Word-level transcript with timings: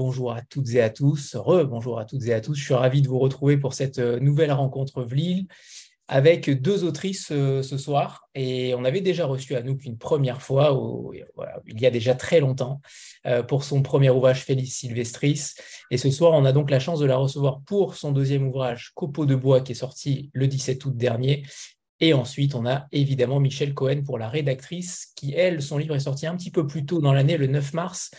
bonjour 0.00 0.32
à 0.32 0.40
toutes 0.40 0.70
et 0.70 0.80
à 0.80 0.88
tous. 0.88 1.36
Re-bonjour 1.36 1.98
à 1.98 2.06
toutes 2.06 2.24
et 2.24 2.32
à 2.32 2.40
tous. 2.40 2.54
Je 2.54 2.64
suis 2.64 2.72
ravi 2.72 3.02
de 3.02 3.08
vous 3.08 3.18
retrouver 3.18 3.58
pour 3.58 3.74
cette 3.74 3.98
nouvelle 3.98 4.50
rencontre 4.50 5.02
VLIL 5.02 5.46
avec 6.08 6.48
deux 6.48 6.84
autrices 6.84 7.26
ce 7.26 7.76
soir. 7.76 8.26
Et 8.34 8.74
on 8.74 8.86
avait 8.86 9.02
déjà 9.02 9.26
reçu 9.26 9.56
à 9.56 9.62
nous 9.62 9.76
une 9.84 9.98
première 9.98 10.40
fois, 10.40 10.74
il 11.66 11.78
y 11.78 11.84
a 11.84 11.90
déjà 11.90 12.14
très 12.14 12.40
longtemps, 12.40 12.80
pour 13.46 13.62
son 13.62 13.82
premier 13.82 14.08
ouvrage 14.08 14.42
Félix 14.42 14.70
Silvestris. 14.70 15.52
Et 15.90 15.98
ce 15.98 16.10
soir, 16.10 16.32
on 16.32 16.46
a 16.46 16.52
donc 16.52 16.70
la 16.70 16.80
chance 16.80 16.98
de 16.98 17.06
la 17.06 17.18
recevoir 17.18 17.60
pour 17.66 17.94
son 17.94 18.10
deuxième 18.10 18.48
ouvrage 18.48 18.92
Copeau 18.94 19.26
de 19.26 19.34
bois 19.34 19.60
qui 19.60 19.72
est 19.72 19.74
sorti 19.74 20.30
le 20.32 20.48
17 20.48 20.82
août 20.86 20.96
dernier 20.96 21.42
et 22.00 22.14
ensuite, 22.14 22.54
on 22.54 22.64
a 22.66 22.86
évidemment 22.92 23.40
Michel 23.40 23.74
Cohen 23.74 24.02
pour 24.02 24.18
la 24.18 24.30
rédactrice, 24.30 25.12
qui, 25.16 25.34
elle, 25.34 25.60
son 25.60 25.76
livre 25.76 25.94
est 25.94 26.00
sorti 26.00 26.26
un 26.26 26.34
petit 26.34 26.50
peu 26.50 26.66
plus 26.66 26.86
tôt 26.86 27.02
dans 27.02 27.12
l'année, 27.12 27.36
le 27.36 27.46
9 27.46 27.74
mars. 27.74 28.10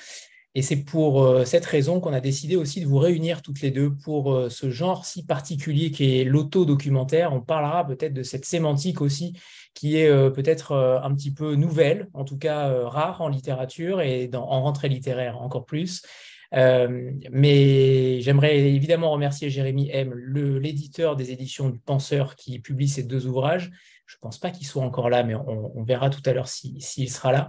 Et 0.53 0.61
c'est 0.61 0.83
pour 0.83 1.23
euh, 1.23 1.45
cette 1.45 1.65
raison 1.65 2.01
qu'on 2.01 2.11
a 2.11 2.19
décidé 2.19 2.57
aussi 2.57 2.81
de 2.81 2.85
vous 2.85 2.97
réunir 2.97 3.41
toutes 3.41 3.61
les 3.61 3.71
deux 3.71 3.93
pour 3.93 4.33
euh, 4.33 4.49
ce 4.49 4.69
genre 4.69 5.05
si 5.05 5.25
particulier 5.25 5.91
qui 5.91 6.19
est 6.19 6.23
l'auto-documentaire. 6.25 7.31
On 7.31 7.39
parlera 7.39 7.87
peut-être 7.87 8.13
de 8.13 8.23
cette 8.23 8.43
sémantique 8.43 8.99
aussi 8.99 9.33
qui 9.73 9.97
est 9.97 10.09
euh, 10.09 10.29
peut-être 10.29 10.73
un 11.03 11.15
petit 11.15 11.33
peu 11.33 11.55
nouvelle, 11.55 12.09
en 12.13 12.25
tout 12.25 12.37
cas 12.37 12.73
rare 12.83 13.21
en 13.21 13.29
littérature 13.29 14.01
et 14.01 14.29
en 14.33 14.61
rentrée 14.63 14.89
littéraire 14.89 15.41
encore 15.41 15.65
plus. 15.65 16.01
Mais 16.53 18.19
j'aimerais 18.19 18.59
évidemment 18.59 19.11
remercier 19.11 19.49
Jérémy 19.49 19.89
M, 19.93 20.13
l'éditeur 20.13 21.15
des 21.15 21.31
éditions 21.31 21.69
du 21.69 21.79
Penseur 21.79 22.35
qui 22.35 22.59
publie 22.59 22.89
ces 22.89 23.03
deux 23.03 23.25
ouvrages. 23.25 23.71
Je 24.05 24.17
ne 24.17 24.19
pense 24.19 24.37
pas 24.37 24.51
qu'il 24.51 24.67
soit 24.67 24.83
encore 24.83 25.09
là, 25.09 25.23
mais 25.23 25.35
on, 25.35 25.83
verra 25.83 26.09
tout 26.09 26.21
à 26.25 26.33
l'heure 26.33 26.49
s'il 26.49 27.09
sera 27.09 27.31
là. 27.31 27.47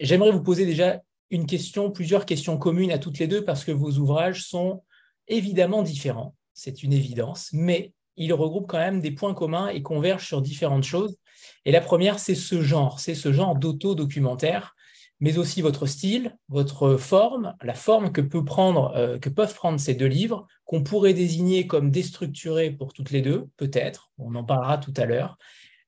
J'aimerais 0.00 0.30
vous 0.30 0.42
poser 0.42 0.64
déjà 0.64 1.02
une 1.30 1.46
question, 1.46 1.90
plusieurs 1.90 2.26
questions 2.26 2.58
communes 2.58 2.92
à 2.92 2.98
toutes 2.98 3.18
les 3.18 3.26
deux, 3.26 3.44
parce 3.44 3.64
que 3.64 3.72
vos 3.72 3.92
ouvrages 3.92 4.44
sont 4.44 4.82
évidemment 5.26 5.82
différents, 5.82 6.34
c'est 6.54 6.82
une 6.82 6.92
évidence, 6.92 7.50
mais 7.52 7.92
ils 8.16 8.32
regroupent 8.32 8.66
quand 8.66 8.78
même 8.78 9.00
des 9.00 9.12
points 9.12 9.34
communs 9.34 9.68
et 9.68 9.82
convergent 9.82 10.26
sur 10.26 10.42
différentes 10.42 10.84
choses. 10.84 11.16
Et 11.64 11.70
la 11.70 11.80
première, 11.80 12.18
c'est 12.18 12.34
ce 12.34 12.62
genre, 12.62 12.98
c'est 12.98 13.14
ce 13.14 13.32
genre 13.32 13.54
d'auto-documentaire 13.54 14.74
mais 15.20 15.38
aussi 15.38 15.62
votre 15.62 15.86
style, 15.86 16.36
votre 16.48 16.96
forme, 16.96 17.56
la 17.62 17.74
forme 17.74 18.12
que, 18.12 18.20
peut 18.20 18.44
prendre, 18.44 18.92
euh, 18.96 19.18
que 19.18 19.28
peuvent 19.28 19.54
prendre 19.54 19.80
ces 19.80 19.94
deux 19.94 20.06
livres, 20.06 20.46
qu'on 20.64 20.82
pourrait 20.82 21.14
désigner 21.14 21.66
comme 21.66 21.90
déstructurés 21.90 22.70
pour 22.70 22.92
toutes 22.92 23.10
les 23.10 23.22
deux, 23.22 23.48
peut-être, 23.56 24.10
on 24.18 24.34
en 24.34 24.44
parlera 24.44 24.78
tout 24.78 24.94
à 24.96 25.06
l'heure. 25.06 25.36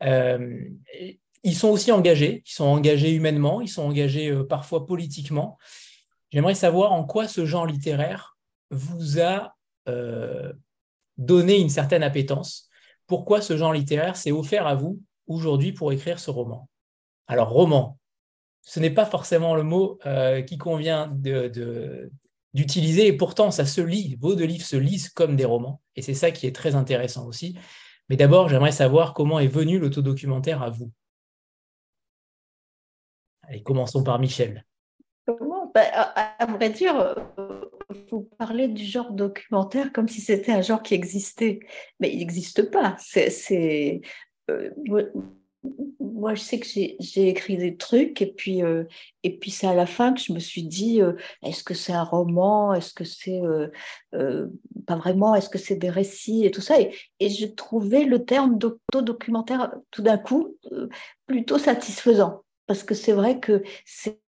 Euh, 0.02 0.64
ils 1.42 1.56
sont 1.56 1.68
aussi 1.68 1.92
engagés, 1.92 2.42
ils 2.46 2.52
sont 2.52 2.64
engagés 2.64 3.12
humainement, 3.12 3.60
ils 3.60 3.68
sont 3.68 3.82
engagés 3.82 4.30
euh, 4.30 4.44
parfois 4.44 4.86
politiquement. 4.86 5.58
J'aimerais 6.30 6.54
savoir 6.54 6.92
en 6.92 7.04
quoi 7.04 7.26
ce 7.28 7.46
genre 7.46 7.66
littéraire 7.66 8.36
vous 8.70 9.20
a 9.20 9.56
donné 11.18 11.58
une 11.58 11.70
certaine 11.70 12.04
appétence. 12.04 12.68
Pourquoi 13.08 13.40
ce 13.40 13.56
genre 13.56 13.72
littéraire 13.72 14.16
s'est 14.16 14.30
offert 14.30 14.68
à 14.68 14.76
vous 14.76 15.00
aujourd'hui 15.26 15.72
pour 15.72 15.90
écrire 15.90 16.20
ce 16.20 16.30
roman? 16.30 16.68
Alors, 17.26 17.50
roman, 17.50 17.98
ce 18.62 18.78
n'est 18.80 18.90
pas 18.90 19.06
forcément 19.06 19.54
le 19.54 19.62
mot 19.62 19.98
euh, 20.06 20.42
qui 20.42 20.58
convient 20.58 21.12
d'utiliser, 22.54 23.06
et 23.08 23.12
pourtant 23.12 23.50
ça 23.50 23.64
se 23.64 23.80
lit, 23.80 24.16
vos 24.20 24.34
deux 24.34 24.44
livres 24.44 24.64
se 24.64 24.76
lisent 24.76 25.08
comme 25.08 25.36
des 25.36 25.44
romans, 25.44 25.80
et 25.96 26.02
c'est 26.02 26.14
ça 26.14 26.30
qui 26.30 26.46
est 26.46 26.54
très 26.54 26.74
intéressant 26.74 27.26
aussi. 27.26 27.56
Mais 28.08 28.16
d'abord, 28.16 28.48
j'aimerais 28.48 28.72
savoir 28.72 29.14
comment 29.14 29.40
est 29.40 29.46
venu 29.46 29.78
l'autodocumentaire 29.78 30.62
à 30.62 30.70
vous. 30.70 30.90
Allez, 33.50 33.62
commençons 33.64 34.04
par 34.04 34.20
Michel. 34.20 34.64
Comment 35.26 35.72
bah, 35.74 35.82
à, 35.92 36.46
vrai 36.46 36.70
dire, 36.70 37.16
vous 38.10 38.28
parlez 38.38 38.68
du 38.68 38.84
genre 38.84 39.12
documentaire 39.12 39.92
comme 39.92 40.06
si 40.06 40.20
c'était 40.20 40.52
un 40.52 40.62
genre 40.62 40.82
qui 40.82 40.94
existait, 40.94 41.58
mais 41.98 42.12
il 42.12 42.18
n'existe 42.18 42.70
pas. 42.70 42.96
Euh, 43.50 44.00
moi, 45.98 46.34
je 46.34 46.40
sais 46.40 46.60
que 46.60 46.66
j'ai 46.66 47.28
écrit 47.28 47.56
des 47.56 47.76
trucs 47.76 48.22
et 48.22 48.32
puis, 48.32 48.62
euh, 48.62 48.84
puis 49.40 49.50
c'est 49.50 49.66
à 49.66 49.74
la 49.74 49.86
fin 49.86 50.12
que 50.12 50.20
je 50.20 50.32
me 50.32 50.38
suis 50.38 50.62
dit, 50.62 51.02
euh, 51.02 51.14
est-ce 51.42 51.64
que 51.64 51.74
c'est 51.74 51.92
un 51.92 52.04
roman? 52.04 52.72
Est-ce 52.72 52.94
que 52.94 53.04
c'est 53.04 53.40
euh, 53.42 54.46
pas 54.86 54.96
vraiment? 54.96 55.34
Est-ce 55.34 55.48
que 55.48 55.58
c'est 55.58 55.76
des 55.76 55.90
récits 55.90 56.44
et 56.44 56.52
tout 56.52 56.60
ça? 56.60 56.80
Et, 56.80 56.94
et 57.18 57.28
j'ai 57.28 57.52
trouvé 57.52 58.04
le 58.04 58.24
terme 58.24 58.58
d'autodocumentaire 58.58 59.72
tout 59.90 60.02
d'un 60.02 60.18
coup 60.18 60.56
plutôt 61.26 61.58
satisfaisant 61.58 62.44
parce 62.70 62.84
que 62.84 62.94
c'est 62.94 63.10
vrai 63.10 63.40
que 63.40 63.64
c'est 63.84 64.20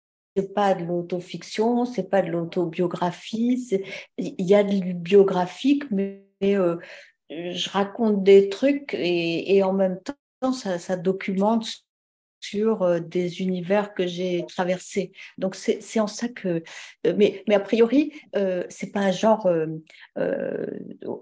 pas 0.55 0.73
de 0.73 0.83
l'autofiction, 0.84 1.84
c'est 1.84 2.09
pas 2.09 2.23
de 2.23 2.31
l'autobiographie, 2.31 3.83
il 4.17 4.34
y 4.47 4.55
a 4.55 4.62
du 4.62 4.95
biographique, 4.95 5.84
mais, 5.91 6.25
je 6.41 7.69
raconte 7.69 8.25
des 8.25 8.49
trucs 8.49 8.95
et, 8.95 9.62
en 9.62 9.75
même 9.75 10.01
temps 10.41 10.55
ça 10.55 10.97
documente 10.97 11.69
sur 12.41 12.83
euh, 12.83 13.01
des 13.01 13.41
univers 13.41 13.95
que 13.95 14.06
j'ai 14.06 14.45
traversés. 14.49 15.12
Donc 15.39 15.55
c'est 15.55 16.01
en 16.01 16.06
ça 16.06 16.28
que, 16.28 16.62
euh, 17.06 17.15
mais, 17.17 17.45
mais 17.49 17.55
a 17.55 17.61
priori, 17.61 18.12
euh, 18.37 18.65
c'est 18.69 18.93
pas 18.93 19.01
un 19.01 19.12
genre 19.12 19.47
euh, 19.47 19.67
euh 20.19 20.67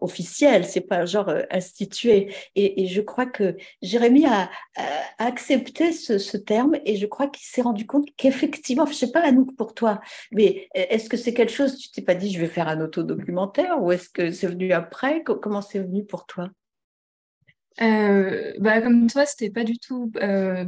officiel, 0.00 0.64
c'est 0.64 0.80
pas 0.82 0.98
un 0.98 1.06
genre 1.06 1.32
institué. 1.50 2.32
Et, 2.54 2.82
et, 2.82 2.86
je 2.86 3.00
crois 3.00 3.26
que 3.26 3.56
Jérémy 3.82 4.26
a, 4.26 4.50
a 4.76 5.26
accepté 5.26 5.92
ce, 5.92 6.18
ce, 6.18 6.36
terme 6.36 6.76
et 6.84 6.96
je 6.96 7.06
crois 7.06 7.28
qu'il 7.28 7.44
s'est 7.44 7.62
rendu 7.62 7.86
compte 7.86 8.08
qu'effectivement, 8.16 8.86
je 8.86 8.94
sais 8.94 9.12
pas 9.12 9.20
Anouk 9.20 9.56
pour 9.56 9.74
toi, 9.74 10.00
mais 10.32 10.68
est-ce 10.74 11.08
que 11.08 11.16
c'est 11.16 11.34
quelque 11.34 11.52
chose, 11.52 11.76
tu 11.78 11.90
t'es 11.90 12.02
pas 12.02 12.14
dit 12.14 12.32
je 12.32 12.40
vais 12.40 12.46
faire 12.48 12.68
un 12.68 12.80
autodocumentaire 12.80 13.82
ou 13.82 13.92
est-ce 13.92 14.08
que 14.08 14.30
c'est 14.30 14.46
venu 14.46 14.72
après? 14.72 15.22
Comment 15.24 15.62
c'est 15.62 15.80
venu 15.80 16.04
pour 16.04 16.26
toi? 16.26 16.50
Euh, 17.80 18.52
bah, 18.58 18.80
comme 18.80 19.08
toi, 19.08 19.24
c'était 19.26 19.50
pas 19.50 19.64
du 19.64 19.78
tout 19.78 20.10
euh, 20.16 20.64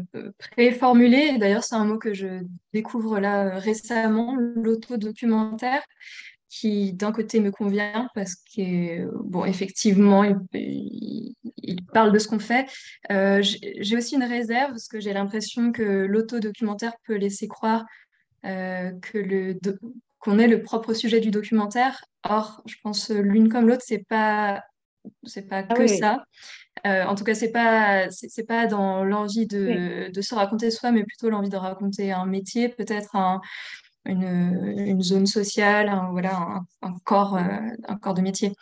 préformulé. 0.52 1.38
D'ailleurs, 1.38 1.64
c'est 1.64 1.74
un 1.74 1.84
mot 1.84 1.98
que 1.98 2.14
je 2.14 2.44
découvre 2.72 3.18
là 3.18 3.58
récemment, 3.58 4.36
l'autodocumentaire, 4.36 5.82
qui 6.48 6.92
d'un 6.92 7.12
côté 7.12 7.40
me 7.40 7.50
convient 7.50 8.08
parce 8.14 8.34
que, 8.34 9.08
bon, 9.22 9.44
effectivement, 9.44 10.24
il, 10.24 11.34
parle 11.92 12.12
de 12.12 12.18
ce 12.18 12.28
qu'on 12.28 12.38
fait. 12.38 12.68
Euh, 13.10 13.42
j'ai 13.42 13.96
aussi 13.96 14.14
une 14.14 14.24
réserve 14.24 14.70
parce 14.70 14.88
que 14.88 15.00
j'ai 15.00 15.12
l'impression 15.12 15.72
que 15.72 15.82
l'autodocumentaire 15.82 16.92
peut 17.04 17.16
laisser 17.16 17.48
croire 17.48 17.84
que 18.42 19.18
le 19.18 19.58
qu'on 20.18 20.38
est 20.38 20.48
le 20.48 20.62
propre 20.62 20.92
sujet 20.92 21.20
du 21.20 21.30
documentaire. 21.30 22.04
Or, 22.24 22.62
je 22.66 22.76
pense 22.82 23.10
l'une 23.10 23.48
comme 23.48 23.66
l'autre, 23.66 23.82
c'est 23.86 24.04
pas 24.06 24.62
c'est 25.24 25.48
pas 25.48 25.64
ah 25.68 25.74
que 25.74 25.86
ça. 25.86 26.24
Euh, 26.86 27.04
en 27.04 27.14
tout 27.14 27.24
cas, 27.24 27.34
c'est 27.34 27.50
pas 27.50 28.10
c'est 28.10 28.46
pas 28.46 28.66
dans 28.66 29.04
l'envie 29.04 29.46
de, 29.46 30.10
de, 30.10 30.20
se 30.22 30.34
raconter 30.34 30.70
soi, 30.70 30.92
mais 30.92 31.04
plutôt 31.04 31.28
l'envie 31.30 31.50
de 31.50 31.56
raconter 31.56 32.12
un 32.12 32.26
métier, 32.26 32.68
peut-être 32.68 33.16
une, 34.06 34.74
une, 34.78 35.02
zone 35.02 35.26
sociale, 35.26 35.88
un, 35.88 36.10
voilà, 36.12 36.60
un, 36.82 36.94
corps, 37.04 37.36
euh, 37.36 37.40
un 37.86 37.96
corps 37.96 38.14
de 38.14 38.22
métier. 38.22 38.52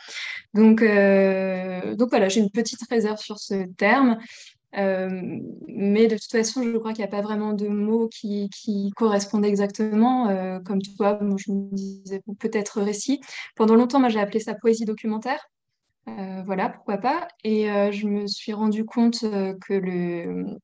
Donc, 0.55 0.82
euh, 0.82 1.94
donc 1.94 2.11
voilà, 2.11 2.29
j'ai 2.29 2.41
une 2.41 2.50
petite 2.50 2.81
réserve 2.91 3.19
sur 3.19 3.38
ce 3.38 3.67
terme. 3.76 4.19
mais 4.73 6.08
de 6.08 6.17
toute 6.17 6.32
façon, 6.32 6.62
je 6.64 6.76
crois 6.76 6.93
qu'il 6.93 7.05
n'y 7.05 7.08
a 7.08 7.17
pas 7.17 7.23
vraiment 7.23 7.52
de 7.52 7.69
mots 7.69 8.08
qui, 8.08 8.50
qui 8.50 8.91
correspondent 8.96 9.46
exactement. 9.46 10.26
comme 10.64 10.82
toi, 10.82 11.20
je 11.37 11.52
me 11.52 11.73
disais 11.73 12.20
peut-être 12.41 12.82
récit. 12.82 13.20
Pendant 13.55 13.76
longtemps, 13.76 14.00
moi, 14.00 14.08
j'ai 14.08 14.20
appelé 14.20 14.41
ça 14.41 14.55
poésie 14.55 14.84
documentaire. 14.87 15.49
Euh, 16.19 16.43
voilà, 16.44 16.69
pourquoi 16.70 16.99
pas. 16.99 17.28
Et 17.44 17.70
euh, 17.70 17.93
je 17.93 18.06
me 18.06 18.26
suis 18.26 18.52
rendu 18.52 18.84
compte 18.84 19.22
euh, 19.25 19.55
que 19.66 19.75
le, 19.75 20.56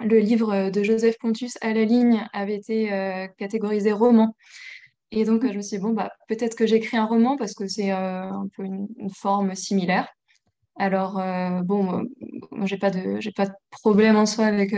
le 0.00 0.18
livre 0.18 0.70
de 0.70 0.82
Joseph 0.82 1.16
Pontus 1.18 1.58
à 1.60 1.72
la 1.72 1.84
ligne 1.84 2.26
avait 2.32 2.56
été 2.56 3.28
catégorisé 3.38 3.92
roman. 3.92 4.34
Et 5.10 5.24
donc, 5.24 5.46
je 5.46 5.56
me 5.56 5.62
suis 5.62 5.78
dit, 5.78 5.82
bon, 5.82 5.92
bah, 5.92 6.12
peut-être 6.28 6.56
que 6.56 6.66
j'écris 6.66 6.96
un 6.96 7.06
roman 7.06 7.36
parce 7.36 7.54
que 7.54 7.66
c'est 7.66 7.90
un 7.90 8.48
peu 8.56 8.64
une, 8.64 8.88
forme 9.14 9.54
similaire. 9.54 10.08
Alors, 10.76 11.20
bon, 11.64 12.04
moi, 12.52 12.66
j'ai 12.66 12.78
pas 12.78 12.90
de, 12.90 13.18
pas 13.34 13.46
de 13.46 13.54
problème 13.70 14.16
en 14.16 14.26
soi 14.26 14.46
avec, 14.46 14.74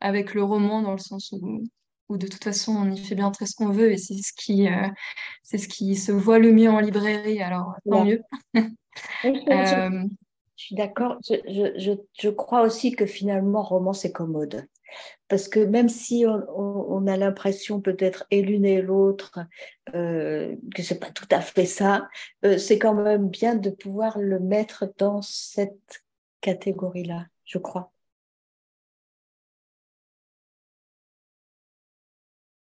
avec 0.00 0.34
le 0.34 0.42
roman 0.42 0.82
dans 0.82 0.92
le 0.92 0.98
sens 0.98 1.32
où 1.32 1.62
où 2.08 2.18
de 2.18 2.26
toute 2.26 2.44
façon 2.44 2.72
on 2.72 2.90
y 2.90 2.98
fait 2.98 3.14
bien 3.14 3.30
très 3.30 3.46
ce 3.46 3.54
qu'on 3.54 3.70
veut 3.70 3.92
et 3.92 3.96
c'est 3.96 4.16
ce 4.16 4.32
qui 4.32 4.68
euh, 4.68 4.88
c'est 5.42 5.58
ce 5.58 5.68
qui 5.68 5.96
se 5.96 6.12
voit 6.12 6.38
le 6.38 6.52
mieux 6.52 6.70
en 6.70 6.80
librairie 6.80 7.42
alors 7.42 7.74
tant 7.88 8.04
mieux. 8.04 8.22
Euh, 8.56 8.60
je, 9.24 10.08
suis 10.56 10.74
d'accord. 10.76 11.18
Je, 11.28 11.34
je, 11.76 11.92
je, 12.20 12.28
crois 12.30 12.62
aussi 12.62 12.92
que 12.92 13.06
finalement 13.06 13.62
roman 13.62 13.92
c'est 13.92 14.12
commode. 14.12 14.66
Parce 15.28 15.48
que 15.48 15.60
même 15.60 15.88
si 15.88 16.24
on, 16.26 16.44
on, 16.56 17.06
a 17.06 17.16
l'impression 17.16 17.80
peut-être 17.80 18.26
et 18.30 18.42
l'une 18.42 18.64
et 18.64 18.82
l'autre 18.82 19.40
euh, 19.94 20.54
que 20.74 20.82
c'est 20.82 21.00
pas 21.00 21.10
tout 21.10 21.26
à 21.30 21.40
fait 21.40 21.66
ça 21.66 22.08
euh, 22.44 22.58
c'est 22.58 22.78
quand 22.78 22.94
même 22.94 23.28
bien 23.28 23.56
de 23.56 23.70
pouvoir 23.70 24.18
le 24.18 24.38
mettre 24.38 24.92
dans 24.98 25.20
cette 25.22 26.04
catégorie 26.40 27.04
là 27.04 27.26
je 27.44 27.58
crois 27.58 27.90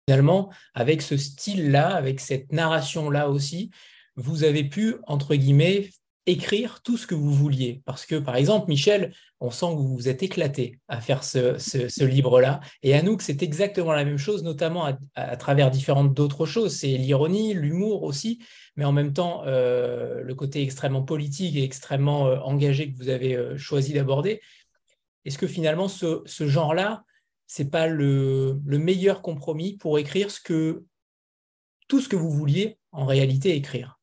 finalement, 0.08 0.52
avec 0.74 1.02
ce 1.02 1.18
style-là, 1.18 1.96
avec 1.96 2.20
cette 2.20 2.52
narration-là 2.52 3.30
aussi, 3.30 3.72
vous 4.16 4.44
avez 4.44 4.64
pu, 4.64 4.96
entre 5.08 5.36
guillemets, 5.36 5.90
écrire 6.28 6.82
tout 6.82 6.98
ce 6.98 7.06
que 7.06 7.16
vous 7.16 7.34
vouliez. 7.34 7.82
Parce 7.86 8.06
que, 8.06 8.16
par 8.16 8.36
exemple, 8.36 8.68
Michel, 8.68 9.14
on 9.40 9.52
sent 9.52 9.68
que 9.68 9.78
vous 9.78 9.96
vous 9.96 10.08
êtes 10.08 10.24
éclaté 10.24 10.80
à 10.88 11.02
faire 11.02 11.24
ce, 11.24 12.04
livre-là. 12.04 12.62
Et 12.82 12.96
à 12.96 13.02
nous, 13.02 13.18
que 13.18 13.24
c'est 13.24 13.44
exactement 13.44 13.94
la 13.94 14.06
même 14.06 14.18
chose, 14.18 14.44
notamment 14.44 14.90
à, 15.16 15.38
travers 15.38 15.70
différentes 15.70 16.14
d'autres 16.14 16.46
choses. 16.46 16.76
C'est 16.76 16.98
l'ironie, 16.98 17.54
l'humour 17.54 18.04
aussi, 18.04 18.40
mais 18.76 18.86
en 18.86 18.92
même 18.92 19.14
temps, 19.14 19.44
euh, 19.46 20.22
le 20.22 20.36
côté 20.36 20.62
extrêmement 20.62 21.04
politique 21.04 21.56
et 21.56 21.64
extrêmement 21.64 22.28
euh, 22.28 22.38
engagé 22.40 22.92
que 22.92 22.98
vous 22.98 23.10
avez 23.10 23.36
euh, 23.36 23.58
choisi 23.58 23.94
d'aborder. 23.94 24.42
Est-ce 25.26 25.38
que 25.38 25.48
finalement, 25.48 25.88
ce, 25.88 26.24
genre-là, 26.26 27.04
c'est 27.48 27.70
pas 27.70 27.88
le, 27.88 28.60
le, 28.66 28.78
meilleur 28.78 29.22
compromis 29.22 29.78
pour 29.78 30.00
écrire 30.00 30.32
ce 30.32 30.40
que, 30.40 30.84
tout 31.88 32.00
ce 32.00 32.10
que 32.10 32.16
vous 32.16 32.32
vouliez 32.32 32.78
en 32.92 33.06
réalité 33.06 33.56
écrire 33.56 34.00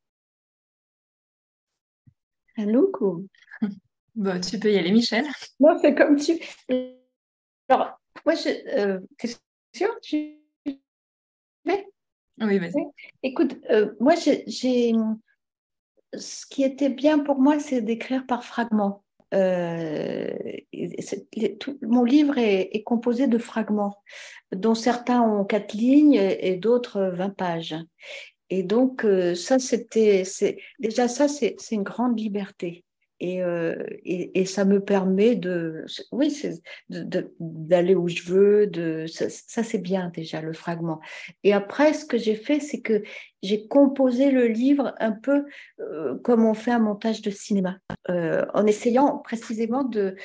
Look 2.57 3.01
ou... 3.01 3.29
Bon, 4.15 4.39
tu 4.41 4.59
peux 4.59 4.71
y 4.71 4.77
aller, 4.77 4.93
Michel. 4.93 5.25
Non, 5.59 5.79
c'est 5.81 5.95
comme 5.95 6.17
tu. 6.17 6.39
Alors, 7.69 7.99
moi, 8.27 8.35
je. 8.35 8.79
Euh, 8.79 9.01
T'es 9.17 9.29
sûr 9.75 9.99
tu... 10.03 10.39
Oui, 12.41 12.59
vas-y. 12.59 12.73
Écoute, 13.23 13.57
euh, 13.71 13.95
moi, 14.01 14.15
j'ai. 14.17 14.93
Ce 16.15 16.45
qui 16.47 16.63
était 16.63 16.91
bien 16.91 17.21
pour 17.21 17.41
moi, 17.41 17.59
c'est 17.59 17.81
d'écrire 17.81 18.27
par 18.27 18.45
fragments. 18.45 19.02
Euh, 19.33 20.29
mon 21.83 22.05
livre 22.05 22.39
est, 22.39 22.83
composé 22.85 23.27
de 23.27 23.39
fragments, 23.39 24.03
dont 24.53 24.75
certains 24.75 25.23
ont 25.23 25.45
quatre 25.45 25.73
lignes 25.75 26.15
et 26.15 26.57
d'autres 26.57 27.13
20 27.15 27.31
pages. 27.31 27.77
Et 28.51 28.63
donc, 28.63 29.05
euh, 29.05 29.35
ça, 29.35 29.59
c'était, 29.59 30.25
déjà 30.79 31.09
ça, 31.09 31.29
c'est 31.29 31.57
une 31.71 31.83
grande 31.83 32.19
liberté. 32.19 32.85
Euh, 33.23 33.77
et, 34.05 34.45
ça 34.45 34.65
me 34.65 34.81
permet 34.81 35.37
de, 35.37 35.85
oui, 36.11 36.37
d'aller 36.89 37.95
où 37.95 38.09
je 38.09 38.23
veux. 38.23 39.07
Ça, 39.07 39.63
c'est 39.63 39.79
bien 39.79 40.11
déjà 40.15 40.41
le 40.41 40.53
fragment. 40.53 41.01
Et 41.45 41.53
après, 41.53 41.93
ce 41.93 42.05
que 42.05 42.19
j'ai 42.19 42.35
fait, 42.35 42.61
c'est 42.61 42.81
que 42.81 43.03
j'ai 43.43 43.67
composé 43.67 44.31
le 44.31 44.47
livre 44.47 44.95
un 44.99 45.13
peu 45.13 45.45
euh, 45.81 46.19
comme 46.19 46.45
on 46.45 46.55
fait 46.55 46.73
un 46.73 46.79
montage 46.79 47.23
de 47.23 47.31
cinéma, 47.31 47.79
en 48.09 48.67
essayant 48.67 49.19
précisément 49.19 49.85
de, 49.85 50.17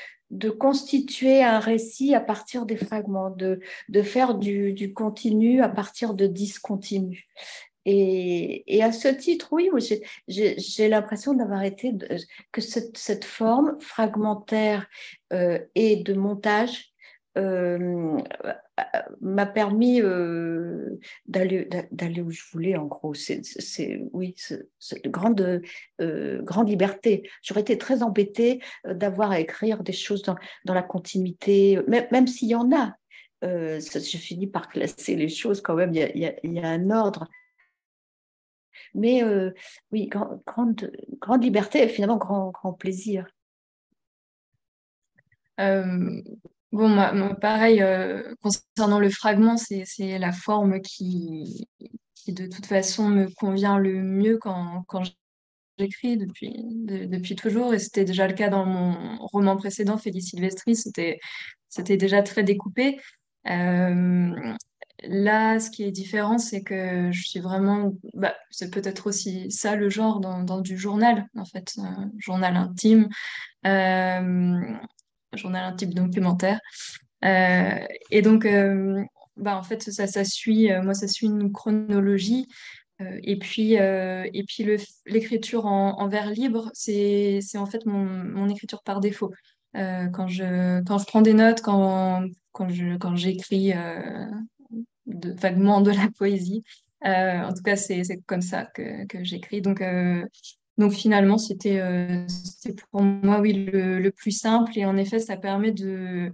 constituer 0.60 1.44
un 1.44 1.60
récit 1.60 2.16
à 2.16 2.20
partir 2.20 2.66
des 2.66 2.78
fragments, 2.78 3.30
de, 3.30 3.60
faire 4.02 4.36
du 4.36 4.94
continu 4.94 5.62
à 5.62 5.70
partir 5.70 6.14
de 6.14 6.26
discontinu. 6.26 7.28
Et, 7.90 8.84
à 8.84 8.92
ce 8.92 9.08
titre, 9.08 9.48
oui, 9.52 9.70
j'ai 10.28 10.90
l'impression 10.90 11.34
d'avoir 11.34 11.64
été, 11.64 11.94
que 12.52 12.60
cette, 12.60 13.24
forme 13.24 13.80
fragmentaire 13.80 14.88
euh, 15.32 15.58
et 15.74 15.96
de 15.96 16.14
montage 16.14 16.92
euh, 17.38 18.20
m'a 19.22 19.46
permis 19.46 20.02
euh, 20.02 21.00
d'aller 21.28 22.22
où 22.22 22.30
je 22.30 22.42
voulais, 22.52 22.76
en 22.76 22.88
gros. 22.88 23.14
C'est, 23.14 23.42
oui, 24.12 24.36
c'est 24.38 25.06
grande, 25.06 25.62
grande 25.98 26.68
liberté. 26.68 27.30
J'aurais 27.42 27.62
été 27.62 27.78
très 27.78 28.04
embêtée 28.04 28.62
d'avoir 28.84 29.32
à 29.32 29.40
écrire 29.40 29.82
des 29.82 29.94
choses 29.94 30.24
dans, 30.24 30.36
dans 30.66 30.74
la 30.74 30.84
continuité, 30.84 31.80
même, 31.88 32.08
même 32.12 32.28
s'il 32.28 32.50
y 32.50 32.56
en 32.56 32.70
a. 32.76 32.98
je 33.44 34.18
finis 34.18 34.48
par 34.48 34.68
classer 34.68 35.16
les 35.16 35.30
choses 35.30 35.62
quand 35.62 35.76
même, 35.76 35.94
il 35.94 36.34
y 36.44 36.60
a 36.60 36.68
un 36.68 36.92
ordre. 36.92 37.30
Mais 38.94 39.24
euh, 39.24 39.52
oui, 39.92 40.08
grande, 40.08 40.92
grande 41.20 41.44
liberté 41.44 41.84
et 41.84 41.88
finalement 41.90 42.18
grand, 42.18 42.52
grand 42.52 42.74
plaisir. 42.74 43.28
Euh, 45.60 46.22
bon, 46.72 47.36
pareil, 47.42 47.82
euh, 47.82 48.34
concernant 48.42 49.00
le 49.00 49.10
fragment, 49.10 49.58
c'est 49.58 50.20
la 50.20 50.32
forme 50.32 50.82
qui, 50.82 51.68
qui, 52.16 52.34
de 52.34 52.48
toute 52.48 52.66
façon, 52.66 53.10
me 53.10 53.28
convient 53.36 53.78
le 53.78 54.02
mieux 54.04 54.38
quand, 54.38 54.84
quand 54.88 55.04
j'écris 55.78 56.18
depuis, 56.18 56.54
depuis 56.58 57.36
toujours. 57.36 57.74
Et 57.74 57.80
c'était 57.80 58.06
déjà 58.06 58.28
le 58.28 58.34
cas 58.34 58.50
dans 58.50 58.66
mon 58.66 59.18
roman 59.20 59.58
précédent, 59.58 59.98
Félix 59.98 60.28
Silvestri, 60.28 60.76
c'était 60.76 61.98
déjà 61.98 62.22
très 62.22 62.44
découpé. 62.44 63.00
Là, 65.04 65.60
ce 65.60 65.70
qui 65.70 65.84
est 65.84 65.92
différent, 65.92 66.40
c'est 66.40 66.64
que 66.64 67.12
je 67.12 67.22
suis 67.22 67.40
vraiment, 67.40 67.94
bah, 68.16 68.36
c'est 68.50 68.72
peut-être 68.72 69.08
aussi 69.08 69.52
ça 69.52 69.76
le 69.76 69.90
genre 69.90 70.20
dans, 70.20 70.60
du 70.60 70.78
journal, 70.78 71.28
en 71.38 71.46
fait, 71.46 71.76
journal 72.18 72.56
intime, 72.58 73.08
euh, 73.68 74.60
journal 75.34 75.66
intime 75.66 75.94
documentaire. 75.94 76.60
Euh, 77.24 77.80
et 78.10 78.24
donc, 78.24 78.46
euh, 78.46 79.04
bah, 79.36 79.56
en 79.56 79.62
fait, 79.62 79.84
ça, 79.84 80.26
suit, 80.26 80.70
moi, 80.82 80.96
ça 80.96 81.08
suit 81.08 81.28
une 81.28 81.52
chronologie. 81.52 82.48
et 83.00 83.38
puis, 83.38 83.74
et 83.74 84.44
puis 84.48 84.66
l'écriture 85.06 85.68
en, 85.68 86.08
vers 86.08 86.32
libre, 86.32 86.72
c'est 86.74 87.40
en 87.56 87.68
fait 87.68 87.86
mon, 87.86 88.50
écriture 88.50 88.82
par 88.82 89.00
défaut. 89.00 89.32
quand, 89.76 90.28
je, 90.28 90.82
quand 90.86 90.98
je 90.98 91.06
prends 91.06 91.22
des 91.22 91.34
notes, 91.34 91.62
quand, 91.62 92.26
quand 92.52 93.16
j'écris 93.16 93.74
de, 95.08 95.32
vaguement 95.32 95.82
de 95.82 95.92
la 95.92 96.10
poésie. 96.18 96.64
Euh, 97.06 97.42
en 97.44 97.54
tout 97.54 97.64
cas, 97.64 97.76
c'est 97.76 98.04
comme 98.26 98.42
ça 98.42 98.66
que, 98.66 99.06
que 99.06 99.24
j'écris. 99.24 99.62
Donc, 99.62 99.82
euh, 99.82 100.26
donc 100.78 100.94
finalement, 100.94 101.38
c'était 101.38 101.80
euh, 101.80 102.26
pour 102.92 103.02
moi, 103.02 103.40
oui, 103.40 103.54
le, 103.54 104.00
le, 104.00 104.12
plus 104.12 104.32
simple. 104.32 104.78
Et 104.78 104.86
en 104.86 104.98
effet, 104.98 105.20
ça 105.20 105.38
permet 105.38 105.72
de... 105.72 106.32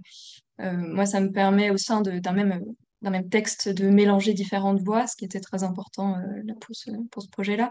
moi, 0.58 1.06
ça 1.06 1.20
me 1.20 1.30
permet 1.30 1.70
au 1.70 1.76
sein 1.76 2.02
d'un 2.02 2.32
même, 2.32 2.60
même 3.02 3.28
texte 3.28 3.68
de 3.68 3.88
mélanger 3.88 4.34
différentes 4.34 4.80
voix, 4.80 5.06
ce 5.06 5.16
qui 5.16 5.24
était 5.24 5.40
très 5.40 5.64
important 5.64 6.16
pour 6.60 6.74
ce, 6.74 6.90
pour 7.10 7.22
ce 7.22 7.28
projet-là. 7.28 7.70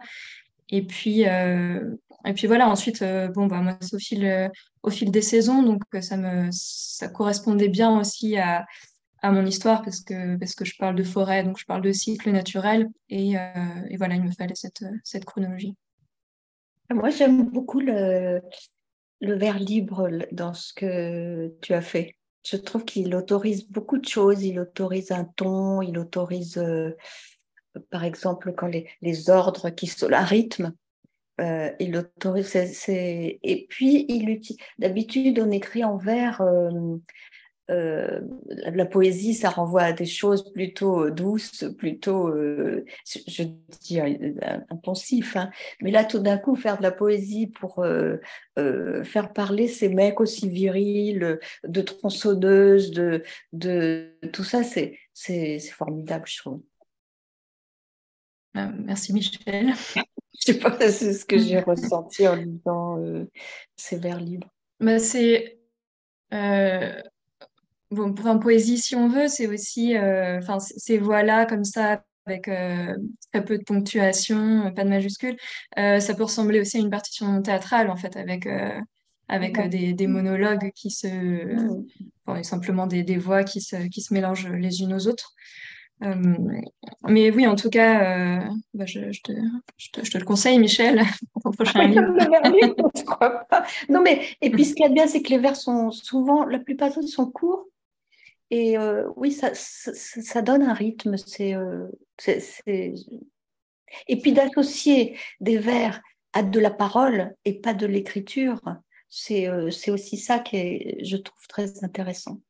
Et 0.70 0.82
puis, 0.82 1.22
et 1.22 2.34
puis 2.36 2.48
voilà, 2.48 2.70
ensuite, 2.70 3.04
bon, 3.36 3.46
bah, 3.46 3.62
moi, 3.62 3.78
au 3.92 4.00
fil, 4.00 4.52
au 4.82 4.90
fil 4.90 5.12
des 5.12 5.22
saisons, 5.22 5.62
donc 5.62 5.84
ça, 6.02 6.18
me, 6.18 6.50
ça 6.52 7.08
correspondait 7.08 7.70
bien 7.70 8.00
aussi 8.00 8.38
à, 8.38 8.66
à 9.24 9.32
mon 9.32 9.46
histoire 9.46 9.82
parce 9.82 10.02
que, 10.02 10.36
parce 10.36 10.54
que 10.54 10.66
je 10.66 10.76
parle 10.78 10.96
de 10.96 11.04
forêt, 11.04 11.44
donc 11.44 11.58
je 11.58 11.66
parle 11.66 11.82
de 11.82 11.94
cycle 11.94 12.30
naturel. 12.30 12.90
Et, 13.10 13.38
euh, 13.38 13.42
et 13.90 13.96
voilà, 13.96 14.16
il 14.16 14.24
me 14.24 14.32
fallait 14.32 14.54
cette, 14.54 14.84
cette 15.04 15.24
chronologie. 15.24 15.76
Moi, 16.94 17.10
j'aime 17.10 17.50
beaucoup 17.50 17.80
le, 17.80 18.42
le 19.22 19.36
vers 19.36 19.58
libre 19.58 20.10
dans 20.34 20.54
ce 20.54 20.74
que 20.74 21.54
tu 21.62 21.74
as 21.74 21.82
fait. 21.82 22.18
Je 22.46 22.58
trouve 22.58 22.84
qu'il 22.84 23.16
autorise 23.16 23.66
beaucoup 23.70 23.98
de 23.98 24.06
choses. 24.06 24.44
Il 24.44 24.60
autorise 24.60 25.14
un 25.14 25.24
ton, 25.24 25.82
il 25.82 25.98
autorise, 25.98 26.58
euh, 26.58 26.92
par 27.90 28.04
exemple, 28.04 28.54
quand 28.54 28.68
les, 28.68 28.90
les, 29.02 29.30
ordres 29.30 29.70
qui 29.70 29.88
sont 29.88 30.10
la 30.10 30.24
rythme. 30.24 30.74
Euh, 31.40 31.72
il 31.80 31.96
autorise, 31.96 32.48
c'est, 32.74 33.40
et 33.42 33.66
puis 33.70 34.06
il 34.10 34.40
D'habitude, 34.78 35.40
on 35.40 35.50
écrit 35.50 35.84
en 35.84 35.98
vers 35.98 36.44
euh, 37.72 38.20
la 38.58 38.86
poésie, 38.86 39.34
ça 39.34 39.50
renvoie 39.50 39.84
à 39.84 39.94
des 39.94 40.06
choses 40.06 40.52
plutôt 40.52 41.10
douces, 41.10 41.64
plutôt, 41.78 42.28
euh, 42.28 42.86
je 43.06 43.44
dis 43.82 44.00
impensif. 44.70 45.38
Hein. 45.38 45.50
Mais 45.82 45.92
là, 45.92 46.04
tout 46.04 46.20
d'un 46.20 46.38
coup, 46.38 46.56
faire 46.56 46.78
de 46.78 46.84
la 46.84 46.92
poésie 46.92 47.48
pour 47.48 47.80
euh, 47.80 48.18
faire 49.04 49.32
parler 49.32 49.68
ces 49.68 49.90
mecs 49.90 50.20
aussi 50.20 50.50
virils, 50.50 51.40
de 51.64 51.82
tronçonneuses, 51.82 52.92
de, 52.92 53.24
de 53.54 54.14
tout 54.34 54.44
ça, 54.44 54.62
c'est 54.64 55.60
formidable, 55.60 56.26
je 56.28 56.38
trouve. 56.40 56.62
Merci 58.54 59.14
Michel. 59.14 59.74
je 59.96 60.40
sais 60.40 60.60
pas, 60.60 60.78
c'est 60.78 61.14
ce 61.14 61.26
que 61.26 61.38
j'ai 61.40 61.60
ressenti 61.62 62.28
en 62.28 62.36
lisant 62.36 63.00
ces 63.78 63.98
vers 63.98 64.20
libres. 64.20 64.54
Bah, 64.80 65.00
c'est 65.00 65.60
bon, 67.94 68.14
en 68.26 68.40
poésie, 68.40 68.78
si 68.78 68.96
on 68.96 69.08
veut, 69.08 69.28
c'est 69.28 69.48
aussi 69.48 69.96
euh, 69.96 70.40
enfin 70.40 70.60
ces 70.60 70.98
voix-là 70.98 71.46
comme 71.46 71.64
ça, 71.64 72.04
avec 72.26 72.48
euh, 72.48 72.96
très 73.32 73.44
peu 73.44 73.58
de 73.58 73.64
ponctuation, 73.64 74.72
pas 74.76 74.84
de 74.84 74.90
majuscule. 74.90 75.38
Euh, 75.78 76.00
ça 76.00 76.14
peut 76.14 76.24
ressembler 76.24 76.60
aussi 76.60 76.78
à 76.78 76.80
une 76.80 76.90
partition 76.90 77.42
théâtrale, 77.42 77.90
en 77.90 77.96
fait, 77.96 78.16
avec, 78.18 78.48
avec 79.28 79.70
des, 79.70 79.94
des, 79.94 80.08
monologues 80.08 80.72
qui 80.76 80.92
se. 80.92 81.08
Mmh. 81.08 82.44
simplement 82.44 82.88
des, 82.88 83.04
des, 83.04 83.18
voix 83.18 83.44
qui 83.44 83.62
se, 83.62 83.88
qui 83.88 84.02
se 84.02 84.14
mélangent 84.14 84.50
les 84.50 84.82
unes 84.82 84.94
aux 84.94 85.08
autres. 85.08 85.34
mais 87.08 87.32
oui, 87.32 87.46
en 87.48 87.56
tout 87.56 87.70
cas, 87.70 88.40
bah, 88.74 88.86
je, 88.86 89.12
je, 89.12 89.22
te, 89.22 89.32
je, 89.78 89.90
te, 89.92 90.06
je, 90.06 90.12
te, 90.12 90.18
le 90.18 90.26
conseille, 90.26 90.60
Michel, 90.60 91.02
pour 91.34 91.42
ton 91.42 91.52
prochain 91.52 91.88
livre. 91.88 92.14
Non, 93.90 94.02
mais 94.02 94.22
et 94.42 94.50
puis 94.50 94.66
ce 94.66 94.74
qu'il 94.74 94.84
y 94.84 94.86
a 94.86 94.90
de 94.90 94.94
bien, 94.94 95.08
c'est 95.08 95.22
que 95.22 95.30
les 95.30 95.38
vers 95.38 95.56
sont 95.56 95.92
souvent, 95.92 96.46
la 96.46 96.60
plupart 96.60 96.92
sont 96.92 97.30
courts 97.30 97.68
Et 98.56 98.78
oui, 99.16 99.32
ça, 99.32 100.42
donne 100.44 100.62
un 100.62 100.76
rythme. 100.76 101.18
C'est, 101.18 101.56
Et 102.68 104.22
puis 104.22 104.32
d'associer 104.32 105.18
des 105.40 105.58
vers 105.58 106.00
à 106.34 106.44
de 106.44 106.60
la 106.60 106.70
parole 106.70 107.34
et 107.46 107.60
pas 107.60 107.74
de 107.74 107.88
l'écriture, 107.88 108.62
c'est, 109.10 109.50
c'est 109.72 109.90
aussi 109.90 110.18
ça 110.18 110.38
qui 110.38 111.04
je 111.04 111.18
trouve, 111.18 111.48
très 111.48 111.84
intéressant. 111.84 112.42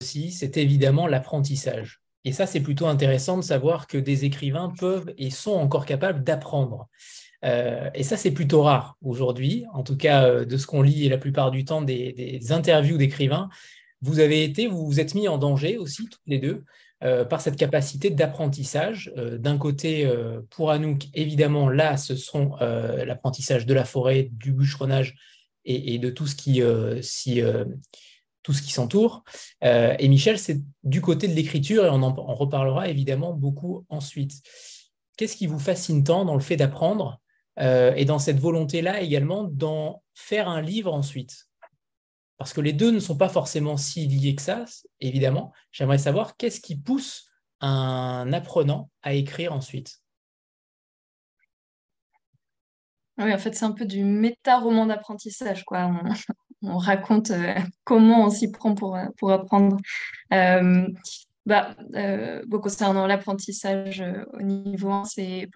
Aussi, 0.00 0.30
c'est 0.30 0.56
évidemment 0.56 1.08
l'apprentissage. 1.08 2.02
Et 2.24 2.30
ça, 2.30 2.46
c'est 2.46 2.60
plutôt 2.60 2.86
intéressant 2.86 3.36
de 3.36 3.42
savoir 3.42 3.88
que 3.88 3.98
des 3.98 4.26
écrivains 4.26 4.72
peuvent 4.78 5.12
et 5.18 5.30
sont 5.30 5.54
encore 5.54 5.86
capables 5.86 6.22
d'apprendre. 6.22 6.88
Euh, 7.44 7.90
et 7.94 8.02
ça, 8.02 8.16
c'est 8.16 8.30
plutôt 8.30 8.62
rare 8.62 8.96
aujourd'hui, 9.02 9.64
en 9.72 9.82
tout 9.82 9.96
cas 9.96 10.24
euh, 10.24 10.44
de 10.44 10.56
ce 10.56 10.66
qu'on 10.66 10.82
lit 10.82 11.08
la 11.08 11.18
plupart 11.18 11.50
du 11.50 11.64
temps 11.64 11.82
des, 11.82 12.40
interviews 12.50 12.98
d'écrivains. 12.98 13.48
Vous 14.02 14.18
avez 14.18 14.44
été, 14.44 14.66
vous 14.66 14.86
vous 14.86 15.00
êtes 15.00 15.14
mis 15.14 15.28
en 15.28 15.38
danger 15.38 15.78
aussi, 15.78 16.04
toutes 16.06 16.20
les 16.26 16.38
deux, 16.38 16.64
euh, 17.02 17.24
par 17.24 17.40
cette 17.40 17.56
capacité 17.56 18.10
d'apprentissage. 18.10 19.12
D'un 19.16 19.58
côté, 19.58 20.10
pour 20.50 20.70
Anouk, 20.70 21.08
évidemment, 21.14 21.68
là, 21.68 21.96
ce 21.96 22.16
sont 22.16 22.56
l'apprentissage 22.60 23.66
de 23.66 23.74
la 23.74 23.84
forêt, 23.84 24.30
du 24.32 24.52
bûcheronnage 24.52 25.16
et, 25.64 25.98
de 25.98 26.10
tout 26.10 26.26
ce 26.26 26.34
qui 26.34 26.62
s'y 27.02 27.42
tout 28.42 28.54
ce 28.54 28.62
qui 28.62 28.72
s'entoure. 28.72 29.22
et 29.62 30.08
Michel, 30.08 30.38
c'est 30.38 30.60
du 30.82 31.02
côté 31.02 31.28
de 31.28 31.34
l'écriture, 31.34 31.84
et 31.84 31.90
on 31.90 32.02
en, 32.02 32.14
reparlera 32.34 32.88
évidemment 32.88 33.34
beaucoup 33.34 33.84
ensuite. 33.90 34.40
Qu'est-ce 35.18 35.36
qui 35.36 35.46
vous 35.46 35.58
fascine 35.58 36.02
tant 36.04 36.24
dans 36.24 36.34
le 36.34 36.40
fait 36.40 36.56
d'apprendre 36.56 37.19
euh, 37.58 37.92
et 37.96 38.04
dans 38.04 38.18
cette 38.18 38.38
volonté-là 38.38 39.00
également 39.00 39.44
d'en 39.44 40.02
faire 40.14 40.48
un 40.48 40.62
livre 40.62 40.92
ensuite. 40.92 41.48
Parce 42.38 42.52
que 42.52 42.60
les 42.60 42.72
deux 42.72 42.90
ne 42.90 43.00
sont 43.00 43.16
pas 43.16 43.28
forcément 43.28 43.76
si 43.76 44.06
liés 44.06 44.34
que 44.34 44.42
ça, 44.42 44.64
évidemment. 45.00 45.52
J'aimerais 45.72 45.98
savoir 45.98 46.36
qu'est-ce 46.36 46.60
qui 46.60 46.76
pousse 46.76 47.28
un 47.60 48.32
apprenant 48.32 48.90
à 49.02 49.12
écrire 49.12 49.52
ensuite. 49.52 50.00
Oui, 53.18 53.34
en 53.34 53.38
fait, 53.38 53.54
c'est 53.54 53.66
un 53.66 53.72
peu 53.72 53.84
du 53.84 54.02
méta-roman 54.02 54.86
d'apprentissage, 54.86 55.64
quoi. 55.64 55.90
On, 56.62 56.78
raconte 56.78 57.30
euh, 57.30 57.54
comment 57.84 58.24
on 58.24 58.30
s'y 58.30 58.50
prend 58.50 58.74
pour, 58.74 58.98
pour 59.18 59.32
apprendre. 59.32 59.76
Euh, 60.32 60.88
bah, 61.44 61.74
concernant 62.50 63.06
l'apprentissage 63.06 64.02
au 64.32 64.40
niveau 64.40 64.90
1, 64.90 65.04
c'est 65.04 65.48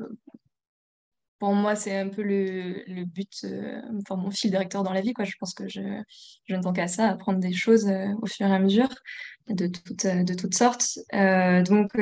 pour 1.39 1.53
moi, 1.55 1.77
c'est 1.77 1.97
un 1.99 2.09
peu 2.09 2.23
le, 2.23 3.05
but, 3.05 3.45
euh, 3.45 3.81
mon 4.11 4.31
fil 4.31 4.51
directeur 4.51 4.83
dans 4.83 4.93
la 4.93 5.01
vie. 5.01 5.13
Quoi. 5.13 5.25
Je 5.25 5.37
pense 5.39 5.55
que 5.55 5.69
je, 5.69 5.81
ne 5.81 6.63
tends 6.63 6.73
qu'à 6.73 6.89
ça, 6.89 7.09
apprendre 7.09 7.39
des 7.39 7.53
choses 7.53 7.87
euh, 7.89 8.09
au 8.23 8.27
fur 8.27 8.47
et 8.47 8.55
à 8.55 8.59
mesure, 8.59 8.89
de, 9.49 9.67
toutes 9.67 10.07
toutes 10.37 10.55
sortes. 10.55 10.99
Euh, 11.15 11.63
donc, 11.63 11.93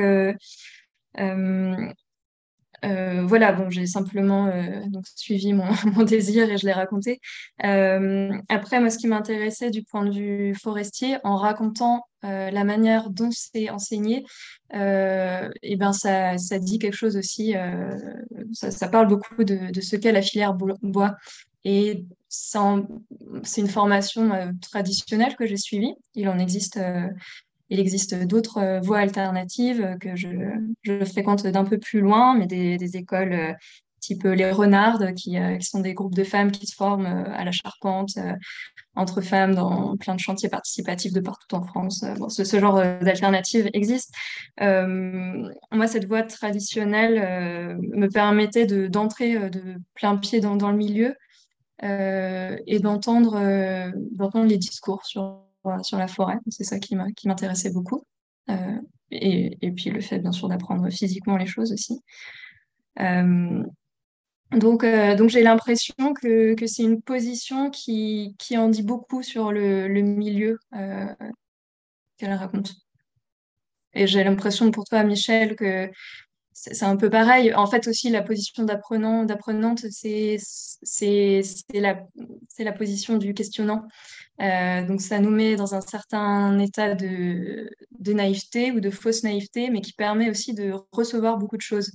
euh, 2.83 3.25
voilà, 3.25 3.51
bon, 3.53 3.69
j'ai 3.69 3.85
simplement 3.85 4.47
euh, 4.47 4.81
suivi 5.15 5.53
mon, 5.53 6.03
désir 6.03 6.49
et 6.49 6.57
je 6.57 6.65
l'ai 6.65 6.73
raconté. 6.73 7.19
Euh, 7.63 8.31
après, 8.49 8.79
moi, 8.79 8.89
ce 8.89 8.97
qui 8.97 9.07
m'intéressait 9.07 9.69
du 9.69 9.83
point 9.83 10.05
de 10.05 10.11
vue 10.11 10.55
forestier, 10.55 11.17
en 11.23 11.37
racontant 11.37 12.05
la 12.25 12.63
manière 12.63 13.09
dont 13.09 13.31
c'est 13.31 13.69
enseigné, 13.69 14.23
eh 14.71 15.75
ben 15.75 15.91
ça, 15.91 16.37
ça, 16.37 16.57
dit 16.57 16.79
quelque 16.79 16.95
chose 16.95 17.17
aussi. 17.17 17.53
Ça, 18.53 18.87
parle 18.87 19.07
beaucoup 19.07 19.43
de, 19.43 19.71
de 19.71 19.81
ce 19.81 19.97
qu'est 19.97 20.13
la 20.13 20.21
filière 20.21 20.53
bois. 20.53 21.17
Et 21.65 22.05
c'est 22.29 23.61
une 23.61 23.67
formation 23.67 24.53
traditionnelle 24.61 25.35
que 25.35 25.45
j'ai 25.45 25.57
suivie. 25.57 25.95
Il 26.15 26.29
en 26.29 26.39
existe 26.39 26.79
il 27.73 27.79
existe 27.79 28.15
d'autres 28.25 28.59
euh, 28.59 28.79
voies 28.79 28.99
alternatives 28.99 29.97
que 29.99 30.15
je, 30.15 30.27
fréquente 31.05 31.45
d'un 31.47 31.65
peu 31.65 31.79
plus 31.79 32.01
loin, 32.01 32.37
mais 32.37 32.45
des, 32.45 32.97
écoles 32.97 33.33
euh, 33.33 33.53
type 33.99 34.25
les 34.25 34.51
Renardes, 34.51 35.15
qui, 35.15 35.39
euh, 35.39 35.59
sont 35.59 35.79
des 35.79 35.95
groupes 35.95 36.13
de 36.13 36.23
femmes 36.23 36.51
qui 36.51 36.67
se 36.67 36.75
forment 36.75 37.07
à 37.07 37.43
la 37.43 37.51
charpente, 37.51 38.11
entre 38.95 39.21
femmes 39.21 39.55
dans 39.55 39.97
plein 39.97 40.13
de 40.13 40.19
chantiers 40.19 40.49
participatifs 40.49 41.13
de 41.13 41.19
partout 41.19 41.55
en 41.55 41.63
France. 41.63 42.05
ce, 42.29 42.59
genre 42.59 42.75
d'alternative 42.75 43.69
existe. 43.73 44.13
moi, 44.59 45.87
cette 45.87 46.05
voie 46.05 46.21
traditionnelle 46.21 47.77
me 47.79 48.07
permettait 48.07 48.67
d'entrer 48.89 49.49
de, 49.49 49.77
plein 49.95 50.17
pied 50.17 50.41
dans, 50.41 50.69
le 50.69 50.77
milieu 50.77 51.15
et 51.81 52.79
d'entendre 52.79 53.39
les 54.45 54.57
discours 54.57 55.05
sur 55.81 55.97
la 55.97 56.07
forêt. 56.07 56.37
C'est 56.49 56.63
ça 56.63 56.79
qui 56.79 56.95
m'intéressait 56.95 57.71
beaucoup. 57.71 58.05
Euh, 58.49 58.79
et, 59.11 59.71
puis 59.71 59.89
le 59.89 60.01
fait, 60.01 60.19
bien 60.19 60.31
sûr, 60.31 60.47
d'apprendre 60.49 60.89
physiquement 60.89 61.37
les 61.37 61.45
choses 61.45 61.71
aussi. 61.71 61.99
Euh, 62.99 63.63
donc, 64.51 64.83
euh, 64.83 65.15
donc 65.15 65.29
j'ai 65.29 65.43
l'impression 65.43 66.13
que, 66.13 66.55
c'est 66.65 66.83
une 66.83 67.01
position 67.01 67.69
qui, 67.69 68.35
en 68.55 68.69
dit 68.69 68.83
beaucoup 68.83 69.23
sur 69.23 69.51
le, 69.51 69.87
milieu 70.01 70.59
qu'elle 72.17 72.33
raconte. 72.33 72.73
Et 73.93 74.07
j'ai 74.07 74.23
l'impression 74.23 74.71
pour 74.71 74.85
toi, 74.85 75.03
Michel, 75.03 75.55
que 75.55 75.91
c'est 76.53 76.83
un 76.83 76.97
peu 76.97 77.09
pareil. 77.09 77.53
En 77.53 77.67
fait, 77.67 77.87
aussi, 77.87 78.09
la 78.09 78.21
position 78.21 78.63
d'apprenant, 78.63 79.25
d'apprenante, 79.25 79.85
c'est 79.89 80.37
la, 81.73 82.05
la 82.59 82.71
position 82.71 83.17
du 83.17 83.33
questionnant. 83.33 83.87
Euh, 84.41 84.83
donc, 84.85 85.01
ça 85.01 85.19
nous 85.19 85.31
met 85.31 85.55
dans 85.55 85.75
un 85.75 85.81
certain 85.81 86.57
état 86.59 86.95
de, 86.95 87.69
de, 87.99 88.13
naïveté 88.13 88.71
ou 88.71 88.79
de 88.79 88.89
fausse 88.89 89.23
naïveté, 89.23 89.69
mais 89.69 89.81
qui 89.81 89.93
permet 89.93 90.29
aussi 90.29 90.53
de 90.53 90.73
recevoir 90.91 91.37
beaucoup 91.37 91.57
de 91.57 91.61
choses 91.61 91.91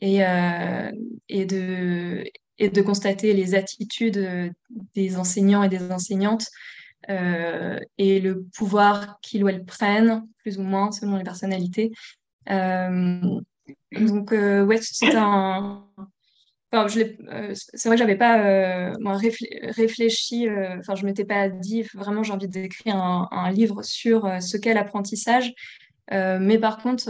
et, 0.00 0.24
euh, 0.24 0.90
et, 1.28 1.46
de, 1.46 2.24
et 2.58 2.68
de 2.68 2.82
constater 2.82 3.32
les 3.32 3.54
attitudes 3.54 4.52
des 4.94 5.16
enseignants 5.16 5.62
et 5.62 5.68
des 5.68 5.90
enseignantes 5.90 6.46
euh, 7.10 7.78
et 7.98 8.20
le 8.20 8.44
pouvoir 8.54 9.18
qu'ils 9.20 9.44
ou 9.44 9.48
elles 9.48 9.64
prennent, 9.64 10.26
plus 10.38 10.58
ou 10.58 10.62
moins, 10.62 10.90
selon 10.90 11.16
les 11.16 11.24
personnalités. 11.24 11.92
Donc, 14.00 14.32
euh, 14.32 14.64
ouais, 14.64 14.78
c'est 14.80 15.14
un. 15.14 15.86
Euh, 16.72 16.88
c'est 17.54 17.88
vrai 17.88 17.94
que 17.94 18.00
j'avais 18.00 18.16
pas 18.16 18.44
euh, 18.44 18.92
réfléchi, 19.76 20.48
enfin, 20.80 20.96
je 20.96 21.06
m'étais 21.06 21.24
pas 21.24 21.48
dit 21.48 21.82
vraiment 21.94 22.24
j'ai 22.24 22.32
envie 22.32 22.48
d'écrire 22.48 22.96
un, 22.96 23.50
livre 23.52 23.84
sur 23.84 24.28
ce 24.42 24.56
qu'est 24.56 24.74
l'apprentissage. 24.74 25.54
mais 26.10 26.58
par 26.58 26.78
contre, 26.78 27.04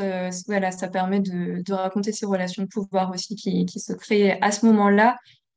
voilà, 0.49 0.71
ça 0.71 0.89
permet 0.89 1.21
de, 1.21 1.73
raconter 1.73 2.13
ces 2.13 2.27
relations 2.27 2.65
de 2.65 2.69
pouvoir 2.69 3.11
aussi 3.11 3.37
qui, 3.37 3.65
qui 3.65 3.81
se 3.81 3.95
créent 3.95 4.39
à 4.43 4.53
ce 4.53 4.67
moment-là 4.67 5.17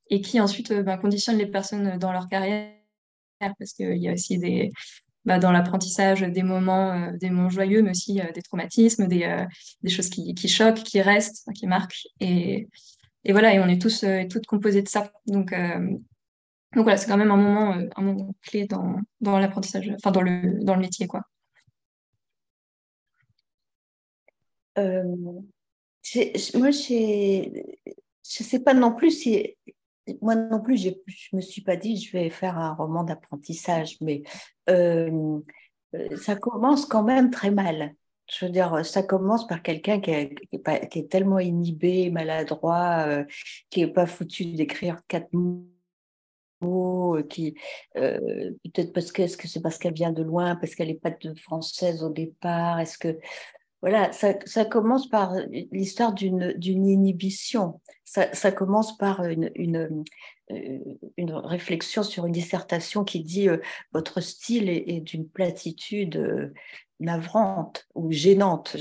et 0.10 0.22
qui 0.22 0.40
ensuite 0.40 0.72
ben, 0.72 0.96
conditionnent 0.96 1.38
les 1.38 1.46
personnes 1.46 1.98
dans 1.98 2.14
leur 2.14 2.30
carrière 2.30 2.72
parce 3.40 3.74
qu'il 3.74 3.98
y 3.98 4.08
a 4.08 4.14
aussi 4.14 4.38
des, 4.38 4.72
bah, 5.28 5.40
dans 5.40 5.52
l'apprentissage 5.52 6.22
des 6.22 6.42
moments, 6.42 6.94
euh, 6.94 7.12
des 7.18 7.30
moments 7.30 7.50
joyeux, 7.50 7.82
mais 7.82 7.90
aussi 7.90 8.22
euh, 8.22 8.32
des 8.32 8.42
traumatismes, 8.42 9.08
des, 9.08 9.24
euh, 9.24 9.46
des 9.84 9.90
choses 9.90 10.10
qui, 10.10 10.34
qui, 10.34 10.48
choquent, 10.48 10.84
qui 10.84 11.02
restent, 11.02 11.52
qui 11.54 11.68
marquent. 11.68 12.08
Et, 12.22 12.70
et, 13.26 13.34
voilà, 13.34 13.54
et 13.54 13.60
on 13.60 13.68
est 13.68 13.82
tous 13.82 14.06
toutes 14.30 14.46
composés 14.46 14.82
de 14.82 14.88
ça. 14.88 15.12
Donc, 15.26 15.52
donc 15.52 16.84
voilà, 16.84 16.96
c'est 16.96 17.08
quand 17.08 17.18
même 17.18 17.32
un 17.32 17.36
moment, 17.36 17.74
un 17.96 18.02
moment 18.02 18.34
clé 18.42 18.68
dans, 18.68 18.96
dans 19.20 19.38
l'apprentissage, 19.38 19.92
enfin 19.96 20.12
dans 20.12 20.22
le, 20.22 20.64
dans 20.64 20.76
le 20.76 20.82
métier. 20.82 21.08
Quoi. 21.08 21.24
moi, 24.78 26.72
je 26.72 27.44
ne 27.44 28.46
sais 28.46 28.60
pas 28.62 28.74
non 28.74 28.94
plus 28.94 29.12
si 29.12 29.58
moi 30.22 30.36
non 30.36 30.62
plus, 30.62 30.78
je 30.78 30.90
ne 30.90 31.38
me 31.38 31.42
suis 31.42 31.62
pas 31.62 31.76
dit 31.76 31.98
je 31.98 32.12
vais 32.12 32.30
faire 32.30 32.58
un 32.58 32.74
roman 32.74 33.04
d'apprentissage, 33.04 33.98
mais 34.02 34.24
euh, 34.70 35.40
euh, 35.96 36.16
ça 36.18 36.36
commence 36.36 36.86
quand 36.86 37.04
même 37.04 37.30
très 37.32 37.52
mal. 37.52 37.94
Je 38.30 38.46
veux 38.46 38.52
dire, 38.52 38.86
ça 38.86 39.04
commence 39.04 39.48
par 39.48 39.62
quelqu'un 39.64 40.02
qui, 40.02 40.12
est 40.12 41.10
tellement 41.10 41.40
inhibé, 41.40 42.10
maladroit, 42.10 43.06
euh, 43.08 43.26
qui 43.70 43.82
n'est 43.82 43.92
pas 43.92 44.06
foutu 44.06 44.46
d'écrire 44.48 45.00
quatre 45.08 45.30
mots, 45.32 47.18
qui 47.30 47.56
peut-être 47.94 48.92
parce 48.92 49.12
que 49.14 49.22
est-ce 49.22 49.48
c'est 49.48 49.62
parce 49.62 49.78
qu'elle 49.78 49.94
vient 49.94 50.12
de 50.12 50.24
loin, 50.24 50.58
parce 50.58 50.76
qu'elle 50.76 50.90
n'est 50.90 50.96
pas 50.96 51.12
de 51.12 51.34
française 51.36 52.04
au 52.04 52.10
départ, 52.10 52.80
est-ce 52.80 52.98
que 52.98 53.18
voilà, 53.82 54.12
ça, 54.12 54.66
commence 54.66 55.08
par 55.08 55.36
l'histoire 55.72 56.14
d'une 56.14 56.56
inhibition. 56.86 57.80
Ça, 58.06 58.52
commence 58.52 58.98
par 58.98 59.22
euh, 59.22 59.36
une, 59.56 60.04
réflexion 61.18 62.02
sur 62.02 62.26
une 62.26 62.32
dissertation 62.32 63.04
qui 63.04 63.24
dit 63.24 63.50
euh, 63.50 63.58
votre 63.92 64.20
style 64.20 64.70
est, 64.70 65.02
d'une 65.02 65.30
platitude 65.30 66.16
euh, 66.16 66.54
navrante 67.00 67.88
ou 67.94 68.12
gênante. 68.12 68.78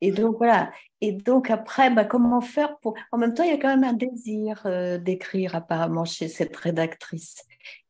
Et 0.00 0.12
donc 0.12 0.38
voilà. 0.38 0.72
Et 1.02 1.12
donc 1.12 1.50
après, 1.50 1.90
bah, 1.90 2.06
comment 2.06 2.40
faire 2.40 2.78
pour. 2.78 2.94
En 3.10 3.18
même 3.18 3.34
temps, 3.34 3.42
il 3.42 3.50
y 3.50 3.54
a 3.54 3.58
quand 3.58 3.76
même 3.76 3.84
un 3.84 3.92
désir 3.92 4.62
d'écrire 5.00 5.54
apparemment 5.54 6.06
chez 6.06 6.28
cette 6.28 6.56
rédactrice. 6.56 7.44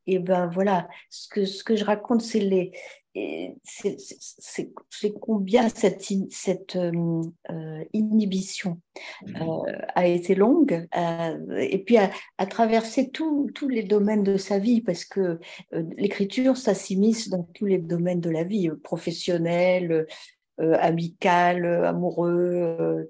Et 0.05 0.19
ben 0.19 0.47
voilà, 0.47 0.89
ce 1.09 1.29
que, 1.29 1.45
ce 1.45 1.63
que 1.63 1.77
je 1.77 1.85
raconte, 1.85 2.21
c'est 2.21 2.41
les, 2.41 2.73
c'est 3.13 5.13
combien 5.19 5.69
cette, 5.69 6.03
cette 6.31 6.75
euh, 6.75 7.21
euh, 7.51 7.83
inhibition 7.93 8.79
euh, 9.27 9.77
a 9.93 10.07
été 10.07 10.33
longue 10.33 10.87
et 11.57 11.83
puis 11.83 11.97
a, 11.97 12.09
traversé 12.47 13.11
tous 13.11 13.69
les 13.69 13.83
domaines 13.83 14.23
de 14.23 14.37
sa 14.37 14.59
vie 14.59 14.81
parce 14.81 15.05
que 15.05 15.39
l'écriture, 15.71 16.57
ça 16.57 16.73
s'immisce 16.73 17.29
dans 17.29 17.43
tous 17.53 17.65
les 17.65 17.77
domaines 17.77 18.21
de 18.21 18.29
la 18.29 18.43
vie, 18.43 18.69
professionnel, 18.83 20.07
amical, 20.57 21.65
amoureux, 21.85 23.09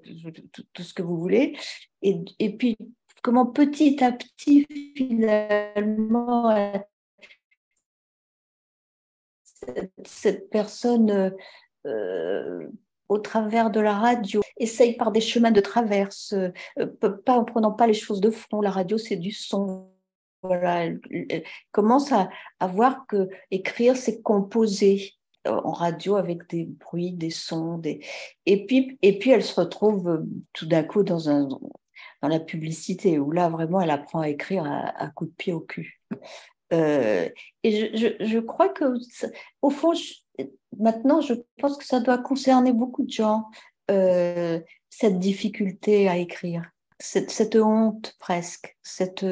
tout, 0.72 0.82
ce 0.82 0.94
que 0.94 1.02
vous 1.02 1.18
voulez. 1.18 1.56
Et, 2.02 2.20
et 2.38 2.56
puis, 2.56 2.76
comment 3.22 3.46
petit 3.46 4.02
à 4.02 4.12
petit, 4.12 4.66
finalement, 4.96 6.54
cette 10.04 10.50
personne, 10.50 11.34
euh, 11.86 12.68
au 13.08 13.18
travers 13.18 13.70
de 13.70 13.80
la 13.80 13.94
radio, 13.94 14.40
essaye 14.56 14.96
par 14.96 15.12
des 15.12 15.20
chemins 15.20 15.50
de 15.50 15.60
traverse, 15.60 16.32
euh, 16.32 16.86
pas 17.24 17.38
en 17.38 17.44
prenant 17.44 17.72
pas 17.72 17.86
les 17.86 17.94
choses 17.94 18.20
de 18.20 18.30
front. 18.30 18.60
La 18.60 18.70
radio, 18.70 18.98
c'est 18.98 19.16
du 19.16 19.32
son. 19.32 19.90
Voilà, 20.42 20.84
elle, 20.84 21.00
commence 21.72 22.12
à, 22.12 22.28
voir 22.60 23.06
que 23.06 23.28
écrire, 23.50 23.96
c'est 23.96 24.20
composer 24.20 25.12
en 25.46 25.72
radio 25.72 26.16
avec 26.16 26.48
des 26.48 26.64
bruits, 26.64 27.12
des 27.12 27.30
sons, 27.30 27.78
des... 27.78 28.00
et 28.46 28.64
puis 28.66 28.98
et 29.02 29.18
puis 29.18 29.30
elle 29.30 29.42
se 29.42 29.58
retrouve 29.60 30.08
euh, 30.08 30.26
tout 30.54 30.66
d'un 30.66 30.82
coup 30.82 31.02
dans 31.02 31.28
un 31.28 31.48
dans 31.48 32.28
la 32.28 32.40
publicité 32.40 33.18
où 33.18 33.30
là 33.30 33.50
vraiment 33.50 33.80
elle 33.80 33.90
apprend 33.90 34.20
à 34.20 34.28
écrire 34.28 34.64
à, 34.64 34.88
à 35.02 35.08
coups 35.08 35.30
de 35.30 35.36
pied 35.36 35.52
au 35.52 35.60
cul. 35.60 36.00
Euh, 36.72 37.28
et 37.62 37.96
je, 37.96 38.38
crois 38.38 38.68
que, 38.68 38.84
au 39.62 39.70
fond, 39.70 39.92
maintenant, 40.78 41.20
je 41.20 41.34
pense 41.60 41.76
que 41.76 41.84
ça 41.84 42.00
doit 42.00 42.18
concerner 42.18 42.72
beaucoup 42.72 43.04
de 43.04 43.10
gens, 43.12 43.44
euh, 43.90 44.60
cette 44.90 45.18
difficulté 45.18 46.08
à 46.08 46.16
écrire, 46.16 46.64
cette, 46.98 47.56
honte 47.56 48.16
presque, 48.18 48.76
cette, 48.82 49.26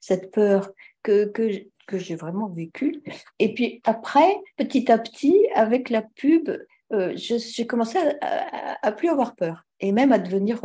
cette 0.00 0.30
peur 0.30 0.70
que, 1.02 1.24
que, 1.26 1.64
que 1.86 1.98
j'ai 1.98 2.16
vraiment 2.16 2.48
vécue. 2.48 3.02
Et 3.38 3.54
puis 3.54 3.80
après, 3.84 4.36
petit 4.56 4.90
à 4.90 4.98
petit, 4.98 5.48
avec 5.54 5.90
la 5.90 6.02
pub, 6.02 6.50
euh, 6.92 7.12
j'ai 7.16 7.66
commencé 7.66 7.98
à, 8.20 8.92
plus 8.92 9.08
avoir 9.08 9.34
peur 9.34 9.64
et 9.80 9.92
même 9.92 10.12
à 10.12 10.18
devenir 10.18 10.60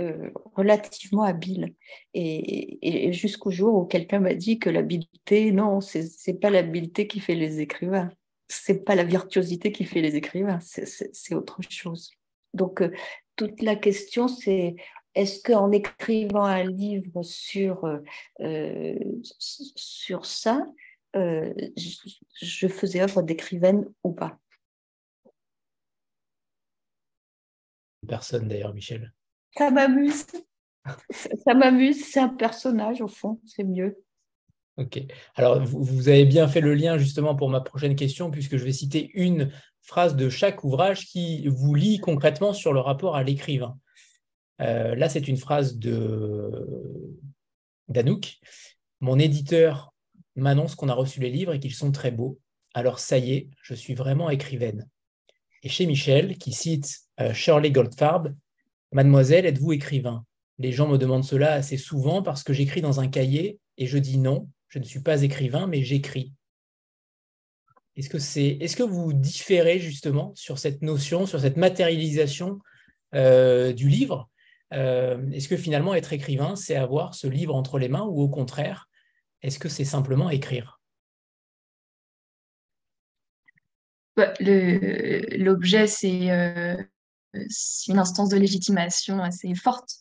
euh, 0.00 0.30
relativement 0.54 1.24
habile. 1.24 1.74
Et, 2.14 3.12
jusqu'au 3.12 3.50
jour 3.50 3.74
où 3.74 3.84
quelqu'un 3.84 4.20
m'a 4.20 4.34
dit 4.34 4.58
que 4.58 4.70
l'habileté, 4.70 5.52
non, 5.52 5.80
c'est 5.80 6.40
pas 6.40 6.48
l'habileté 6.48 7.06
qui 7.06 7.20
fait 7.20 7.34
les 7.34 7.60
écrivains, 7.60 8.10
c'est 8.48 8.84
pas 8.84 8.94
la 8.94 9.04
virtuosité 9.04 9.72
qui 9.72 9.84
fait 9.84 10.00
les 10.00 10.16
écrivains, 10.16 10.58
c'est 10.60 11.34
autre 11.34 11.60
chose. 11.68 12.12
Donc, 12.54 12.80
euh, 12.80 12.90
toute 13.36 13.60
la 13.62 13.76
question, 13.76 14.26
c'est 14.26 14.76
est-ce 15.14 15.42
qu'en 15.42 15.70
écrivant 15.70 16.44
un 16.44 16.64
livre 16.64 17.22
sur, 17.22 17.84
euh, 18.40 18.94
sur 19.36 20.24
ça, 20.24 20.66
je, 21.14 22.10
je 22.40 22.68
faisais 22.68 23.00
œuvre 23.00 23.22
d'écrivaine 23.22 23.86
ou 24.02 24.12
pas? 24.12 24.38
Personne 28.08 28.48
d'ailleurs, 28.48 28.72
Michel. 28.72 29.12
Ça 29.56 29.70
m'amuse. 29.70 30.26
Ça 31.44 31.54
m'amuse, 31.54 32.04
c'est 32.04 32.20
un 32.20 32.28
personnage 32.28 33.00
au 33.00 33.08
fond, 33.08 33.40
c'est 33.44 33.64
mieux. 33.64 34.02
Ok. 34.76 35.02
Alors, 35.34 35.62
vous, 35.62 36.08
avez 36.08 36.24
bien 36.24 36.48
fait 36.48 36.62
le 36.62 36.74
lien 36.74 36.96
justement 36.96 37.34
pour 37.34 37.50
ma 37.50 37.60
prochaine 37.60 37.94
question, 37.94 38.30
puisque 38.30 38.56
je 38.56 38.64
vais 38.64 38.72
citer 38.72 39.10
une 39.14 39.52
phrase 39.82 40.16
de 40.16 40.30
chaque 40.30 40.64
ouvrage 40.64 41.06
qui 41.06 41.46
vous 41.48 41.74
lit 41.74 41.98
concrètement 41.98 42.54
sur 42.54 42.72
le 42.72 42.80
rapport 42.80 43.14
à 43.14 43.22
l'écrivain. 43.22 43.78
Euh, 44.60 44.94
là, 44.94 45.08
c'est 45.08 45.28
une 45.28 45.36
phrase 45.36 45.76
de 45.76 46.66
d'Anouk. 47.88 48.38
Mon 49.00 49.18
éditeur 49.18 49.92
m'annonce 50.36 50.74
qu'on 50.74 50.88
a 50.88 50.94
reçu 50.94 51.20
les 51.20 51.30
livres 51.30 51.52
et 51.52 51.60
qu'ils 51.60 51.74
sont 51.74 51.92
très 51.92 52.10
beaux. 52.10 52.38
Alors, 52.72 53.00
ça 53.00 53.18
y 53.18 53.32
est, 53.32 53.50
je 53.62 53.74
suis 53.74 53.94
vraiment 53.94 54.30
écrivaine. 54.30 54.88
Et 55.62 55.68
chez 55.68 55.86
Michel, 55.86 56.38
qui 56.38 56.52
cite 56.52 57.00
euh, 57.20 57.34
Shirley 57.34 57.70
Goldfarb, 57.70 58.34
Mademoiselle, 58.92 59.46
êtes-vous 59.46 59.72
écrivain? 59.72 60.24
Les 60.58 60.72
gens 60.72 60.88
me 60.88 60.98
demandent 60.98 61.24
cela 61.24 61.52
assez 61.52 61.76
souvent 61.76 62.22
parce 62.22 62.42
que 62.42 62.52
j'écris 62.52 62.82
dans 62.82 63.00
un 63.00 63.08
cahier 63.08 63.58
et 63.78 63.86
je 63.86 63.98
dis 63.98 64.18
non, 64.18 64.48
je 64.68 64.78
ne 64.78 64.84
suis 64.84 65.00
pas 65.00 65.22
écrivain, 65.22 65.66
mais 65.66 65.82
j'écris. 65.82 66.34
Est-ce 67.96 68.08
que, 68.08 68.62
est-ce 68.62 68.76
que 68.76 68.82
vous 68.82 69.12
différez 69.12 69.78
justement 69.78 70.32
sur 70.34 70.58
cette 70.58 70.82
notion, 70.82 71.26
sur 71.26 71.40
cette 71.40 71.56
matérialisation 71.56 72.58
euh, 73.14 73.72
du 73.72 73.88
livre? 73.88 74.28
Euh, 74.72 75.28
Est-ce 75.30 75.48
que 75.48 75.56
finalement 75.56 75.94
être 75.94 76.12
écrivain, 76.12 76.56
c'est 76.56 76.76
avoir 76.76 77.14
ce 77.14 77.26
livre 77.26 77.54
entre 77.54 77.78
les 77.78 77.88
mains 77.88 78.04
ou 78.04 78.20
au 78.20 78.28
contraire, 78.28 78.88
est-ce 79.42 79.58
que 79.58 79.68
c'est 79.68 79.84
simplement 79.84 80.30
écrire? 80.30 80.80
Bah, 84.16 84.32
L'objet, 84.40 85.86
c'est, 85.86 86.30
euh, 86.30 86.76
c'est 86.76 86.99
une 87.88 87.98
instance 87.98 88.28
de 88.28 88.36
légitimation 88.36 89.22
assez 89.22 89.54
forte 89.54 89.96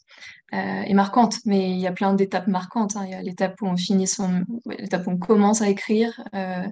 euh, 0.53 0.81
et 0.81 0.93
marquante, 0.93 1.37
mais 1.45 1.71
il 1.71 1.77
y 1.77 1.87
a 1.87 1.91
plein 1.91 2.13
d'étapes 2.13 2.47
marquantes. 2.47 2.95
Hein. 2.95 3.03
Il 3.05 3.11
y 3.11 3.15
a 3.15 3.21
l'étape 3.21 3.61
où 3.61 3.67
on 3.67 3.77
finit 3.77 4.07
son, 4.07 4.43
l'étape 4.65 5.05
où 5.07 5.11
on 5.11 5.17
commence 5.17 5.61
à 5.61 5.69
écrire, 5.69 6.23
euh, 6.33 6.67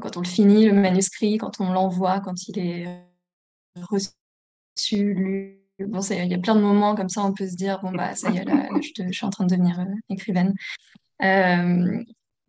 quand 0.00 0.16
on 0.16 0.20
le 0.20 0.26
finit, 0.26 0.66
le 0.66 0.72
manuscrit, 0.72 1.38
quand 1.38 1.60
on 1.60 1.72
l'envoie, 1.72 2.20
quand 2.20 2.48
il 2.48 2.58
est 2.58 3.04
reçu, 3.76 4.12
lu. 4.92 5.54
Il 5.80 6.26
y 6.26 6.34
a 6.34 6.38
plein 6.38 6.56
de 6.56 6.60
moments 6.60 6.96
comme 6.96 7.08
ça, 7.08 7.22
on 7.22 7.32
peut 7.32 7.46
se 7.46 7.54
dire 7.54 7.80
bon 7.80 7.92
bah 7.92 8.16
ça 8.16 8.30
y 8.30 8.38
est, 8.38 8.44
là, 8.44 8.68
je, 8.80 9.12
suis 9.12 9.24
en 9.24 9.30
train 9.30 9.44
de 9.44 9.50
devenir 9.50 9.78
euh, 9.78 9.84
écrivaine. 10.08 10.52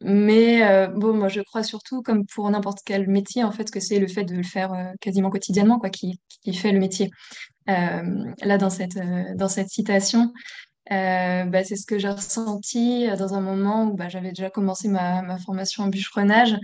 Mais 0.01 0.63
euh, 0.63 0.87
bon, 0.87 1.13
moi, 1.13 1.27
je 1.27 1.41
crois 1.41 1.63
surtout, 1.63 2.01
comme 2.01 2.25
pour 2.25 2.49
n'importe 2.49 2.79
quel 2.85 3.07
métier, 3.09 3.43
en 3.43 3.51
fait, 3.51 3.69
que 3.69 3.79
c'est 3.79 3.99
le 3.99 4.07
fait 4.07 4.23
de 4.23 4.35
le 4.35 4.43
faire 4.43 4.73
euh, 4.73 4.91
quasiment 5.01 5.29
quotidiennement, 5.29 5.77
quoi, 5.77 5.89
qui, 5.89 6.19
qui 6.41 6.53
fait 6.53 6.71
le 6.71 6.79
métier. 6.79 7.11
Euh, 7.69 8.23
là, 8.41 8.57
dans 8.57 8.69
cette, 8.69 8.97
dans 9.35 9.49
cette 9.49 9.69
citation, 9.69 10.31
bah, 10.89 11.63
c'est 11.63 11.75
ce 11.75 11.85
que 11.85 11.99
j'ai 11.99 12.09
ressenti 12.09 13.07
dans 13.17 13.33
un 13.35 13.41
moment 13.41 13.85
où 13.85 13.93
bah, 13.95 14.09
j'avais 14.09 14.29
déjà 14.29 14.49
commencé 14.49 14.87
ma, 14.87 15.21
ma 15.21 15.37
formation 15.37 15.83
en 15.83 15.87
bûcheronnage 15.87 16.57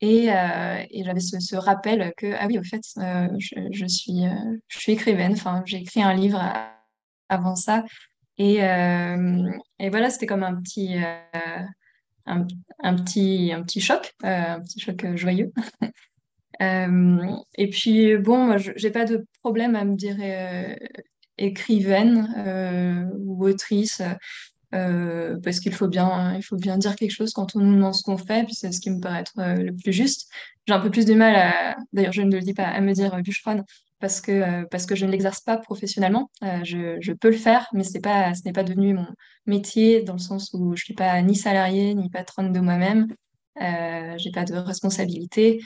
et, 0.00 0.26
et 0.26 1.04
j'avais 1.04 1.20
ce, 1.20 1.56
rappel 1.56 2.12
que, 2.16 2.34
ah 2.40 2.46
oui, 2.48 2.58
au 2.58 2.64
fait, 2.64 2.82
je, 2.96 3.68
je, 3.70 3.86
suis, 3.86 4.24
je 4.66 4.78
suis 4.78 4.92
écrivaine, 4.92 5.32
enfin, 5.32 5.62
j'ai 5.64 5.76
écrit 5.78 6.02
un 6.02 6.14
livre 6.14 6.42
avant 7.28 7.54
ça. 7.54 7.84
Et, 8.36 8.56
et 8.56 9.90
voilà, 9.90 10.10
c'était 10.10 10.26
comme 10.26 10.42
un 10.42 10.60
petit 10.60 10.96
un, 12.28 12.94
petit, 12.94 13.52
un 13.52 13.62
petit 13.62 13.80
choc, 13.80 14.14
euh, 14.24 14.54
un 14.54 14.60
petit 14.60 14.80
choc 14.80 15.04
euh, 15.04 15.16
joyeux. 15.16 15.52
Euh, 16.60 17.36
et 17.54 17.70
puis, 17.70 18.16
bon, 18.16 18.46
moi, 18.46 18.56
je 18.56 18.72
n'ai 18.72 18.90
pas 18.90 19.04
de 19.04 19.24
problème 19.44 19.76
à 19.76 19.84
me 19.84 19.94
dire 19.94 20.16
écrivaine 21.36 23.14
ou 23.16 23.46
autrice. 23.46 24.02
parce 24.72 25.60
qu'il 25.60 25.72
faut 25.72 25.86
bien, 25.86 26.36
faut 26.42 26.56
bien 26.56 26.76
dire 26.76 26.96
quelque 26.96 27.12
chose 27.12 27.32
quand 27.32 27.54
on 27.54 27.60
nous 27.60 27.76
demande 27.76 27.94
ce 27.94 28.02
qu'on 28.02 28.18
fait, 28.18 28.42
puis 28.42 28.56
c'est 28.56 28.72
ce 28.72 28.80
qui 28.80 28.90
me 28.90 28.98
paraît 28.98 29.20
être 29.20 29.34
le 29.36 29.70
plus 29.70 29.92
juste. 29.92 30.28
J'ai 30.66 30.74
un 30.74 30.80
peu 30.80 30.90
plus 30.90 31.06
de 31.06 31.14
mal 31.14 31.76
d'ailleurs 31.92 32.12
je 32.12 32.22
ne 32.22 32.34
le 32.34 32.42
dis 32.42 32.54
pas, 32.54 32.64
à 32.64 32.80
me 32.80 32.92
dire 32.92 33.14
bûcheronne, 33.22 33.62
parce 34.00 34.20
que, 34.20 34.32
euh, 34.32 34.64
parce 34.70 34.86
que 34.86 34.94
je 34.94 35.06
ne 35.06 35.10
l'exerce 35.10 35.40
pas 35.40 35.56
professionnellement. 35.56 36.30
Euh, 36.42 36.60
je, 36.64 36.98
je, 37.00 37.12
peux 37.12 37.30
le 37.30 37.36
faire, 37.36 37.68
mais 37.72 37.82
pas, 38.02 38.34
ce 38.34 38.42
n'est 38.44 38.52
pas 38.52 38.62
devenu 38.62 38.94
mon 38.94 39.06
métier 39.46 40.02
dans 40.02 40.14
le 40.14 40.18
sens 40.18 40.50
où 40.52 40.76
je 40.76 40.82
ne 40.82 40.84
suis 40.84 40.94
pas 40.94 41.20
ni 41.22 41.34
salariée 41.34 41.94
ni 41.94 42.08
patronne 42.10 42.52
de 42.52 42.60
moi-même. 42.60 43.08
Euh, 43.60 44.14
j'ai 44.16 44.30
pas 44.30 44.44
de 44.44 44.54
responsabilité. 44.54 45.60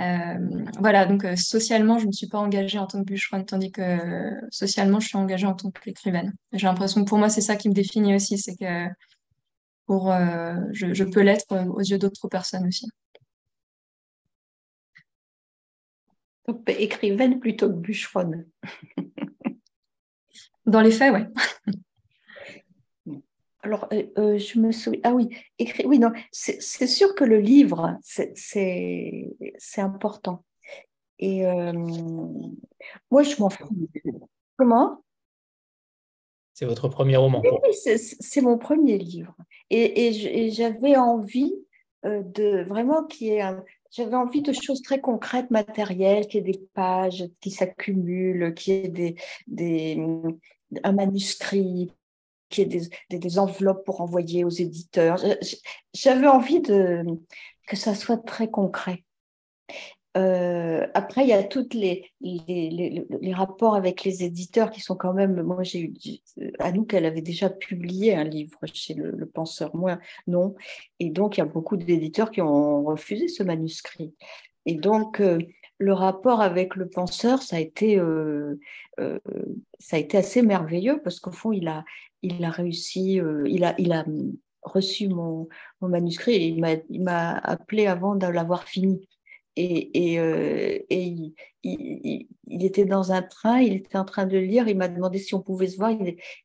Euh, 0.00 0.34
voilà, 0.80 1.06
donc 1.06 1.26
socialement, 1.36 1.98
je 1.98 2.06
ne 2.06 2.12
suis 2.12 2.26
pas 2.26 2.38
engagée 2.38 2.78
en 2.78 2.86
tant 2.86 3.00
que 3.00 3.04
bûcheronne, 3.04 3.44
tandis 3.44 3.70
que 3.70 4.32
socialement, 4.50 4.98
je 4.98 5.08
suis 5.08 5.18
engagée 5.18 5.46
en 5.46 5.54
tant 5.54 5.70
qu'écrivaine. 5.70 6.32
J'ai 6.52 6.66
l'impression 6.66 7.04
que 7.04 7.08
pour 7.08 7.18
moi, 7.18 7.28
c'est 7.28 7.42
ça 7.42 7.56
qui 7.56 7.68
me 7.68 7.74
définit 7.74 8.14
aussi, 8.14 8.38
c'est 8.38 8.56
que 8.56 8.88
pour, 9.86 10.12
je, 10.72 10.94
je 10.94 11.04
peux 11.04 11.20
l'être 11.20 11.46
aux 11.68 11.80
yeux 11.80 11.98
d'autres 11.98 12.28
personnes 12.28 12.66
aussi. 12.66 12.88
Écrivaine 16.66 17.40
plutôt 17.40 17.68
que 17.68 17.74
bûcheronne. 17.74 18.46
Dans 20.66 20.80
les 20.80 20.90
faits, 20.90 21.14
oui. 21.14 21.74
Alors, 23.64 23.88
euh, 23.92 24.02
euh, 24.18 24.38
je 24.38 24.58
me 24.58 24.72
souviens. 24.72 25.00
Ah 25.04 25.14
oui, 25.14 25.30
écrit. 25.58 25.86
Oui, 25.86 25.98
non, 25.98 26.12
c'est 26.32 26.60
sûr 26.60 27.14
que 27.14 27.24
le 27.24 27.38
livre, 27.38 27.98
c'est 28.02 29.34
important. 29.78 30.44
Et 31.18 31.46
euh, 31.46 31.72
moi, 33.10 33.22
je 33.22 33.40
m'en 33.40 33.48
fous. 33.48 33.68
Comment? 34.58 35.02
C'est 36.52 36.66
votre 36.66 36.88
premier 36.88 37.16
roman. 37.16 37.42
Oui, 37.42 37.72
c'est 37.72 38.40
mon 38.42 38.58
premier 38.58 38.98
livre. 38.98 39.34
Et, 39.70 40.08
et 40.08 40.50
j'avais 40.50 40.96
envie 40.96 41.54
de 42.04 42.64
vraiment 42.64 43.04
qu'il 43.04 43.28
y 43.28 43.30
ait 43.30 43.40
un, 43.40 43.64
j'avais 43.94 44.16
envie 44.16 44.42
de 44.42 44.52
choses 44.52 44.82
très 44.82 45.00
concrètes, 45.00 45.50
matérielles, 45.50 46.26
qu'il 46.26 46.44
y 46.44 46.50
ait 46.50 46.52
des 46.52 46.66
pages 46.74 47.24
qui 47.40 47.50
s'accumulent, 47.50 48.52
qu'il 48.54 48.74
y 48.74 48.76
ait 48.78 48.88
des, 48.88 49.16
des, 49.46 50.04
un 50.82 50.92
manuscrit, 50.92 51.92
qu'il 52.48 52.72
y 52.72 52.76
ait 52.76 52.88
des, 53.10 53.18
des, 53.18 53.38
enveloppes 53.38 53.84
pour 53.84 54.00
envoyer 54.00 54.42
aux 54.42 54.50
éditeurs. 54.50 55.22
J'avais 55.92 56.26
envie 56.26 56.60
de, 56.60 57.04
que 57.68 57.76
ça 57.76 57.94
soit 57.94 58.18
très 58.18 58.50
concret. 58.50 59.04
Euh, 60.16 60.86
après, 60.94 61.24
il 61.24 61.28
y 61.28 61.32
a 61.32 61.42
toutes 61.42 61.74
les, 61.74 62.12
les, 62.20 63.32
rapports 63.32 63.74
avec 63.74 64.04
les 64.04 64.22
éditeurs 64.22 64.70
qui 64.70 64.80
sont 64.80 64.94
quand 64.94 65.12
même. 65.12 65.42
Moi, 65.42 65.64
j'ai 65.64 65.80
eu 65.80 65.92
Anouk, 66.60 66.94
elle 66.94 67.06
avait 67.06 67.20
déjà 67.20 67.50
publié 67.50 68.14
un 68.14 68.24
livre 68.24 68.58
chez 68.72 68.94
le, 68.94 69.26
penseur, 69.26 69.74
moi 69.74 69.98
non. 70.28 70.54
Et 71.00 71.10
donc, 71.10 71.36
il 71.36 71.40
y 71.40 71.42
a 71.42 71.46
beaucoup 71.46 71.76
d'éditeurs 71.76 72.30
qui 72.30 72.40
ont 72.42 72.84
refusé 72.84 73.26
ce 73.26 73.42
manuscrit. 73.42 74.14
Et 74.66 74.76
donc, 74.76 75.20
euh, 75.20 75.38
le 75.78 75.92
rapport 75.92 76.40
avec 76.40 76.76
le 76.76 76.88
penseur, 76.88 77.42
ça 77.42 77.56
a 77.56 77.60
été, 77.60 77.98
euh, 77.98 78.56
ça 79.80 79.96
a 79.96 79.98
été 79.98 80.16
assez 80.16 80.42
merveilleux 80.42 81.00
parce 81.02 81.18
qu'au 81.18 81.32
fond, 81.32 81.50
il 81.50 81.66
a, 81.66 81.84
il 82.22 82.44
a 82.44 82.50
réussi, 82.50 83.20
il 83.46 83.64
a, 83.64 83.74
il 83.78 83.92
a 83.92 84.04
reçu 84.62 85.08
mon, 85.08 85.48
mon 85.80 85.88
manuscrit 85.88 86.34
et 86.34 86.46
il 86.46 87.02
m'a 87.02 87.32
appelé 87.32 87.88
avant 87.88 88.14
de 88.14 88.28
l'avoir 88.28 88.64
fini. 88.64 89.08
Et, 89.56 90.18
euh, 90.18 90.78
il, 90.90 91.34
était 92.48 92.84
dans 92.84 93.12
un 93.12 93.22
train, 93.22 93.60
il 93.60 93.74
était 93.74 93.96
en 93.96 94.04
train 94.04 94.26
de 94.26 94.36
lire, 94.36 94.68
il 94.68 94.76
m'a 94.76 94.88
demandé 94.88 95.18
si 95.18 95.34
on 95.34 95.42
pouvait 95.42 95.68
se 95.68 95.76
voir. 95.76 95.92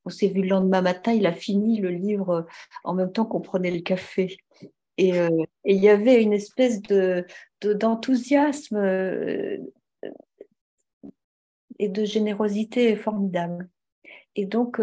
On 0.05 0.09
s'est 0.09 0.27
vu 0.27 0.41
le 0.41 0.49
lendemain 0.49 0.81
matin, 0.81 1.11
il 1.11 1.25
a 1.25 1.33
fini 1.33 1.79
le 1.79 1.89
livre 1.89 2.29
euh, 2.29 2.41
en 2.83 2.93
même 2.93 3.11
temps 3.11 3.25
qu'on 3.25 3.41
prenait 3.41 3.71
le 3.71 3.81
café. 3.81 4.37
Et, 4.97 5.19
euh, 5.19 5.29
il 5.65 5.77
y 5.77 5.89
avait 5.89 6.21
une 6.21 6.33
espèce 6.33 6.81
de, 6.81 7.25
d'enthousiasme 7.61 8.77
et 11.79 11.89
de 11.89 12.05
générosité 12.05 12.95
formidable. 12.95 13.69
Et 14.35 14.45
donc, 14.45 14.79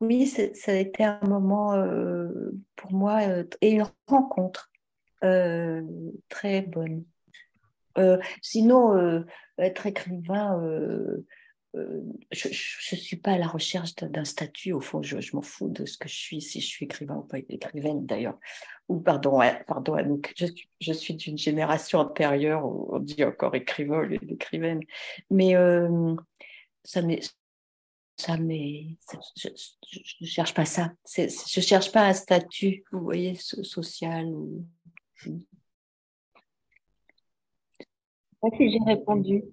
oui, 0.00 0.26
ça 0.26 0.72
a 0.72 0.74
été 0.74 1.04
un 1.04 1.20
moment 1.26 1.74
pour 2.76 2.92
moi 2.92 3.20
et 3.60 3.70
une 3.70 3.86
rencontre 4.06 4.70
euh, 5.24 5.82
très 6.28 6.62
bonne. 6.62 7.04
Euh, 7.98 8.18
sinon, 8.42 8.96
euh, 8.96 9.24
être 9.58 9.86
écrivain, 9.86 10.60
je 11.74 12.48
ne 12.48 13.00
suis 13.00 13.16
pas 13.16 13.32
à 13.32 13.38
la 13.38 13.46
recherche 13.46 13.94
d'un 13.96 14.24
statut. 14.24 14.72
Au 14.72 14.80
fond, 14.80 15.02
je, 15.02 15.16
m'en 15.34 15.42
fous 15.42 15.68
de 15.68 15.86
ce 15.86 15.96
que 15.96 16.08
je 16.08 16.14
suis, 16.14 16.40
si 16.40 16.60
je 16.60 16.66
suis 16.66 16.84
écrivain 16.84 17.16
ou 17.16 17.22
pas 17.22 17.38
écrivaine 17.38 18.04
d'ailleurs. 18.04 18.38
Ou 18.88 19.00
pardon, 19.00 19.40
pardon 19.66 19.96
donc 20.04 20.32
je, 20.36 20.92
suis 20.92 21.14
d'une 21.14 21.38
génération 21.38 22.00
antérieure 22.00 22.64
où 22.64 22.94
on 22.94 22.98
dit 22.98 23.24
encore 23.24 23.54
écrivain 23.54 24.08
et 24.10 24.20
écrivaine. 24.32 24.80
Mais 25.30 25.54
ça 26.84 27.02
m'est 27.02 27.20
ça 28.16 28.36
je 29.36 29.48
ne 30.20 30.26
cherche 30.26 30.54
pas 30.54 30.64
ça. 30.64 30.92
Je 31.14 31.22
ne 31.22 31.62
cherche 31.62 31.92
pas 31.92 32.06
un 32.06 32.12
statut, 32.14 32.84
vous 32.90 33.00
voyez, 33.00 33.34
social 33.34 34.26
ou 34.26 34.64
si 38.56 38.70
j'ai 38.70 38.78
répondu. 38.86 39.44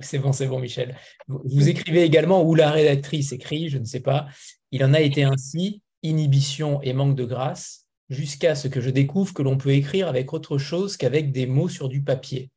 C'est 0.00 0.18
bon, 0.18 0.32
c'est 0.32 0.46
bon, 0.46 0.58
Michel. 0.58 0.96
Vous, 1.28 1.68
écrivez 1.68 2.02
également, 2.02 2.42
ou 2.42 2.54
la 2.54 2.70
rédactrice 2.70 3.32
écrit, 3.32 3.68
je 3.68 3.78
ne 3.78 3.84
sais 3.84 4.00
pas, 4.00 4.26
il 4.72 4.84
en 4.84 4.94
a 4.94 5.00
été 5.00 5.24
ainsi, 5.24 5.82
inhibition 6.02 6.82
et 6.82 6.92
manque 6.92 7.14
de 7.14 7.24
grâce, 7.24 7.86
jusqu'à 8.08 8.54
ce 8.54 8.68
que 8.68 8.80
je 8.80 8.90
découvre 8.90 9.32
que 9.32 9.42
l'on 9.42 9.56
peut 9.56 9.70
écrire 9.70 10.08
avec 10.08 10.32
autre 10.32 10.58
chose 10.58 10.96
qu'avec 10.96 11.32
des 11.32 11.46
mots 11.46 11.68
sur 11.68 11.88
du 11.88 12.02
papier. 12.02 12.50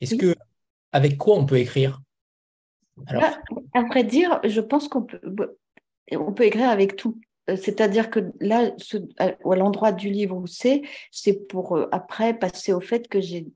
Est-ce 0.00 0.16
que, 0.16 0.34
avec 0.92 1.18
quoi 1.18 1.36
on 1.36 1.46
peut 1.46 1.58
écrire? 1.58 2.00
Alors... 3.06 3.24
À 3.72 3.82
vrai 3.82 4.02
dire, 4.02 4.40
je 4.44 4.60
pense 4.60 4.88
qu'on 4.88 5.02
peut, 5.02 5.20
on 6.10 6.32
peut 6.32 6.44
écrire 6.44 6.70
avec 6.70 6.96
tout. 6.96 7.20
Euh, 7.50 7.56
c'est-à-dire 7.56 8.10
que 8.10 8.20
là, 8.40 8.72
à 9.18 9.34
l'endroit 9.44 9.92
du 9.92 10.10
livre 10.10 10.36
où 10.36 10.46
c'est, 10.46 10.82
c'est 11.10 11.46
pour 11.48 11.76
euh, 11.76 11.88
après 11.92 12.34
passer 12.38 12.72
au 12.72 12.80
fait 12.80 13.08
que 13.08 13.20
j'ai 13.20 13.46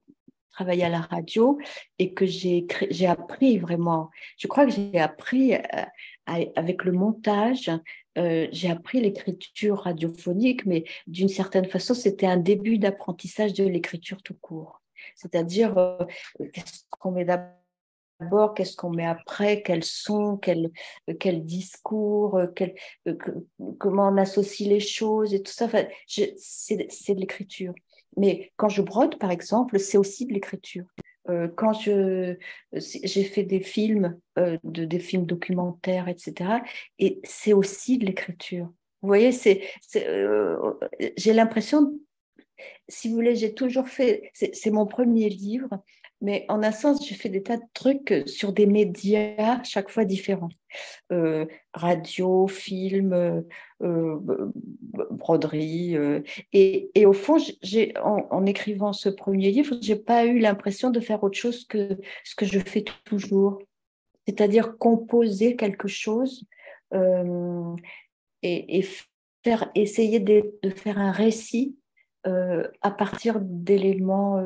travaillé 0.53 0.85
à 0.85 0.89
la 0.89 1.01
radio 1.01 1.59
et 1.99 2.15
que 2.15 2.27
j'ai 2.27 2.67
j'ai 2.91 3.07
appris 3.07 3.59
vraiment. 3.59 4.11
Je 4.39 4.47
crois 4.47 4.67
que 4.67 4.73
j'ai 4.73 5.01
appris 5.01 5.55
euh, 5.55 5.59
avec 6.27 6.85
le 6.85 6.93
montage, 6.93 7.71
j'ai 8.17 8.71
appris 8.71 9.01
l'écriture 9.01 9.81
radiophonique, 9.81 10.65
mais 10.65 10.85
d'une 11.09 11.29
certaine 11.29 11.67
façon, 11.67 11.93
c'était 11.93 12.27
un 12.27 12.37
début 12.37 12.79
d'apprentissage 12.79 13.53
de 13.55 13.65
l'écriture 13.65 14.23
tout 14.23 14.37
court. 14.41 14.81
C'est-à-dire, 15.17 15.99
qu'est-ce 16.53 16.85
qu'on 16.89 17.11
met 17.11 17.25
d'abord 17.25 17.64
d'abord, 18.21 18.55
qu'est-ce 18.55 18.77
qu'on 18.77 18.91
met 18.91 19.07
après, 19.07 19.63
quels 19.63 19.85
sons, 19.85 20.37
quel, 20.37 20.71
quel 21.19 21.45
discours, 21.45 22.41
quel, 22.55 22.75
comment 23.79 24.09
on 24.09 24.17
associe 24.17 24.69
les 24.69 24.81
choses 24.81 25.35
et 25.35 25.43
tout 25.43 25.53
ça? 25.53 25.67
Enfin, 25.67 25.85
c'est 26.07 27.15
de 27.15 27.21
l'écriture. 27.21 27.75
Mais 28.17 28.53
quand 28.57 28.69
je 28.69 28.83
brode, 28.83 29.19
par 29.19 29.31
exemple, 29.31 29.79
c'est 29.79 29.99
aussi 29.99 30.27
de 30.27 30.33
l'écriture. 30.33 30.85
Euh, 31.31 31.49
quand 31.49 31.73
j'ai 31.73 33.25
fait 33.25 33.45
des 33.45 33.61
films, 33.61 34.19
euh, 34.39 34.59
de, 34.63 34.85
des 34.85 34.99
films 34.99 35.25
documentaires, 35.25 36.09
etc., 36.09 36.61
et 36.99 37.21
c'est 37.25 37.55
aussi 37.55 37.99
de 37.99 38.07
l'écriture. 38.07 38.67
Vous 39.01 39.09
voyez, 39.09 39.31
euh, 39.97 40.57
j'ai 41.17 41.33
l'impression, 41.33 41.99
si 42.89 43.09
vous 43.09 43.15
voulez, 43.15 43.37
j'ai 43.37 43.55
toujours 43.55 43.89
fait, 43.89 44.31
c'est 44.35 44.71
mon 44.71 44.87
premier 44.87 45.29
livre, 45.29 45.69
mais 46.21 46.47
en 46.49 46.63
un 46.63 46.73
sens, 46.73 47.07
je 47.07 47.15
fais 47.15 47.29
des 47.29 47.43
tas 47.43 47.57
de 47.57 47.63
trucs 47.75 48.23
sur 48.27 48.53
des 48.53 48.67
médias 48.67 49.63
chaque 49.63 49.91
fois 49.91 50.05
différents. 50.05 50.51
Euh, 51.13 51.47
radio, 51.73 52.47
film, 52.47 53.13
euh, 53.83 54.19
broderie. 55.11 55.97
Euh, 55.97 56.21
et, 56.53 56.91
et, 56.95 57.07
au 57.07 57.13
fond, 57.13 57.37
j'ai, 57.63 57.95
en, 57.99 58.47
écrivant 58.47 58.93
ce 58.93 59.09
premier 59.09 59.51
livre, 59.51 59.77
je 59.83 59.93
n'ai 59.93 59.99
pas 59.99 60.25
eu 60.25 60.39
l'impression 60.39 60.91
de 60.91 61.01
faire 61.01 61.23
autre 61.23 61.39
chose 61.39 61.67
que 61.67 61.99
ce 62.25 62.35
que 62.35 62.47
je 62.47 62.59
fais 62.59 62.85
toujours. 63.05 63.59
C'est-à-dire 64.27 64.79
composer 64.79 65.57
quelque 65.57 65.89
chose 65.89 66.45
et, 68.43 68.85
faire, 69.43 69.71
essayer 69.75 70.21
de 70.21 70.71
faire 70.77 70.99
un 70.99 71.13
récit 71.13 71.77
à 72.25 72.91
partir 72.91 73.39
d'éléments 73.41 74.43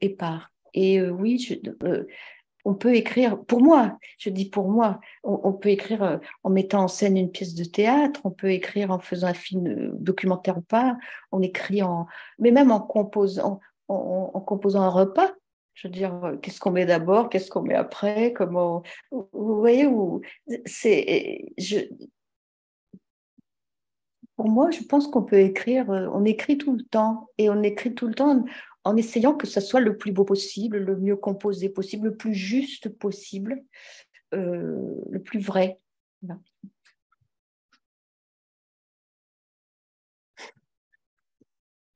épars. 0.00 0.50
Et 0.74 1.00
euh, 1.00 1.10
oui, 1.10 1.62
euh, 1.84 2.04
on 2.64 2.74
peut 2.74 2.94
écrire, 2.94 3.42
pour 3.44 3.60
moi, 3.60 3.98
je 4.18 4.30
dis 4.30 4.48
pour 4.48 4.68
moi, 4.68 5.00
on, 5.22 5.52
peut 5.52 5.70
écrire 5.70 6.02
euh, 6.02 6.18
en 6.44 6.50
mettant 6.50 6.84
en 6.84 6.88
scène 6.88 7.16
une 7.16 7.30
pièce 7.30 7.54
de 7.54 7.64
théâtre, 7.64 8.20
on 8.24 8.30
peut 8.30 8.50
écrire 8.50 8.90
en 8.90 8.98
faisant 8.98 9.28
un 9.28 9.34
film 9.34 9.92
documentaire 9.98 10.58
ou 10.58 10.62
pas, 10.62 10.96
on 11.32 11.42
écrit 11.42 11.82
en, 11.82 12.06
mais 12.38 12.50
même 12.50 12.70
en 12.70 12.80
composant, 12.80 13.60
un 13.88 14.88
repas. 14.88 15.32
Je 15.74 15.88
veux 15.88 15.92
dire, 15.92 16.34
qu'est-ce 16.42 16.60
qu'on 16.60 16.72
met 16.72 16.84
d'abord, 16.84 17.30
qu'est-ce 17.30 17.48
qu'on 17.48 17.62
met 17.62 17.74
après, 17.74 18.34
comment, 18.34 18.82
vous 19.10 19.58
voyez 19.58 19.86
où 19.86 20.20
pour 24.40 24.48
moi, 24.48 24.70
je 24.70 24.82
pense 24.82 25.06
qu'on 25.06 25.22
peut 25.22 25.40
écrire, 25.40 25.90
on 25.90 26.24
écrit 26.24 26.56
tout 26.56 26.72
le 26.74 26.82
temps 26.82 27.28
et 27.36 27.50
on 27.50 27.62
écrit 27.62 27.94
tout 27.94 28.06
le 28.06 28.14
temps 28.14 28.42
en 28.84 28.96
essayant 28.96 29.34
que 29.34 29.46
ça 29.46 29.60
soit 29.60 29.80
le 29.80 29.96
plus 29.96 30.12
beau 30.12 30.24
possible, 30.24 30.78
le 30.78 30.96
mieux 30.96 31.16
composé 31.16 31.68
possible, 31.68 32.08
le 32.08 32.16
plus 32.16 32.34
juste 32.34 32.88
possible, 32.88 33.62
euh, 34.34 34.94
le 35.10 35.22
plus 35.22 35.40
vrai. 35.40 35.78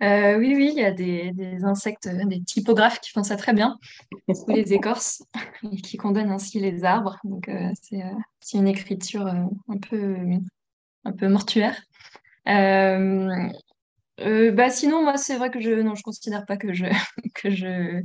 Euh, 0.03 0.37
oui, 0.37 0.55
oui, 0.55 0.73
il 0.75 0.79
y 0.79 0.85
a 0.85 0.90
des, 0.90 1.64
insectes, 1.64 2.09
des 2.09 2.42
typographes 2.42 3.01
qui 3.01 3.11
font 3.11 3.23
ça 3.23 3.37
très 3.37 3.55
bien, 3.55 3.79
ou 4.29 4.51
les 4.51 4.75
écorces, 4.75 5.23
et 5.62 5.77
qui 5.77 5.97
condamnent 5.97 6.33
ainsi 6.33 6.61
les 6.61 6.85
arbres. 6.85 7.16
Donc, 7.25 7.49
euh, 7.49 7.70
c'est 8.40 8.59
une 8.59 8.68
écriture 8.68 9.27
un 9.27 9.79
peu, 9.79 10.16
un 11.05 11.12
peu 11.12 11.29
mortuaire. 11.29 11.81
Euh, 14.20 14.53
bah 14.53 14.70
sinon, 14.70 15.03
moi, 15.03 15.16
c'est 15.16 15.37
vrai 15.37 15.50
que 15.50 15.61
je 15.61 15.70
non, 15.70 15.94
je 15.94 16.03
considère 16.03 16.46
pas 16.46 16.57
que 16.57 16.72
je 16.72 16.87
que 17.35 17.50
je 17.50 18.03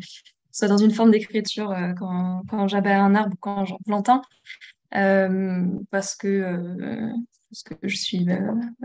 sois 0.52 0.68
dans 0.68 0.78
une 0.78 0.92
forme 0.92 1.12
d'écriture 1.12 1.72
euh, 1.72 1.94
quand, 1.98 2.44
quand 2.50 2.74
un 2.74 3.16
arbre 3.16 3.34
ou 3.34 3.38
quand 3.40 3.66
j'en 3.66 3.78
plante 3.86 4.10
un, 4.10 4.22
euh, 4.96 5.66
parce 5.92 6.16
que 6.16 7.12
parce 7.50 7.64
que 7.64 7.76
je 7.84 7.96
suis 7.96 8.28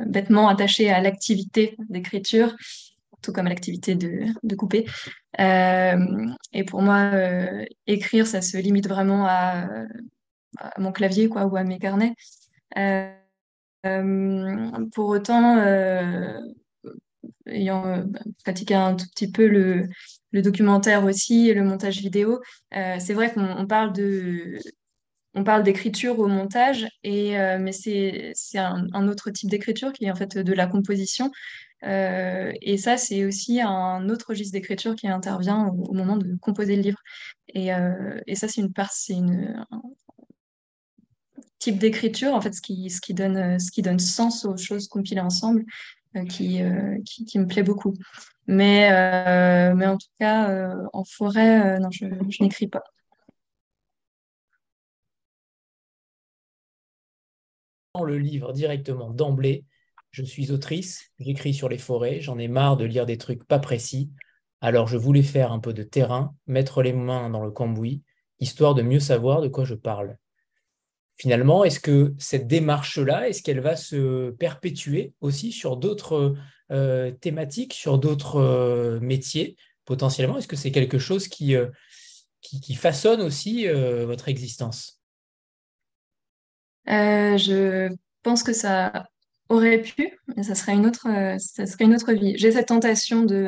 bêtement 0.06 0.48
attachée 0.48 0.90
à 0.90 1.00
l'activité 1.00 1.76
d'écriture, 1.90 2.54
tout 3.20 3.32
comme 3.32 3.46
à 3.46 3.50
l'activité 3.50 3.94
de, 3.94 4.24
de 4.42 4.54
couper. 4.54 4.86
et 5.38 6.64
pour 6.66 6.80
moi, 6.80 7.10
écrire, 7.86 8.26
ça 8.26 8.40
se 8.40 8.56
limite 8.56 8.88
vraiment 8.88 9.26
à, 9.26 9.66
à, 10.58 10.80
mon 10.80 10.92
clavier, 10.92 11.28
quoi, 11.28 11.44
ou 11.44 11.56
à 11.56 11.64
mes 11.64 11.78
carnets. 11.78 12.14
pour 14.94 15.08
autant 15.08 15.58
ayant 17.46 17.98
bah, 18.06 18.20
pratiqué 18.44 18.74
un 18.74 18.94
tout 18.94 19.06
petit 19.14 19.30
peu 19.30 19.46
le, 19.46 19.88
documentaire 20.32 21.04
aussi 21.04 21.48
et 21.48 21.54
le 21.54 21.62
montage 21.62 22.00
vidéo, 22.00 22.40
c'est 22.72 23.14
vrai 23.14 23.32
qu'on 23.32 23.66
parle 23.66 23.92
de 23.92 24.58
on 25.36 25.42
parle 25.42 25.62
d'écriture 25.64 26.18
au 26.20 26.28
montage, 26.28 26.86
et, 27.02 27.36
mais 27.60 27.72
c'est 27.72 28.34
un, 28.56 28.86
un, 28.92 29.08
autre 29.08 29.30
type 29.30 29.48
d'écriture 29.48 29.92
qui 29.92 30.06
est 30.06 30.10
en 30.10 30.16
fait 30.16 30.38
de 30.38 30.52
la 30.52 30.66
composition. 30.66 31.30
Euh, 31.86 32.52
et 32.62 32.78
ça, 32.78 32.96
c'est 32.96 33.24
aussi 33.24 33.60
un 33.60 34.08
autre 34.08 34.26
registre 34.30 34.52
d'écriture 34.52 34.94
qui 34.94 35.08
intervient 35.08 35.66
au, 35.66 35.92
moment 35.92 36.16
de 36.16 36.36
composer 36.40 36.76
le 36.76 36.82
livre. 36.82 36.98
Et, 37.48 37.74
euh, 37.74 38.18
et 38.26 38.34
ça, 38.34 38.48
c'est 38.48 38.60
une, 38.60 38.72
c'est 38.90 39.14
un 39.14 39.82
type 41.58 41.78
d'écriture, 41.78 42.34
en 42.34 42.40
fait, 42.40 42.54
ce 42.54 42.60
qui, 42.60 42.90
ce, 42.90 43.00
qui 43.00 43.14
donne, 43.14 43.58
ce 43.58 43.70
qui 43.70 43.82
donne 43.82 43.98
sens 43.98 44.44
aux 44.44 44.56
choses 44.56 44.88
compilées 44.88 45.20
ensemble, 45.20 45.64
euh, 45.64 46.03
qui, 46.28 46.60
qui, 47.04 47.24
qui, 47.24 47.38
me 47.38 47.46
plaît 47.46 47.62
beaucoup. 47.62 47.94
Mais, 48.46 48.90
mais 49.74 49.86
en 49.86 49.96
tout 49.98 50.08
cas, 50.18 50.74
en 50.92 51.04
forêt, 51.04 51.78
je 51.90 52.42
n'écris 52.42 52.68
pas. 52.68 52.82
le 58.04 58.18
livre 58.18 58.52
directement 58.52 59.10
d'emblée 59.10 59.64
je 60.14 60.22
suis 60.22 60.52
autrice, 60.52 61.10
j'écris 61.18 61.52
sur 61.52 61.68
les 61.68 61.76
forêts, 61.76 62.20
j'en 62.20 62.38
ai 62.38 62.46
marre 62.46 62.76
de 62.76 62.84
lire 62.84 63.04
des 63.04 63.18
trucs 63.18 63.42
pas 63.44 63.58
précis, 63.58 64.12
alors 64.60 64.86
je 64.86 64.96
voulais 64.96 65.24
faire 65.24 65.50
un 65.50 65.58
peu 65.58 65.72
de 65.72 65.82
terrain, 65.82 66.36
mettre 66.46 66.82
les 66.82 66.92
mains 66.92 67.30
dans 67.30 67.44
le 67.44 67.50
cambouis, 67.50 68.04
histoire 68.38 68.76
de 68.76 68.82
mieux 68.82 69.00
savoir 69.00 69.42
de 69.42 69.48
quoi 69.48 69.64
je 69.64 69.74
parle. 69.74 70.16
Finalement, 71.16 71.64
est-ce 71.64 71.78
que 71.78 72.12
cette 72.18 72.48
démarche-là, 72.48 73.28
est-ce 73.28 73.42
qu'elle 73.42 73.60
va 73.60 73.76
se 73.76 74.30
perpétuer 74.32 75.12
aussi 75.20 75.52
sur 75.52 75.76
d'autres 75.76 76.34
euh, 76.72 77.12
thématiques, 77.12 77.72
sur 77.72 77.98
d'autres 77.98 78.36
euh, 78.36 79.00
métiers 79.00 79.56
potentiellement? 79.84 80.38
Est-ce 80.38 80.48
que 80.48 80.56
c'est 80.56 80.72
quelque 80.72 80.98
chose 80.98 81.28
qui, 81.28 81.54
euh, 81.54 81.68
qui, 82.40 82.74
façonne 82.74 83.20
aussi 83.20 83.66
votre 83.66 84.28
existence? 84.28 85.00
Je 86.86 87.94
pense 88.22 88.42
que 88.42 88.52
ça 88.52 89.06
Aurait 89.50 89.82
pu, 89.82 90.18
mais 90.34 90.42
ça 90.42 90.54
serait 90.54 90.72
une 90.72 90.86
autre, 90.86 91.06
ça 91.38 91.66
serait 91.66 91.84
une 91.84 91.94
autre 91.94 92.14
vie. 92.14 92.32
J'ai 92.38 92.52
cette 92.52 92.68
tentation 92.68 93.24
de, 93.24 93.46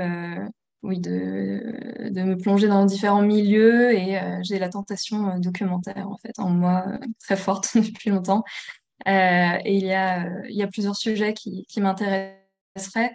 oui, 0.83 1.01
de, 1.01 2.11
de 2.11 2.23
me 2.23 2.37
plonger 2.37 2.69
dans 2.69 2.85
différents 2.85 3.23
milieux 3.23 3.93
et 3.93 4.19
euh, 4.19 4.39
j'ai 4.43 4.59
la 4.59 4.69
tentation 4.69 5.39
documentaire 5.39 6.09
en 6.09 6.17
fait 6.17 6.39
en 6.39 6.51
moi 6.51 6.85
très 7.21 7.37
forte 7.37 7.71
depuis 7.77 8.11
longtemps. 8.11 8.45
et 9.07 9.61
il 9.65 9.85
y 9.85 9.93
a, 9.93 10.29
il 10.49 10.57
y 10.57 10.63
a 10.63 10.69
plusieurs 10.69 10.97
sujets 10.97 11.35
qui, 11.35 11.67
qui 11.67 11.81
m'intéresseraient. 11.81 13.15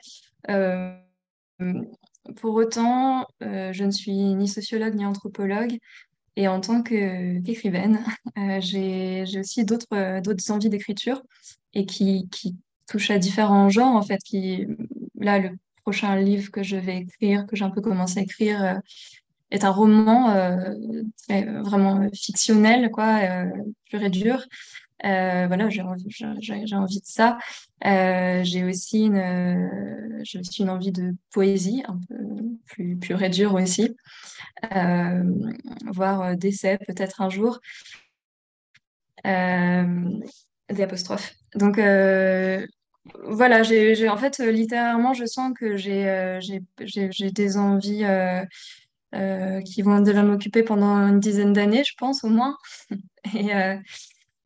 pour 2.35 2.55
autant, 2.55 3.25
je 3.41 3.83
ne 3.83 3.91
suis 3.91 4.13
ni 4.13 4.47
sociologue 4.47 4.95
ni 4.95 5.05
anthropologue. 5.05 5.77
Et 6.37 6.47
en 6.47 6.61
tant 6.61 6.81
qu'écrivaine, 6.81 8.03
j'ai 8.59 9.25
aussi 9.37 9.65
d'autres 9.65 10.51
envies 10.51 10.69
d'écriture 10.69 11.21
et 11.73 11.85
qui, 11.85 12.29
qui 12.29 12.55
touche 12.87 13.11
à 13.11 13.19
différents 13.19 13.69
genres, 13.69 13.95
en 13.95 14.01
fait, 14.01 14.19
qui, 14.23 14.67
là, 15.15 15.39
le 15.39 15.51
prochain 15.81 16.15
livre 16.15 16.51
que 16.51 16.63
je 16.63 16.77
vais 16.77 16.97
écrire, 16.97 17.45
que 17.47 17.55
j'ai 17.55 17.65
un 17.65 17.69
peu 17.69 17.81
commencé 17.81 18.19
à 18.19 18.23
écrire, 18.23 18.63
euh, 18.63 18.75
est 19.51 19.65
un 19.65 19.71
roman 19.71 20.31
euh, 20.31 20.73
vraiment 21.63 22.07
fictionnel, 22.13 22.89
quoi, 22.89 23.19
euh, 23.19 23.45
pur 23.89 24.01
et 24.01 24.09
dur. 24.09 24.45
voilà, 25.03 25.69
j'ai 25.69 25.81
envie, 25.81 26.05
envie 26.73 27.01
de 27.01 27.05
ça. 27.05 27.37
j'ai 27.83 28.63
aussi 28.63 29.05
une, 29.07 30.21
j'ai 30.23 30.39
aussi 30.39 30.61
une 30.61 30.69
envie 30.69 30.93
de 30.93 31.13
poésie, 31.31 31.83
un 31.87 31.99
peu 32.07 32.15
plus 32.65 32.95
pure 32.97 33.21
et 33.23 33.29
dure 33.29 33.55
aussi, 33.55 33.97
voire 35.91 36.37
d'essai 36.37 36.77
peut-être 36.87 37.21
un 37.21 37.29
jour. 37.29 37.59
des 39.25 40.81
apostrophes. 40.81 41.33
Donc, 41.55 41.77
voilà, 43.23 43.63
j'ai, 43.63 44.09
en 44.09 44.17
fait, 44.17 44.39
euh, 44.39 44.51
littéralement, 44.51 45.13
je 45.13 45.25
sens 45.25 45.53
que 45.57 45.75
j'ai 45.75 46.07
euh, 46.07 46.39
des 46.79 47.57
envies 47.57 48.03
euh, 48.03 49.61
qui 49.61 49.81
vont 49.81 49.99
déjà 50.01 50.23
m'occuper 50.23 50.63
pendant 50.63 50.95
une 51.07 51.19
dizaine 51.19 51.53
d'années, 51.53 51.83
je 51.83 51.95
pense, 51.97 52.23
au 52.23 52.29
moins. 52.29 52.57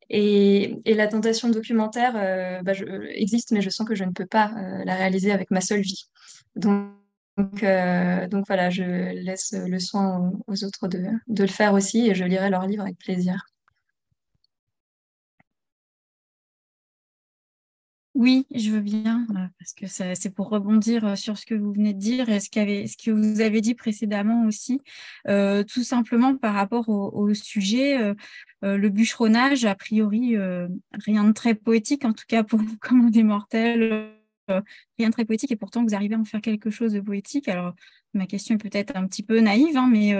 Et, 0.10 0.82
la 0.86 1.08
tentation 1.08 1.50
documentaire 1.50 2.14
bah, 2.64 2.74
existe, 3.10 3.52
mais 3.52 3.62
je 3.62 3.70
sens 3.70 3.88
que 3.88 3.96
je 3.96 4.04
ne 4.04 4.12
peux 4.12 4.28
pas 4.28 4.52
la 4.86 4.96
réaliser 4.96 5.32
avec 5.32 5.52
ma 5.52 5.62
seule 5.62 5.82
vie. 5.82 6.06
Donc, 6.56 6.92
donc 7.38 8.46
voilà, 8.48 8.70
je 8.70 8.84
laisse 8.84 9.54
le 9.54 9.80
soin 9.80 10.32
aux, 10.48 10.64
autres 10.64 10.88
de, 10.88 11.04
de 11.28 11.44
le 11.44 11.50
faire 11.50 11.74
aussi 11.74 12.08
et 12.10 12.16
je 12.16 12.24
lirai 12.24 12.50
leurs 12.50 12.68
livres 12.68 12.84
avec 12.84 12.98
plaisir. 13.00 13.46
Oui, 18.16 18.48
je 18.56 18.72
veux 18.72 18.80
bien, 18.80 19.28
euh, 19.32 19.46
parce 19.60 19.74
que 19.74 19.88
c'est 19.88 20.34
pour 20.34 20.48
rebondir 20.48 21.06
euh, 21.06 21.16
sur 21.18 21.38
ce 21.38 21.46
que 21.46 21.54
vous 21.54 21.74
venez 21.74 21.94
de 21.94 22.00
dire 22.00 22.30
et 22.30 22.40
ce, 22.40 22.46
ce 22.48 22.96
que 22.96 23.12
vous 23.12 23.42
avez 23.42 23.60
dit 23.60 23.76
précédemment 23.76 24.46
aussi, 24.46 24.80
euh, 25.28 25.64
tout 25.66 25.84
simplement 25.84 26.38
par 26.38 26.54
rapport 26.54 26.88
au, 26.88 27.34
sujet, 27.34 28.16
le 28.62 28.90
bûcheronnage, 28.90 29.66
a 29.66 29.76
priori, 29.76 30.38
rien 30.94 31.26
de 31.26 31.34
très 31.34 31.56
poétique, 31.56 32.06
en 32.06 32.14
tout 32.14 32.24
cas 32.26 32.44
pour 32.44 32.60
vous 32.60 32.78
comme 32.80 33.12
des 33.12 33.24
mortels, 33.24 34.10
rien 34.48 35.10
de 35.10 35.12
très 35.12 35.26
poétique, 35.26 35.52
et 35.52 35.58
pourtant 35.58 35.84
vous 35.84 35.94
arrivez 35.94 36.16
à 36.16 36.20
en 36.20 36.24
faire 36.24 36.42
quelque 36.42 36.70
chose 36.70 36.94
de 36.94 37.02
poétique. 37.02 37.50
Alors, 37.50 37.74
ma 38.14 38.28
question 38.28 38.56
est 38.56 38.60
peut-être 38.60 38.96
un 38.96 39.08
petit 39.08 39.24
peu 39.24 39.42
naïve, 39.42 39.76
hein, 39.76 39.90
mais, 39.92 40.14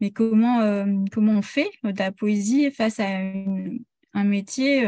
mais 0.00 0.10
comment, 0.10 0.84
comment 1.10 1.32
on 1.32 1.42
fait 1.42 1.70
de 1.84 1.98
la 1.98 2.12
poésie 2.12 2.70
face 2.70 3.00
à 3.00 3.08
un 4.12 4.24
métier 4.24 4.86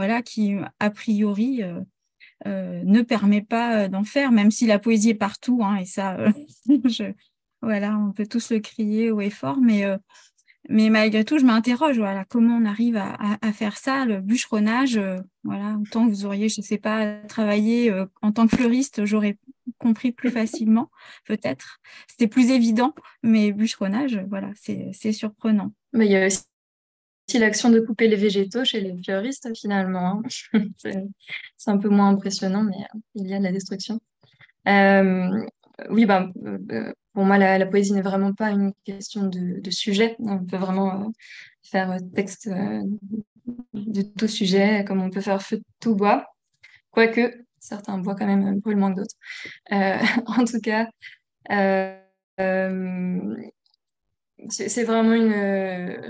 voilà, 0.00 0.22
qui 0.22 0.54
a 0.78 0.88
priori 0.88 1.62
euh, 1.62 1.78
euh, 2.46 2.80
ne 2.86 3.02
permet 3.02 3.42
pas 3.42 3.82
euh, 3.82 3.88
d'en 3.88 4.02
faire, 4.02 4.32
même 4.32 4.50
si 4.50 4.66
la 4.66 4.78
poésie 4.78 5.10
est 5.10 5.14
partout, 5.14 5.60
hein, 5.62 5.76
et 5.76 5.84
ça, 5.84 6.16
voilà, 7.60 7.98
on 7.98 8.12
peut 8.12 8.26
tous 8.26 8.50
le 8.50 8.60
crier 8.60 9.10
haut 9.10 9.20
et 9.20 9.28
fort, 9.28 9.58
mais, 9.60 9.84
mais 10.70 10.88
malgré 10.88 11.22
tout, 11.22 11.38
je 11.38 11.44
m'interroge, 11.44 11.98
voilà, 11.98 12.24
comment 12.24 12.56
on 12.56 12.64
arrive 12.64 12.96
à, 12.96 13.52
faire 13.52 13.76
ça, 13.76 14.06
le 14.06 14.22
bûcheronnage, 14.22 14.98
voilà, 15.44 15.76
autant 15.78 16.06
que 16.06 16.12
vous 16.12 16.24
auriez, 16.24 16.48
je 16.48 16.62
ne 16.62 16.64
sais 16.64 16.78
pas, 16.78 17.18
travaillé 17.28 17.92
en 18.22 18.32
tant 18.32 18.46
que 18.46 18.56
fleuriste, 18.56 19.04
j'aurais 19.04 19.36
compris 19.76 20.12
plus 20.12 20.30
facilement, 20.30 20.90
peut-être. 21.26 21.78
C'était 22.08 22.26
plus 22.26 22.48
évident, 22.48 22.94
mais 23.22 23.52
bûcheronnage, 23.52 24.18
voilà, 24.30 24.50
c'est 24.54 25.12
surprenant. 25.12 25.74
Mais 25.92 26.06
il 26.06 26.12
y 26.12 26.16
a 26.16 26.26
aussi 26.26 26.40
l'action 27.38 27.70
de 27.70 27.80
couper 27.80 28.08
les 28.08 28.16
végétaux 28.16 28.64
chez 28.64 28.80
les 28.80 28.96
fleuristes 29.02 29.48
finalement. 29.56 30.22
Hein. 30.52 30.62
c'est 31.56 31.70
un 31.70 31.78
peu 31.78 31.88
moins 31.88 32.08
impressionnant, 32.10 32.62
mais 32.62 32.76
euh, 32.76 32.98
il 33.14 33.28
y 33.28 33.34
a 33.34 33.38
de 33.38 33.44
la 33.44 33.52
destruction. 33.52 34.00
Euh, 34.68 35.46
oui, 35.90 36.06
bah, 36.06 36.28
euh, 36.44 36.92
pour 37.12 37.24
moi, 37.24 37.38
la, 37.38 37.66
poésie 37.66 37.92
n'est 37.92 38.02
vraiment 38.02 38.32
pas 38.34 38.50
une 38.50 38.72
question 38.84 39.26
de, 39.26 39.70
sujet. 39.70 40.16
On 40.18 40.44
peut 40.44 40.56
vraiment 40.56 41.12
faire 41.62 41.96
texte 42.14 42.48
de 42.48 44.02
tout 44.02 44.28
sujet, 44.28 44.84
comme 44.86 45.02
on 45.02 45.10
peut 45.10 45.20
faire 45.20 45.42
feu 45.42 45.56
de 45.56 45.64
tout 45.80 45.94
bois. 45.94 46.26
Quoique, 46.90 47.32
certains 47.58 47.98
bois 47.98 48.14
quand 48.14 48.26
même 48.26 48.60
brûlent 48.60 48.76
moins 48.76 48.92
que 48.92 49.00
d'autres. 49.00 49.16
en 50.26 50.44
tout 50.44 50.60
cas, 50.60 50.88
c'est 54.48 54.84
vraiment 54.84 55.14
une, 55.14 55.32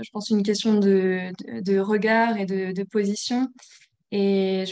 je 0.03 0.09
pense, 0.11 0.29
une 0.29 0.43
question 0.43 0.75
de, 0.75 1.31
de, 1.61 1.79
regard 1.79 2.37
et 2.37 2.45
de, 2.45 2.83
position. 2.83 3.47
Et 4.11 4.65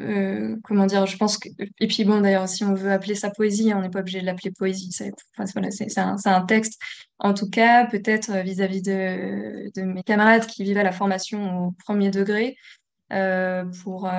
euh, 0.00 0.56
comment 0.64 0.86
dire, 0.86 1.06
je 1.06 1.16
pense 1.16 1.38
que. 1.38 1.48
Et 1.80 1.86
puis 1.86 2.04
bon, 2.04 2.20
d'ailleurs, 2.20 2.48
si 2.48 2.64
on 2.64 2.74
veut 2.74 2.92
appeler 2.92 3.14
ça 3.14 3.30
poésie, 3.30 3.72
on 3.74 3.80
n'est 3.80 3.90
pas 3.90 4.00
obligé 4.00 4.20
de 4.20 4.26
l'appeler 4.26 4.50
poésie. 4.50 4.92
C'est 4.92 5.12
enfin, 5.36 5.50
voilà, 5.54 5.68
un, 5.96 6.16
un, 6.24 6.40
texte. 6.42 6.80
En 7.18 7.34
tout 7.34 7.48
cas, 7.48 7.86
peut-être 7.86 8.30
euh, 8.30 8.42
vis-à-vis 8.42 8.82
de, 8.82 9.70
mes 9.82 10.02
camarades 10.02 10.46
qui 10.46 10.64
vivaient 10.64 10.82
la 10.82 10.92
formation 10.92 11.68
au 11.68 11.70
premier 11.84 12.10
degré, 12.10 12.56
euh, 13.12 13.64
pour 13.82 14.10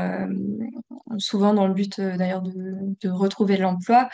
souvent 1.17 1.53
dans 1.53 1.67
le 1.67 1.73
but 1.73 1.99
d'ailleurs 1.99 2.41
de, 2.41 2.53
de, 3.01 3.09
retrouver 3.09 3.57
l'emploi. 3.57 4.09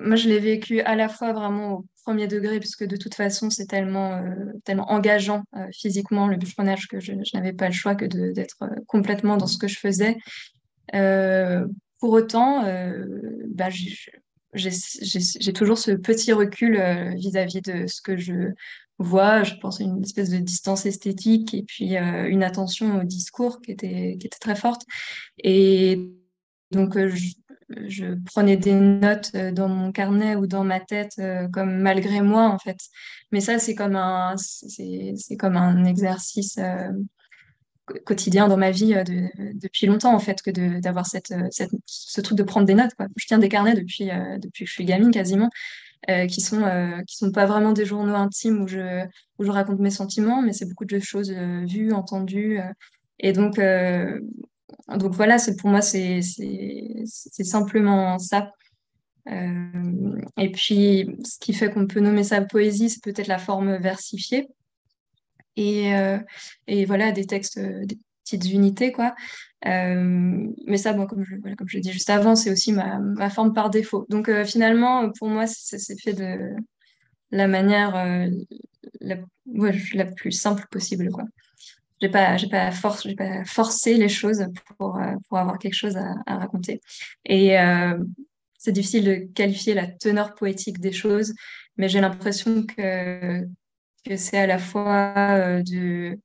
Moi, 0.00 0.16
je 0.16 0.28
l'ai 0.28 0.38
vécu 0.38 0.80
à 0.80 0.94
la 0.96 1.08
fois 1.08 1.32
vraiment 1.32 1.74
au 1.74 1.86
premier 2.04 2.26
degré, 2.26 2.58
puisque 2.58 2.84
de 2.84 2.96
toute 2.96 3.14
façon, 3.14 3.50
c'est 3.50 3.66
tellement, 3.66 4.14
euh, 4.14 4.52
tellement 4.64 4.90
engageant 4.90 5.44
euh, 5.56 5.66
physiquement 5.72 6.26
le 6.26 6.36
bûcheronnage 6.36 6.88
que 6.88 7.00
je, 7.00 7.12
n'avais 7.34 7.52
pas 7.52 7.66
le 7.66 7.74
choix 7.74 7.94
que 7.94 8.06
d'être 8.06 8.62
euh, 8.62 8.68
complètement 8.86 9.36
dans 9.36 9.46
ce 9.46 9.58
que 9.58 9.68
je 9.68 9.78
faisais. 9.78 10.16
pour 12.00 12.12
autant, 12.12 12.62
bah, 13.48 13.68
j'ai 14.54 15.52
toujours 15.52 15.78
ce 15.78 15.90
petit 15.90 16.32
recul 16.32 16.80
vis-à-vis 17.16 17.60
de 17.60 17.86
ce 17.86 18.00
que 18.00 18.16
je 18.16 18.54
vois. 18.98 19.42
Je 19.42 19.54
pense 19.56 19.80
à 19.80 19.84
une 19.84 20.02
espèce 20.02 20.30
de 20.30 20.38
distance 20.38 20.86
esthétique 20.86 21.52
et 21.52 21.64
puis 21.64 21.96
une 21.96 22.42
attention 22.42 23.00
au 23.00 23.04
discours 23.04 23.60
qui 23.60 23.72
était, 23.72 24.16
qui 24.18 24.26
était 24.26 24.38
très 24.40 24.56
forte. 24.56 24.86
Et 25.44 26.08
donc, 26.70 26.96
je, 26.96 27.34
je, 27.86 28.14
prenais 28.24 28.56
des 28.56 28.74
notes 28.74 29.36
dans 29.36 29.68
mon 29.68 29.92
carnet 29.92 30.36
ou 30.36 30.46
dans 30.46 30.64
ma 30.64 30.80
tête, 30.80 31.20
comme 31.52 31.78
malgré 31.78 32.20
moi, 32.20 32.48
en 32.48 32.58
fait. 32.58 32.78
Mais 33.32 33.40
ça, 33.40 33.58
c'est 33.58 33.74
comme 33.74 33.96
un, 33.96 34.34
c'est 34.36 35.36
comme 35.38 35.56
un 35.56 35.84
exercice 35.84 36.58
quotidien 38.04 38.48
dans 38.48 38.56
ma 38.56 38.70
vie 38.70 38.94
depuis 39.54 39.86
longtemps, 39.86 40.14
en 40.14 40.18
fait, 40.18 40.42
que 40.42 40.50
d'avoir 40.80 41.06
cette, 41.06 41.34
cette, 41.50 41.70
ce 41.86 42.20
truc 42.20 42.36
de 42.38 42.42
prendre 42.42 42.66
des 42.66 42.74
notes. 42.74 42.92
Je 43.16 43.26
tiens 43.26 43.38
des 43.38 43.48
carnets 43.48 43.74
depuis, 43.74 44.10
depuis 44.40 44.64
que 44.64 44.68
je 44.68 44.74
suis 44.74 44.84
gamine 44.84 45.10
quasiment. 45.10 45.50
Euh, 46.08 46.26
qui 46.26 46.40
sont 46.40 46.62
euh, 46.62 47.02
qui 47.02 47.16
sont 47.16 47.32
pas 47.32 47.44
vraiment 47.44 47.72
des 47.72 47.84
journaux 47.84 48.14
intimes 48.14 48.62
où 48.62 48.68
je 48.68 49.04
où 49.38 49.44
je 49.44 49.50
raconte 49.50 49.80
mes 49.80 49.90
sentiments, 49.90 50.40
mais 50.42 50.52
c'est 50.52 50.64
beaucoup 50.64 50.84
de 50.84 51.00
choses 51.00 51.32
euh, 51.36 51.64
vues, 51.66 51.92
entendues. 51.92 52.60
et 53.18 53.32
donc 53.32 53.60
donc 54.96 55.14
voilà, 55.14 55.36
pour 55.58 55.70
moi 55.70 55.82
c'est 55.82 56.22
simplement 57.44 58.18
ça. 58.18 58.52
et 59.26 60.52
puis, 60.52 61.10
ce 61.24 61.38
qui 61.38 61.52
fait 61.52 61.70
qu'on 61.70 61.86
peut 61.86 62.00
nommer 62.00 62.24
ça 62.24 62.40
poésie, 62.42 62.90
c'est 62.90 63.02
peut-être 63.02 63.28
la 63.28 63.38
forme 63.38 63.76
versifiée. 63.76 64.48
Et, 65.56 65.92
et 66.66 66.84
voilà, 66.84 67.12
des 67.12 67.26
textes, 67.26 67.58
des 67.58 67.98
petites 68.24 68.50
unités, 68.52 68.92
quoi. 68.92 69.14
Euh, 69.66 70.46
mais 70.66 70.76
ça, 70.76 70.94
comme 70.94 71.24
je, 71.24 71.36
voilà, 71.36 71.56
comme 71.56 71.66
l'ai 71.72 71.80
dit 71.80 71.92
juste 71.92 72.10
avant, 72.10 72.36
c'est 72.36 72.50
aussi 72.50 72.72
ma, 72.72 73.30
forme 73.30 73.52
par 73.52 73.70
défaut. 73.70 74.06
Donc 74.08 74.28
euh, 74.28 74.44
finalement, 74.44 75.10
pour 75.18 75.28
moi, 75.28 75.46
ça 75.46 75.78
s'est 75.78 75.96
fait 75.96 76.12
de 76.12 76.54
la 77.30 77.48
manière 77.48 77.96
euh, 77.96 78.28
la, 79.00 79.16
la, 79.94 80.04
plus 80.04 80.32
simple 80.32 80.66
possible. 80.70 81.10
Quoi. 81.10 81.24
J'ai 82.00 82.08
pas, 82.08 82.36
j'ai 82.36 82.48
pas, 82.48 82.70
forcé 83.44 83.94
les 83.94 84.08
choses 84.08 84.46
pour, 84.78 85.00
pour 85.28 85.38
avoir 85.38 85.58
quelque 85.58 85.74
chose 85.74 85.96
à, 85.96 86.38
raconter. 86.38 86.80
Et 87.24 87.56
c'est 88.56 88.72
difficile 88.72 89.04
de 89.04 89.14
qualifier 89.34 89.74
la 89.74 89.86
teneur 89.86 90.34
poétique 90.34 90.78
des 90.80 90.92
choses, 90.92 91.34
mais 91.76 91.88
j'ai 91.88 92.00
l'impression 92.00 92.64
que, 92.64 93.44
que 94.04 94.16
c'est 94.16 94.38
à 94.38 94.46
la 94.46 94.58
fois 94.58 95.60
de 95.62 96.18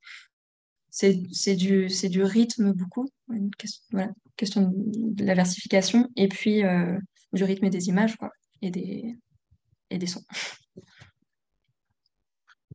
c'est 0.94 1.56
du, 1.56 1.88
du 1.88 2.24
rythme 2.24 2.72
beaucoup, 2.72 3.10
une 3.32 3.50
question, 3.56 3.84
voilà, 3.92 4.12
question 4.38 4.72
de 4.76 5.26
la 5.26 5.34
versification, 5.34 6.08
et 6.16 6.28
puis 6.28 6.64
euh, 6.64 6.98
du 7.34 7.44
rythme 7.44 7.66
et 7.66 7.72
des 7.72 7.88
images, 7.88 8.16
quoi, 8.16 8.32
et 8.62 8.70
des, 8.70 9.16
et 9.90 9.98
des 9.98 10.06
sons. 10.06 10.24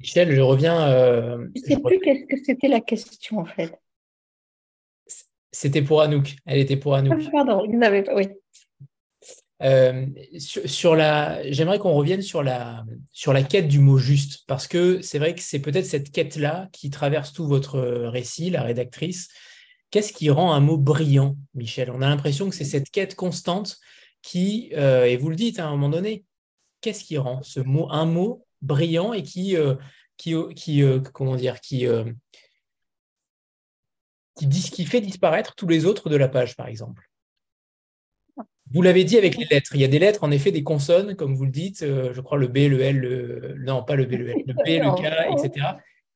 Michel, 0.01 0.35
je 0.35 0.41
reviens. 0.41 0.89
Euh, 0.89 1.47
je 1.55 1.61
ne 1.61 1.67
sais 1.67 1.81
plus 1.81 1.99
qu'est-ce 2.01 2.27
que 2.27 2.45
c'était 2.45 2.69
la 2.69 2.81
question 2.81 3.39
en 3.39 3.45
fait. 3.45 3.79
C'était 5.51 5.83
pour 5.83 6.03
Anouk. 6.03 6.37
Elle 6.47 6.59
était 6.59 6.77
pour 6.77 6.95
Anouk. 6.95 7.21
Ah, 7.27 7.31
pardon, 7.33 7.65
il 7.65 7.79
n'avait 7.79 8.03
pas. 8.03 8.15
Oui. 8.15 8.29
Euh, 9.61 10.07
sur, 10.39 10.95
la, 10.95 11.51
j'aimerais 11.51 11.81
qu'on 11.81 11.93
revienne 11.93 12.23
sur 12.23 12.45
la, 12.45 12.85
sur 13.11 13.33
la 13.33 13.43
quête 13.43 13.67
du 13.67 13.81
mot 13.81 13.99
juste, 13.99 14.45
parce 14.47 14.69
que 14.69 15.01
c'est 15.03 15.19
vrai 15.19 15.35
que 15.35 15.43
c'est 15.43 15.59
peut-être 15.59 15.87
cette 15.87 16.13
quête-là 16.13 16.69
qui 16.73 16.91
traverse 16.91 17.33
tout 17.33 17.47
votre 17.47 17.81
récit, 17.81 18.51
la 18.51 18.63
rédactrice. 18.63 19.29
Qu'est-ce 19.91 20.13
qui 20.13 20.31
rend 20.31 20.53
un 20.53 20.61
mot 20.61 20.77
brillant, 20.77 21.37
Michel? 21.55 21.91
On 21.91 22.03
a 22.03 22.09
l'impression 22.09 22.49
que 22.49 22.55
c'est 22.55 22.65
cette 22.65 22.91
quête 22.91 23.17
constante 23.17 23.79
qui, 24.23 24.71
euh, 24.77 25.07
et 25.07 25.17
vous 25.17 25.31
le 25.31 25.37
dites 25.37 25.59
hein, 25.59 25.65
à 25.65 25.69
un 25.69 25.73
moment 25.73 25.89
donné, 25.89 26.25
qu'est-ce 26.81 27.03
qui 27.03 27.19
rend 27.19 27.43
ce 27.43 27.61
mot, 27.61 27.89
un 27.91 28.05
mot 28.05 28.47
brillant 28.63 29.13
et 29.13 29.23
qui, 29.23 29.57
euh, 29.57 29.75
qui, 30.17 30.35
qui 30.55 30.83
comment 31.13 31.37
dire, 31.37 31.61
qui, 31.61 31.87
qui, 34.37 34.49
qui 34.49 34.85
fait 34.85 35.01
disparaître 35.01 35.55
tous 35.55 35.69
les 35.69 35.85
autres 35.85 36.09
de 36.09 36.17
la 36.17 36.29
page, 36.29 36.57
par 36.57 36.69
exemple 36.69 37.09
vous 38.73 38.83
l'avez 38.83 39.05
dit 39.05 39.17
avec 39.17 39.37
les 39.37 39.47
lettres. 39.47 39.71
Il 39.75 39.81
y 39.81 39.85
a 39.85 39.89
des 39.89 39.99
lettres, 39.99 40.25
en 40.25 40.31
effet, 40.31 40.53
des 40.53 40.63
consonnes, 40.63 41.17
comme 41.17 41.35
vous 41.35 41.45
le 41.45 41.51
dites, 41.51 41.83
euh, 41.83 42.13
je 42.13 42.21
crois 42.21 42.39
le 42.39 42.49
B, 42.49 42.59
le 42.69 42.81
L, 42.81 42.99
le... 42.99 43.55
non, 43.59 43.83
pas 43.83 43.97
le 43.97 44.05
B, 44.05 44.13
le 44.13 44.29
L, 44.31 44.43
le 44.47 44.55
B, 44.55 44.83
le 44.83 44.95
K, 44.95 45.45
etc., 45.45 45.67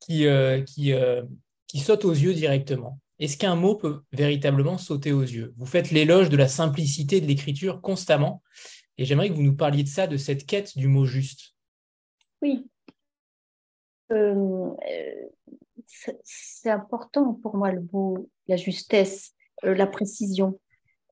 qui, 0.00 0.26
euh, 0.26 0.62
qui, 0.62 0.92
euh, 0.92 1.22
qui 1.66 1.78
sautent 1.78 2.04
aux 2.04 2.12
yeux 2.12 2.34
directement. 2.34 2.98
Est-ce 3.18 3.38
qu'un 3.38 3.54
mot 3.54 3.76
peut 3.76 4.02
véritablement 4.12 4.78
sauter 4.78 5.12
aux 5.12 5.22
yeux? 5.22 5.54
Vous 5.56 5.66
faites 5.66 5.90
l'éloge 5.90 6.28
de 6.28 6.36
la 6.36 6.48
simplicité 6.48 7.20
de 7.20 7.26
l'écriture 7.26 7.80
constamment, 7.80 8.42
et 8.98 9.04
j'aimerais 9.04 9.28
que 9.30 9.34
vous 9.34 9.42
nous 9.42 9.56
parliez 9.56 9.84
de 9.84 9.88
ça, 9.88 10.06
de 10.06 10.16
cette 10.16 10.44
quête 10.44 10.76
du 10.76 10.88
mot 10.88 11.06
juste. 11.06 11.54
Oui. 12.42 12.68
c'est 15.84 16.70
important 16.70 17.34
pour 17.34 17.56
moi 17.56 17.72
le 17.72 17.86
mot, 17.92 18.28
la 18.48 18.56
justesse, 18.56 19.32
la 19.62 19.86
précision. 19.86 20.58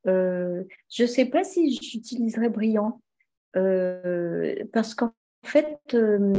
Euh, 0.07 0.65
je 0.91 1.03
ne 1.03 1.09
sais 1.09 1.27
pas 1.27 1.45
si 1.45 1.79
j'utiliserais 1.83 2.49
brillant, 2.49 3.01
euh, 3.57 4.55
parce 4.73 4.95
qu'en 4.95 5.13
fait, 5.45 5.79
euh, 5.95 6.33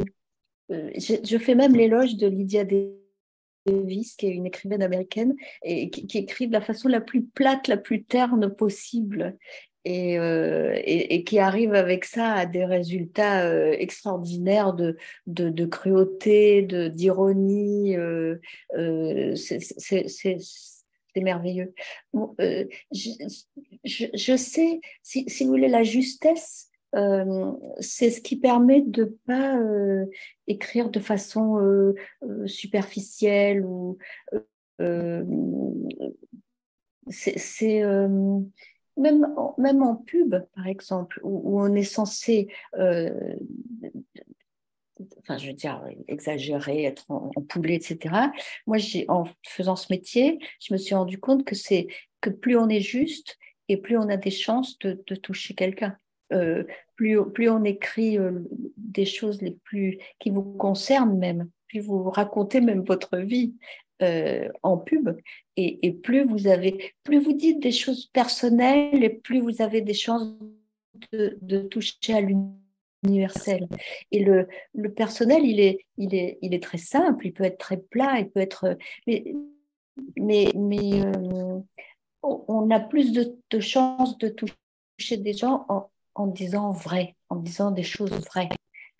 je, 0.69 1.38
fais 1.38 1.56
même 1.56 1.75
l'éloge 1.75 2.15
de 2.15 2.27
Lydia 2.27 2.65
Davis, 3.65 4.15
qui 4.15 4.27
est 4.27 4.32
une 4.32 4.47
écrivaine 4.47 4.82
américaine, 4.82 5.36
et 5.63 5.89
qui, 5.89 6.17
écrit 6.17 6.47
de 6.47 6.54
la 6.54 6.62
façon 6.62 6.88
la 6.88 7.01
plus 7.01 7.23
plate, 7.23 7.67
la 7.67 7.77
plus 7.77 8.04
terne 8.04 8.49
possible. 8.49 9.38
Et, 9.83 10.13
et, 10.13 11.23
qui 11.23 11.39
arrive 11.39 11.73
avec 11.73 12.05
ça 12.05 12.33
à 12.33 12.45
des 12.45 12.65
résultats 12.65 13.73
extraordinaires 13.73 14.73
de, 14.73 14.95
de, 15.25 15.49
de 15.49 15.65
cruauté, 15.65 16.61
d'ironie. 16.61 17.95
c'est 19.35 20.37
c'est 21.13 21.21
merveilleux. 21.21 21.73
Euh, 22.39 22.65
je, 22.93 24.35
sais, 24.37 24.81
si, 25.03 25.25
vous 25.43 25.49
voulez, 25.49 25.67
la 25.67 25.83
justesse, 25.83 26.69
euh, 26.95 27.51
c'est 27.79 28.09
ce 28.09 28.21
qui 28.21 28.37
permet 28.37 28.81
de 28.81 29.03
ne 29.03 29.09
pas 29.25 29.57
euh, 29.57 30.05
écrire 30.47 30.89
de 30.89 30.99
façon 30.99 31.93
superficielle 32.45 33.65
ou 33.65 33.97
c'est 37.09 37.83
même, 38.97 39.27
même 39.58 39.84
en 39.84 39.95
pub, 39.95 40.36
par 40.56 40.67
exemple, 40.67 41.19
où, 41.23 41.62
on 41.62 41.73
est 41.75 41.84
censé 41.84 42.47
enfin, 45.19 45.38
je 45.38 45.47
veux 45.47 45.54
dire, 45.54 45.84
exagérer, 46.08 46.84
être 46.84 47.06
en, 47.10 47.30
poulet, 47.47 47.75
etc. 47.75 48.15
Moi, 48.67 48.77
en 49.08 49.25
faisant 49.43 49.75
ce 49.75 49.88
métier, 49.89 50.39
je 50.60 50.73
me 50.73 50.77
suis 50.77 50.95
rendu 50.95 51.19
compte 51.19 51.45
que 51.45 51.56
c'est 51.56 51.88
que 52.21 52.30
plus 52.30 52.58
on 52.58 52.69
est 52.69 52.82
juste 52.82 53.38
et 53.67 53.77
plus 53.77 53.97
on 53.97 54.10
a 54.10 54.17
des 54.17 54.32
chances 54.32 54.77
de, 54.80 54.93
toucher 55.15 55.54
quelqu'un. 55.54 55.97
Euh, 56.34 56.63
plus, 56.95 57.19
plus 57.32 57.49
on 57.49 57.63
écrit 57.63 58.17
euh, 58.17 58.32
des 58.77 59.06
choses 59.06 59.41
les 59.41 59.51
plus 59.63 59.97
qui 60.19 60.30
vous 60.30 60.43
concernent 60.43 61.17
même, 61.17 61.49
plus 61.67 61.80
vous 61.80 62.10
racontez 62.10 62.62
même 62.62 62.84
votre 62.84 63.17
vie 63.17 63.56
euh, 64.01 64.49
en 64.63 64.77
pub, 64.77 65.09
et, 65.57 65.91
plus 65.91 66.23
vous 66.25 66.47
avez, 66.47 66.93
plus 67.03 67.19
vous 67.19 67.33
dites 67.33 67.61
des 67.61 67.71
choses 67.71 68.07
personnelles, 68.07 69.03
et 69.03 69.09
plus 69.09 69.39
vous 69.39 69.61
avez 69.61 69.81
des 69.81 69.93
chances 69.93 70.33
de, 71.11 71.61
toucher 71.63 72.13
à 72.13 72.21
l'unité 72.21 72.57
universel. 73.03 73.67
Et 74.11 74.23
le, 74.23 74.47
personnel, 74.95 75.45
il 75.45 75.59
est, 75.59 75.86
il, 75.97 76.13
est, 76.15 76.38
il 76.41 76.53
est 76.53 76.63
très 76.63 76.78
simple, 76.78 77.26
il 77.28 77.34
peut 77.34 77.43
être 77.43 77.57
très 77.57 77.78
plat, 77.78 78.19
il 78.19 78.30
peut 78.30 78.39
être. 78.39 78.78
Mais, 79.07 79.34
mais, 80.17 80.51
mais 80.55 81.03
euh, 81.05 81.59
on 82.23 82.69
a 82.71 82.80
plus 82.80 83.11
de, 83.11 83.59
chances 83.59 84.17
de 84.17 84.30
toucher 84.30 85.17
des 85.17 85.34
gens 85.34 85.65
en, 85.69 85.89
en, 86.15 86.28
disant 86.28 86.71
vrai, 86.71 87.15
en 87.30 87.38
disant 87.38 87.71
des 87.71 87.84
choses 87.84 88.11
vraies. 88.11 88.49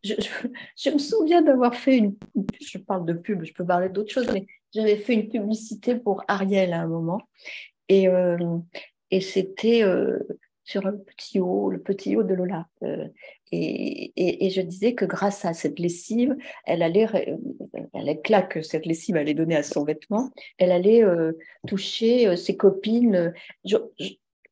Je, 0.04 0.90
me 0.90 0.98
souviens 0.98 1.42
d'avoir 1.42 1.76
fait 1.76 1.98
une. 1.98 2.16
Je 2.60 2.78
parle 2.78 3.06
de 3.06 3.14
pub, 3.14 3.44
je 3.44 3.54
peux 3.54 3.66
parler 3.66 3.90
d'autres 3.90 4.12
choses, 4.12 4.30
mais 4.34 4.46
j'avais 4.74 4.96
fait 4.96 5.14
une 5.14 5.30
publicité 5.30 5.96
pour 5.96 6.24
Ariel 6.28 6.74
à 6.74 6.82
un 6.82 6.88
moment. 6.88 7.22
Et, 7.90 8.08
euh, 8.08 8.58
et 9.10 9.22
c'était. 9.22 9.84
Euh, 9.84 10.20
sur 10.64 10.84
le 10.84 11.00
petit 11.00 11.40
haut, 11.40 11.70
le 11.70 11.82
petit 11.82 12.16
haut 12.16 12.24
de 12.24 12.34
Lola. 12.34 12.68
Euh, 12.84 13.08
et, 13.52 14.46
et, 14.46 14.50
je 14.52 14.62
disais 14.62 14.94
que 14.94 15.04
grâce 15.04 15.44
à 15.44 15.54
cette 15.54 15.80
lessive, 15.80 16.38
elle 16.66 16.82
allait, 16.82 17.08
l'éclat 17.96 18.44
que 18.44 18.62
cette 18.62 18.86
lessive 18.86 19.18
allait 19.18 19.34
donner 19.34 19.58
à 19.58 19.64
son 19.64 19.84
vêtement, 19.84 20.30
elle 20.60 20.72
allait 20.72 21.04
toucher 21.68 22.38
ses 22.38 22.56
copines. 22.56 23.34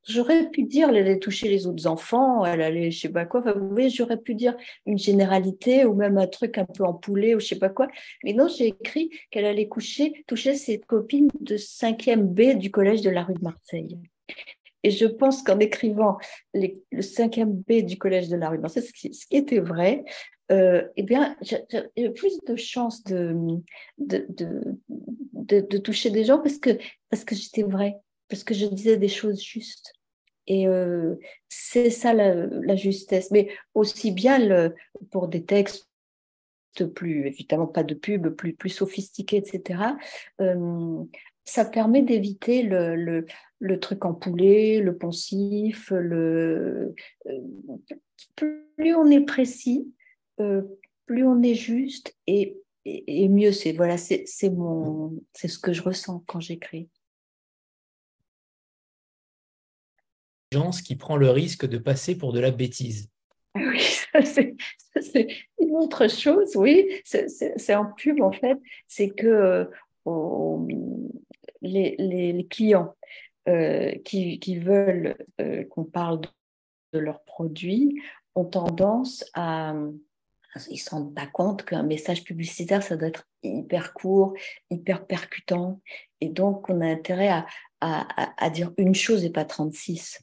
J'aurais 0.09 0.49
pu 0.49 0.63
dire, 0.63 0.89
elle 0.89 0.97
allait 0.97 1.19
toucher 1.19 1.47
les 1.49 1.67
autres 1.67 1.85
enfants, 1.85 2.43
elle 2.43 2.61
allait, 2.61 2.89
je 2.89 2.99
sais 2.99 3.09
pas 3.09 3.25
quoi. 3.25 3.41
vous 3.41 3.69
voyez, 3.69 3.89
j'aurais 3.89 4.17
pu 4.17 4.33
dire 4.33 4.55
une 4.87 4.97
généralité 4.97 5.85
ou 5.85 5.93
même 5.93 6.17
un 6.17 6.25
truc 6.25 6.57
un 6.57 6.65
peu 6.65 6.83
en 6.83 6.93
poulet 6.93 7.35
ou 7.35 7.39
je 7.39 7.45
sais 7.45 7.59
pas 7.59 7.69
quoi. 7.69 7.87
Mais 8.23 8.33
non, 8.33 8.47
j'ai 8.47 8.67
écrit 8.67 9.11
qu'elle 9.29 9.45
allait 9.45 9.67
coucher, 9.67 10.23
toucher 10.27 10.55
ses 10.55 10.79
copines 10.79 11.29
de 11.39 11.57
5e 11.57 12.23
B 12.23 12.57
du 12.57 12.71
collège 12.71 13.01
de 13.01 13.11
la 13.11 13.23
rue 13.23 13.35
de 13.35 13.43
Marseille. 13.43 13.99
Et 14.83 14.91
je 14.91 15.05
pense 15.05 15.43
qu'en 15.43 15.59
écrivant 15.59 16.17
le 16.53 17.01
cinquième 17.01 17.51
B 17.51 17.83
du 17.83 17.97
Collège 17.97 18.29
de 18.29 18.37
la 18.37 18.49
rue 18.49 18.57
de 18.57 18.61
Marseille, 18.61 18.83
ce 18.83 18.93
qui, 18.93 19.11
était 19.31 19.59
vrai, 19.59 20.05
euh, 20.51 20.87
eh 20.95 21.03
bien, 21.03 21.35
j'ai 21.41 22.09
plus 22.09 22.39
de 22.47 22.55
chances 22.55 23.03
de 23.03 23.35
de, 23.97 24.25
de, 24.29 25.61
de, 25.61 25.77
toucher 25.77 26.09
des 26.09 26.23
gens 26.23 26.39
parce 26.39 26.57
que, 26.57 26.77
parce 27.09 27.23
que 27.23 27.35
j'étais 27.35 27.63
vrai, 27.63 27.95
parce 28.29 28.43
que 28.43 28.53
je 28.53 28.65
disais 28.65 28.97
des 28.97 29.09
choses 29.09 29.41
justes. 29.41 29.93
Et 30.49 30.65
c'est 31.47 31.91
ça 31.91 32.13
la, 32.13 32.75
justesse. 32.75 33.31
Mais 33.31 33.49
aussi 33.75 34.11
bien 34.11 34.71
pour 35.11 35.27
des 35.27 35.45
textes 35.45 35.87
plus, 36.95 37.27
évidemment 37.27 37.67
pas 37.67 37.83
de 37.83 37.93
pub, 37.93 38.29
plus, 38.29 38.53
plus 38.53 38.69
sophistiqués, 38.69 39.37
etc., 39.37 39.79
ça 41.45 41.65
permet 41.65 42.03
d'éviter 42.03 42.61
le, 42.61 43.25
le, 43.59 43.79
truc 43.79 44.05
en 44.05 44.13
poulet, 44.13 44.81
le 44.81 44.95
poncif, 44.95 45.89
le... 45.91 46.93
plus 48.35 48.95
on 48.95 49.09
est 49.09 49.25
précis, 49.25 49.91
plus 50.37 51.23
on 51.23 51.41
est 51.41 51.55
juste 51.55 52.15
et, 52.27 52.55
mieux 52.85 53.51
c'est. 53.51 53.73
Voilà, 53.73 53.97
c'est 53.97 54.25
ce 54.27 55.59
que 55.59 55.73
je 55.73 55.81
ressens 55.81 56.23
quand 56.27 56.39
j'écris. 56.39 56.87
Qui 60.83 60.95
prend 60.95 61.15
le 61.15 61.29
risque 61.29 61.67
de 61.67 61.77
passer 61.77 62.17
pour 62.17 62.33
de 62.33 62.39
la 62.39 62.51
bêtise. 62.51 63.09
Oui, 63.55 63.79
c'est 64.23 65.27
une 65.59 65.75
autre 65.75 66.07
chose, 66.07 66.55
oui. 66.55 67.01
C'est 67.03 67.75
en 67.75 67.85
pub, 67.85 68.21
en 68.21 68.31
fait. 68.31 68.57
C'est 68.87 69.09
que 69.09 69.69
euh, 70.07 70.67
les, 71.61 72.47
clients 72.49 72.95
euh, 73.47 73.93
qui, 74.03 74.57
veulent 74.57 75.17
euh, 75.39 75.63
qu'on 75.65 75.83
parle 75.83 76.21
de, 76.93 76.99
leurs 76.99 77.23
produits 77.23 78.01
ont 78.33 78.45
tendance 78.45 79.25
à, 79.35 79.75
ils 80.69 80.73
ne 80.73 80.77
se 80.77 80.89
rendent 80.89 81.13
pas 81.13 81.27
compte 81.27 81.63
qu'un 81.63 81.83
message 81.83 82.23
publicitaire, 82.23 82.81
ça 82.81 82.97
doit 82.97 83.09
être 83.09 83.27
hyper 83.43 83.93
court, 83.93 84.33
hyper 84.71 85.05
percutant. 85.05 85.79
Et 86.21 86.29
donc, 86.29 86.69
on 86.69 86.81
a 86.81 86.87
intérêt 86.87 87.29
à 87.81 88.49
dire 88.49 88.71
une 88.77 88.95
chose 88.95 89.23
et 89.23 89.29
pas 89.29 89.45
36. 89.45 90.19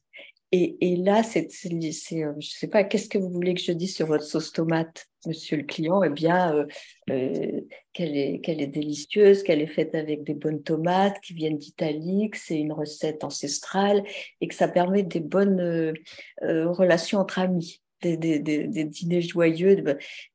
Et, 0.80 0.96
là, 0.96 1.22
c'est, 1.22 1.46
euh, 1.46 1.70
je 1.70 2.26
ne 2.36 2.40
sais 2.40 2.68
pas, 2.68 2.84
qu'est-ce 2.84 3.08
que 3.08 3.18
vous 3.18 3.30
voulez 3.30 3.54
que 3.54 3.60
je 3.60 3.72
dise 3.72 3.94
sur 3.94 4.06
votre 4.06 4.24
sauce 4.24 4.52
tomate, 4.52 5.06
monsieur 5.26 5.56
le 5.56 5.64
client? 5.64 6.02
Eh 6.02 6.08
bien, 6.08 6.54
euh, 6.54 6.66
euh, 7.10 7.60
qu'elle 7.92 8.16
est 8.16 8.66
délicieuse, 8.66 9.42
qu'elle 9.42 9.60
est 9.60 9.66
faite 9.66 9.94
avec 9.94 10.24
des 10.24 10.34
bonnes 10.34 10.62
tomates 10.62 11.20
qui 11.20 11.34
viennent 11.34 11.58
d'Italie, 11.58 12.30
que 12.30 12.38
c'est 12.38 12.58
une 12.58 12.72
recette 12.72 13.24
ancestrale 13.24 14.02
et 14.40 14.48
que 14.48 14.54
ça 14.54 14.68
permet 14.68 15.02
des 15.02 15.20
bonnes 15.20 15.94
relations 16.42 17.18
entre 17.18 17.38
amis 17.38 17.82
des, 18.02 18.16
des, 18.16 18.84
dîners 18.84 19.22
joyeux. 19.22 19.82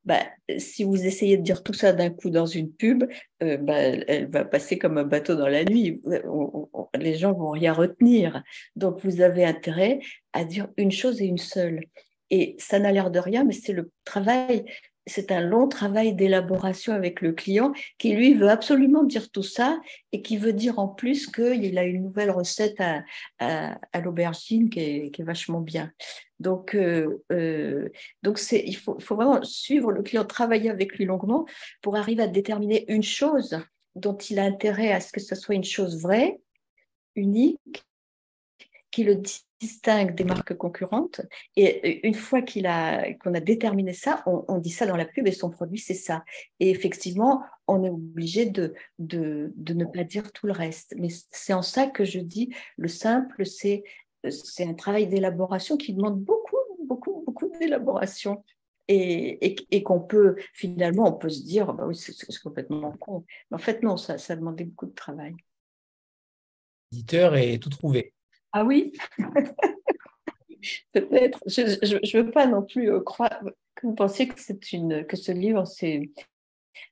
Bah, 0.06 0.20
si 0.58 0.84
vous 0.84 1.06
essayez 1.06 1.38
de 1.38 1.44
dire 1.44 1.64
tout 1.64 1.74
ça 1.74 1.94
d'un 1.94 2.10
coup 2.10 2.30
dans 2.30 2.46
une 2.46 2.72
pub, 2.72 3.04
euh, 3.44 3.58
bah, 3.58 3.78
elle, 3.78 4.30
va 4.30 4.46
passer 4.46 4.78
comme 4.78 4.98
un 4.98 5.04
bateau 5.04 5.36
dans 5.36 5.48
la 5.48 5.64
nuit. 5.64 6.02
les 6.98 7.16
gens 7.16 7.34
vont 7.34 7.52
rien 7.52 7.74
retenir. 7.74 8.44
Donc 8.76 9.04
vous 9.04 9.22
avez 9.22 9.46
intérêt 9.46 10.00
à 10.34 10.44
dire 10.44 10.68
une 10.78 10.92
chose 10.92 11.22
et 11.22 11.26
une 11.26 11.38
seule. 11.38 11.86
Et 12.30 12.56
ça 12.60 12.80
n'a 12.80 12.92
l'air 12.92 13.12
de 13.12 13.20
rien, 13.20 13.44
mais 13.44 13.54
c'est 13.54 13.74
le 13.74 13.92
travail 14.06 14.64
c'est 15.08 15.32
un 15.32 15.42
long 15.42 15.68
travail 15.68 16.14
d'élaboration 16.14 16.94
avec 16.94 17.22
le 17.22 17.32
client 17.34 17.74
qui, 17.98 18.14
lui, 18.14 18.34
veut 18.34 18.50
absolument 18.50 19.04
dire 19.04 19.32
tout 19.32 19.44
ça 19.44 19.80
et 20.12 20.22
qui 20.22 20.38
veut 20.38 20.54
dire 20.54 20.80
en 20.80 20.88
plus 20.88 21.28
qu'il 21.28 21.78
a 21.78 21.84
une 21.84 22.04
nouvelle 22.04 22.32
recette 22.32 22.80
à, 23.40 24.00
l'aubergine 24.00 24.70
qui 24.70 24.80
est, 24.80 25.22
vachement 25.24 25.62
bien. 25.62 25.92
Donc, 26.40 26.76
euh, 26.76 27.24
euh, 27.32 27.90
donc 28.24 28.40
c'est, 28.40 28.64
il 28.66 28.76
faut, 28.76 28.98
vraiment 29.10 29.44
suivre 29.44 29.92
le 29.92 30.02
client, 30.02 30.26
travailler 30.26 30.70
avec 30.70 30.98
lui 30.98 31.06
longuement 31.06 31.46
pour 31.82 31.96
arriver 31.96 32.24
à 32.24 32.28
déterminer 32.28 32.92
une 32.92 33.04
chose 33.04 33.60
dont 33.96 34.18
il 34.18 34.40
a 34.40 34.44
intérêt 34.44 34.92
à 34.92 35.00
ce 35.00 35.12
que 35.12 35.20
ce 35.20 35.36
soit 35.36 35.56
une 35.56 35.64
chose 35.64 36.02
vraie, 36.02 36.40
unique, 37.16 37.84
qui 38.92 39.04
le 39.04 39.22
distingue 39.62 40.16
des 40.16 40.24
marques 40.24 40.56
concurrentes. 40.56 41.22
Et 41.56 42.06
une 42.06 42.16
fois 42.16 42.42
qu'il 42.42 42.66
a, 42.66 43.14
qu'on 43.14 43.34
a 43.34 43.40
déterminé 43.40 43.94
ça, 43.94 44.24
on, 44.26 44.58
dit 44.58 44.72
ça 44.72 44.86
dans 44.86 44.98
la 44.98 45.06
pub 45.06 45.28
et 45.28 45.32
son 45.32 45.50
produit, 45.50 45.80
c'est 45.80 45.94
ça. 45.94 46.24
Et 46.60 46.72
effectivement, 46.72 47.44
on 47.68 47.84
est 47.84 47.90
obligé 47.90 48.48
de, 48.48 48.74
de, 49.00 49.54
de, 49.56 49.74
ne 49.74 49.86
pas 49.86 50.04
dire 50.04 50.32
tout 50.32 50.48
le 50.48 50.54
reste. 50.54 50.96
Mais 50.98 51.10
c'est 51.30 51.54
en 51.54 51.62
ça 51.62 51.88
que 51.88 52.04
je 52.04 52.20
dis, 52.20 52.54
le 52.78 52.88
simple, 52.88 53.46
c'est, 53.46 53.84
c'est 54.30 54.66
un 54.66 54.74
travail 54.74 55.08
d'élaboration 55.08 55.78
qui 55.78 55.94
demande 55.94 56.20
beaucoup, 56.20 56.58
beaucoup, 56.88 57.24
beaucoup 57.26 57.52
d'élaboration. 57.60 58.44
Et, 58.88 59.46
et, 59.46 59.56
et 59.70 59.84
qu'on 59.84 60.02
peut, 60.02 60.36
finalement, 60.54 61.08
on 61.08 61.14
peut 61.14 61.30
se 61.30 61.44
dire, 61.44 61.72
bah 61.74 61.86
oui, 61.88 61.96
c'est, 61.96 62.14
complètement 62.40 62.92
con. 63.00 63.24
Mais 63.50 63.56
en 63.56 63.60
fait, 63.60 63.84
non, 63.84 63.96
ça, 63.96 64.18
ça 64.18 64.36
demandait 64.36 64.66
beaucoup 64.66 64.88
de 64.88 64.94
travail. 64.94 65.34
L'éditeur 66.92 67.36
est 67.36 67.58
tout 67.60 67.70
trouvé. 67.70 68.14
Ah 68.54 68.64
oui? 68.64 68.94
Peut-être. 70.94 71.40
Je 71.48 71.62
ne 71.62 72.24
veux 72.24 72.32
pas 72.32 72.46
non 72.46 72.62
plus 72.62 72.92
euh, 72.92 73.00
croire 73.00 73.42
que 73.76 73.88
vous 73.88 73.96
pensiez 73.96 74.28
que, 74.28 74.40
c'est 74.40 74.74
une, 74.74 75.06
que 75.06 75.18
ce 75.18 75.32
livre, 75.32 75.66
c'est 75.66 76.10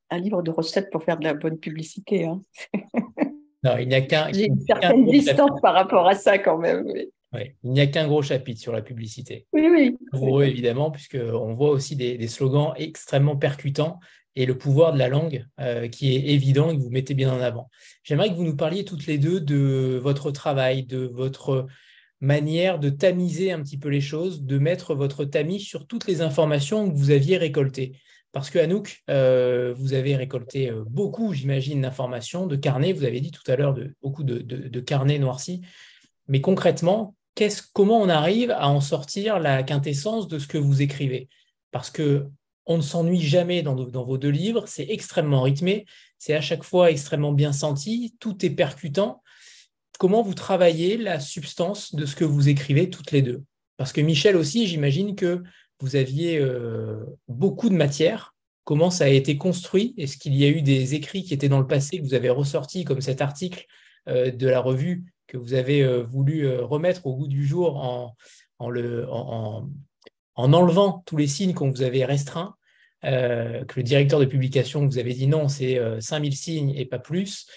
un 0.10 0.18
livre 0.18 0.41
de 0.41 0.51
recettes 0.51 0.89
pour 0.89 1.03
faire 1.03 1.18
de 1.18 1.26
la 1.26 1.34
bonne 1.34 1.57
publicité. 1.57 2.26
Hein. 2.26 2.41
non, 3.64 3.78
il 3.78 3.88
n'y 3.88 3.95
a 3.95 4.01
qu'un. 4.01 4.32
J'ai 4.32 4.45
une 4.45 4.62
certaine 4.62 5.05
distance 5.05 5.62
par 5.62 5.74
rapport 5.74 6.07
à 6.07 6.16
ça 6.16 6.39
quand 6.39 6.57
même. 6.57 6.86
Oui. 7.34 7.51
il 7.64 7.72
n'y 7.72 7.82
a 7.82 7.88
qu'un 7.88 8.07
gros 8.07 8.24
chapitre 8.24 8.60
sur 8.60 8.72
la 8.72 8.82
publicité. 8.82 9.45
Oui, 9.53 9.68
oui. 9.70 9.97
Pour 10.12 10.39
eux, 10.39 10.45
évidemment, 10.45 10.89
puisqu'on 10.89 11.53
voit 11.53 11.70
aussi 11.70 11.95
des, 11.95 12.18
des, 12.18 12.28
slogans 12.28 12.74
extrêmement 12.78 13.36
percutants 13.36 13.99
et 14.39 14.45
le 14.45 14.57
pouvoir 14.57 14.93
de 14.93 14.97
la 14.97 15.09
langue 15.09 15.45
euh, 15.59 15.89
qui 15.89 16.15
est 16.15 16.29
évident 16.29 16.71
et 16.71 16.77
que 16.77 16.81
vous 16.81 16.89
mettez 16.89 17.13
bien 17.13 17.29
en 17.33 17.41
avant. 17.41 17.69
J'aimerais 18.03 18.29
que 18.29 18.35
vous 18.35 18.45
nous 18.45 18.55
parliez 18.55 18.85
toutes 18.85 19.05
les 19.05 19.17
deux 19.17 19.41
de 19.41 19.99
votre 20.01 20.31
travail, 20.31 20.83
de 20.85 20.99
votre 20.99 21.67
manière 22.21 22.79
de 22.79 22.89
tamiser 22.89 23.51
un 23.51 23.61
petit 23.61 23.77
peu 23.77 23.89
les 23.89 23.99
choses, 23.99 24.43
de 24.43 24.57
mettre 24.57 24.95
votre 24.95 25.25
tamis 25.25 25.59
sur 25.59 25.87
toutes 25.87 26.07
les 26.07 26.21
informations 26.21 26.89
que 26.89 26.95
vous 26.95 27.11
aviez 27.11 27.35
récoltées. 27.35 27.99
Parce 28.31 28.49
que 28.49 28.59
Anouk, 28.59 29.03
euh, 29.09 29.73
vous 29.75 29.91
avez 29.91 30.15
récolté 30.15 30.69
euh, 30.69 30.85
beaucoup, 30.87 31.33
j'imagine, 31.33 31.81
d'informations, 31.81 32.47
de 32.47 32.55
carnets, 32.55 32.93
vous 32.93 33.03
avez 33.03 33.19
dit 33.19 33.31
tout 33.31 33.51
à 33.51 33.57
l'heure 33.57 33.75
beaucoup 34.01 34.23
de, 34.23 34.37
de, 34.37 34.79
carnets 34.79 35.19
noircis. 35.19 35.61
Mais 36.29 36.39
concrètement, 36.39 37.13
comment 37.73 38.01
on 38.01 38.07
arrive 38.07 38.51
à 38.51 38.69
en 38.69 38.79
sortir 38.79 39.37
la 39.39 39.63
quintessence 39.63 40.29
de 40.29 40.39
ce 40.39 40.47
que 40.47 40.57
vous 40.57 40.81
écrivez? 40.81 41.27
Parce 41.71 41.89
que 41.89 42.29
on 42.70 42.78
ne 42.78 42.84
s'ennuie 42.84 43.20
jamais 43.20 43.63
dans, 43.63 43.76
vos 43.76 44.17
deux 44.20 44.30
livres, 44.30 44.65
c'est 44.67 44.86
extrêmement 44.89 45.41
rythmé, 45.41 45.88
c'est 46.20 46.36
à 46.36 46.41
chaque 46.41 46.63
fois 46.63 46.91
extrêmement 46.91 47.34
bien 47.34 47.51
senti, 47.51 48.15
tout 48.20 48.45
est 48.45 48.51
percutant. 48.51 49.24
Comment 49.97 50.22
vous 50.22 50.36
travaillez 50.36 50.95
la 50.95 51.20
substance 51.20 51.95
de 51.95 52.05
ce 52.05 52.15
que 52.15 52.24
vous 52.24 52.47
écrivez 52.47 52.91
toutes 52.91 53.11
les 53.11 53.24
deux? 53.24 53.43
Parce 53.78 53.91
que 53.91 54.01
Michel 54.01 54.38
aussi, 54.38 54.67
j'imagine 54.67 55.15
que 55.15 55.41
vous 55.80 55.95
aviez 55.95 56.38
euh, 56.38 57.03
beaucoup 57.28 57.70
de 57.70 57.74
matière. 57.74 58.36
Comment 58.65 58.91
ça 58.91 59.05
a 59.05 59.09
été 59.09 59.36
construit? 59.36 59.95
Est-ce 59.97 60.17
qu'il 60.17 60.36
y 60.36 60.45
a 60.45 60.49
eu 60.49 60.61
des 60.61 60.93
écrits 60.93 61.24
qui 61.24 61.34
étaient 61.34 61.49
dans 61.49 61.59
le 61.59 61.67
passé 61.67 61.97
que 61.97 62.03
vous 62.03 62.13
avez 62.13 62.30
ressortis, 62.30 62.84
comme 62.84 63.01
cet 63.01 63.22
article 63.22 63.65
euh, 64.07 64.30
de 64.30 64.47
la 64.47 64.59
revue 64.59 65.05
que 65.26 65.38
vous 65.38 65.55
avez 65.55 65.82
euh, 65.82 66.03
voulu 66.03 66.47
remettre 66.47 67.07
au 67.07 67.15
goût 67.15 67.28
du 67.28 67.47
jour 67.47 67.78
en, 67.78 68.15
en 68.59 70.53
enlevant 70.53 71.01
tous 71.07 71.17
les 71.17 71.28
signes 71.28 71.55
qu'on 71.55 71.72
vous 71.72 71.82
avait 71.82 72.05
restreints? 72.05 72.55
Euh, 73.06 73.64
que 73.66 73.80
le 73.80 73.84
directeur 73.84 74.20
de 74.20 74.26
publication 74.26 74.86
vous 74.86 74.97
avait 74.97 75.14
dit 75.14 75.28
non, 75.28 75.47
c'est 75.47 75.80
5000 76.00 76.32
euh, 76.32 76.36
signes 76.36 76.74
et 76.76 76.86
pas 76.86 77.00
plus, 77.00 77.47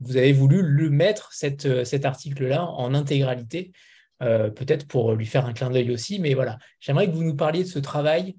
vous 0.00 0.16
avez 0.16 0.32
voulu 0.32 0.62
le 0.62 0.90
mettre, 0.90 1.32
euh, 1.64 1.84
cet 1.84 2.04
article-là, 2.04 2.66
en 2.66 2.94
intégralité, 2.94 3.72
peut-être 4.20 4.86
pour 4.86 5.14
lui 5.14 5.26
faire 5.26 5.46
un 5.46 5.52
clin 5.52 5.68
d'œil 5.68 5.90
aussi. 5.90 6.20
Mais 6.20 6.34
voilà, 6.34 6.56
j'aimerais 6.78 7.08
que 7.08 7.12
vous 7.12 7.24
nous 7.24 7.34
parliez 7.34 7.64
de 7.64 7.68
ce 7.68 7.80
travail 7.80 8.36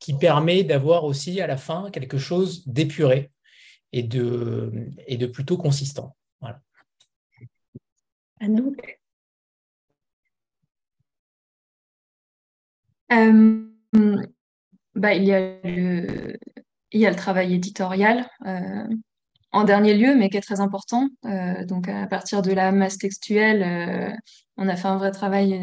qui 0.00 0.14
permet 0.14 0.64
d'avoir 0.64 1.04
aussi 1.04 1.42
à 1.42 1.46
la 1.46 1.58
fin 1.58 1.90
quelque 1.90 2.16
chose 2.16 2.66
d'épuré 2.66 3.30
et 3.92 4.02
de, 4.02 4.72
et 5.06 5.18
de 5.18 5.26
plutôt 5.26 5.58
consistant. 5.58 6.16
Anouk 8.40 8.98
bah, 14.98 15.14
il, 15.14 15.24
y 15.24 15.32
a 15.32 15.50
le, 15.62 17.16
travail 17.16 17.54
éditorial 17.54 18.28
euh, 18.46 18.84
en 19.52 19.64
dernier 19.64 19.94
lieu, 19.94 20.14
mais 20.16 20.28
qui 20.28 20.36
est 20.36 20.42
très 20.42 20.60
important. 20.60 21.08
Euh, 21.24 21.64
donc, 21.64 21.88
à 21.88 22.06
partir 22.08 22.42
de 22.42 22.52
la 22.52 22.72
masse 22.72 22.98
textuelle, 22.98 23.62
euh, 23.62 24.12
on 24.56 24.68
a 24.68 24.74
fait 24.74 24.88
un 24.88 24.96
vrai 24.96 25.12
travail 25.12 25.60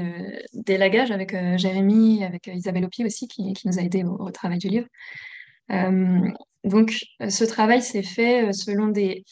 d'élagage 0.53 1.11
avec 1.11 1.35
Jérémy, 1.57 2.23
avec 2.23 2.47
Isabelle 2.47 2.85
Opi 2.85 3.03
aussi, 3.03 3.27
qui, 3.27 3.53
nous 3.65 3.77
a 3.77 3.81
aidé 3.81 4.05
au, 4.05 4.31
travail 4.31 4.57
du 4.57 4.69
livre. 4.69 4.87
donc, 6.63 7.05
ce 7.19 7.43
travail 7.43 7.81
s'est 7.81 8.03
fait 8.03 8.53
selon 8.53 8.87
des, 8.87 9.25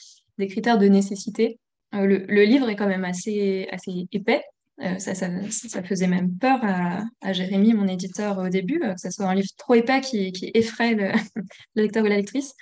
critères 0.49 0.77
de 0.77 0.87
nécessité. 0.87 1.59
Le, 1.93 2.43
livre 2.43 2.69
est 2.69 2.75
quand 2.75 2.87
même 2.87 3.05
assez 3.05 3.69
épais, 4.11 4.43
euh, 4.81 4.97
ça, 4.97 5.13
ça, 5.13 5.29
ça, 5.51 5.83
faisait 5.83 6.07
même 6.07 6.35
peur 6.37 6.59
à, 6.63 7.33
Jérémy, 7.33 7.73
mon 7.73 7.87
éditeur, 7.87 8.39
au 8.39 8.49
début, 8.49 8.81
euh, 8.83 8.93
que 8.95 9.01
ce 9.01 9.11
soit 9.11 9.27
un 9.27 9.35
livre 9.35 9.49
trop 9.57 9.75
épais 9.75 10.01
qui, 10.01 10.51
effraie 10.53 10.95
le, 10.95 11.11
le 11.75 11.83
lecteur 11.83 12.03
ou 12.03 12.07
la 12.07 12.17
lectrice. 12.17 12.55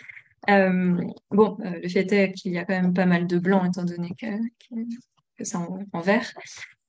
Euh, 0.50 0.98
bon, 1.30 1.58
le 1.60 1.88
fait 1.88 2.12
est 2.12 2.34
qu'il 2.34 2.52
y 2.52 2.58
a 2.58 2.66
quand 2.66 2.74
même 2.74 2.94
pas 2.94 3.06
mal 3.06 3.28
de 3.28 3.40
blanc, 3.40 3.64
étant 3.64 3.86
donné 3.86 4.14
que, 4.20 4.28
c'est 5.44 5.56
en, 5.56 6.02
vert. 6.02 6.32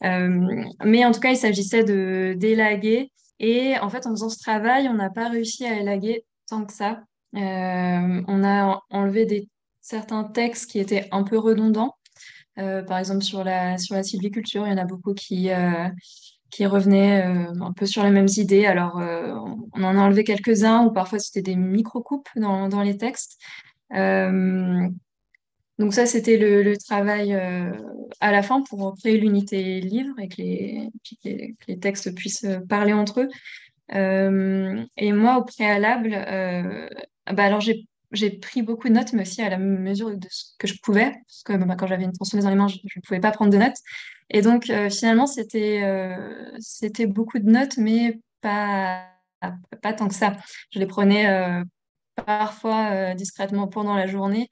mais 0.02 1.04
en 1.04 1.12
tout 1.12 1.20
cas, 1.20 1.30
il 1.30 1.36
s'agissait 1.36 1.84
de 1.84 2.34
d'élaguer. 2.36 3.12
Et 3.38 3.78
en 3.78 3.88
fait, 3.88 4.06
en 4.06 4.10
faisant 4.10 4.28
ce 4.28 4.38
travail, 4.38 4.88
on 4.88 4.94
n'a 4.94 5.10
pas 5.10 5.28
réussi 5.28 5.64
à 5.66 5.78
élaguer 5.78 6.24
tant 6.48 6.64
que 6.64 6.72
ça. 6.72 7.02
on 7.32 8.44
a 8.44 8.80
enlevé 8.90 9.26
des, 9.26 9.48
certains 9.80 10.24
textes 10.24 10.70
qui 10.70 10.80
étaient 10.80 11.08
un 11.12 11.22
peu 11.22 11.38
redondants. 11.38 11.94
Par 12.56 12.98
exemple, 12.98 13.22
sur 13.22 13.44
la, 13.44 13.78
sur 13.78 13.94
la 13.94 14.02
sylviculture, 14.02 14.66
il 14.66 14.70
y 14.70 14.74
en 14.74 14.78
a 14.78 14.84
beaucoup 14.84 15.14
qui, 15.14 15.50
qui 16.52 16.66
revenaient 16.66 17.24
euh, 17.26 17.50
un 17.60 17.72
peu 17.72 17.86
sur 17.86 18.04
les 18.04 18.10
mêmes 18.10 18.28
idées. 18.36 18.66
Alors, 18.66 19.00
euh, 19.00 19.34
on 19.72 19.82
en 19.82 19.96
a 19.96 20.00
enlevé 20.00 20.22
quelques-uns, 20.22 20.84
ou 20.84 20.92
parfois 20.92 21.18
c'était 21.18 21.42
des 21.42 21.56
micro-coupes 21.56 22.28
dans, 22.36 22.68
dans, 22.68 22.82
les 22.82 22.96
textes. 22.96 23.40
Euh, 23.94 24.86
donc 25.78 25.94
ça, 25.94 26.04
c'était 26.04 26.36
le, 26.36 26.76
travail 26.76 27.32
à 28.20 28.30
la 28.30 28.42
fin 28.42 28.62
pour 28.62 28.94
créer 28.98 29.16
l'unité 29.16 29.80
livre 29.80 30.14
et 30.20 30.28
que 30.28 30.36
les, 30.36 30.90
les, 31.66 31.78
textes 31.78 32.14
puissent 32.14 32.46
parler 32.68 32.92
entre 32.92 33.22
eux. 33.22 33.28
et 34.96 35.12
moi, 35.12 35.38
au 35.38 35.44
préalable, 35.44 36.10
bah 36.10 37.44
alors 37.44 37.60
j'ai 37.60 37.86
j'ai 38.12 38.30
pris 38.30 38.62
beaucoup 38.62 38.88
de 38.88 38.94
notes, 38.94 39.12
mais 39.12 39.22
aussi 39.22 39.42
à 39.42 39.48
la 39.48 39.58
mesure 39.58 40.16
de 40.16 40.26
ce 40.30 40.52
que 40.58 40.66
je 40.66 40.74
pouvais, 40.82 41.12
parce 41.26 41.42
que 41.44 41.52
bah, 41.64 41.76
quand 41.76 41.86
j'avais 41.86 42.04
une 42.04 42.12
tronçonneuse 42.12 42.44
dans 42.44 42.50
les 42.50 42.56
mains, 42.56 42.68
je 42.68 42.78
ne 42.96 43.02
pouvais 43.02 43.20
pas 43.20 43.30
prendre 43.32 43.50
de 43.50 43.58
notes. 43.58 43.76
Et 44.30 44.42
donc, 44.42 44.70
euh, 44.70 44.90
finalement, 44.90 45.26
c'était 45.26 45.82
euh, 45.84 46.50
c'était 46.58 47.06
beaucoup 47.06 47.38
de 47.38 47.50
notes, 47.50 47.76
mais 47.76 48.20
pas, 48.40 49.06
pas 49.82 49.92
tant 49.92 50.08
que 50.08 50.14
ça. 50.14 50.36
Je 50.70 50.78
les 50.78 50.86
prenais 50.86 51.28
euh, 51.28 51.64
parfois 52.26 53.14
discrètement 53.14 53.68
pendant 53.68 53.94
la 53.94 54.06
journée, 54.06 54.48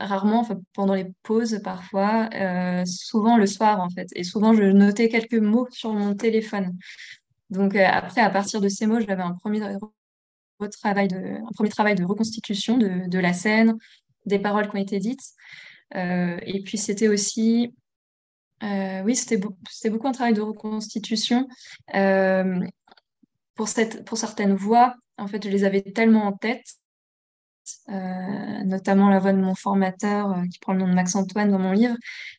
rarement 0.00 0.46
pendant 0.74 0.94
les 0.94 1.06
pauses, 1.22 1.60
parfois, 1.62 2.28
souvent 2.86 3.36
le 3.36 3.46
soir, 3.46 3.80
en 3.80 3.90
fait. 3.90 4.08
Et 4.14 4.24
souvent, 4.24 4.54
je 4.54 4.64
notais 4.64 5.08
quelques 5.08 5.34
mots 5.34 5.68
sur 5.70 5.92
mon 5.92 6.14
téléphone. 6.14 6.76
Donc, 7.50 7.76
après, 7.76 8.20
à 8.22 8.30
partir 8.30 8.60
de 8.60 8.68
ces 8.68 8.86
mots, 8.86 9.00
j'avais 9.00 9.22
un 9.22 9.34
premier 9.34 9.62
travail 10.68 11.08
de, 11.08 11.16
un 11.16 11.52
premier 11.54 11.70
travail 11.70 11.94
de 11.94 12.04
reconstitution 12.04 12.78
de, 12.78 13.08
de 13.08 13.18
la 13.18 13.32
scène, 13.32 13.76
des 14.26 14.38
paroles 14.38 14.68
qui 14.68 14.76
ont 14.76 14.80
été 14.80 14.98
dites. 14.98 15.32
et 15.94 16.62
puis, 16.64 16.78
c'était 16.78 17.08
aussi 17.08 17.74
euh, 18.62 19.02
oui, 19.02 19.16
c'était 19.16 19.38
beaucoup 19.90 20.08
un 20.08 20.12
travail 20.12 20.34
de 20.34 20.40
reconstitution. 20.40 21.48
Euh, 21.94 22.60
pour, 23.54 23.68
cette, 23.68 24.04
pour 24.04 24.18
certaines 24.18 24.54
voix, 24.54 24.94
en 25.18 25.26
fait, 25.26 25.44
je 25.44 25.50
les 25.50 25.64
avais 25.64 25.82
tellement 25.82 26.24
en 26.24 26.32
tête, 26.32 26.64
euh, 27.88 28.64
notamment 28.64 29.08
la 29.08 29.18
voix 29.18 29.32
de 29.32 29.38
mon 29.38 29.54
formateur 29.54 30.42
qui 30.52 30.58
prend 30.60 30.72
le 30.72 30.80
nom 30.80 30.88
de 30.88 30.94
Max 30.94 31.14
Antoine 31.14 31.50
dans 31.50 31.58
mon 31.58 31.72
livre. 31.72 31.96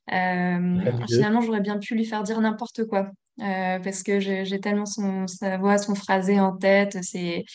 finalement, 0.07 1.41
j'aurais 1.41 1.61
bien 1.61 1.77
pu 1.77 1.95
lui 1.95 2.05
faire 2.05 2.23
dire 2.23 2.39
n'importe 2.39 2.85
quoi. 2.85 3.11
parce 3.37 4.03
que 4.03 4.19
j'ai 4.19 4.59
tellement 4.59 4.85
son, 4.85 5.27
sa 5.27 5.57
voix, 5.57 5.77
son 5.77 5.95
phrasé 5.95 6.39
en 6.39 6.55
tête, 6.55 7.03
ses, 7.03 7.45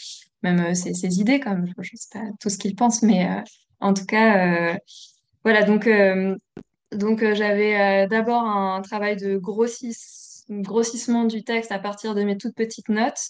même 0.43 0.75
ses, 0.75 1.19
idées, 1.19 1.41
comme 1.41 1.67
je 1.67 1.93
ne 1.93 1.99
sais 1.99 2.09
pas 2.13 2.25
tout 2.41 2.49
ce 2.49 2.59
qu'il 2.59 2.75
pense, 2.75 3.03
mais 3.03 3.29
en 3.81 3.95
tout 3.95 4.07
cas, 4.07 4.77
voilà, 5.45 5.63
donc 5.65 5.89
donc, 6.93 7.23
euh, 7.23 7.35
j'avais 7.35 8.05
euh, 8.05 8.09
d'abord 8.09 8.43
un 8.45 8.81
travail 8.83 9.17
de 9.17 9.37
grossissement 9.37 11.25
du 11.25 11.45
texte 11.45 11.71
à 11.73 11.79
partir 11.79 12.15
de 12.15 12.23
mes 12.23 12.39
toutes 12.39 12.55
petites 12.55 12.89
notes. 12.89 13.21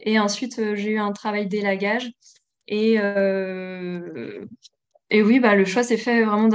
Et 0.00 0.18
ensuite, 0.18 0.58
euh, 0.58 0.74
j'ai 0.76 0.90
eu 0.92 0.98
un 0.98 1.12
travail 1.12 1.46
d'élagage. 1.46 2.10
Et, 2.68 2.94
et 5.10 5.22
oui, 5.22 5.38
bah, 5.40 5.54
le 5.54 5.64
choix 5.64 5.84
s'est 5.84 5.96
fait 5.96 6.24
vraiment 6.24 6.48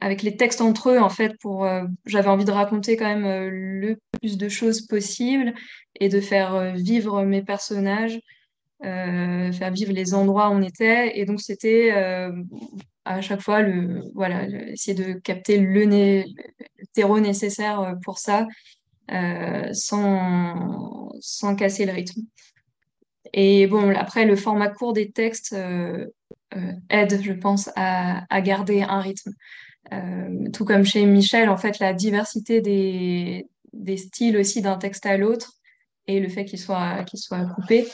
avec 0.00 0.22
les 0.22 0.36
textes 0.36 0.60
entre 0.60 0.90
eux, 0.90 0.98
en 0.98 1.10
fait, 1.10 1.36
pour 1.40 1.68
j'avais 2.06 2.28
envie 2.28 2.44
de 2.44 2.52
raconter 2.52 2.96
quand 2.96 3.06
même 3.06 3.48
le 3.50 3.98
plus 4.20 4.38
de 4.38 4.48
choses 4.48 4.82
possible 4.82 5.54
et 5.98 6.08
de 6.08 6.20
faire 6.20 6.74
vivre 6.74 7.22
mes 7.24 7.42
personnages, 7.42 8.18
faire 8.82 9.70
vivre 9.72 9.92
les 9.92 10.14
endroits 10.14 10.48
où 10.48 10.54
on 10.54 10.62
était. 10.62 11.18
Et 11.18 11.26
donc, 11.26 11.40
c'était 11.40 11.92
à 13.04 13.20
chaque 13.20 13.40
fois 13.40 13.62
le, 13.62 14.02
voilà, 14.14 14.46
essayer 14.68 14.94
de 14.94 15.14
capter 15.14 15.58
le, 15.58 15.84
le, 15.84 16.24
terreau 16.92 17.20
nécessaire 17.20 17.80
euh, 17.80 17.94
pour 18.04 18.18
ça 18.18 18.46
euh, 19.10 19.68
sans, 19.72 21.10
sans 21.20 21.56
casser 21.56 21.86
le 21.86 21.92
rythme. 21.92 22.22
Et 23.32 23.66
bon, 23.66 23.94
après, 23.94 24.24
le 24.24 24.36
format 24.36 24.68
court 24.68 24.92
des 24.92 25.10
textes 25.10 25.52
euh, 25.52 26.06
aide, 26.88 27.20
je 27.22 27.32
pense, 27.32 27.70
à, 27.76 28.40
garder 28.40 28.82
un 28.82 29.00
rythme. 29.00 29.32
Tout 30.52 30.64
comme 30.64 30.84
chez 30.84 31.04
Michel, 31.04 31.48
en 31.48 31.56
fait, 31.56 31.78
la 31.78 31.92
diversité 31.92 32.60
des, 32.60 33.46
des 33.72 33.96
styles 33.96 34.36
aussi 34.36 34.62
d'un 34.62 34.76
texte 34.76 35.06
à 35.06 35.16
l'autre 35.16 35.52
et 36.06 36.20
le 36.20 36.28
fait 36.28 36.44
qu'il 36.44 36.58
soit, 36.58 37.04
qu'il 37.04 37.18
soit 37.18 37.46
coupé 37.54 37.86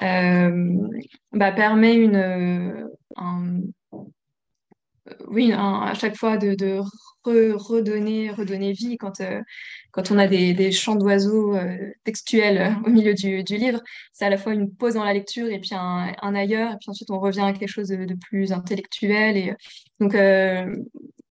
bah, 0.00 1.52
permet 1.52 1.94
une, 1.94 2.88
un, 3.16 3.60
oui, 5.28 5.52
à 5.52 5.92
chaque 5.94 6.16
fois 6.16 6.36
de, 6.36 6.80
redonner, 7.24 8.30
redonner 8.30 8.72
vie 8.72 8.96
quand, 8.96 9.20
euh, 9.20 9.40
quand 9.90 10.10
on 10.10 10.18
a 10.18 10.26
des, 10.26 10.72
chants 10.72 10.94
d'oiseaux 10.94 11.54
euh, 11.54 11.76
textuels 12.04 12.58
euh, 12.58 12.86
au 12.86 12.90
milieu 12.90 13.12
du, 13.12 13.42
livre. 13.42 13.82
C'est 14.12 14.24
à 14.24 14.30
la 14.30 14.38
fois 14.38 14.54
une 14.54 14.74
pause 14.74 14.94
dans 14.94 15.04
la 15.04 15.12
lecture 15.12 15.48
et 15.48 15.58
puis 15.58 15.70
un, 15.74 16.34
ailleurs, 16.34 16.72
et 16.72 16.76
puis 16.80 16.88
ensuite 16.88 17.10
on 17.10 17.20
revient 17.20 17.40
à 17.40 17.52
quelque 17.52 17.68
chose 17.68 17.88
de, 17.88 18.14
plus 18.28 18.52
intellectuel. 18.52 19.36
Et, 19.36 19.54
donc 20.00 20.14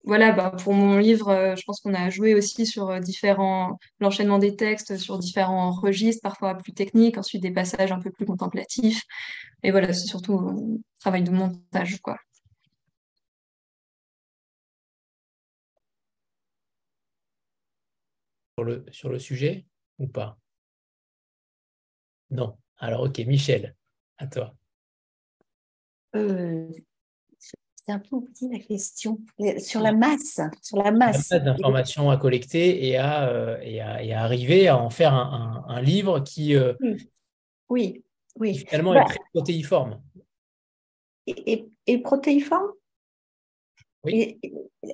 voilà, 0.06 0.32
bah, 0.32 0.52
pour 0.52 0.74
mon 0.74 0.98
livre, 0.98 1.56
je 1.58 1.64
pense 1.66 1.82
qu'on 1.82 1.94
a 1.94 2.10
joué 2.10 2.36
aussi 2.36 2.66
sur 2.66 3.00
différents, 3.00 3.80
l'enchaînement 4.00 4.40
des 4.40 4.56
textes 4.56 4.98
sur 4.98 5.18
différents 5.20 5.72
registres, 5.72 6.22
parfois 6.22 6.56
plus 6.56 6.74
techniques, 6.74 7.18
ensuite 7.18 7.42
des 7.42 7.52
passages 7.52 7.92
un 7.92 8.00
peu 8.00 8.12
plus 8.12 8.26
contemplatifs. 8.26 9.02
Et 9.64 9.72
voilà, 9.72 9.94
c'est 9.94 10.08
surtout 10.08 10.40
un 10.40 10.56
travail 11.00 11.24
de 11.24 11.32
montage, 11.32 12.00
quoi. 12.02 12.18
sur 18.58 18.64
le, 18.64 18.86
sur 18.92 19.10
le 19.10 19.20
sujet 19.20 19.66
ou 20.00 20.08
pas? 20.08 20.38
Non. 22.32 22.58
Alors, 22.78 23.02
ok, 23.02 23.20
Michel, 23.20 23.76
à 24.18 24.28
toi. 24.28 24.56
Euh, 26.16 26.70
c'est 27.86 27.92
un 27.92 28.00
peu 28.00 28.22
petit 28.22 28.50
la 28.50 28.60
question. 28.60 29.20
Sur 29.60 29.82
la 29.82 29.94
masse, 29.94 30.42
sur 30.62 30.82
la 30.82 30.92
masse. 30.92 31.30
d'informations 31.30 32.10
à 32.10 32.18
collecter 32.18 32.88
et 32.88 32.98
à, 32.98 33.30
euh, 33.30 33.58
et, 33.62 33.80
à, 33.80 34.04
et 34.04 34.14
à, 34.14 34.24
arriver 34.24 34.68
à 34.68 34.78
en 34.78 34.90
faire 34.90 35.14
un, 35.14 35.66
un, 35.68 35.82
livre 35.82 36.20
qui, 36.22 36.56
euh, 36.56 36.74
oui. 37.70 38.04
oui, 38.40 38.56
finalement 38.56 38.94
est 38.96 39.00
bah 39.00 39.06
très 39.06 39.20
protéiforme. 39.34 40.02
Et, 41.28 41.68
et, 41.88 41.98
protéiforme? 42.00 42.72
Oui. 44.04 44.40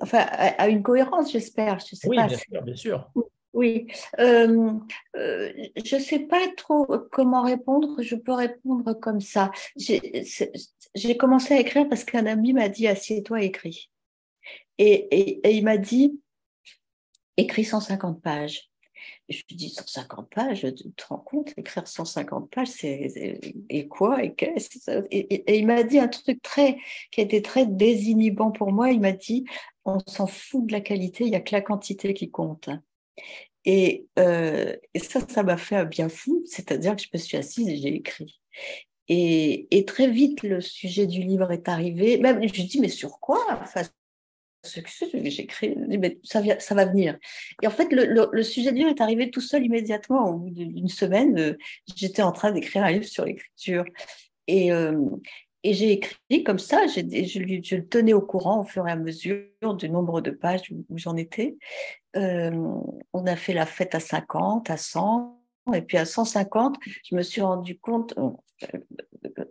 enfin, 0.02 0.26
à, 0.30 0.68
une 0.68 0.84
cohérence, 0.84 1.32
j'espère. 1.32 1.80
Je 1.80 1.96
sais 1.96 2.08
oui, 2.08 2.18
pas. 2.18 2.28
bien 2.28 2.38
sûr, 2.38 2.62
bien 2.62 2.76
sûr. 2.76 3.12
Oui, 3.54 3.88
euh, 4.20 4.72
euh, 5.18 5.52
je 5.84 5.96
ne 5.98 6.02
sais 6.02 6.20
pas 6.20 6.48
trop 6.56 6.86
comment 7.12 7.42
répondre. 7.42 8.02
Je 8.02 8.16
peux 8.16 8.32
répondre 8.32 8.94
comme 8.94 9.20
ça. 9.20 9.52
J'ai 9.76 11.18
commencé 11.18 11.54
à 11.54 11.60
écrire 11.60 11.88
parce 11.90 12.06
qu'un 12.06 12.26
ami 12.26 12.54
m'a 12.54 12.70
dit 12.70 12.88
assieds-toi, 12.88 13.44
écris. 13.44 13.90
Et, 14.78 15.40
et, 15.44 15.58
il 15.58 15.64
m'a 15.64 15.78
dit 15.78 16.20
écris 17.38 17.66
150 17.66 18.22
pages. 18.22 18.72
Je 19.30 19.42
lui 19.50 19.56
dis 19.56 19.70
150 19.70 20.30
pages, 20.30 20.68
tu 20.76 20.92
te 20.92 21.06
rends 21.08 21.18
compte, 21.18 21.54
écrire 21.58 21.88
150 21.88 22.50
pages, 22.50 22.68
c'est 22.68 23.40
et 23.70 23.88
quoi? 23.88 24.24
Et 24.24 24.34
qu'est-ce 24.34 24.90
et, 25.12 25.58
il 25.58 25.68
m'a 25.68 25.84
dit 25.84 26.00
un 26.00 26.08
truc 26.08 26.42
très 26.42 26.78
qui 27.12 27.22
été 27.22 27.42
très 27.42 27.66
désinhibant 27.66 28.52
pour 28.52 28.72
moi. 28.72 28.92
Il 28.92 29.02
m'a 29.02 29.12
dit 29.12 29.46
on 29.86 30.00
s'en 30.00 30.28
fout 30.28 30.66
de 30.66 30.72
la 30.72 30.82
qualité, 30.82 31.26
il 31.26 31.32
y 31.32 31.36
a 31.36 31.42
que 31.42 31.54
la 31.54 31.62
quantité 31.62 32.14
qui 32.14 32.30
compte. 32.32 32.70
Euh, 33.68 34.76
et, 34.94 35.00
ça, 35.00 35.20
ça 35.28 35.44
m'a 35.44 35.58
fait 35.58 35.76
un 35.76 35.86
bien 35.86 36.10
fou, 36.10 36.44
c'est-à-dire 36.46 36.96
que 36.96 37.04
je 37.04 37.10
me 37.14 37.20
suis 37.20 37.38
assise 37.38 37.68
et 37.68 37.78
j'ai 37.78 37.96
écrit. 37.96 38.40
Et, 39.08 39.84
très 39.88 40.10
vite, 40.10 40.44
le 40.44 40.62
sujet 40.62 41.06
du 41.06 41.22
livre 41.22 41.52
est 41.52 41.68
arrivé. 41.68 42.18
Même, 42.18 42.42
je 42.42 42.62
me 42.62 42.68
dis, 42.68 42.80
mais 42.80 42.90
sur 42.90 43.20
quoi? 43.20 43.46
Enfin, 43.62 43.84
J'écris, 44.64 45.76
mais 45.76 46.20
ça, 46.24 46.42
va 46.76 46.86
venir. 46.86 47.18
Et 47.64 47.68
en 47.68 47.72
fait, 47.72 47.88
le, 47.92 48.44
sujet 48.44 48.72
du 48.72 48.80
livre 48.80 48.92
est 48.92 49.02
arrivé 49.02 49.32
tout 49.32 49.42
seul 49.42 49.66
immédiatement. 49.66 50.30
Au 50.30 50.38
bout 50.38 50.52
d'une 50.52 50.88
semaine, 50.88 51.40
euh, 51.40 51.58
j'étais 51.96 52.22
en 52.22 52.32
train 52.32 52.52
d'écrire 52.52 52.84
un 52.84 52.92
livre 52.92 53.06
sur 53.06 53.26
l'écriture. 53.26 53.84
Euh, 54.52 55.04
et 55.64 55.74
j'ai 55.74 55.92
écrit 55.92 56.44
comme 56.44 56.60
ça, 56.60 56.88
je, 56.88 57.00
le 57.76 57.88
tenais 57.88 58.14
au 58.14 58.22
courant 58.22 58.62
au 58.62 58.64
fur 58.64 58.88
et 58.88 58.92
à 58.92 58.96
mesure 58.96 59.46
du 59.78 59.90
nombre 59.90 60.22
de 60.22 60.32
pages 60.32 60.72
où, 60.72 60.98
j'en 60.98 61.16
étais. 61.16 61.58
Euh, 62.16 62.52
on 63.14 63.26
a 63.26 63.36
fait 63.36 63.54
la 63.54 63.66
fête 63.66 63.96
à 63.96 64.00
50, 64.00 64.70
à 64.70 64.78
100, 64.78 65.40
et 65.74 65.82
puis 65.82 65.98
à 65.98 66.06
150, 66.06 66.78
je 67.04 67.16
me 67.16 67.22
suis 67.22 67.42
rendu 67.42 67.80
compte, 67.80 68.16
euh, 68.18 68.80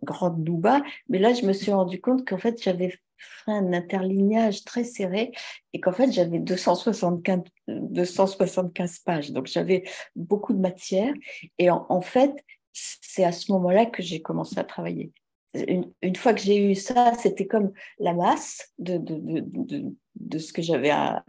grande 0.03 0.45
nouba, 0.45 0.83
mais 1.09 1.19
là, 1.19 1.33
je 1.33 1.47
me 1.47 1.53
suis 1.53 1.73
rendu 1.73 2.01
compte 2.01 2.27
qu'en 2.29 2.39
fait, 2.39 2.63
j'avais 2.63 2.99
frein 3.21 3.63
d'interlignage 3.63 4.65
très 4.65 4.85
serré 4.85 5.33
et 5.73 5.81
qu'en 5.81 5.93
fait 5.93 6.11
j'avais 6.11 6.39
275, 6.39 7.41
275 7.69 8.99
pages. 9.01 9.31
Donc 9.33 9.47
j'avais 9.47 9.85
beaucoup 10.17 10.53
de 10.53 10.59
matière 10.59 11.13
et 11.59 11.71
en, 11.71 12.01
fait 12.01 12.33
c'est 12.73 13.25
à 13.25 13.33
ce 13.33 13.53
moment-là 13.53 13.87
que 13.87 14.03
j'ai 14.03 14.23
commencé 14.23 14.59
à 14.59 14.65
travailler. 14.65 15.13
Une, 15.55 16.17
fois 16.17 16.33
que 16.33 16.41
j'ai 16.41 16.71
eu 16.71 16.75
ça, 16.75 17.13
c'était 17.15 17.47
comme 17.47 17.73
la 17.99 18.15
masse 18.15 18.73
de, 18.79 18.99
de, 18.99 19.17
de, 19.19 19.95
de 20.15 20.39
ce 20.39 20.53
que 20.53 20.63
j'avais 20.63 20.91
à, 20.91 21.25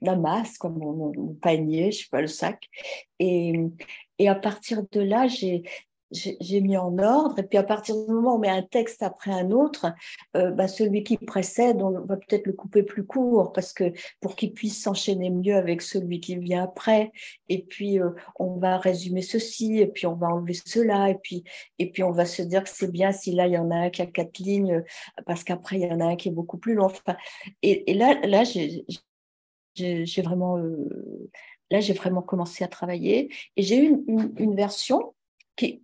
la 0.00 0.16
masse, 0.16 0.56
comme 0.56 0.78
mon, 0.78 1.34
panier, 1.34 1.92
je 1.92 1.98
sais 1.98 2.08
pas, 2.10 2.22
le 2.22 2.26
sac. 2.26 2.68
Et, 3.18 3.52
et 4.18 4.28
à 4.28 4.34
partir 4.34 4.82
de 4.90 5.00
là, 5.00 5.28
j'ai 5.28 5.64
j'ai 6.10 6.60
mis 6.60 6.76
en 6.76 6.96
ordre. 6.98 7.38
Et 7.38 7.42
puis 7.42 7.58
à 7.58 7.62
partir 7.62 7.96
du 7.96 8.12
moment 8.12 8.32
où 8.32 8.36
on 8.36 8.38
met 8.38 8.48
un 8.48 8.62
texte 8.62 9.02
après 9.02 9.30
un 9.30 9.50
autre, 9.50 9.92
euh, 10.36 10.50
bah, 10.50 10.68
celui 10.68 11.02
qui 11.02 11.16
précède, 11.18 11.82
on 11.82 11.90
va 11.90 12.16
peut-être 12.16 12.46
le 12.46 12.52
couper 12.52 12.82
plus 12.82 13.04
court 13.04 13.52
parce 13.52 13.72
que 13.72 13.92
pour 14.20 14.36
qu'il 14.36 14.52
puisse 14.52 14.82
s'enchaîner 14.82 15.30
mieux 15.30 15.56
avec 15.56 15.82
celui 15.82 16.20
qui 16.20 16.36
vient 16.36 16.64
après. 16.64 17.12
Et 17.48 17.62
puis 17.62 18.00
euh, 18.00 18.10
on 18.38 18.56
va 18.56 18.78
résumer 18.78 19.22
ceci, 19.22 19.78
et 19.78 19.86
puis 19.86 20.06
on 20.06 20.14
va 20.14 20.28
enlever 20.28 20.54
cela, 20.54 21.10
et 21.10 21.16
puis 21.16 21.44
et 21.78 21.90
puis 21.90 22.02
on 22.02 22.12
va 22.12 22.24
se 22.24 22.42
dire 22.42 22.64
que 22.64 22.70
c'est 22.70 22.90
bien 22.90 23.12
si 23.12 23.32
là 23.32 23.46
il 23.46 23.52
y 23.52 23.58
en 23.58 23.70
a 23.70 23.76
un 23.76 23.90
qui 23.90 24.02
a 24.02 24.06
quatre 24.06 24.38
lignes 24.38 24.82
parce 25.26 25.44
qu'après 25.44 25.76
il 25.78 25.82
y 25.82 25.92
en 25.92 26.00
a 26.00 26.06
un 26.06 26.16
qui 26.16 26.28
est 26.28 26.32
beaucoup 26.32 26.58
plus 26.58 26.74
long. 26.74 26.86
Enfin, 26.86 27.16
et, 27.62 27.90
et 27.90 27.94
là 27.94 28.14
là 28.26 28.44
j'ai 28.44 30.22
vraiment 30.22 30.58
euh, 30.58 30.88
là 31.70 31.80
j'ai 31.80 31.92
vraiment 31.92 32.22
commencé 32.22 32.64
à 32.64 32.68
travailler 32.68 33.32
et 33.56 33.62
j'ai 33.62 33.84
eu 33.84 34.02
une, 34.08 34.32
une 34.38 34.56
version 34.56 35.14
qui, 35.56 35.82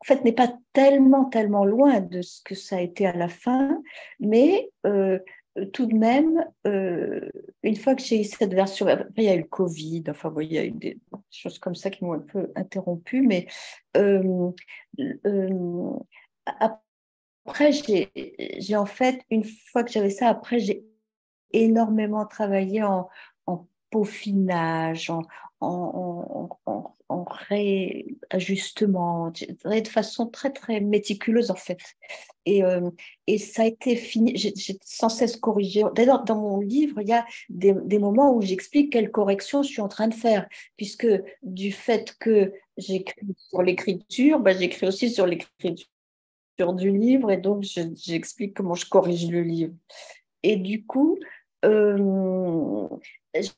en 0.00 0.04
fait, 0.04 0.24
n'est 0.24 0.32
pas 0.32 0.52
tellement, 0.72 1.26
tellement 1.26 1.64
loin 1.64 2.00
de 2.00 2.22
ce 2.22 2.42
que 2.42 2.54
ça 2.54 2.76
a 2.76 2.80
été 2.80 3.06
à 3.06 3.12
la 3.12 3.28
fin, 3.28 3.82
mais 4.18 4.70
euh, 4.86 5.18
tout 5.72 5.86
de 5.86 5.94
même, 5.94 6.46
euh, 6.66 7.28
une 7.62 7.76
fois 7.76 7.94
que 7.94 8.02
j'ai 8.02 8.20
eu 8.20 8.24
cette 8.24 8.54
version, 8.54 8.86
après 8.86 9.08
il 9.18 9.24
y 9.24 9.28
a 9.28 9.34
eu 9.34 9.40
le 9.40 9.44
Covid, 9.48 10.04
enfin, 10.08 10.32
il 10.40 10.52
y 10.52 10.58
a 10.58 10.64
eu 10.64 10.70
des 10.70 10.98
choses 11.30 11.58
comme 11.58 11.74
ça 11.74 11.90
qui 11.90 12.04
m'ont 12.04 12.14
un 12.14 12.20
peu 12.20 12.50
interrompu, 12.56 13.20
mais 13.22 13.46
euh, 13.96 14.50
après, 16.46 17.72
j'ai 17.72 18.76
en 18.76 18.86
fait, 18.86 19.22
une 19.30 19.44
fois 19.44 19.84
que 19.84 19.90
j'avais 19.92 20.10
ça, 20.10 20.28
après, 20.28 20.60
j'ai 20.60 20.84
énormément 21.52 22.24
travaillé 22.26 22.82
en, 22.82 23.08
en 23.46 23.66
peaufinage, 23.90 25.10
en, 25.10 25.22
en, 25.60 26.48
en, 26.66 26.96
en 27.08 27.24
réajustement, 27.48 29.30
de 29.30 29.88
façon 29.88 30.26
très 30.26 30.50
très 30.52 30.80
méticuleuse 30.80 31.50
en 31.50 31.56
fait. 31.56 31.78
Et, 32.46 32.64
euh, 32.64 32.90
et 33.26 33.36
ça 33.38 33.62
a 33.62 33.66
été 33.66 33.96
fini, 33.96 34.36
j'ai 34.36 34.78
sans 34.84 35.08
cesse 35.08 35.36
corrigé. 35.36 35.84
D'ailleurs, 35.94 36.24
dans 36.24 36.36
mon 36.40 36.60
livre, 36.60 37.00
il 37.00 37.08
y 37.08 37.12
a 37.12 37.26
des, 37.48 37.74
des 37.84 37.98
moments 37.98 38.34
où 38.34 38.40
j'explique 38.40 38.92
quelles 38.92 39.10
corrections 39.10 39.62
je 39.62 39.68
suis 39.68 39.82
en 39.82 39.88
train 39.88 40.08
de 40.08 40.14
faire, 40.14 40.48
puisque 40.76 41.06
du 41.42 41.72
fait 41.72 42.16
que 42.18 42.52
j'écris 42.76 43.26
sur 43.36 43.62
l'écriture, 43.62 44.40
bah, 44.40 44.52
j'écris 44.56 44.86
aussi 44.86 45.10
sur 45.10 45.26
l'écriture 45.26 45.86
du 46.74 46.96
livre, 46.96 47.30
et 47.30 47.38
donc 47.38 47.64
j'explique 47.94 48.54
comment 48.54 48.74
je 48.74 48.86
corrige 48.86 49.30
le 49.30 49.42
livre. 49.42 49.74
Et 50.42 50.56
du 50.56 50.86
coup, 50.86 51.18
euh, 51.64 52.88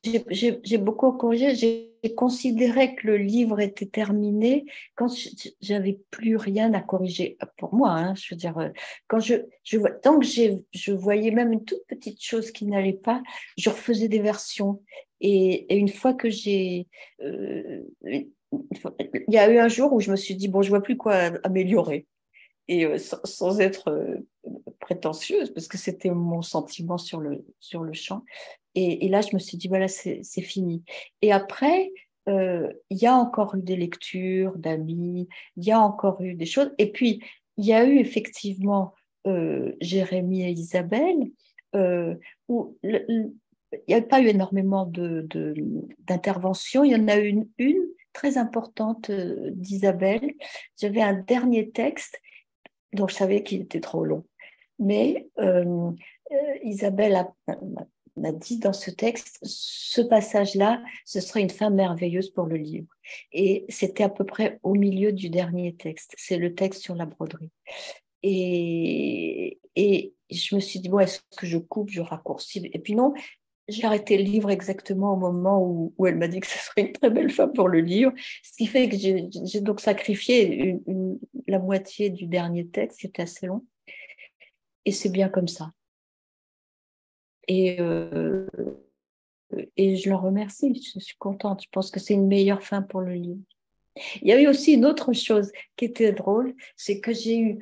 j'ai 0.02 0.78
beaucoup 0.78 1.12
corrigé. 1.12 1.54
J'ai 1.54 2.14
considéré 2.14 2.94
que 2.94 3.06
le 3.06 3.16
livre 3.16 3.60
était 3.60 3.86
terminé 3.86 4.64
quand 4.96 5.06
j'avais 5.60 6.00
plus 6.10 6.36
rien 6.36 6.74
à 6.74 6.80
corriger 6.80 7.36
pour 7.56 7.74
moi. 7.74 7.90
Hein, 7.90 8.14
je 8.14 8.34
veux 8.34 8.38
dire, 8.38 8.58
euh, 8.58 8.70
quand 9.06 9.20
je, 9.20 9.34
je 9.62 9.78
tant 10.02 10.18
que 10.18 10.26
je 10.26 10.92
voyais 10.92 11.30
même 11.30 11.52
une 11.52 11.64
toute 11.64 11.86
petite 11.86 12.22
chose 12.22 12.50
qui 12.50 12.66
n'allait 12.66 12.92
pas, 12.92 13.22
je 13.56 13.70
refaisais 13.70 14.08
des 14.08 14.20
versions. 14.20 14.82
Et, 15.20 15.76
une 15.76 15.88
fois 15.88 16.14
que 16.14 16.28
j'ai, 16.28 16.88
euh, 17.22 17.82
il 18.02 18.28
y 19.28 19.38
a 19.38 19.50
eu 19.50 19.58
un 19.58 19.68
jour 19.68 19.92
où 19.92 20.00
je 20.00 20.10
me 20.10 20.16
suis 20.16 20.34
dit 20.34 20.48
bon, 20.48 20.62
je 20.62 20.70
vois 20.70 20.82
plus 20.82 20.96
quoi 20.96 21.14
améliorer 21.44 22.06
et 22.68 22.98
sans, 22.98 23.60
être 23.60 24.22
prétentieuse, 24.92 25.50
parce 25.52 25.68
que 25.68 25.78
c'était 25.78 26.10
mon 26.10 26.42
sentiment 26.42 26.98
sur 26.98 27.20
le, 27.20 27.44
sur 27.60 27.82
le 27.82 27.92
champ. 27.92 28.24
Et, 28.74 29.08
là, 29.08 29.20
je 29.20 29.34
me 29.34 29.38
suis 29.38 29.58
dit, 29.58 29.68
voilà, 29.68 29.86
c'est 29.88 30.22
fini. 30.40 30.82
Et 31.20 31.30
après, 31.30 31.90
euh, 32.28 32.72
il 32.88 32.96
y 32.98 33.06
a 33.06 33.14
encore 33.14 33.54
eu 33.54 33.62
des 33.62 33.76
lectures 33.76 34.56
d'amis, 34.56 35.28
il 35.56 35.64
y 35.64 35.72
a 35.72 35.80
encore 35.80 36.22
eu 36.22 36.34
des 36.34 36.46
choses. 36.46 36.70
Et 36.78 36.90
puis, 36.90 37.22
il 37.58 37.66
y 37.66 37.74
a 37.74 37.84
eu 37.84 37.98
effectivement 37.98 38.94
Jérémie 39.80 40.42
et 40.42 40.50
Isabelle, 40.50 41.30
où 42.48 42.78
il 42.82 43.32
n'y 43.86 43.94
a 43.94 44.02
pas 44.02 44.22
eu 44.22 44.28
énormément 44.28 44.86
d'interventions. 44.86 46.80
De, 46.82 46.86
il 46.86 46.92
y 46.92 46.96
en 46.96 47.08
a 47.08 47.18
eu 47.18 47.28
une, 47.28 47.48
une 47.58 47.86
très 48.14 48.38
importante 48.38 49.10
d'Isabelle. 49.10 50.32
J'avais 50.78 51.02
un 51.02 51.14
dernier 51.14 51.70
texte 51.70 52.18
donc 52.92 53.10
je 53.10 53.14
savais 53.14 53.42
qu'il 53.42 53.62
était 53.62 53.80
trop 53.80 54.04
long. 54.04 54.24
Mais 54.82 55.28
euh, 55.38 55.92
euh, 56.32 56.54
Isabelle 56.64 57.24
m'a 58.16 58.32
dit 58.32 58.58
dans 58.58 58.72
ce 58.72 58.90
texte, 58.90 59.38
ce 59.42 60.00
passage-là, 60.00 60.82
ce 61.04 61.20
serait 61.20 61.40
une 61.40 61.50
fin 61.50 61.70
merveilleuse 61.70 62.30
pour 62.30 62.46
le 62.46 62.56
livre. 62.56 62.88
Et 63.32 63.64
c'était 63.68 64.02
à 64.02 64.08
peu 64.08 64.24
près 64.24 64.58
au 64.64 64.74
milieu 64.74 65.12
du 65.12 65.30
dernier 65.30 65.76
texte. 65.76 66.14
C'est 66.18 66.36
le 66.36 66.54
texte 66.54 66.82
sur 66.82 66.96
la 66.96 67.06
broderie. 67.06 67.50
Et, 68.24 69.60
et 69.76 70.14
je 70.30 70.54
me 70.56 70.60
suis 70.60 70.80
dit, 70.80 70.88
bon, 70.88 70.98
est-ce 70.98 71.20
que 71.36 71.46
je 71.46 71.58
coupe, 71.58 71.90
je 71.90 72.00
raccourcis? 72.00 72.68
Et 72.72 72.78
puis 72.80 72.96
non, 72.96 73.14
j'ai 73.68 73.84
arrêté 73.84 74.18
le 74.18 74.24
livre 74.24 74.50
exactement 74.50 75.12
au 75.14 75.16
moment 75.16 75.64
où, 75.64 75.94
où 75.96 76.06
elle 76.06 76.16
m'a 76.16 76.26
dit 76.26 76.40
que 76.40 76.46
ce 76.48 76.58
serait 76.58 76.82
une 76.82 76.92
très 76.92 77.10
belle 77.10 77.30
fin 77.30 77.46
pour 77.46 77.68
le 77.68 77.80
livre, 77.80 78.12
ce 78.42 78.56
qui 78.56 78.66
fait 78.66 78.88
que 78.88 78.96
j'ai 78.96 79.60
donc 79.60 79.80
sacrifié 79.80 80.80
la 81.46 81.58
moitié 81.60 82.10
du 82.10 82.26
dernier 82.26 82.66
texte, 82.66 82.98
c'était 83.00 83.22
assez 83.22 83.46
long, 83.46 83.64
et 84.84 84.92
c'est 84.92 85.10
bien 85.10 85.28
comme 85.28 85.48
ça. 85.48 85.70
Et, 87.48 87.80
euh, 87.80 88.46
et 89.76 89.96
je 89.96 90.10
l'en 90.10 90.20
remercie, 90.20 90.74
je 90.74 91.00
suis 91.00 91.16
contente, 91.16 91.62
je 91.62 91.68
pense 91.70 91.90
que 91.90 92.00
c'est 92.00 92.14
une 92.14 92.28
meilleure 92.28 92.62
fin 92.62 92.82
pour 92.82 93.00
le 93.00 93.14
livre. 93.14 93.40
Il 94.22 94.28
y 94.28 94.32
a 94.32 94.40
eu 94.40 94.46
aussi 94.46 94.72
une 94.72 94.86
autre 94.86 95.12
chose 95.12 95.52
qui 95.76 95.84
était 95.84 96.12
drôle, 96.12 96.54
c'est 96.76 97.00
que 97.00 97.12
j'ai 97.12 97.38
eu 97.38 97.58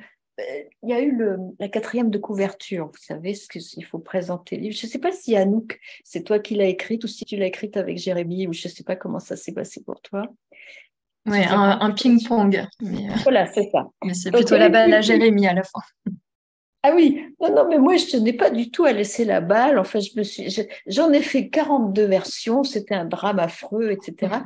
il 0.83 0.89
y 0.89 0.93
a 0.93 1.01
eu 1.01 1.15
le, 1.15 1.37
la 1.59 1.67
quatrième 1.67 2.09
de 2.09 2.17
couverture, 2.17 2.87
vous 2.87 3.01
savez 3.01 3.33
ce 3.33 3.47
qu'il 3.47 3.85
faut 3.85 3.99
présenter 3.99 4.55
le 4.55 4.63
livre. 4.63 4.75
Je 4.75 4.85
ne 4.85 4.91
sais 4.91 4.99
pas 4.99 5.11
si 5.11 5.35
Anouk, 5.35 5.79
c'est 6.03 6.23
toi 6.23 6.39
qui 6.39 6.55
l'as 6.55 6.65
écrite 6.65 7.03
ou 7.03 7.07
si 7.07 7.25
tu 7.25 7.37
l'as 7.37 7.47
écrite 7.47 7.77
avec 7.77 7.97
Jérémy, 7.97 8.47
ou 8.47 8.53
je 8.53 8.67
ne 8.67 8.73
sais 8.73 8.83
pas 8.83 8.95
comment 8.95 9.19
ça 9.19 9.35
s'est 9.35 9.53
passé 9.53 9.83
pour 9.83 10.01
toi. 10.01 10.23
Oui, 11.27 11.37
un, 11.47 11.91
ping-pong. 11.91 12.65
Euh, 12.81 12.87
voilà, 13.23 13.45
c'est 13.51 13.69
ça. 13.69 13.87
Mais 14.03 14.15
c'est 14.15 14.31
plutôt 14.31 14.57
la 14.57 14.69
balle 14.69 14.93
à 14.93 15.01
Jérémy 15.01 15.47
à 15.47 15.53
la 15.53 15.63
fin. 15.63 15.81
Ah 16.83 16.93
oui, 16.95 17.23
non, 17.39 17.53
non, 17.53 17.67
mais 17.69 17.77
moi, 17.77 17.95
je 17.95 18.17
n'ai 18.17 18.33
pas 18.33 18.49
du 18.49 18.71
tout 18.71 18.85
à 18.85 18.91
laisser 18.91 19.23
la 19.23 19.39
balle. 19.39 19.81
Me 20.15 20.23
suis, 20.23 20.49
j'en 20.87 21.11
ai 21.11 21.21
fait 21.21 21.49
42 21.49 22.05
versions, 22.05 22.63
c'était 22.63 22.95
un 22.95 23.05
drame 23.05 23.37
affreux, 23.37 23.91
etc. 23.91 24.37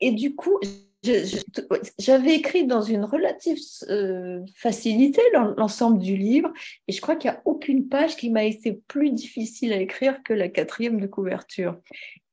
Et 0.00 0.10
du 0.10 0.34
coup, 0.34 0.58
j'avais 1.98 2.34
écrit 2.34 2.66
dans 2.66 2.82
une 2.82 3.04
relative 3.04 3.58
euh, 3.90 4.40
facilité 4.56 5.20
l'ensemble 5.56 5.98
du 5.98 6.16
livre, 6.16 6.52
et 6.88 6.92
je 6.92 7.00
crois 7.00 7.14
qu'il 7.14 7.30
n'y 7.30 7.36
a 7.36 7.42
aucune 7.44 7.88
page 7.88 8.16
qui 8.16 8.30
m'a 8.30 8.44
été 8.44 8.80
plus 8.88 9.10
difficile 9.10 9.72
à 9.72 9.76
écrire 9.76 10.22
que 10.24 10.32
la 10.32 10.48
quatrième 10.48 11.00
de 11.00 11.06
couverture. 11.06 11.76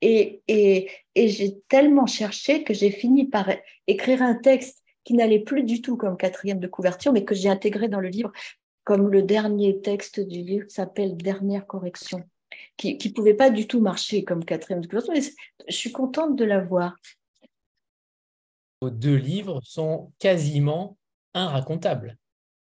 Et, 0.01 0.41
et, 0.47 0.89
et 1.13 1.27
j'ai 1.27 1.59
tellement 1.67 2.07
cherché 2.07 2.63
que 2.63 2.73
j'ai 2.73 2.89
fini 2.89 3.27
par 3.27 3.47
écrire 3.85 4.23
un 4.23 4.33
texte 4.35 4.81
qui 5.03 5.13
n'allait 5.13 5.39
plus 5.39 5.63
du 5.63 5.81
tout 5.81 5.97
comme 5.97 6.17
quatrième 6.17 6.59
de 6.59 6.67
couverture, 6.67 7.11
mais 7.11 7.25
que 7.25 7.35
j'ai 7.35 7.49
intégré 7.49 7.87
dans 7.87 7.99
le 7.99 8.09
livre 8.09 8.31
comme 8.83 9.09
le 9.09 9.21
dernier 9.23 9.81
texte 9.81 10.19
du 10.19 10.41
livre 10.41 10.67
qui 10.67 10.73
s'appelle 10.73 11.17
Dernière 11.17 11.65
correction, 11.67 12.23
qui 12.77 12.97
ne 13.03 13.13
pouvait 13.13 13.33
pas 13.33 13.49
du 13.49 13.67
tout 13.67 13.81
marcher 13.81 14.23
comme 14.23 14.43
quatrième 14.43 14.85
couverture, 14.85 15.13
mais 15.13 15.21
je 15.67 15.75
suis 15.75 15.91
contente 15.91 16.35
de 16.35 16.45
l'avoir 16.45 16.95
vos 18.81 18.89
deux 18.89 19.15
livres 19.15 19.61
sont 19.63 20.11
quasiment 20.17 20.97
inracontables. 21.35 22.17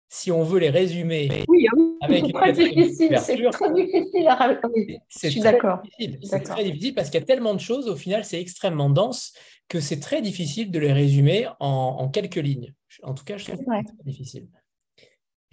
Si 0.10 0.32
on 0.32 0.43
veut 0.43 0.60
les 0.60 0.70
résumer 0.70 1.43
oui, 1.47 1.66
ah 1.72 2.06
avec 2.06 2.26
c'est 2.26 2.34
très 2.34 2.51
difficile, 2.51 3.18
c'est 3.20 3.49
très 3.49 3.74
difficile 3.74 4.28
à 4.28 4.36
raconter. 4.36 4.99
Je 5.10 5.30
suis 5.30 5.39
d'accord. 5.39 5.82
C'est 6.22 6.43
très 6.43 6.66
difficile 6.66 6.93
parce 6.93 7.10
qu'il 7.10 7.20
y 7.20 7.24
a 7.24 7.26
tellement 7.26 7.56
de 7.56 7.60
choses, 7.60 7.88
au 7.88 7.95
final, 7.95 8.26
c'est 8.26 8.39
extrêmement 8.39 8.89
dense 8.89 9.34
que 9.70 9.80
c'est 9.80 9.99
très 10.01 10.22
difficile 10.22 10.70
de 10.70 10.78
les 10.78 10.91
résumer 10.91 11.47
en, 11.60 12.10
quelques 12.10 12.36
lignes. 12.36 12.74
En 13.01 13.14
tout 13.14 13.24
cas, 13.24 13.38
je 13.38 13.45
trouve 13.45 13.60
que 13.60 13.64
c'est 13.66 13.95
très 13.95 14.04
difficile. 14.04 14.47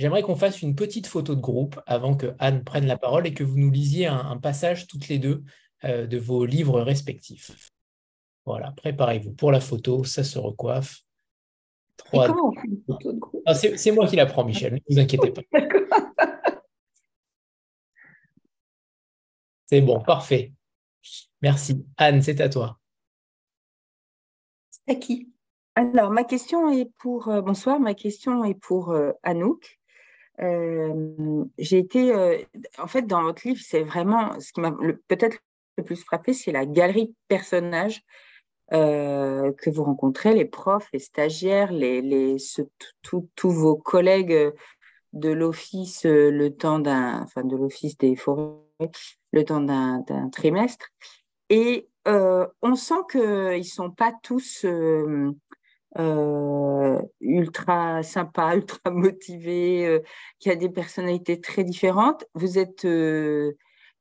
J'aimerais 0.00 0.22
qu'on 0.22 0.34
fasse 0.34 0.62
une 0.62 0.74
petite 0.74 1.06
photo 1.06 1.34
de 1.34 1.42
groupe 1.42 1.78
avant 1.84 2.16
que 2.16 2.34
Anne 2.38 2.64
prenne 2.64 2.86
la 2.86 2.96
parole 2.96 3.26
et 3.26 3.34
que 3.34 3.44
vous 3.44 3.58
nous 3.58 3.70
lisiez 3.70 4.06
un, 4.06 4.38
passage 4.38 4.86
toutes 4.86 5.08
les 5.08 5.18
deux 5.18 5.44
euh, 5.84 6.06
de 6.06 6.16
vos 6.16 6.46
livres 6.46 6.80
respectifs. 6.80 7.70
Voilà, 8.46 8.72
préparez-vous 8.72 9.34
pour 9.34 9.52
la 9.52 9.60
photo, 9.60 10.02
ça 10.04 10.24
se 10.24 10.38
recoiffe. 10.38 11.02
comment 12.10 12.48
on 12.48 12.52
fait 12.52 12.66
une 12.66 12.82
photo 12.86 13.12
de 13.12 13.18
groupe? 13.18 13.42
Ah, 13.44 13.52
C'est 13.54 13.90
moi 13.90 14.06
qui 14.06 14.16
la 14.16 14.24
prends, 14.24 14.42
Michel, 14.42 14.72
ne 14.72 14.78
vous 14.88 14.98
inquiétez 14.98 15.32
pas. 15.32 15.42
C'est 19.66 19.82
bon, 19.82 20.00
parfait. 20.00 20.54
Merci. 21.42 21.84
Anne, 21.98 22.22
c'est 22.22 22.40
à 22.40 22.48
toi. 22.48 22.80
C'est 24.70 24.92
à 24.92 24.94
qui? 24.94 25.30
Alors, 25.74 26.10
ma 26.10 26.24
question 26.24 26.70
est 26.70 26.90
pour. 26.96 27.28
Euh, 27.28 27.42
bonsoir, 27.42 27.78
ma 27.78 27.92
question 27.92 28.44
est 28.44 28.54
pour 28.54 28.92
euh, 28.92 29.12
Anouk. 29.22 29.79
J'ai 31.58 31.78
été. 31.78 32.14
en 32.78 32.86
fait, 32.86 33.02
dans 33.02 33.22
votre 33.22 33.46
livre, 33.46 33.60
c'est 33.62 33.82
vraiment. 33.82 34.38
Ce 34.40 34.52
qui 34.52 34.60
m'a 34.60 34.72
peut-être 35.08 35.38
le 35.76 35.84
plus 35.84 36.02
frappé, 36.02 36.32
c'est 36.32 36.52
la 36.52 36.66
galerie 36.66 37.08
de 37.08 37.14
personnages 37.28 38.02
que 38.70 39.70
vous 39.70 39.84
rencontrez, 39.84 40.34
les 40.34 40.44
profs, 40.44 40.88
les 40.92 40.98
stagiaires, 41.00 41.72
les, 41.72 42.00
les, 42.00 42.36
tous 43.02 43.50
vos 43.50 43.76
collègues 43.76 44.52
de 45.12 45.30
l'office 45.30 46.04
le 46.04 46.48
temps 46.50 46.78
d'un. 46.78 47.22
Enfin, 47.22 47.44
de 47.44 47.56
l'office 47.56 47.98
des 47.98 48.16
forêts 48.16 48.60
le 49.32 49.44
temps 49.44 49.60
d'un 49.60 50.30
trimestre. 50.32 50.88
Et 51.50 51.88
on 52.06 52.74
sent 52.74 53.02
qu'ils 53.10 53.20
ne 53.20 53.62
sont 53.62 53.90
pas 53.90 54.12
tous 54.22 54.64
euh, 55.98 56.98
euh, 56.98 57.02
ultra 57.20 58.02
sympas, 58.02 58.56
ultra 58.56 58.90
motivés, 58.90 60.00
qu'il 60.38 60.50
y 60.50 60.54
a 60.54 60.58
des 60.58 60.68
personnalités 60.68 61.40
très 61.40 61.64
différentes. 61.64 62.24
Vous 62.34 62.58
êtes 62.58 62.86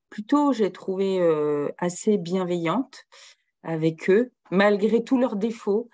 plutôt, 0.09 0.53
j'ai 0.53 0.71
trouvé, 0.71 1.19
assez 1.77 2.17
bienveillante 2.17 3.05
avec 3.63 4.09
eux, 4.09 4.31
malgré 4.51 5.03
tous 5.03 5.19
leurs 5.19 5.35
défauts. 5.35 5.89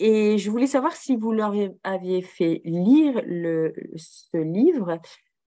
Et 0.00 0.38
je 0.38 0.50
voulais 0.50 0.66
savoir 0.66 0.96
si 0.96 1.16
vous 1.16 1.32
leur 1.32 1.54
aviez 1.84 2.22
fait 2.22 2.60
lire 2.64 3.22
ce 3.96 4.36
livre 4.36 4.98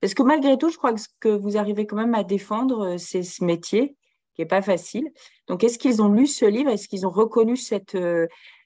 parce 0.02 0.14
que 0.14 0.24
malgré 0.24 0.58
tout, 0.58 0.70
je 0.70 0.78
crois 0.78 0.94
que 1.20 1.30
vous 1.30 1.58
arrivez 1.58 1.88
quand 1.88 1.96
même 1.96 2.14
à 2.14 2.24
défendre, 2.24 2.94
euh, 2.94 2.98
c'est 2.98 3.24
ce 3.24 3.44
métier 3.44 3.96
qui 4.36 4.42
n'est 4.42 4.48
pas 4.48 4.62
facile. 4.62 5.12
Donc, 5.48 5.64
est-ce 5.64 5.80
qu'ils 5.80 6.02
ont 6.02 6.10
lu 6.10 6.28
ce 6.28 6.46
livre? 6.46 6.70
Est-ce 6.70 6.88
qu'ils 6.88 7.08
ont 7.08 7.12
reconnu 7.12 7.58
cette, 7.58 7.98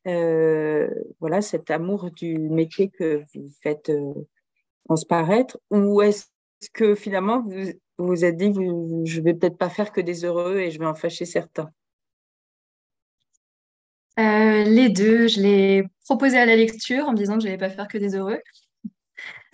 euh, 0.07 0.87
euh, 0.87 0.89
voilà, 1.19 1.41
cet 1.41 1.71
amour 1.71 2.11
du 2.11 2.37
métier 2.37 2.89
que 2.89 3.23
vous 3.33 3.49
faites 3.61 3.91
transparaître 4.85 5.59
Ou 5.69 6.01
est-ce 6.01 6.25
que 6.73 6.95
finalement, 6.95 7.41
vous 7.41 7.71
vous 7.97 8.25
êtes 8.25 8.37
dit, 8.37 8.51
je 8.53 9.19
ne 9.19 9.23
vais 9.23 9.33
peut-être 9.33 9.57
pas 9.57 9.69
faire 9.69 9.91
que 9.91 10.01
des 10.01 10.25
heureux 10.25 10.57
et 10.57 10.71
je 10.71 10.79
vais 10.79 10.87
en 10.87 10.95
fâcher 10.95 11.25
certains? 11.25 11.71
Les 14.17 14.89
deux, 14.89 15.27
je 15.27 15.41
l'ai 15.41 15.83
proposé 16.05 16.37
à 16.37 16.45
la 16.45 16.55
lecture 16.55 17.07
en 17.07 17.13
me 17.13 17.17
disant 17.17 17.35
que 17.35 17.41
je 17.41 17.45
n'allais 17.45 17.57
pas 17.57 17.69
faire 17.69 17.87
que 17.87 17.97
des 17.97 18.15
heureux. 18.15 18.39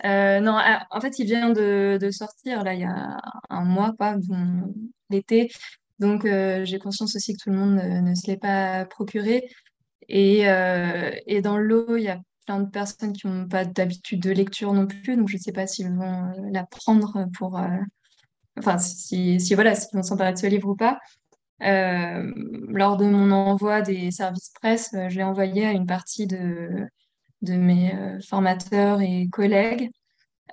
Euh, 0.04 0.40
non, 0.40 0.56
ah, 0.56 0.86
en 0.90 1.00
fait, 1.00 1.18
il 1.18 1.26
vient 1.26 1.50
de, 1.50 1.98
sortir 2.10 2.62
là 2.64 2.74
il 2.74 2.80
y 2.80 2.84
a 2.84 3.18
un 3.50 3.64
mois, 3.64 3.94
l'été. 5.10 5.50
Donc, 5.98 6.24
euh, 6.24 6.64
j'ai 6.64 6.78
conscience 6.78 7.16
aussi 7.16 7.34
que 7.34 7.42
tout 7.42 7.50
le 7.50 7.56
monde 7.56 7.74
ne, 7.74 8.14
se 8.14 8.26
l'est 8.28 8.36
pas 8.36 8.84
procuré. 8.86 9.48
Et, 10.08 10.48
euh, 10.48 11.10
et 11.26 11.42
dans 11.42 11.58
l'eau, 11.58 11.96
il 11.96 12.04
y 12.04 12.08
a 12.08 12.20
plein 12.46 12.60
de 12.60 12.70
personnes 12.70 13.12
qui 13.12 13.26
n'ont 13.26 13.48
pas 13.48 13.64
d'habitude 13.64 14.20
de 14.20 14.30
lecture 14.30 14.72
non 14.72 14.86
plus. 14.86 15.16
Donc, 15.16 15.28
je 15.28 15.36
ne 15.36 15.40
sais 15.40 15.52
pas 15.52 15.66
s'ils 15.66 15.90
vont 15.90 16.32
la 16.50 16.64
prendre 16.64 17.26
pour. 17.36 17.60
enfin, 18.58 18.78
si, 18.78 19.38
voilà, 19.54 19.74
s'ils 19.74 19.96
vont 19.96 20.02
s'emparer 20.02 20.32
de 20.32 20.38
ce 20.38 20.46
livre 20.46 20.68
ou 20.70 20.76
pas. 20.76 20.98
lors 21.60 22.96
de 22.96 23.04
mon 23.04 23.30
envoi 23.32 23.82
des 23.82 24.10
services 24.10 24.52
presse, 24.60 24.90
je 24.92 25.16
l'ai 25.16 25.24
envoyé 25.24 25.66
à 25.66 25.72
une 25.72 25.86
partie 25.86 26.26
de, 26.26 26.88
mes 27.42 27.94
euh, 27.94 28.20
formateurs 28.20 29.00
et 29.00 29.28
collègues. 29.30 29.90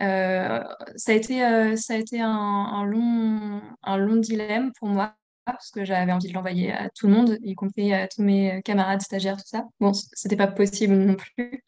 Euh, 0.01 0.61
ça 0.97 1.11
a 1.11 1.15
été, 1.15 1.45
euh, 1.45 1.75
ça 1.75 1.93
a 1.93 1.97
été 1.97 2.19
un, 2.21 2.83
long, 2.83 3.61
un 3.83 3.97
long 3.97 4.17
dilemme 4.17 4.71
pour 4.77 4.89
moi 4.89 5.15
parce 5.45 5.71
que 5.71 5.85
j'avais 5.85 6.11
envie 6.11 6.29
de 6.29 6.33
l'envoyer 6.33 6.71
à 6.71 6.89
tout 6.89 7.07
le 7.07 7.13
monde, 7.13 7.37
y 7.43 7.55
compris 7.55 7.93
à 7.93 8.07
tous 8.07 8.21
mes 8.23 8.61
camarades 8.63 9.01
stagiaires, 9.01 9.37
tout 9.37 9.43
ça. 9.45 9.65
Bon, 9.79 9.93
c'était 9.93 10.35
pas 10.35 10.47
possible 10.47 10.95
non 10.95 11.15
plus. 11.15 11.63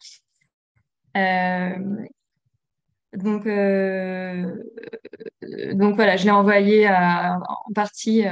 donc, 3.13 3.47
donc 5.73 5.95
voilà, 5.95 6.17
je 6.17 6.25
l'ai 6.25 6.32
envoyé 6.32 6.89
en 6.89 7.73
partie 7.73 8.23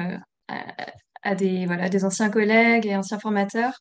à, 1.23 1.35
des, 1.35 1.65
voilà, 1.65 1.89
des 1.89 2.05
anciens 2.05 2.29
collègues 2.29 2.85
et 2.85 2.95
anciens 2.95 3.19
formateurs. 3.19 3.79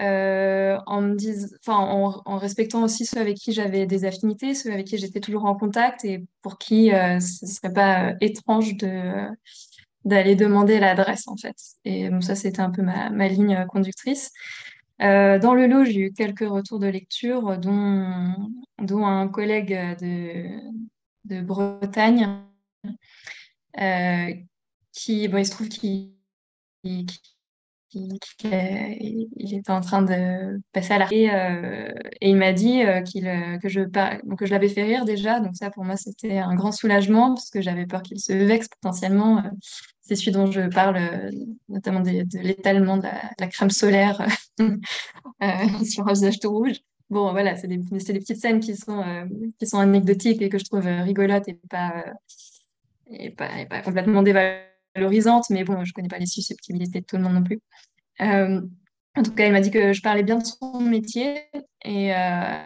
Euh, 0.00 0.78
en, 0.86 1.02
me 1.02 1.16
enfin, 1.58 1.76
en, 2.24 2.38
respectant 2.38 2.84
aussi 2.84 3.04
ceux 3.04 3.20
avec 3.20 3.36
qui 3.36 3.52
j'avais 3.52 3.86
des 3.86 4.04
affinités, 4.04 4.54
ceux 4.54 4.72
avec 4.72 4.86
qui 4.86 4.96
j'étais 4.96 5.20
toujours 5.20 5.44
en 5.44 5.54
contact 5.54 6.04
et 6.04 6.24
pour 6.42 6.58
qui 6.58 6.92
euh, 6.92 7.20
ce 7.20 7.44
ne 7.44 7.50
serait 7.50 7.72
pas 7.72 8.10
euh, 8.10 8.14
étrange 8.20 8.76
de, 8.76 9.26
d'aller 10.04 10.34
demander 10.34 10.80
l'adresse 10.80 11.28
en 11.28 11.36
fait. 11.36 11.56
Et 11.84 12.08
ça, 12.20 12.34
c'était 12.34 12.60
un 12.60 12.70
peu 12.70 12.82
ma, 12.82 13.10
ma 13.10 13.28
ligne 13.28 13.66
conductrice. 13.68 14.32
dans 14.98 15.54
le 15.54 15.66
lot, 15.66 15.84
j'ai 15.84 16.00
eu 16.00 16.12
quelques 16.12 16.48
retours 16.48 16.78
de 16.78 16.86
lecture, 16.86 17.58
dont, 17.58 18.34
dont 18.78 19.06
un 19.06 19.28
collègue 19.28 19.74
de, 20.00 20.46
de 21.24 21.40
Bretagne 21.40 22.28
qui, 24.92 25.28
bon, 25.28 25.38
il 25.38 25.46
se 25.46 25.50
trouve 25.50 25.68
qu'il 25.68 26.12
il, 27.92 29.54
était 29.54 29.70
en 29.70 29.80
train 29.80 30.02
de 30.02 30.60
passer 30.72 30.94
à 30.94 30.98
la 30.98 31.08
et, 31.10 31.30
euh, 31.30 31.92
et 32.20 32.30
il 32.30 32.36
m'a 32.36 32.52
dit 32.52 32.82
euh, 32.82 33.00
qu'il 33.02 33.26
euh, 33.26 33.58
que 33.58 33.68
je 33.68 34.50
l'avais 34.50 34.68
fait 34.68 34.82
rire 34.82 35.04
déjà. 35.04 35.40
Donc 35.40 35.56
ça 35.56 35.70
pour 35.70 35.84
moi 35.84 35.96
c'était 35.96 36.38
un 36.38 36.54
grand 36.54 36.72
soulagement 36.72 37.34
parce 37.34 37.50
que 37.50 37.60
j'avais 37.60 37.86
peur 37.86 38.02
qu'il 38.02 38.20
se 38.20 38.32
vexe 38.32 38.68
potentiellement 38.68 39.42
c'est 40.00 40.16
celui 40.16 40.32
dont 40.32 40.50
je 40.50 40.68
parle 40.68 41.30
notamment 41.68 42.00
de, 42.00 42.10
l'étalement 42.42 42.96
de, 42.96 43.08
la 43.38 43.46
crème 43.46 43.70
solaire 43.70 44.26
sur 45.84 46.08
un 46.08 46.12
visage 46.12 46.40
tout 46.40 46.50
rouge. 46.50 46.76
Bon 47.10 47.32
voilà 47.32 47.56
c'est 47.56 47.68
des, 47.68 47.78
petites 47.78 48.36
scènes 48.36 48.60
qui 48.60 48.76
sont 48.76 49.02
anecdotiques 49.74 50.42
et 50.42 50.48
que 50.48 50.58
je 50.58 50.64
trouve 50.64 50.86
rigolotes 50.86 51.48
et 51.48 51.58
pas 51.68 52.04
et 53.12 53.30
pas, 53.30 53.48
complètement 53.82 54.22
dévalorisantes 54.22 54.69
valorisante, 54.94 55.50
mais 55.50 55.64
bon, 55.64 55.84
je 55.84 55.92
connais 55.92 56.08
pas 56.08 56.18
les 56.18 56.26
susceptibilités 56.26 57.00
de 57.00 57.06
tout 57.06 57.16
le 57.16 57.22
monde 57.22 57.34
non 57.34 57.42
plus. 57.42 57.60
Euh, 58.20 58.60
en 59.16 59.22
tout 59.22 59.34
cas, 59.34 59.46
il 59.46 59.52
m'a 59.52 59.60
dit 59.60 59.70
que 59.70 59.92
je 59.92 60.02
parlais 60.02 60.22
bien 60.22 60.38
de 60.38 60.44
son 60.44 60.80
métier 60.80 61.42
et, 61.84 62.14
euh, 62.14 62.58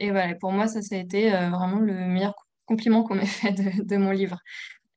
voilà, 0.00 0.34
pour 0.36 0.52
moi, 0.52 0.66
ça, 0.66 0.82
ça 0.82 0.96
a 0.96 0.98
été 0.98 1.34
euh, 1.34 1.50
vraiment 1.50 1.78
le 1.78 1.94
meilleur 1.94 2.34
compliment 2.64 3.02
qu'on 3.02 3.14
m'ait 3.14 3.26
fait 3.26 3.52
de, 3.52 3.96
mon 3.96 4.10
livre. 4.10 4.38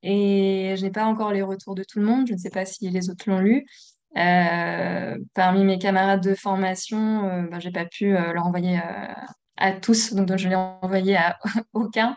Et 0.02 0.76
je 0.78 0.84
n'ai 0.84 0.92
pas 0.92 1.06
encore 1.06 1.34
les 1.34 1.42
retours 1.42 1.76
de 1.76 1.84
tout 1.84 2.00
le 2.00 2.06
monde, 2.06 2.28
je 2.28 2.34
ne 2.34 2.38
sais 2.38 2.50
pas 2.50 2.66
si 2.66 2.90
les 2.90 3.10
autres 3.10 3.30
l'ont 3.30 3.40
lu. 3.40 3.66
parmi 4.14 5.66
mes 5.66 5.78
camarades 5.78 6.24
de 6.24 6.36
formation, 6.36 7.48
ben, 7.52 7.60
je 7.60 7.68
n'ai 7.68 7.74
pas 7.74 7.86
pu 7.86 8.12
leur 8.12 8.46
envoyer 8.46 8.80
à 9.58 9.74
tous, 9.74 10.14
donc 10.14 10.36
je 10.38 10.48
l'ai 10.48 10.56
envoyé 10.56 11.18
à 11.18 11.38
aucun. 11.74 12.16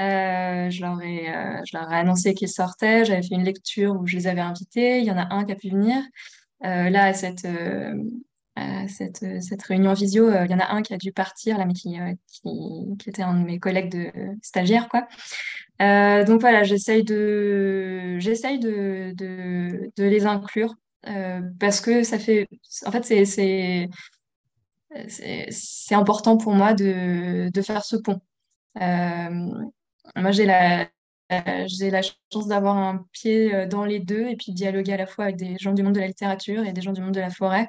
Euh, 0.00 0.70
je, 0.70 0.80
leur 0.80 1.00
ai, 1.02 1.28
euh, 1.28 1.60
je 1.66 1.76
leur 1.76 1.90
ai 1.92 1.96
annoncé 1.96 2.34
qu'ils 2.34 2.48
sortaient. 2.48 3.04
J'avais 3.04 3.22
fait 3.22 3.34
une 3.34 3.44
lecture 3.44 3.94
où 4.00 4.06
je 4.06 4.16
les 4.16 4.26
avais 4.26 4.40
invités. 4.40 4.98
Il 4.98 5.04
y 5.04 5.10
en 5.10 5.18
a 5.18 5.32
un 5.34 5.44
qui 5.44 5.52
a 5.52 5.56
pu 5.56 5.70
venir. 5.70 6.02
Euh, 6.64 6.90
là, 6.90 7.04
à 7.04 7.14
cette, 7.14 7.46
cette, 8.88 9.42
cette, 9.42 9.62
réunion 9.62 9.92
visio, 9.92 10.30
il 10.30 10.50
y 10.50 10.54
en 10.54 10.60
a 10.60 10.72
un 10.72 10.82
qui 10.82 10.94
a 10.94 10.96
dû 10.96 11.12
partir, 11.12 11.58
là, 11.58 11.66
mais 11.66 11.72
qui, 11.72 11.96
qui, 12.28 13.08
était 13.08 13.22
un 13.22 13.40
de 13.40 13.44
mes 13.44 13.58
collègues 13.58 13.90
de 13.90 14.10
stagiaires. 14.42 14.88
Quoi. 14.88 15.08
donc 16.24 16.40
voilà, 16.40 16.62
j'essaye 16.62 17.02
de, 17.04 18.18
de, 18.20 19.12
de, 19.96 20.04
les 20.04 20.26
inclure 20.26 20.74
parce 21.58 21.80
que 21.80 22.04
ça 22.04 22.18
fait. 22.18 22.48
En 22.86 22.92
fait, 22.92 23.04
c'est 25.08 25.94
important 25.94 26.36
pour 26.36 26.52
moi 26.54 26.74
de, 26.74 27.50
de 27.50 27.62
faire 27.62 27.84
ce 27.84 27.96
pont. 27.96 28.20
Moi, 30.16 30.30
j'ai 30.32 30.46
la, 30.46 30.88
j'ai 31.66 31.90
la 31.90 32.02
chance 32.02 32.46
d'avoir 32.48 32.76
un 32.76 33.06
pied 33.12 33.54
euh, 33.54 33.66
dans 33.66 33.84
les 33.84 34.00
deux 34.00 34.26
et 34.28 34.36
puis 34.36 34.52
dialoguer 34.52 34.92
à 34.94 34.96
la 34.96 35.06
fois 35.06 35.24
avec 35.24 35.36
des 35.36 35.56
gens 35.58 35.72
du 35.72 35.82
monde 35.82 35.94
de 35.94 36.00
la 36.00 36.06
littérature 36.06 36.64
et 36.64 36.72
des 36.72 36.82
gens 36.82 36.92
du 36.92 37.00
monde 37.00 37.14
de 37.14 37.20
la 37.20 37.30
forêt. 37.30 37.68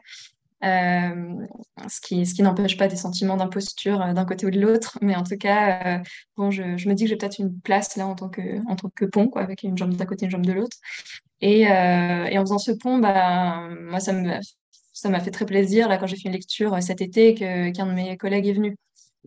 Euh, 0.64 1.46
ce 1.90 2.00
qui, 2.00 2.26
ce 2.26 2.34
qui 2.34 2.42
n'empêche 2.42 2.78
pas 2.78 2.88
des 2.88 2.96
sentiments 2.96 3.36
d'imposture 3.36 4.02
euh, 4.02 4.14
d'un 4.14 4.24
côté 4.24 4.46
ou 4.46 4.52
de 4.52 4.60
l'autre. 4.62 4.98
Mais 5.02 5.16
en 5.16 5.24
tout 5.24 5.38
cas, 5.38 6.02
bon, 6.38 6.52
je, 6.52 6.64
me 6.64 6.94
dis 6.94 7.04
que 7.04 7.10
j'ai 7.10 7.18
peut-être 7.18 7.40
une 7.40 7.60
place 7.60 7.98
là 7.98 8.08
en 8.08 8.16
tant 8.16 8.30
que, 8.30 8.66
en 8.70 8.76
tant 8.76 8.90
que 8.90 9.06
pont, 9.06 9.28
quoi, 9.28 9.42
avec 9.42 9.64
une 9.64 9.78
jambe 9.78 9.94
d'un 9.94 10.06
côté 10.06 10.24
et 10.24 10.26
une 10.28 10.32
jambe 10.32 10.46
de 10.46 10.54
l'autre. 10.54 10.78
Et, 11.42 11.62
et, 11.64 12.38
en 12.38 12.42
faisant 12.42 12.60
ce 12.60 12.72
pont, 12.72 13.00
bah, 13.00 13.68
moi, 13.82 14.00
ça 14.00 14.14
me, 14.14 14.40
ça 14.94 15.10
m'a 15.10 15.20
fait 15.20 15.32
très 15.32 15.46
plaisir 15.46 15.90
là, 15.90 15.98
quand 15.98 16.08
j'ai 16.08 16.16
fait 16.16 16.30
une 16.30 16.34
lecture 16.34 16.82
cet 16.82 17.02
été 17.02 17.34
qu'un 17.34 17.86
de 17.86 17.92
mes 17.92 18.16
collègues 18.16 18.48
est 18.48 18.54
venu. 18.54 18.78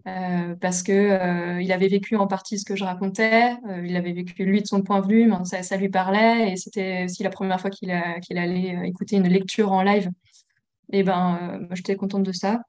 Euh, 0.07 0.55
parce 0.61 0.82
que 0.82 0.92
euh, 0.92 1.61
il 1.61 1.72
avait 1.72 1.88
vécu 1.88 2.16
en 2.16 2.26
partie 2.26 2.59
ce 2.59 2.64
que 2.64 2.76
je 2.76 2.84
racontais, 2.84 3.55
euh, 3.68 3.84
il 3.84 3.97
avait 3.97 4.12
vécu 4.12 4.44
lui 4.44 4.62
de 4.62 4.66
son 4.66 4.82
point 4.82 5.01
de 5.01 5.09
vue, 5.09 5.32
ça, 5.44 5.76
lui 5.76 5.88
parlait, 5.88 6.53
et 6.53 6.57
c'était 6.57 7.05
aussi 7.05 7.22
la 7.24 7.30
première 7.30 7.61
fois 7.61 7.70
qu'il 7.70 7.90
allait 7.90 8.78
écouter 8.84 9.16
une 9.16 9.28
lecture 9.28 9.72
en 9.72 9.82
live. 9.82 10.11
Et 10.92 11.03
ben, 11.03 11.66
j'étais 11.72 11.97
contente 11.97 12.22
de 12.22 12.32
ça. 12.32 12.61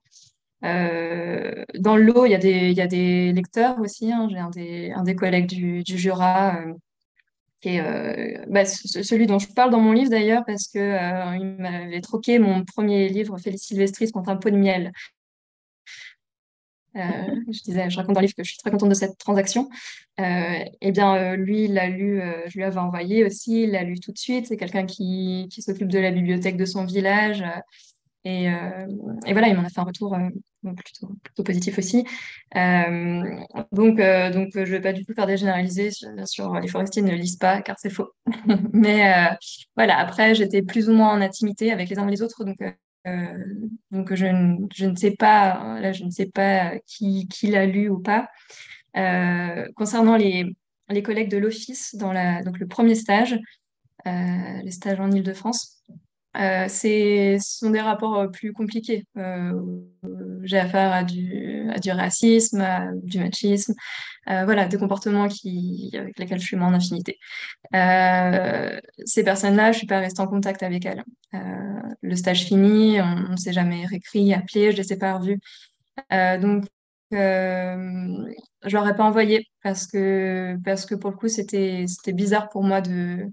dans 0.63 1.95
le 1.95 2.01
lot, 2.01 2.25
il 2.25 2.31
y 2.31 2.81
a 2.81 2.87
des, 2.87 3.31
lecteurs 3.33 3.79
aussi. 3.79 4.11
Hein. 4.11 4.27
J'ai 4.31 4.91
un 4.91 5.03
des, 5.03 5.15
collègues 5.15 5.47
du, 5.47 5.83
Jura 5.85 6.59
qui 7.61 7.69
est 7.69 8.45
bah, 8.47 8.65
celui 8.65 9.27
dont 9.27 9.39
je 9.39 9.47
parle 9.47 9.69
dans 9.71 9.79
mon 9.79 9.91
livre 9.91 10.09
d'ailleurs, 10.09 10.43
parce 10.45 10.67
que 10.67 11.37
il 11.37 11.45
m'avait 11.59 12.01
troqué 12.01 12.39
mon 12.39 12.63
premier 12.63 13.09
livre, 13.09 13.37
Félix 13.37 13.67
Sylvestris, 13.67 14.11
contre 14.11 14.29
un 14.29 14.37
pot 14.37 14.49
de 14.49 14.57
miel. 14.57 14.91
Je 16.97 17.63
disais, 17.63 17.89
je 17.89 17.97
raconte 17.97 18.15
dans 18.15 18.21
le 18.21 18.25
livre 18.25 18.35
que 18.35 18.43
je 18.43 18.49
suis 18.49 18.57
très 18.57 18.71
contente 18.71 18.89
de 18.89 18.95
cette 18.95 19.17
transaction. 19.17 19.69
eh 20.19 20.91
bien, 20.91 21.35
lui, 21.35 21.65
il 21.65 21.73
l'a 21.73 21.87
lu, 21.87 22.21
je 22.47 22.57
lui 22.57 22.63
avais 22.63 22.79
envoyé 22.79 23.23
aussi, 23.23 23.63
il 23.63 23.71
l'a 23.71 23.83
lu 23.83 23.99
tout 23.99 24.11
de 24.11 24.17
suite. 24.17 24.47
C'est 24.47 24.57
quelqu'un 24.57 24.85
qui, 24.85 25.47
s'occupe 25.59 25.89
de 25.89 25.99
la 25.99 26.11
bibliothèque 26.11 26.57
de 26.57 26.65
son 26.65 26.85
village. 26.85 27.43
Et, 28.25 28.49
voilà, 29.31 29.47
il 29.47 29.55
m'en 29.55 29.63
a 29.63 29.69
fait 29.69 29.79
un 29.79 29.83
retour 29.83 30.15
plutôt, 30.75 31.43
positif 31.43 31.77
aussi. 31.77 32.05
Euh, 32.55 33.23
donc, 33.71 33.99
euh, 33.99 34.31
donc, 34.31 34.49
je 34.53 34.59
ne 34.59 34.65
vais 34.65 34.81
pas 34.81 34.93
du 34.93 35.05
tout 35.05 35.13
faire 35.13 35.27
des 35.27 35.37
généralisés 35.37 35.91
sur, 36.25 36.53
les 36.59 36.67
forestiers 36.67 37.01
ne 37.01 37.13
lisent 37.13 37.37
pas, 37.37 37.61
car 37.61 37.77
c'est 37.79 37.89
faux. 37.89 38.11
Mais 38.73 39.13
euh, 39.13 39.35
voilà, 39.75 39.97
après, 39.97 40.35
j'étais 40.35 40.61
plus 40.61 40.89
ou 40.89 40.93
moins 40.93 41.11
en 41.11 41.21
intimité 41.21 41.71
avec 41.71 41.89
les 41.89 41.99
uns 41.99 42.07
et 42.07 42.11
les 42.11 42.21
autres, 42.21 42.43
donc, 42.43 42.57
donc 43.91 44.13
je, 44.13 44.25
je, 44.73 44.85
ne 44.85 44.95
sais 44.95 45.11
pas, 45.11 45.79
là, 45.79 45.91
je 45.91 46.03
ne 46.03 46.09
sais 46.09 46.27
pas 46.27 46.77
qui, 46.85 47.27
qui 47.27 47.47
l'a 47.47 47.65
lu 47.65 47.89
ou 47.89 47.99
pas. 47.99 48.29
concernant 49.75 50.17
les, 50.17 50.45
les 50.89 51.03
collègues 51.03 51.29
de 51.29 51.37
l'office, 51.37 51.95
dans 51.95 52.13
la, 52.13 52.43
donc 52.43 52.59
le 52.59 52.67
premier 52.67 52.95
stage, 52.95 53.37
les 54.05 54.71
stages 54.71 54.99
en 54.99 55.11
Ile-de-France, 55.11 55.77
euh, 56.39 56.67
ce 56.67 57.37
sont 57.41 57.71
des 57.71 57.81
rapports 57.81 58.17
euh, 58.19 58.27
plus 58.27 58.53
compliqués. 58.53 59.05
Euh, 59.17 59.53
j'ai 60.43 60.59
affaire 60.59 60.93
à 60.93 61.03
du, 61.03 61.67
à 61.71 61.79
du 61.79 61.91
racisme, 61.91 62.61
à 62.61 62.91
du 62.93 63.19
machisme, 63.19 63.73
voilà, 64.25 64.67
des 64.67 64.77
comportements 64.77 65.27
qui, 65.27 65.91
avec 65.97 66.19
lesquels 66.19 66.39
je 66.39 66.45
suis 66.45 66.57
moins 66.57 66.67
en 66.67 66.73
affinité. 66.73 67.17
ces 67.73 69.23
personnes-là, 69.23 69.71
je 69.71 69.77
ne 69.77 69.79
suis 69.79 69.87
pas 69.87 69.99
restée 69.99 70.21
en 70.21 70.27
contact 70.27 70.63
avec 70.63 70.85
elles. 70.85 71.03
Le 72.01 72.15
stage 72.15 72.45
fini, 72.45 73.01
on 73.01 73.31
ne 73.31 73.37
s'est 73.37 73.53
jamais 73.53 73.85
réécrit, 73.85 74.33
appelé, 74.33 74.71
je 74.71 74.77
ne 74.77 74.81
les 74.83 74.93
ai 74.93 74.97
pas 74.97 75.17
revues. 75.17 75.39
donc, 76.11 76.65
je 77.11 78.73
leur 78.73 78.87
ai 78.87 78.95
pas 78.95 79.03
envoyé 79.05 79.47
parce 79.63 79.87
que, 79.87 80.57
parce 80.63 80.85
que 80.85 80.95
pour 80.95 81.11
le 81.11 81.17
coup, 81.17 81.27
c'était 81.27 81.85
bizarre 82.13 82.49
pour 82.49 82.63
moi 82.63 82.81
de 82.81 83.29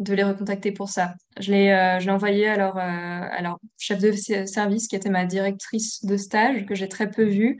de 0.00 0.14
les 0.14 0.24
recontacter 0.24 0.72
pour 0.72 0.88
ça. 0.88 1.14
Je 1.38 1.52
l'ai 1.52 1.70
euh, 1.70 2.12
envoyé 2.12 2.48
à 2.48 2.56
leur, 2.56 2.76
euh, 2.78 3.56
chef 3.78 4.00
de 4.00 4.12
service, 4.46 4.88
qui 4.88 4.96
était 4.96 5.10
ma 5.10 5.26
directrice 5.26 6.04
de 6.04 6.16
stage, 6.16 6.66
que 6.66 6.74
j'ai 6.74 6.88
très 6.88 7.10
peu 7.10 7.24
vue, 7.24 7.58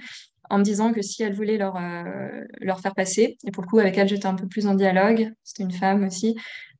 en 0.48 0.58
me 0.58 0.64
disant 0.64 0.92
que 0.92 1.02
si 1.02 1.22
elle 1.22 1.34
voulait 1.34 1.58
leur, 1.58 1.76
euh, 1.76 2.42
leur 2.60 2.80
faire 2.80 2.94
passer, 2.94 3.36
et 3.46 3.50
pour 3.50 3.62
le 3.62 3.68
coup, 3.68 3.78
avec 3.78 3.96
elle, 3.98 4.08
j'étais 4.08 4.26
un 4.26 4.34
peu 4.34 4.48
plus 4.48 4.66
en 4.66 4.74
dialogue, 4.74 5.30
c'était 5.44 5.62
une 5.62 5.70
femme 5.70 6.04
aussi, 6.04 6.34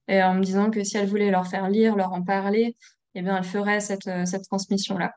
et 0.09 0.23
en 0.23 0.35
me 0.35 0.43
disant 0.43 0.71
que 0.71 0.83
si 0.83 0.97
elle 0.97 1.07
voulait 1.07 1.31
leur 1.31 1.47
faire 1.47 1.69
lire, 1.69 1.95
leur 1.95 2.13
en 2.15 2.23
parler, 2.23 2.75
eh 3.15 3.23
bien, 3.23 3.37
elle 3.37 3.45
ferait 3.45 3.81
cette, 3.81 4.11
cette 4.27 4.45
transmission-là. 4.45 5.13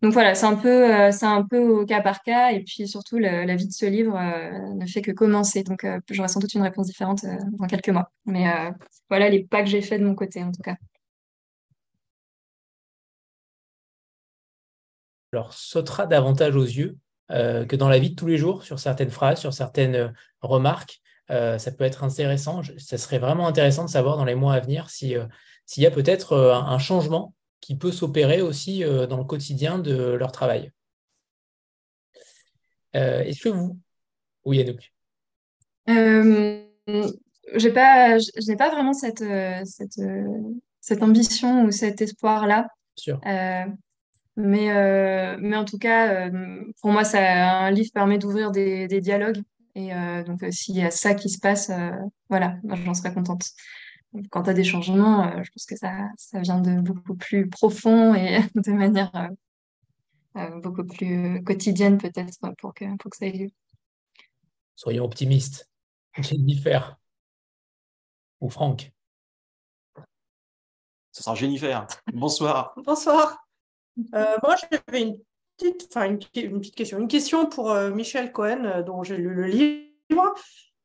Donc 0.00 0.12
voilà, 0.12 0.36
c'est 0.36 0.46
un 0.46 0.54
peu, 0.54 0.94
euh, 0.94 1.10
c'est 1.10 1.26
un 1.26 1.42
peu 1.44 1.58
au 1.58 1.84
cas 1.84 2.00
par 2.00 2.22
cas, 2.22 2.52
et 2.52 2.60
puis 2.62 2.86
surtout 2.86 3.18
la 3.18 3.56
vie 3.56 3.66
de 3.66 3.72
ce 3.72 3.84
livre 3.86 4.16
euh, 4.16 4.74
ne 4.74 4.86
fait 4.86 5.02
que 5.02 5.10
commencer. 5.10 5.64
Donc 5.64 5.82
euh, 5.82 5.98
j'aurai 6.08 6.28
sans 6.28 6.38
doute 6.38 6.54
une 6.54 6.62
réponse 6.62 6.86
différente 6.86 7.24
dans 7.58 7.66
quelques 7.66 7.88
mois. 7.88 8.10
Mais 8.24 8.46
voilà 9.08 9.28
les 9.28 9.44
pas 9.44 9.62
que 9.62 9.68
j'ai 9.68 9.82
fait 9.82 9.98
de 9.98 10.04
mon 10.04 10.14
côté 10.14 10.42
en 10.44 10.52
tout 10.52 10.62
cas. 10.62 10.76
Alors 15.32 15.52
sautera 15.52 16.06
davantage 16.06 16.54
aux 16.56 16.64
yeux 16.64 16.96
que 17.28 17.76
dans 17.76 17.88
la 17.88 17.98
vie 17.98 18.10
de 18.10 18.14
tous 18.14 18.26
les 18.26 18.38
jours 18.38 18.62
sur 18.62 18.78
certaines 18.78 19.10
phrases, 19.10 19.40
sur 19.40 19.52
certaines 19.52 20.14
remarques. 20.40 21.00
ça 21.28 21.72
peut 21.76 21.84
être 21.84 22.04
intéressant. 22.04 22.62
Ça 22.78 22.98
serait 22.98 23.18
vraiment 23.18 23.48
intéressant 23.48 23.84
de 23.84 23.90
savoir 23.90 24.16
dans 24.16 24.24
les 24.24 24.36
mois 24.36 24.54
à 24.54 24.60
venir 24.60 24.90
si, 24.90 25.16
s'il 25.68 25.82
y 25.82 25.86
a 25.86 25.90
peut-être 25.90 26.34
un 26.34 26.78
changement 26.78 27.34
qui 27.60 27.76
peut 27.76 27.92
s'opérer 27.92 28.40
aussi 28.40 28.82
euh, 28.82 29.06
dans 29.06 29.18
le 29.18 29.24
quotidien 29.24 29.78
de 29.78 30.12
leur 30.12 30.32
travail. 30.32 30.72
Euh, 32.96 33.20
est-ce 33.20 33.42
que 33.42 33.50
vous... 33.50 33.78
Oui, 34.46 34.62
Anouk. 34.62 34.90
Euh, 35.90 36.62
je 36.86 37.68
n'ai 38.48 38.56
pas 38.56 38.70
vraiment 38.70 38.94
cette, 38.94 39.20
euh, 39.20 39.60
cette, 39.66 40.00
cette, 40.80 41.02
ambition 41.02 41.64
ou 41.64 41.70
cet 41.70 42.00
espoir-là. 42.00 42.68
Mais, 44.36 45.36
mais 45.38 45.56
en 45.56 45.64
tout 45.66 45.78
cas, 45.78 46.30
pour 46.80 46.92
moi, 46.92 47.04
ça, 47.04 47.64
un 47.64 47.70
livre 47.72 47.90
permet 47.92 48.16
d'ouvrir 48.16 48.52
des, 48.52 48.88
des, 48.88 49.02
dialogues. 49.02 49.42
Et 49.74 49.90
donc, 50.24 50.46
s'il 50.50 50.76
y 50.76 50.82
a 50.82 50.90
ça 50.90 51.14
qui 51.14 51.28
se 51.28 51.40
passe, 51.40 51.70
voilà, 52.30 52.56
j'en 52.64 52.94
serais 52.94 53.12
contente 53.12 53.42
quand 54.30 54.44
tu 54.44 54.50
as 54.50 54.54
des 54.54 54.64
changements, 54.64 55.26
euh, 55.26 55.42
je 55.42 55.50
pense 55.50 55.66
que 55.66 55.76
ça, 55.76 56.08
ça 56.16 56.40
vient 56.40 56.60
de 56.60 56.80
beaucoup 56.80 57.14
plus 57.14 57.48
profond 57.48 58.14
et 58.14 58.40
de 58.54 58.72
manière 58.72 59.14
euh, 59.14 60.40
euh, 60.40 60.60
beaucoup 60.60 60.84
plus 60.84 61.42
quotidienne 61.44 61.98
peut-être 61.98 62.38
pour 62.58 62.74
que, 62.74 62.96
pour 62.96 63.10
que 63.10 63.16
ça 63.16 63.26
ait 63.26 63.32
lieu. 63.32 63.50
Soyons 64.76 65.04
optimistes. 65.04 65.68
Jennifer 66.16 66.98
ou 68.40 68.50
Franck. 68.50 68.92
Ce 71.12 71.22
sera 71.22 71.34
Jennifer. 71.34 71.86
Bonsoir. 72.12 72.74
Bonsoir. 72.84 73.44
moi, 73.96 74.56
j'avais 74.56 75.02
une 75.02 75.18
petite, 75.56 75.96
une, 75.96 76.18
une, 76.34 76.60
petite 76.60 76.74
question. 76.74 76.98
Une 76.98 77.08
question 77.08 77.46
pour 77.46 77.72
Michel 77.74 78.32
Cohen, 78.32 78.82
dont 78.84 79.02
j'ai 79.04 79.16
lu 79.16 79.32
le 79.34 79.46
livre 79.46 80.34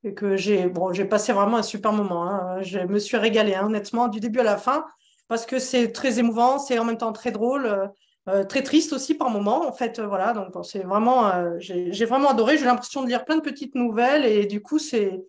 et 0.04 0.14
que 0.14 0.36
j'ai 0.36 0.68
bon, 0.68 0.92
j'ai 0.94 1.06
passé 1.06 1.34
vraiment 1.34 1.58
un 1.58 1.64
super 1.64 1.94
moment. 1.94 2.28
Hein. 2.30 2.62
Je 2.62 2.80
me 2.80 3.00
suis 3.00 3.18
régalée, 3.18 3.56
hein, 3.56 3.66
honnêtement, 3.66 4.08
du 4.08 4.20
début 4.20 4.40
à 4.40 4.44
la 4.44 4.58
fin, 4.58 4.86
parce 5.28 5.46
que 5.46 5.60
c'est 5.60 5.92
très 5.92 6.20
émouvant, 6.20 6.60
c'est 6.60 6.78
en 6.78 6.86
même 6.86 6.98
temps 6.98 7.14
très 7.14 7.32
drôle, 7.32 7.66
euh, 7.66 7.88
euh, 8.30 8.44
très 8.44 8.64
triste 8.64 8.94
aussi 8.94 9.16
par 9.16 9.30
moments. 9.30 9.68
En 9.68 9.72
fait, 9.72 10.00
euh, 10.00 10.08
voilà, 10.08 10.34
donc 10.34 10.66
c'est 10.66 10.84
vraiment, 10.84 11.32
j'ai 11.60 12.06
vraiment 12.06 12.30
adoré. 12.30 12.58
J'ai 12.58 12.66
l'impression 12.66 13.02
de 13.02 13.08
lire 13.08 13.24
plein 13.26 13.38
de 13.38 13.42
petites 13.42 13.76
nouvelles 13.76 14.26
et 14.26 14.46
du 14.46 14.62
coup, 14.62 14.80
c'est 14.80 15.24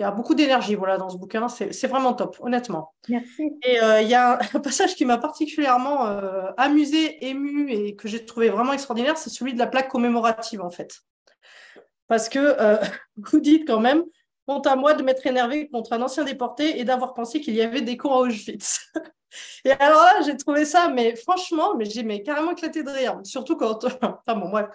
il 0.00 0.02
y 0.02 0.04
a 0.04 0.12
beaucoup 0.12 0.36
d'énergie 0.36 0.76
voilà, 0.76 0.96
dans 0.96 1.08
ce 1.08 1.16
bouquin. 1.16 1.48
C'est 1.48 1.88
vraiment 1.88 2.12
top, 2.12 2.36
honnêtement. 2.38 2.94
Merci. 3.08 3.50
Et 3.64 3.78
il 4.02 4.08
y 4.08 4.14
a 4.14 4.38
un 4.54 4.60
passage 4.60 4.94
qui 4.94 5.04
m'a 5.04 5.18
particulièrement 5.18 6.04
amusé, 6.56 7.26
ému 7.26 7.72
et 7.72 7.96
que 7.96 8.06
j'ai 8.06 8.24
trouvé 8.24 8.50
vraiment 8.50 8.74
extraordinaire, 8.74 9.18
c'est 9.18 9.30
celui 9.30 9.54
de 9.54 9.58
la 9.58 9.66
plaque 9.66 9.88
commémorative, 9.88 10.60
en 10.60 10.70
fait 10.70 11.02
parce 12.08 12.28
que 12.28 12.38
euh, 12.38 12.78
vous 13.16 13.40
dites 13.40 13.66
quand 13.66 13.80
même, 13.80 14.04
honte 14.46 14.66
à 14.66 14.76
moi 14.76 14.94
de 14.94 15.02
m'être 15.02 15.26
énervé 15.26 15.68
contre 15.68 15.92
un 15.92 16.02
ancien 16.02 16.24
déporté 16.24 16.80
et 16.80 16.84
d'avoir 16.84 17.14
pensé 17.14 17.40
qu'il 17.40 17.54
y 17.54 17.60
avait 17.60 17.82
des 17.82 17.96
cons 17.96 18.12
à 18.12 18.18
Auschwitz. 18.18 18.80
et 19.64 19.72
alors 19.72 20.02
là, 20.02 20.22
j'ai 20.24 20.36
trouvé 20.36 20.64
ça, 20.64 20.88
mais 20.88 21.14
franchement, 21.16 21.74
mais 21.76 21.84
j'ai 21.84 22.22
carrément 22.22 22.52
éclaté 22.52 22.82
de 22.82 22.90
rire, 22.90 23.20
surtout 23.24 23.56
quand. 23.56 23.84
enfin 24.02 24.34
bon, 24.34 24.48
bref. 24.48 24.66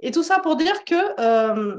Et 0.00 0.10
tout 0.10 0.22
ça 0.22 0.40
pour 0.40 0.56
dire 0.56 0.84
que 0.84 1.20
euh, 1.20 1.78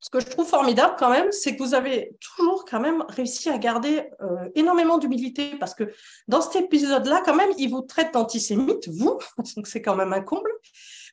ce 0.00 0.10
que 0.10 0.20
je 0.20 0.26
trouve 0.26 0.46
formidable 0.46 0.96
quand 0.98 1.10
même, 1.10 1.32
c'est 1.32 1.56
que 1.56 1.62
vous 1.62 1.74
avez 1.74 2.16
toujours 2.20 2.64
quand 2.64 2.80
même 2.80 3.04
réussi 3.08 3.48
à 3.48 3.58
garder 3.58 4.10
euh, 4.20 4.48
énormément 4.54 4.98
d'humilité 4.98 5.56
parce 5.58 5.74
que 5.74 5.92
dans 6.28 6.40
cet 6.40 6.62
épisode-là, 6.62 7.22
quand 7.24 7.34
même, 7.34 7.50
il 7.58 7.70
vous 7.70 7.82
traite 7.82 8.12
d'antisémite, 8.12 8.88
vous, 8.88 9.18
donc 9.56 9.66
c'est 9.66 9.82
quand 9.82 9.96
même 9.96 10.12
un 10.12 10.20
comble 10.20 10.50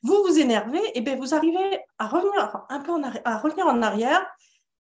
vous 0.02 0.22
vous 0.26 0.38
énervez, 0.38 0.80
et 0.94 1.00
bien 1.00 1.16
vous 1.16 1.34
arrivez 1.34 1.80
à 1.98 2.08
revenir 2.08 2.64
un 2.68 2.80
peu 2.80 2.92
en 2.92 3.02
arrière, 3.02 3.22
à 3.24 3.38
revenir 3.38 3.66
en 3.66 3.82
arrière 3.82 4.26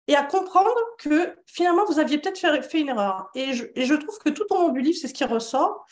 et 0.07 0.15
à 0.15 0.23
comprendre 0.23 0.75
que 0.97 1.35
finalement 1.45 1.85
vous 1.85 1.99
aviez 1.99 2.17
peut-être 2.17 2.39
fait, 2.39 2.81
une 2.81 2.89
erreur. 2.89 3.29
Et 3.35 3.53
je, 3.53 3.65
et 3.75 3.85
je, 3.85 3.93
trouve 3.93 4.17
que 4.17 4.29
tout 4.29 4.45
au 4.49 4.55
long 4.55 4.69
du 4.69 4.81
livre, 4.81 4.97
c'est 4.99 5.07
ce 5.07 5.13
qui 5.13 5.23
ressort. 5.23 5.85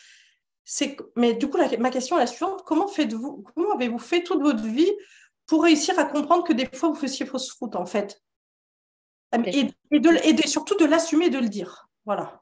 C'est, 0.65 0.97
mais 1.15 1.33
du 1.33 1.49
coup, 1.49 1.57
ma 1.79 1.89
question 1.89 2.17
est 2.17 2.21
la 2.21 2.27
suivante 2.27 2.63
comment 2.63 2.87
faites-vous, 2.87 3.43
comment 3.55 3.73
avez-vous 3.73 3.99
fait 3.99 4.23
toute 4.23 4.41
votre 4.41 4.63
vie 4.63 4.91
pour 5.47 5.63
réussir 5.63 5.97
à 5.97 6.05
comprendre 6.05 6.43
que 6.43 6.53
des 6.53 6.67
fois 6.73 6.89
vous 6.89 6.95
faisiez 6.95 7.25
fausse 7.25 7.51
route 7.53 7.75
en 7.75 7.85
fait, 7.85 8.21
et, 9.45 9.67
et, 9.91 9.99
de, 9.99 10.09
et 10.23 10.47
surtout 10.47 10.75
de 10.75 10.85
l'assumer 10.85 11.25
et 11.25 11.29
de 11.29 11.39
le 11.39 11.49
dire. 11.49 11.89
Voilà. 12.05 12.41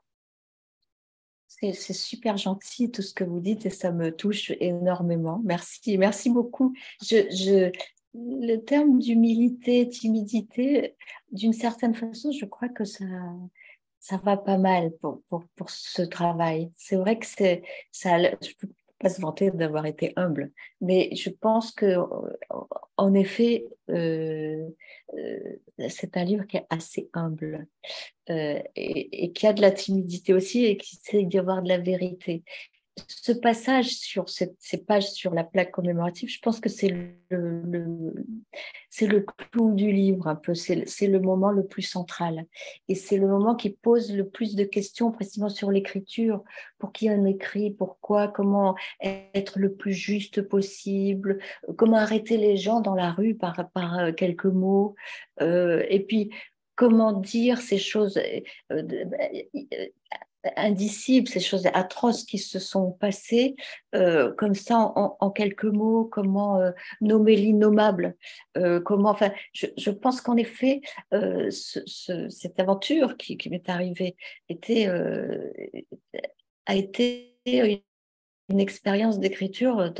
C'est 1.59 1.73
super 1.93 2.37
gentil 2.37 2.91
tout 2.91 3.01
ce 3.01 3.13
que 3.13 3.23
vous 3.23 3.39
dites 3.39 3.65
et 3.65 3.71
ça 3.71 3.91
me 3.91 4.15
touche 4.15 4.51
énormément. 4.59 5.41
Merci, 5.43 5.97
merci 5.97 6.29
beaucoup. 6.29 6.73
Je, 7.01 7.71
le 8.13 8.57
terme 8.57 8.99
d'humilité, 8.99 9.87
timidité, 9.89 10.95
d'une 11.31 11.53
certaine 11.53 11.95
façon, 11.95 12.31
je 12.31 12.45
crois 12.45 12.69
que 12.69 12.85
ça, 12.85 13.05
ça 13.99 14.17
va 14.17 14.37
pas 14.37 14.57
mal 14.57 14.91
pour, 15.01 15.21
pour, 15.29 15.43
pour 15.55 15.69
ce 15.69 16.03
travail. 16.03 16.71
C'est 16.75 16.95
vrai 16.95 17.17
que 17.17 17.25
c'est 17.25 17.63
ça. 17.91 18.17
Pas 18.99 19.09
se 19.09 19.21
vanter 19.21 19.51
d'avoir 19.51 19.85
été 19.85 20.13
humble, 20.15 20.51
mais 20.81 21.09
je 21.15 21.29
pense 21.29 21.71
que, 21.71 21.95
en 22.97 23.13
effet, 23.13 23.65
euh, 23.89 24.67
euh, 25.17 25.39
c'est 25.89 26.17
un 26.17 26.23
livre 26.23 26.45
qui 26.45 26.57
est 26.57 26.65
assez 26.69 27.09
humble 27.13 27.67
euh, 28.29 28.59
et, 28.75 29.31
qui 29.33 29.47
a 29.47 29.53
de 29.53 29.61
la 29.61 29.71
timidité 29.71 30.33
aussi 30.33 30.65
et 30.65 30.77
qui 30.77 30.97
sait 30.97 31.23
d'y 31.23 31.37
avoir 31.37 31.61
de 31.61 31.69
la 31.69 31.77
vérité. 31.77 32.43
Ce 33.07 33.31
passage 33.31 33.89
sur 33.89 34.27
ces 34.29 34.77
pages 34.85 35.11
sur 35.11 35.33
la 35.33 35.43
plaque 35.43 35.71
commémorative, 35.71 36.29
je 36.29 36.39
pense 36.39 36.59
que 36.59 36.69
c'est 36.69 36.89
le, 37.29 38.13
clou 39.51 39.73
du 39.73 39.91
livre 39.91 40.27
un 40.27 40.35
peu, 40.35 40.53
c'est 40.53 41.07
le 41.07 41.19
moment 41.19 41.51
le 41.51 41.65
plus 41.65 41.83
central. 41.83 42.45
Et 42.87 42.95
c'est 42.95 43.17
le 43.17 43.27
moment 43.27 43.55
qui 43.55 43.69
pose 43.69 44.13
le 44.13 44.27
plus 44.27 44.55
de 44.55 44.63
questions 44.63 45.11
précisément 45.11 45.49
sur 45.49 45.71
l'écriture. 45.71 46.43
Pour 46.79 46.91
qui 46.91 47.09
on 47.09 47.25
écrit, 47.25 47.71
pourquoi, 47.71 48.27
comment 48.27 48.75
être 49.01 49.59
le 49.59 49.73
plus 49.73 49.93
juste 49.93 50.41
possible, 50.41 51.39
comment 51.77 51.97
arrêter 51.97 52.37
les 52.37 52.57
gens 52.57 52.81
dans 52.81 52.95
la 52.95 53.11
rue 53.11 53.35
par, 53.35 53.59
euh, 53.77 54.11
quelques 54.11 54.45
mots. 54.45 54.95
Euh, 55.41 55.83
et 55.89 55.99
puis, 55.99 56.31
comment 56.75 57.11
dire 57.11 57.59
ces 57.59 57.79
choses 57.79 58.19
euh, 58.71 58.83
indicibles, 60.55 61.27
ces 61.27 61.39
choses 61.39 61.65
atroces 61.73 62.23
qui 62.23 62.37
se 62.37 62.59
sont 62.59 62.91
passées, 62.91 63.55
euh, 63.95 64.33
comme 64.33 64.55
ça 64.55 64.77
en, 64.95 65.31
quelques 65.31 65.65
mots, 65.65 66.05
comment 66.05 66.59
euh, 66.59 66.71
nommer 67.01 67.35
l'innommable, 67.35 68.15
euh, 68.57 68.79
comment, 68.79 69.09
enfin, 69.09 69.31
je, 69.53 69.89
pense 69.89 70.21
qu'en 70.21 70.37
effet, 70.37 70.81
cette 71.49 72.59
aventure 72.59 73.17
qui, 73.17 73.37
qui 73.37 73.49
m'est 73.49 73.69
arrivée 73.69 74.15
a 76.65 76.75
été 76.75 77.33
une 78.49 78.59
expérience 78.59 79.19
d'écriture 79.19 79.93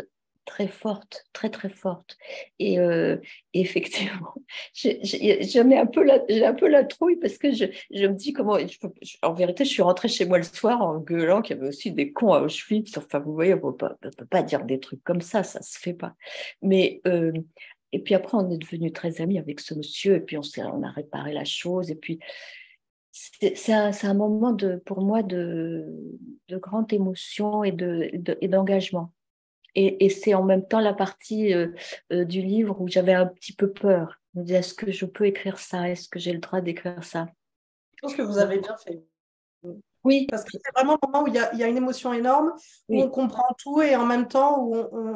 très 0.47 0.67
forte, 0.67 1.25
très 1.33 1.51
très 1.51 1.69
forte. 1.69 2.17
Et, 2.57 2.79
euh, 2.79 3.17
effectivement, 3.53 4.33
j'ai 4.73 5.59
un 5.59 5.85
peu 5.85 6.03
la, 6.03 6.19
un 6.47 6.53
peu 6.53 6.67
la 6.67 6.83
trouille 6.83 7.17
parce 7.17 7.37
que 7.37 7.51
je, 7.51 7.65
je 7.91 8.07
me 8.07 8.15
dis 8.15 8.33
comment. 8.33 8.57
en 9.21 9.33
vérité, 9.33 9.65
je 9.65 9.69
suis 9.69 9.83
rentrée 9.83 10.07
chez 10.07 10.25
moi 10.25 10.39
le 10.39 10.43
soir 10.43 10.81
en 10.81 10.97
gueulant 10.99 11.43
qu'il 11.43 11.55
y 11.55 11.59
avait 11.59 11.69
aussi 11.69 11.91
des 11.91 12.11
cons 12.11 12.33
à 12.33 12.41
Auschwitz. 12.41 12.97
Enfin, 12.97 13.19
vous 13.19 13.33
voyez, 13.33 13.53
on 13.53 13.67
ne 13.67 13.71
peut 13.71 14.25
pas 14.29 14.41
dire 14.41 14.63
des 14.63 14.79
trucs 14.79 15.03
comme 15.03 15.21
ça, 15.21 15.43
ça 15.43 15.61
se 15.61 15.77
fait 15.77 15.93
pas. 15.93 16.15
Mais 16.63 17.01
euh, 17.05 17.33
et 17.91 17.99
puis 17.99 18.15
après, 18.15 18.37
on 18.37 18.49
est 18.49 18.57
devenus 18.57 18.93
très 18.93 19.21
amis 19.21 19.37
avec 19.37 19.59
ce 19.59 19.75
monsieur 19.75 20.15
et 20.15 20.21
puis 20.21 20.37
on, 20.37 20.83
a 20.83 20.89
réparé 20.89 21.33
la 21.33 21.45
chose 21.45 21.91
et 21.91 21.95
puis. 21.95 22.19
C'est 23.41 23.73
un, 23.73 23.89
un, 24.03 24.13
moment 24.13 24.51
de, 24.51 24.75
pour 24.85 25.01
moi 25.01 25.23
de, 25.23 25.87
de 26.49 26.57
grande 26.57 26.93
émotion 26.93 27.63
et 27.63 27.71
d'engagement. 27.71 29.05
Et, 29.05 29.16
c'est 30.09 30.33
en 30.33 30.43
même 30.43 30.67
temps 30.67 30.79
la 30.79 30.93
partie 30.93 31.53
euh, 31.53 31.67
euh, 32.11 32.25
du 32.25 32.41
livre 32.41 32.79
où 32.81 32.87
j'avais 32.87 33.13
un 33.13 33.25
petit 33.25 33.53
peu 33.53 33.71
peur. 33.71 34.19
Je 34.33 34.39
me 34.39 34.45
disais, 34.45 34.59
est-ce 34.59 34.73
que 34.73 34.91
je 34.91 35.05
peux 35.05 35.25
écrire 35.25 35.59
ça? 35.59 35.89
Est-ce 35.89 36.09
que 36.09 36.19
j'ai 36.19 36.33
le 36.33 36.39
droit 36.39 36.61
d'écrire 36.61 37.03
ça? 37.03 37.27
Je 37.95 38.01
pense 38.01 38.15
que 38.15 38.21
vous 38.21 38.37
avez 38.37 38.59
bien 38.59 38.75
fait. 38.77 39.01
Oui. 40.03 40.27
Parce 40.29 40.43
que 40.43 40.51
c'est 40.53 40.73
vraiment 40.73 40.93
un 41.01 41.07
moment 41.07 41.23
où 41.23 41.27
il 41.27 41.33
y, 41.33 41.63
a, 41.63 41.67
une 41.67 41.75
émotion 41.75 42.13
énorme, 42.13 42.53
où 42.87 43.01
on 43.01 43.09
comprend 43.09 43.53
tout 43.57 43.81
et 43.81 43.95
en 43.95 44.05
même 44.05 44.27
temps 44.27 44.63
où 44.63 44.75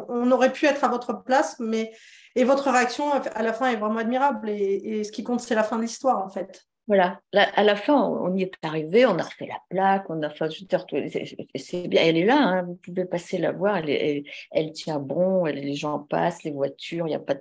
on, 0.09 0.31
aurait 0.31 0.51
pu 0.51 0.65
être 0.65 0.83
à 0.83 0.89
votre 0.89 1.23
place, 1.23 1.57
mais 1.59 1.93
et 2.35 2.43
votre 2.43 2.69
réaction 2.69 3.11
à 3.11 3.41
la 3.41 3.53
fin 3.53 3.67
est 3.67 3.77
vraiment 3.77 3.99
admirable. 3.99 4.49
et 4.49 5.03
ce 5.03 5.11
qui 5.11 5.23
compte, 5.23 5.39
c'est 5.39 5.55
la 5.55 5.63
fin 5.63 5.77
de 5.77 5.83
l'histoire 5.83 6.25
en 6.25 6.29
fait. 6.29 6.65
Voilà, 6.87 7.21
à 7.33 7.63
la 7.63 7.75
fin, 7.75 8.03
on 8.03 8.35
y 8.35 8.41
est 8.41 8.53
arrivé, 8.63 9.05
on 9.05 9.17
a 9.17 9.23
refait 9.23 9.45
la 9.47 9.61
plaque, 9.69 10.09
on 10.09 10.21
a 10.23 10.29
fait, 10.29 10.49
c'est 11.55 11.87
bien, 11.87 12.01
elle 12.03 12.17
est 12.17 12.25
là, 12.25 12.37
hein, 12.37 12.63
vous 12.63 12.75
pouvez 12.75 13.05
passer 13.05 13.37
la 13.37 13.51
voir, 13.51 13.77
elle, 13.77 14.23
elle, 14.51 14.71
tient 14.73 14.99
bon, 14.99 15.45
les 15.45 15.75
gens 15.75 15.99
passent, 15.99 16.43
les 16.43 16.51
voitures, 16.51 17.07
il 17.07 17.13
a 17.13 17.19
pas 17.19 17.35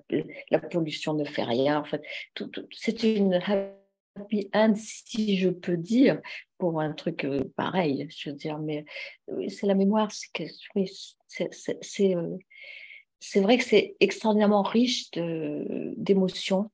la 0.50 0.58
pollution 0.60 1.14
ne 1.14 1.24
fait 1.24 1.42
rien, 1.42 1.80
en 1.80 1.84
fait, 1.84 2.02
c'est 2.70 3.02
une 3.02 3.40
happy 4.16 4.50
end, 4.52 4.74
si 4.76 5.38
je 5.38 5.48
peux 5.48 5.78
dire, 5.78 6.20
pour 6.58 6.80
un 6.80 6.92
truc 6.92 7.24
euh, 7.24 7.42
pareil, 7.56 8.06
je 8.10 8.30
veux 8.30 8.36
dire, 8.36 8.58
mais 8.58 8.84
c'est 9.48 9.66
la 9.66 9.74
mémoire, 9.74 10.10
euh, 10.40 12.36
c'est 13.20 13.40
vrai 13.40 13.58
que 13.58 13.64
c'est 13.64 13.96
extraordinairement 14.00 14.62
riche 14.62 15.10
d'émotions 15.12 16.70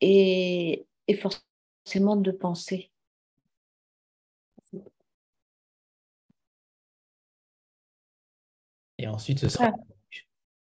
et, 0.00 0.84
et 1.06 1.14
forcément 1.14 1.51
de 1.84 2.30
penser. 2.30 2.90
Et 8.98 9.08
ensuite, 9.08 9.40
ce 9.40 9.48
sera. 9.48 9.72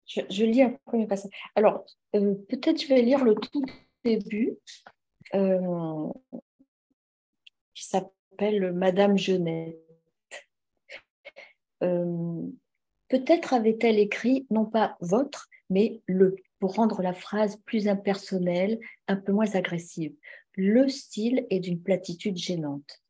je, 0.08 0.44
lis 0.44 0.62
un 0.62 0.78
premier 0.86 1.08
passage. 1.08 1.32
Alors, 1.56 1.86
euh, 2.16 2.36
peut-être 2.50 2.82
je 2.82 2.88
vais 2.88 3.02
lire 3.02 3.24
le 3.24 3.36
tout 3.36 3.66
début, 4.04 4.58
euh, 5.34 6.10
qui 7.74 7.86
s'appelle 7.86 8.74
Madame 8.74 9.18
Jeunette. 9.18 9.78
Euh, 11.82 12.42
peut-être 13.08 13.54
avait-elle 13.54 14.00
écrit, 14.00 14.46
non 14.50 14.66
pas 14.66 14.98
votre, 15.00 15.48
mais 15.70 16.02
le, 16.08 16.36
pour 16.60 16.76
rendre 16.76 17.02
la 17.02 17.14
phrase 17.14 17.58
plus 17.66 17.88
impersonnelle, 17.88 18.80
un 19.08 19.16
peu 19.16 19.32
moins 19.32 19.56
agressive 19.56 20.14
le 20.56 20.88
style 20.88 21.46
est 21.50 21.60
d'une 21.60 21.82
platitude 21.82 22.38
gênante. 22.38 23.02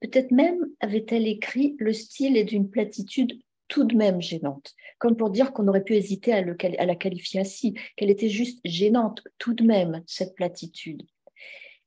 Peut-être 0.00 0.30
même 0.30 0.64
avait-elle 0.80 1.26
écrit 1.26 1.76
le 1.78 1.92
style 1.92 2.36
est 2.36 2.44
d'une 2.44 2.70
platitude 2.70 3.40
tout 3.68 3.84
de 3.84 3.94
même 3.94 4.20
gênante, 4.20 4.74
comme 4.98 5.16
pour 5.16 5.30
dire 5.30 5.52
qu'on 5.52 5.68
aurait 5.68 5.84
pu 5.84 5.94
hésiter 5.94 6.32
à, 6.32 6.42
la 6.42 6.96
qualifier 6.96 7.40
ainsi, 7.40 7.74
qu'elle 7.96 8.10
était 8.10 8.30
juste 8.30 8.60
gênante 8.64 9.22
tout 9.38 9.52
de 9.52 9.62
même, 9.62 10.02
cette 10.06 10.34
platitude. 10.34 11.02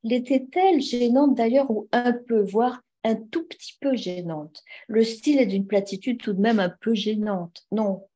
L'était-elle 0.03 0.81
gênante 0.81 1.35
d'ailleurs 1.35 1.69
ou 1.71 1.87
un 1.91 2.13
peu, 2.13 2.41
voire 2.41 2.81
un 3.03 3.15
tout 3.15 3.47
petit 3.47 3.77
peu 3.79 3.95
gênante? 3.95 4.63
Le 4.87 5.03
style 5.03 5.39
est 5.39 5.47
d'une 5.47 5.67
platitude 5.67 6.19
tout 6.19 6.33
de 6.33 6.41
même 6.41 6.59
un 6.59 6.73
peu 6.81 6.93
gênante. 6.93 7.65
Non, 7.71 8.07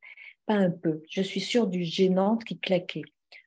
pas 0.45 0.55
un 0.55 0.71
peu. 0.71 1.01
Je 1.09 1.21
suis 1.21 1.41
sûre 1.41 1.67
du 1.67 1.83
gênante 1.83 2.43
qui 2.43 2.59
claquait. 2.59 3.03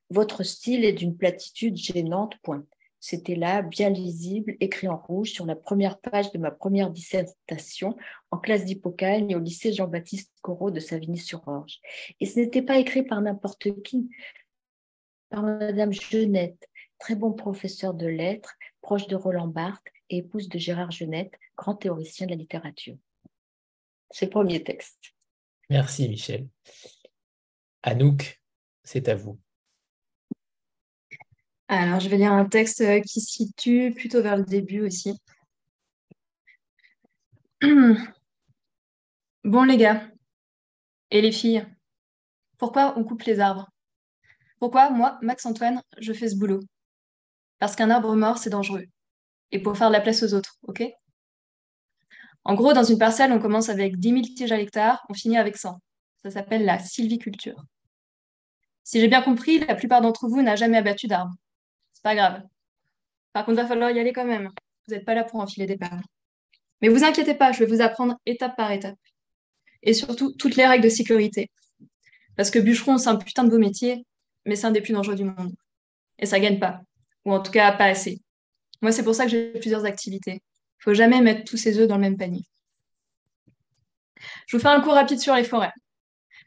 Votre 0.09 0.43
style 0.43 0.83
est 0.83 0.93
d'une 0.93 1.15
platitude 1.15 1.77
gênante, 1.77 2.35
point. 2.43 2.65
C'était 2.99 3.35
là, 3.35 3.61
bien 3.61 3.89
lisible, 3.89 4.57
écrit 4.59 4.89
en 4.89 4.97
rouge 4.97 5.31
sur 5.31 5.45
la 5.45 5.55
première 5.55 5.99
page 5.99 6.31
de 6.31 6.37
ma 6.37 6.51
première 6.51 6.89
dissertation 6.89 7.95
en 8.29 8.37
classe 8.37 8.65
d'Hippocagne 8.65 9.35
au 9.35 9.39
lycée 9.39 9.71
Jean-Baptiste 9.71 10.33
Corot 10.41 10.71
de 10.71 10.81
Savigny-sur-Orge. 10.81 11.79
Et 12.19 12.25
ce 12.25 12.39
n'était 12.39 12.61
pas 12.61 12.77
écrit 12.77 13.03
par 13.03 13.21
n'importe 13.21 13.81
qui, 13.83 14.09
par 15.29 15.43
Madame 15.43 15.93
Genette, 15.93 16.67
très 16.99 17.15
bon 17.15 17.31
professeur 17.31 17.93
de 17.93 18.07
lettres, 18.07 18.55
proche 18.81 19.07
de 19.07 19.15
Roland 19.15 19.47
Barthes 19.47 19.87
et 20.09 20.17
épouse 20.17 20.49
de 20.49 20.59
Gérard 20.59 20.91
Genette, 20.91 21.33
grand 21.55 21.75
théoricien 21.75 22.25
de 22.25 22.31
la 22.31 22.37
littérature. 22.37 22.97
C'est 24.11 24.25
le 24.25 24.31
premier 24.31 24.63
texte. 24.63 25.13
Merci 25.69 26.09
Michel. 26.09 26.47
Anouk, 27.83 28.41
c'est 28.83 29.07
à 29.07 29.15
vous. 29.15 29.39
Alors, 31.71 31.99
je 31.99 32.09
vais 32.09 32.17
lire 32.17 32.33
un 32.33 32.45
texte 32.45 32.81
euh, 32.81 32.99
qui 32.99 33.21
situe 33.21 33.93
plutôt 33.95 34.23
vers 34.23 34.35
le 34.37 34.43
début 34.43 34.81
aussi. 34.81 35.13
Bon, 39.45 39.63
les 39.63 39.77
gars 39.77 40.05
et 41.11 41.21
les 41.21 41.31
filles, 41.31 41.65
pourquoi 42.57 42.93
on 42.97 43.03
coupe 43.03 43.23
les 43.23 43.39
arbres? 43.39 43.69
Pourquoi, 44.59 44.89
moi, 44.89 45.17
Max-Antoine, 45.21 45.81
je 45.99 46.11
fais 46.11 46.27
ce 46.27 46.35
boulot? 46.35 46.59
Parce 47.57 47.75
qu'un 47.75 47.89
arbre 47.89 48.13
mort, 48.15 48.37
c'est 48.37 48.49
dangereux. 48.49 48.85
Et 49.51 49.61
pour 49.61 49.77
faire 49.77 49.87
de 49.87 49.93
la 49.93 50.01
place 50.01 50.23
aux 50.23 50.33
autres, 50.33 50.57
ok? 50.63 50.83
En 52.43 52.55
gros, 52.55 52.73
dans 52.73 52.83
une 52.83 52.97
parcelle, 52.97 53.31
on 53.31 53.39
commence 53.39 53.69
avec 53.69 53.97
10 53.97 54.09
000 54.09 54.21
tiges 54.35 54.51
à 54.51 54.57
l'hectare, 54.57 55.05
on 55.07 55.13
finit 55.13 55.37
avec 55.37 55.55
100. 55.55 55.79
Ça 56.23 56.31
s'appelle 56.31 56.65
la 56.65 56.79
sylviculture. 56.79 57.63
Si 58.83 58.99
j'ai 58.99 59.07
bien 59.07 59.21
compris, 59.21 59.59
la 59.59 59.75
plupart 59.75 60.01
d'entre 60.01 60.27
vous 60.27 60.41
n'a 60.41 60.55
jamais 60.55 60.77
abattu 60.77 61.07
d'arbre. 61.07 61.33
C'est 61.99 62.03
pas 62.03 62.15
grave. 62.15 62.43
Par 63.33 63.43
contre, 63.43 63.59
il 63.59 63.61
va 63.63 63.67
falloir 63.67 63.91
y 63.91 63.99
aller 63.99 64.13
quand 64.13 64.23
même. 64.23 64.49
Vous 64.87 64.95
n'êtes 64.95 65.03
pas 65.03 65.15
là 65.15 65.25
pour 65.25 65.41
enfiler 65.41 65.65
des 65.65 65.75
perles. 65.75 65.99
Mais 66.81 66.87
vous 66.87 67.03
inquiétez 67.03 67.33
pas, 67.33 67.51
je 67.51 67.59
vais 67.59 67.65
vous 67.65 67.81
apprendre 67.81 68.15
étape 68.25 68.55
par 68.55 68.71
étape. 68.71 68.97
Et 69.83 69.93
surtout, 69.93 70.31
toutes 70.31 70.55
les 70.55 70.65
règles 70.65 70.85
de 70.85 70.89
sécurité. 70.89 71.51
Parce 72.37 72.51
que 72.51 72.59
bûcheron, 72.59 72.97
c'est 72.97 73.09
un 73.09 73.17
putain 73.17 73.43
de 73.43 73.49
beau 73.49 73.57
métier, 73.57 74.05
mais 74.45 74.55
c'est 74.55 74.65
un 74.65 74.71
des 74.71 74.79
plus 74.79 74.93
dangereux 74.93 75.17
du 75.17 75.25
monde. 75.25 75.53
Et 76.19 76.25
ça 76.25 76.39
gagne 76.39 76.57
pas. 76.57 76.79
Ou 77.25 77.33
en 77.33 77.41
tout 77.41 77.51
cas, 77.51 77.73
pas 77.73 77.87
assez. 77.87 78.21
Moi, 78.81 78.93
c'est 78.93 79.03
pour 79.03 79.13
ça 79.13 79.25
que 79.25 79.31
j'ai 79.31 79.51
plusieurs 79.59 79.83
activités. 79.83 80.41
Il 80.79 80.83
faut 80.83 80.93
jamais 80.93 81.19
mettre 81.19 81.43
tous 81.43 81.57
ses 81.57 81.79
œufs 81.79 81.87
dans 81.89 81.95
le 81.95 82.01
même 82.01 82.15
panier. 82.15 82.45
Je 84.47 84.55
vous 84.55 84.63
fais 84.63 84.69
un 84.69 84.79
cours 84.79 84.93
rapide 84.93 85.19
sur 85.19 85.35
les 85.35 85.43
forêts. 85.43 85.73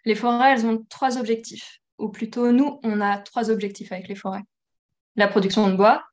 Les 0.06 0.14
forêts, 0.14 0.52
elles 0.52 0.64
ont 0.64 0.82
trois 0.88 1.18
objectifs. 1.18 1.80
Ou 1.98 2.08
plutôt, 2.08 2.52
nous, 2.52 2.80
on 2.84 3.02
a 3.02 3.18
trois 3.18 3.50
objectifs 3.50 3.92
avec 3.92 4.08
les 4.08 4.14
forêts 4.14 4.44
la 5.16 5.28
production 5.28 5.68
de 5.68 5.76
bois, 5.76 6.04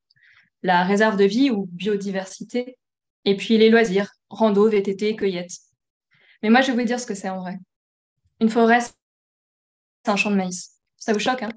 la 0.64 0.84
réserve 0.84 1.18
de 1.18 1.24
vie 1.24 1.50
ou 1.50 1.68
biodiversité, 1.72 2.78
et 3.26 3.36
puis 3.36 3.58
les 3.58 3.70
loisirs, 3.70 4.12
rando, 4.30 4.70
VTT, 4.70 5.16
cueillette. 5.16 5.52
Mais 6.41 6.50
moi, 6.50 6.62
je 6.62 6.72
vais 6.72 6.82
vous 6.82 6.88
dire 6.88 7.00
ce 7.00 7.06
que 7.06 7.16
c'est 7.16 7.30
en 7.30 7.39
vrai. 7.39 7.58
Une 8.39 8.50
forêt, 8.50 8.82
c'est 8.82 10.12
un 10.12 10.16
champ 10.16 10.32
de 10.32 10.36
maïs. 10.36 10.78
Ça 10.97 11.14
vous 11.14 11.20
choque, 11.20 11.43
hein? 11.43 11.52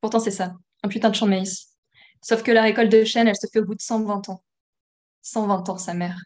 Pourtant, 0.00 0.20
c'est 0.20 0.30
ça, 0.30 0.54
un 0.82 0.88
putain 0.88 1.10
de 1.10 1.14
champ 1.14 1.26
de 1.26 1.30
maïs. 1.30 1.76
Sauf 2.22 2.42
que 2.42 2.50
la 2.50 2.62
récolte 2.62 2.90
de 2.90 3.04
chêne, 3.04 3.28
elle 3.28 3.36
se 3.36 3.46
fait 3.52 3.60
au 3.60 3.64
bout 3.64 3.74
de 3.74 3.80
120 3.80 4.28
ans. 4.28 4.42
120 5.22 5.68
ans, 5.68 5.78
sa 5.78 5.94
mère. 5.94 6.18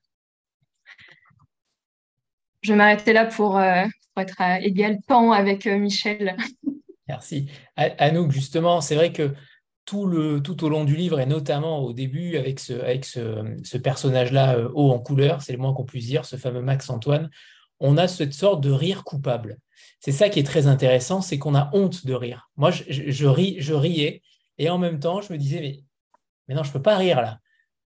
Je 2.62 2.72
vais 2.72 2.76
m'arrêter 2.76 3.12
là 3.12 3.26
pour, 3.26 3.58
euh, 3.58 3.84
être 4.16 4.40
à 4.40 4.60
égal 4.60 4.98
temps 5.06 5.32
avec 5.32 5.66
Michel. 5.66 6.36
Merci. 7.08 7.50
Anouk, 7.76 8.30
justement, 8.30 8.80
c'est 8.80 8.94
vrai 8.94 9.12
que 9.12 9.34
tout, 9.90 10.06
le, 10.06 10.40
tout 10.40 10.62
au 10.64 10.68
long 10.68 10.84
du 10.84 10.94
livre, 10.94 11.18
et 11.18 11.26
notamment 11.26 11.80
au 11.80 11.92
début, 11.92 12.36
avec 12.36 12.60
ce, 12.60 12.74
avec 12.74 13.04
ce, 13.04 13.76
personnage-là 13.76 14.60
haut 14.72 14.92
en 14.92 15.00
couleur, 15.00 15.42
c'est 15.42 15.52
le 15.52 15.58
moins 15.58 15.74
qu'on 15.74 15.84
puisse 15.84 16.06
dire, 16.06 16.24
ce 16.24 16.36
fameux 16.36 16.62
Max 16.62 16.88
Antoine, 16.90 17.28
on 17.80 17.96
a 17.96 18.06
cette 18.06 18.32
sorte 18.32 18.62
de 18.62 18.70
rire 18.70 19.02
coupable. 19.02 19.58
C'est 19.98 20.12
ça 20.12 20.28
qui 20.28 20.38
est 20.38 20.44
très 20.44 20.68
intéressant, 20.68 21.22
c'est 21.22 21.38
qu'on 21.38 21.56
a 21.56 21.70
honte 21.72 22.06
de 22.06 22.14
rire. 22.14 22.50
Moi, 22.56 22.70
je, 22.70 22.84
je, 23.10 23.26
ris, 23.26 23.56
je 23.58 23.74
riais, 23.74 24.22
et 24.58 24.70
en 24.70 24.78
même 24.78 25.00
temps, 25.00 25.22
je 25.22 25.32
me 25.32 25.38
disais, 25.38 25.60
mais, 25.60 25.82
mais 26.46 26.54
non, 26.54 26.62
je 26.62 26.68
ne 26.68 26.74
peux 26.74 26.82
pas 26.82 26.96
rire 26.96 27.20
là. 27.20 27.40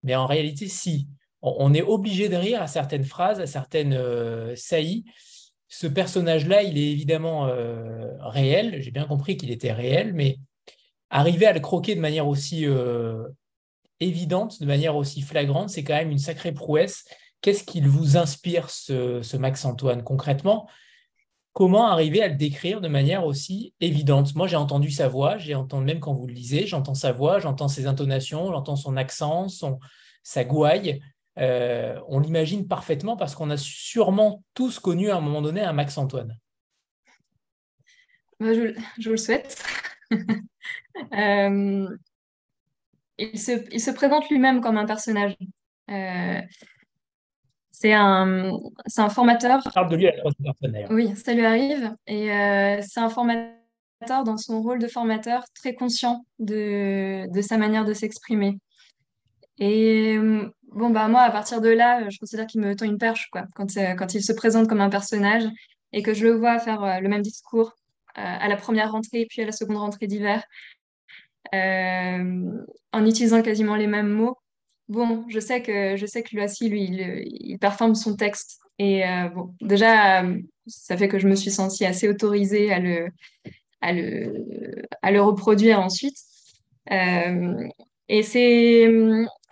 Mais 0.03 0.15
en 0.15 0.27
réalité, 0.27 0.69
si. 0.69 1.07
On, 1.43 1.73
est 1.73 1.81
obligé 1.83 2.29
de 2.29 2.37
rire 2.37 2.61
à 2.61 2.67
certaines 2.67 3.05
phrases, 3.05 3.41
à 3.41 3.47
certaines 3.47 3.95
euh, 3.95 4.55
saillies. 4.57 5.05
Ce 5.69 5.87
personnage-là, 5.87 6.63
il 6.63 6.77
est 6.77 6.91
évidemment 6.91 7.47
euh, 7.47 8.11
réel. 8.21 8.83
J'ai 8.83 8.91
bien 8.91 9.07
compris 9.07 9.39
qu'il 9.39 9.51
était 9.51 9.73
réel, 9.73 10.13
mais 10.13 10.39
arriver 11.11 11.47
à 11.47 11.53
le 11.53 11.61
croquer 11.61 11.95
de 11.95 12.01
manière 12.01 12.27
aussi 12.27 12.67
euh, 12.67 13.29
évidente, 13.99 14.61
de 14.61 14.67
manière 14.67 14.97
aussi 14.97 15.21
flagrante, 15.23 15.71
c'est 15.71 15.85
quand 15.85 15.95
même 15.95 16.11
une 16.11 16.19
sacrée 16.19 16.53
prouesse. 16.53 17.05
Qu'est-ce 17.43 17.65
qu'il 17.65 17.89
vous 17.89 18.17
inspire, 18.17 18.71
ce, 18.71 19.37
Max 19.37 19.65
Antoine, 19.65 20.03
concrètement? 20.03 20.69
Comment 21.53 21.89
arriver 21.89 22.23
à 22.23 22.29
le 22.29 22.37
décrire 22.37 22.81
de 22.81 22.89
manière 22.89 23.27
aussi 23.27 23.75
évidente? 23.81 24.35
Moi, 24.37 24.47
j'ai 24.47 24.57
entendu 24.57 24.91
sa 24.91 25.09
voix, 25.09 25.37
j'ai 25.37 25.55
entendu, 25.55 25.85
même 25.85 26.01
quand 26.01 26.15
vous 26.15 26.27
le 26.27 26.33
lisez, 26.33 26.67
j'entends 26.67 26.95
sa 26.95 27.13
voix, 27.13 27.41
j'entends 27.41 27.69
ses 27.69 27.87
intonations, 27.87 28.53
j'entends 28.53 28.77
son 28.77 28.97
accent, 28.97 29.49
son, 29.49 29.81
sa 30.23 30.45
gouaille. 30.45 31.01
Euh, 31.39 31.99
on 32.09 32.21
l'imagine 32.21 32.69
parfaitement 32.69 33.17
parce 33.17 33.35
qu'on 33.35 33.51
a 33.51 33.57
sûrement 33.57 34.45
tous 34.55 34.79
connu 34.79 35.11
à 35.11 35.17
un 35.17 35.21
moment 35.21 35.43
donné 35.43 35.61
un 35.63 35.73
Max 35.73 35.99
Antoine. 35.99 36.39
Je, 38.39 38.75
je, 38.99 39.11
le 39.11 39.17
souhaite. 39.17 39.63
Euh, 41.17 41.89
il, 43.17 43.39
se, 43.39 43.91
présente 43.93 44.29
lui-même 44.29 44.61
comme 44.61 44.77
un 44.77 44.85
personnage. 44.85 45.35
Euh, 45.91 46.41
c'est 47.71 47.95
un, 47.95 48.53
un 48.99 49.09
formateur. 49.09 49.63
parle 49.73 49.91
de 49.91 49.97
lui 49.97 50.09
à 50.09 50.13
Oui, 50.91 51.17
ça 51.17 51.33
lui 51.33 51.47
arrive. 51.47 51.95
Et 52.07 52.27
c'est 52.83 53.01
un 53.01 53.09
formateur 53.09 54.25
dans 54.25 54.37
son 54.37 54.61
rôle 54.61 54.79
de 54.79 54.89
formateur 54.89 55.45
très 55.55 55.75
conscient 55.75 56.27
de, 56.39 57.33
de 57.33 57.41
sa 57.41 57.57
manière 57.57 57.87
de 57.87 57.95
s'exprimer. 57.95 58.59
Et 59.59 60.19
bon, 60.73 60.91
bah, 60.91 61.09
moi, 61.09 61.23
à 61.23 61.31
partir 61.31 61.63
de 61.63 61.71
là, 61.71 62.09
je 62.11 62.19
considère 62.19 62.47
qu'il 62.47 62.61
me 62.61 62.77
tend 62.77 62.85
une 62.85 62.99
perche, 62.99 63.29
quoi, 63.31 63.47
quand, 63.55 63.73
quand 63.97 64.15
il 64.15 64.23
se 64.23 64.33
présente 64.33 64.69
comme 64.69 64.83
un 64.83 64.91
personnage 64.91 65.45
et 65.93 66.03
que 66.03 66.15
je 66.15 66.25
le 66.25 66.33
vois 66.33 66.59
faire 66.59 66.83
euh, 66.83 67.01
le 67.01 67.09
même 67.09 67.23
discours 67.23 67.73
euh, 67.73 67.90
à 68.15 68.49
la 68.49 68.57
première 68.57 68.93
rentrée 68.93 69.27
puis 69.29 69.43
à 69.43 69.47
la 69.47 69.53
seconde 69.53 69.79
rentrée 69.79 70.07
d'hiver, 70.07 70.45
euh, 71.55 72.65
en 72.93 73.07
utilisant 73.07 73.43
quasiment 73.43 73.77
les 73.77 73.87
mêmes 73.87 74.11
mots. 74.11 74.37
Bon, 74.89 75.25
je 75.29 75.39
sais 75.39 75.63
que, 75.63 75.97
je 75.97 76.07
sais 76.07 76.23
que 76.23 76.35
lui 76.35 76.45
aussi, 76.45 76.69
lui, 76.69 76.85
il, 76.85 77.59
performe 77.59 77.95
son 77.95 78.17
texte. 78.17 78.59
Et 78.79 79.03
bon, 79.35 79.55
déjà, 79.61 80.25
ça 80.67 80.97
fait 80.97 81.09
que 81.09 81.19
je 81.19 81.29
me 81.29 81.37
suis 81.37 81.51
sentie 81.51 81.85
assez 81.85 82.09
autorisée 82.09 82.73
à 82.73 82.81
le, 82.81 83.09
à 83.81 83.93
le, 83.93 84.85
à 85.03 85.13
le 85.13 85.23
reproduire 85.23 85.81
ensuite. 85.81 86.17
Et 88.11 88.25
c'est, 88.25 88.89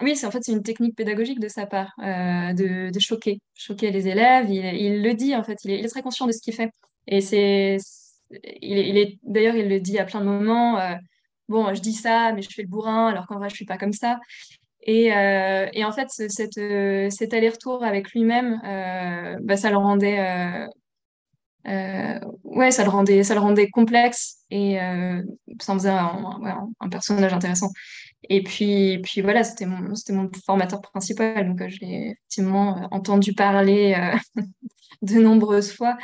oui, 0.02 0.16
c'est 0.16 0.26
en 0.26 0.32
fait 0.32 0.42
c'est 0.42 0.50
une 0.50 0.64
technique 0.64 0.96
pédagogique 0.96 1.38
de 1.38 1.46
sa 1.46 1.64
part, 1.64 1.92
euh, 2.02 2.52
de, 2.54 2.98
choquer, 2.98 3.40
choquer 3.54 3.92
les 3.92 4.08
élèves. 4.08 4.50
Il, 4.50 5.00
le 5.00 5.14
dit 5.14 5.36
en 5.36 5.44
fait, 5.44 5.58
il 5.64 5.70
est, 5.70 5.88
très 5.88 6.02
conscient 6.02 6.26
de 6.26 6.32
ce 6.32 6.40
qu'il 6.40 6.54
fait. 6.54 6.72
Et 7.06 7.20
c'est, 7.20 7.78
il, 8.30 8.98
est, 8.98 9.18
d'ailleurs 9.22 9.56
il 9.56 9.68
le 9.68 9.80
dit 9.80 9.98
à 9.98 10.04
plein 10.04 10.20
de 10.20 10.26
moments. 10.26 10.78
Euh, 10.80 10.94
bon, 11.48 11.72
je 11.74 11.80
dis 11.80 11.94
ça, 11.94 12.32
mais 12.32 12.42
je 12.42 12.50
fais 12.50 12.62
le 12.62 12.68
bourrin, 12.68 13.08
alors 13.08 13.26
qu'en 13.26 13.38
vrai 13.38 13.48
je 13.48 13.54
suis 13.54 13.64
pas 13.64 13.78
comme 13.78 13.92
ça. 13.92 14.18
Et, 14.82 15.12
euh, 15.12 15.66
en 15.84 15.92
fait, 15.92 16.08
cette, 16.08 16.60
cet 17.12 17.34
aller-retour 17.34 17.84
avec 17.84 18.12
lui-même, 18.12 18.60
bah, 19.42 19.56
ça 19.56 19.70
le 19.70 19.76
rendait 19.76 20.68
euh, 21.68 22.18
ouais, 22.44 22.70
ça 22.70 22.84
le 22.84 22.90
rendait, 22.90 23.22
ça 23.24 23.34
le 23.34 23.40
rendait 23.40 23.68
complexe 23.68 24.38
et 24.50 24.80
euh, 24.80 25.22
ça 25.60 25.72
en 25.72 25.78
faisait 25.78 25.90
un, 25.90 26.88
personnage 26.90 27.32
intéressant. 27.32 27.70
Et 28.28 28.42
puis, 28.42 28.98
puis 29.02 29.20
voilà, 29.20 29.44
c'était 29.44 29.66
mon, 29.66 29.94
formateur 30.44 30.80
principal, 30.80 31.48
donc 31.48 31.60
euh, 31.60 31.68
je 31.68 31.80
l'ai 31.80 32.10
effectivement 32.10 32.88
entendu 32.90 33.34
parler 33.34 33.96
de 35.02 35.20
nombreuses 35.20 35.72
fois, 35.72 35.96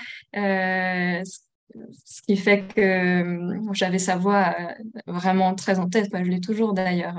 qui 2.27 2.37
fait 2.37 2.67
que 2.75 3.61
j'avais 3.73 3.99
sa 3.99 4.17
voix 4.17 4.55
vraiment 5.07 5.55
très 5.55 5.79
en 5.79 5.89
tête. 5.89 6.11
je 6.13 6.31
l'ai 6.31 6.41
toujours 6.41 6.75
d'ailleurs. 6.75 7.19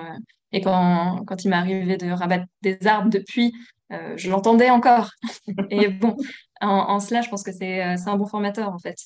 Et 0.52 0.62
quand, 0.62 1.24
quand 1.26 1.44
il 1.44 1.50
m'est 1.50 1.56
arrivé 1.56 1.98
de 1.98 2.10
rabattre 2.12 2.46
des 2.62 2.78
arbres 2.88 3.10
depuis, 3.10 3.54
je 3.90 4.30
l'entendais 4.30 4.70
encore. 4.70 5.12
et 5.70 5.90
bon, 5.90 6.16
en, 6.62 7.00
cela, 7.00 7.22
je 7.22 7.30
pense 7.30 7.44
que 7.44 7.52
euh, 7.52 7.98
c'est 7.98 8.10
un 8.10 8.16
bon 8.16 8.28
formateur, 8.28 8.70
en 8.70 8.80
fait. 8.80 8.98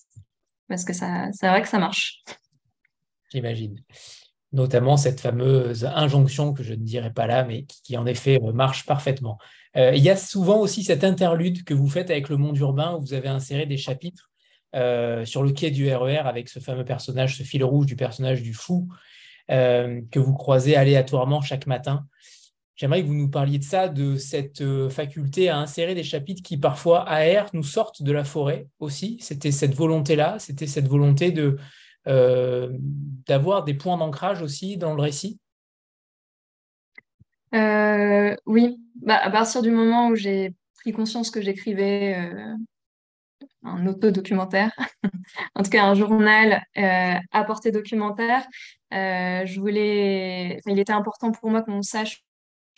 Parce 0.68 0.86
que 0.86 0.94
c'est 0.94 1.48
vrai 1.48 1.62
que 1.62 1.68
ça 1.68 1.80
marche. 1.80 2.24
J'imagine. 3.32 3.80
Notamment 4.52 4.98
cette 4.98 5.20
fameuse 5.20 5.86
injonction 5.86 6.54
que 6.54 6.64
je 6.64 6.74
ne 6.74 6.84
dirai 6.84 7.12
pas 7.12 7.28
là, 7.28 7.44
mais 7.44 7.66
qui, 7.84 7.98
en 7.98 8.06
effet 8.06 8.40
euh, 8.42 8.52
marche 8.52 8.86
parfaitement. 8.86 9.38
Euh, 9.78 9.94
il 9.96 10.04
y 10.04 10.10
a 10.10 10.16
souvent 10.16 10.60
aussi 10.60 10.84
cette 10.84 11.04
interlude 11.04 11.64
que 11.64 11.74
vous 11.74 11.88
faites 11.88 12.10
avec 12.10 12.30
le 12.30 12.38
monde 12.38 12.58
urbain 12.58 12.96
où 12.96 13.02
vous 13.02 13.14
avez 13.14 13.28
inséré 13.28 13.68
des 13.68 13.78
chapitres 13.78 14.29
sur 14.74 15.44
le 15.44 15.52
quai 15.52 15.72
du 15.72 15.94
RER 15.94 16.18
e 16.18 16.28
avec 16.28 16.50
ce 16.50 16.60
fameux 16.60 16.86
personnage, 16.86 17.38
ce 17.38 17.44
fil 17.44 17.64
rouge 17.64 17.86
du 17.86 17.96
personnage 17.96 18.42
du 18.42 18.54
fou 18.54 18.88
que 19.48 20.20
vous 20.20 20.34
croisez 20.34 20.76
aléatoirement 20.76 21.42
chaque 21.42 21.68
matin. 21.68 22.06
J'aimerais 22.80 23.02
que 23.02 23.08
vous 23.08 23.14
nous 23.14 23.30
parliez 23.30 23.60
de 23.60 23.64
ça, 23.66 23.90
de 23.90 24.16
cette 24.16 24.62
euh, 24.62 24.90
faculté 24.90 25.50
à 25.50 25.58
insérer 25.58 25.96
des 25.96 26.04
chapitres 26.04 26.42
qui 26.42 26.56
parfois 26.56 27.06
aèrent, 27.10 27.50
nous 27.52 27.62
sortent 27.62 28.02
de 28.02 28.14
la 28.14 28.24
forêt 28.24 28.70
aussi. 28.80 29.18
C'était 29.20 29.52
cette 29.52 29.76
volonté-là, 29.76 30.40
c'était 30.40 30.66
cette 30.66 30.88
volonté 30.88 31.34
de 31.34 31.58
euh, 32.08 32.70
d'avoir 32.72 33.66
des 33.66 33.74
points 33.74 33.98
d'ancrage 33.98 34.42
aussi 34.42 34.78
dans 34.78 34.94
le 34.94 35.02
récit. 35.02 35.42
Euh, 37.54 38.34
oui, 38.46 38.80
bah, 39.02 39.20
à 39.22 39.30
partir 39.30 39.62
du 39.62 39.72
moment 39.72 40.08
où 40.08 40.16
j'ai 40.16 40.54
pris 40.76 40.94
conscience 40.94 41.32
que 41.32 41.42
j'écrivais 41.42 42.16
un 43.64 43.86
autodocumentaire, 43.88 44.72
en 45.56 45.64
tout 45.64 45.70
cas 45.70 45.86
un 45.86 45.96
journal 45.96 46.64
à 46.76 47.44
portée 47.46 47.72
documentaire, 47.72 48.46
je 48.92 49.60
voulais, 49.60 50.60
il 50.66 50.80
était 50.80 50.94
important 50.94 51.32
pour 51.32 51.50
moi 51.50 51.62
qu'on 51.62 51.82
sache 51.82 52.24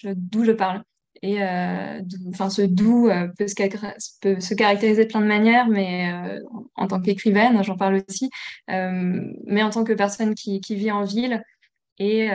d'où 0.04 0.44
je 0.44 0.52
parle. 0.52 0.84
Et 1.24 1.44
euh, 1.44 2.02
ce 2.50 2.64
d'où 2.64 3.08
euh, 3.08 3.28
peut, 3.38 3.48
se 3.48 4.54
caractériser 4.54 5.06
de 5.06 5.10
plein 5.10 5.22
de 5.22 5.28
manières, 5.28 5.68
mais 5.68 6.12
euh, 6.12 6.40
en 6.76 6.88
tant 6.88 7.00
qu'écrivaine, 7.00 7.64
j'en 7.64 7.78
parle 7.78 8.02
aussi, 8.10 8.30
mais 8.68 9.64
en 9.64 9.70
tant 9.70 9.84
que 9.84 9.94
personne 9.94 10.34
qui, 10.34 10.60
vit 10.70 10.92
en 10.92 11.04
ville 11.04 11.44
et, 12.00 12.30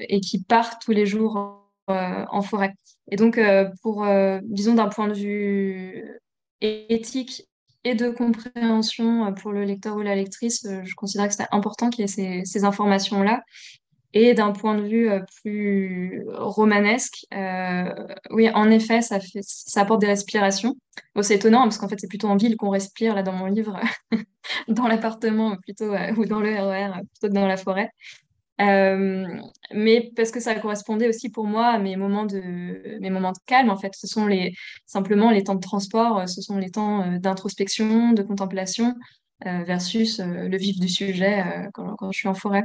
et 0.00 0.20
qui 0.20 0.42
part 0.42 0.78
tous 0.78 0.92
les 0.92 1.06
jours 1.06 1.62
en 1.86 2.42
forêt. 2.42 2.74
Et 3.10 3.16
donc, 3.16 3.40
pour, 3.82 4.06
disons, 4.42 4.74
d'un 4.74 4.88
point 4.88 5.08
de 5.08 5.14
vue 5.14 6.20
éthique 6.60 7.48
et 7.84 7.94
de 7.94 8.08
compréhension 8.08 9.32
pour 9.34 9.52
le 9.52 9.64
lecteur 9.64 9.96
ou 9.96 10.02
la 10.02 10.14
lectrice, 10.14 10.66
je 10.84 10.94
considère 10.94 11.28
que 11.28 11.34
c'est 11.34 11.46
important 11.52 11.90
qu'il 11.90 12.06
y 12.06 12.22
ait 12.22 12.44
ces, 12.44 12.64
informations-là 12.64 13.42
et 14.14 14.32
d'un 14.32 14.52
point 14.52 14.76
de 14.76 14.82
vue 14.82 15.10
euh, 15.10 15.20
plus 15.42 16.24
romanesque, 16.28 17.26
euh, 17.34 17.92
oui, 18.30 18.48
en 18.54 18.70
effet, 18.70 19.02
ça, 19.02 19.18
ça 19.42 19.80
apporte 19.80 20.00
des 20.00 20.06
respirations. 20.06 20.76
c'est 21.20 21.34
étonnant 21.34 21.62
parce 21.62 21.78
qu'en 21.78 21.88
fait, 21.88 21.98
c'est 21.98 22.08
plutôt 22.08 22.28
en 22.28 22.36
ville 22.36 22.56
qu'on 22.56 22.70
respire, 22.70 23.16
là, 23.16 23.24
dans 23.24 23.32
mon 23.32 23.46
livre, 23.46 23.78
dans 24.68 24.86
l'appartement 24.86 25.56
plutôt, 25.56 25.92
euh, 25.92 26.14
ou 26.16 26.26
dans 26.26 26.40
le 26.40 26.48
RER 26.48 26.90
e 26.90 27.04
plutôt 27.12 27.28
que 27.28 27.34
dans 27.34 27.48
la 27.48 27.56
forêt. 27.56 27.90
Mais 28.58 30.12
parce 30.16 30.30
que 30.30 30.40
ça 30.40 30.54
correspondait 30.54 31.08
aussi 31.08 31.28
pour 31.28 31.46
moi 31.46 31.66
à 31.66 31.78
mes 31.78 31.96
moments 31.96 32.26
de, 32.26 32.98
mes 33.00 33.10
moments 33.10 33.32
de 33.32 33.38
calme, 33.46 33.70
en 33.70 33.76
fait. 33.76 33.92
Ce 33.94 34.06
sont 34.06 34.26
les, 34.26 34.54
simplement 34.86 35.30
les 35.30 35.44
temps 35.44 35.54
de 35.56 35.60
transport, 35.60 36.28
ce 36.28 36.40
sont 36.40 36.58
les 36.58 36.70
temps 36.70 37.18
d'introspection, 37.18 38.12
de 38.12 38.22
contemplation, 38.22 38.94
versus 39.44 40.20
le 40.20 40.56
vif 40.56 40.78
du 40.78 40.88
sujet 40.88 41.44
quand, 41.74 42.12
je 42.12 42.18
suis 42.18 42.28
en 42.28 42.34
forêt. 42.34 42.64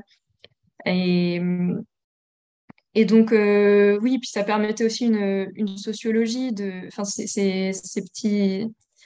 Et, 0.86 1.42
et 2.96 3.06
donc, 3.06 3.32
euh, 3.32 4.00
oui, 4.02 4.18
puis 4.20 4.30
ça 4.30 4.44
permettait 4.44 4.84
aussi 4.84 5.06
une, 5.06 5.52
une 5.56 5.78
sociologie 5.78 6.52
de, 6.52 6.88
enfin, 6.88 7.04
ces, 7.04 7.72
petits, 8.02 8.66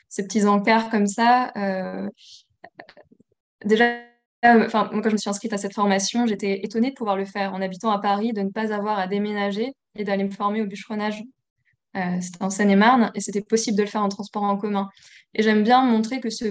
ces 0.09 0.23
petits 0.23 0.45
encarts 0.45 0.89
comme 0.89 1.07
ça. 1.07 1.51
Euh, 1.57 2.09
déjà, 3.65 3.99
enfin, 4.43 4.89
moi, 4.91 5.01
quand 5.01 5.09
je 5.09 5.13
me 5.13 5.17
suis 5.17 5.29
inscrite 5.29 5.53
à 5.53 5.57
cette 5.57 5.73
formation, 5.73 6.25
j'étais 6.27 6.63
étonnée 6.63 6.89
de 6.89 6.95
pouvoir 6.95 7.15
le 7.17 7.25
faire 7.25 7.53
en 7.53 7.61
habitant 7.61 7.91
à 7.91 7.99
Paris, 7.99 8.33
de 8.33 8.41
ne 8.41 8.49
pas 8.49 8.73
avoir 8.73 8.99
à 8.99 9.07
déménager 9.07 9.73
et 9.95 10.03
d'aller 10.03 10.23
me 10.23 10.31
former 10.31 10.61
au 10.61 10.65
bûcheronnage 10.67 11.23
Euh, 11.95 12.19
c'était 12.21 12.43
en 12.43 12.49
Seine-et-Marne 12.49 13.11
et 13.13 13.21
c'était 13.21 13.43
possible 13.43 13.77
de 13.77 13.83
le 13.83 13.87
faire 13.87 14.01
en 14.01 14.09
transport 14.09 14.41
en 14.43 14.57
commun. 14.57 14.89
Et 15.35 15.43
j'aime 15.43 15.63
bien 15.63 15.85
montrer 15.85 16.19
que 16.21 16.31
ce, 16.31 16.45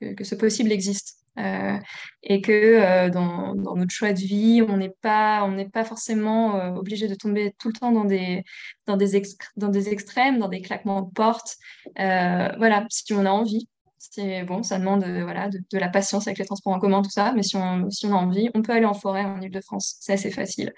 que, 0.00 0.22
ce 0.22 0.34
possible 0.34 0.70
existe. 0.70 1.26
Euh, 1.38 1.78
et 2.22 2.40
que 2.40 2.50
euh, 2.52 3.10
dans, 3.10 3.54
notre 3.54 3.92
choix 3.92 4.12
de 4.12 4.18
vie, 4.18 4.62
on 4.66 4.78
n'est 4.78 4.94
pas, 5.02 5.46
pas 5.72 5.84
forcément 5.84 6.56
euh, 6.56 6.70
obligé 6.70 7.08
de 7.08 7.14
tomber 7.14 7.54
tout 7.58 7.68
le 7.68 7.74
temps 7.74 7.92
dans 7.92 8.04
des, 8.04 8.42
dans 8.86 8.96
des, 8.96 9.22
dans 9.56 9.68
des 9.68 9.90
extrêmes, 9.90 10.38
dans 10.38 10.48
des 10.48 10.62
claquements 10.62 11.02
de 11.02 11.12
porte. 11.12 11.56
voilà, 11.96 12.86
si 12.88 13.12
on 13.12 13.26
a 13.26 13.30
envie, 13.30 13.68
c'est 14.10 14.44
bon, 14.44 14.62
ça 14.62 14.78
demande 14.78 15.04
voilà, 15.04 15.48
de, 15.48 15.78
la 15.78 15.88
patience 15.88 16.26
avec 16.26 16.38
les 16.38 16.44
transports 16.44 16.72
en 16.72 16.78
commun, 16.78 17.02
tout 17.02 17.10
ça, 17.10 17.32
mais 17.34 17.42
si 17.42 17.56
on, 17.56 17.88
a 17.88 18.16
envie, 18.16 18.50
on 18.54 18.62
peut 18.62 18.72
aller 18.72 18.86
en 18.86 18.94
forêt 18.94 19.24
en 19.24 19.40
Ile-de-France. 19.40 19.96
C'est 20.00 20.12
assez 20.14 20.30
facile. 20.30 20.72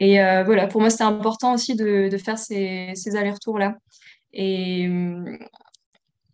Et 0.00 0.16
voilà, 0.44 0.66
pour 0.66 0.80
moi, 0.80 0.90
c'était 0.90 1.04
important 1.04 1.54
aussi 1.54 1.74
de, 1.74 2.10
faire 2.18 2.38
ces, 2.38 2.94
allers-retours-là. 3.16 3.76
Et, 4.32 4.88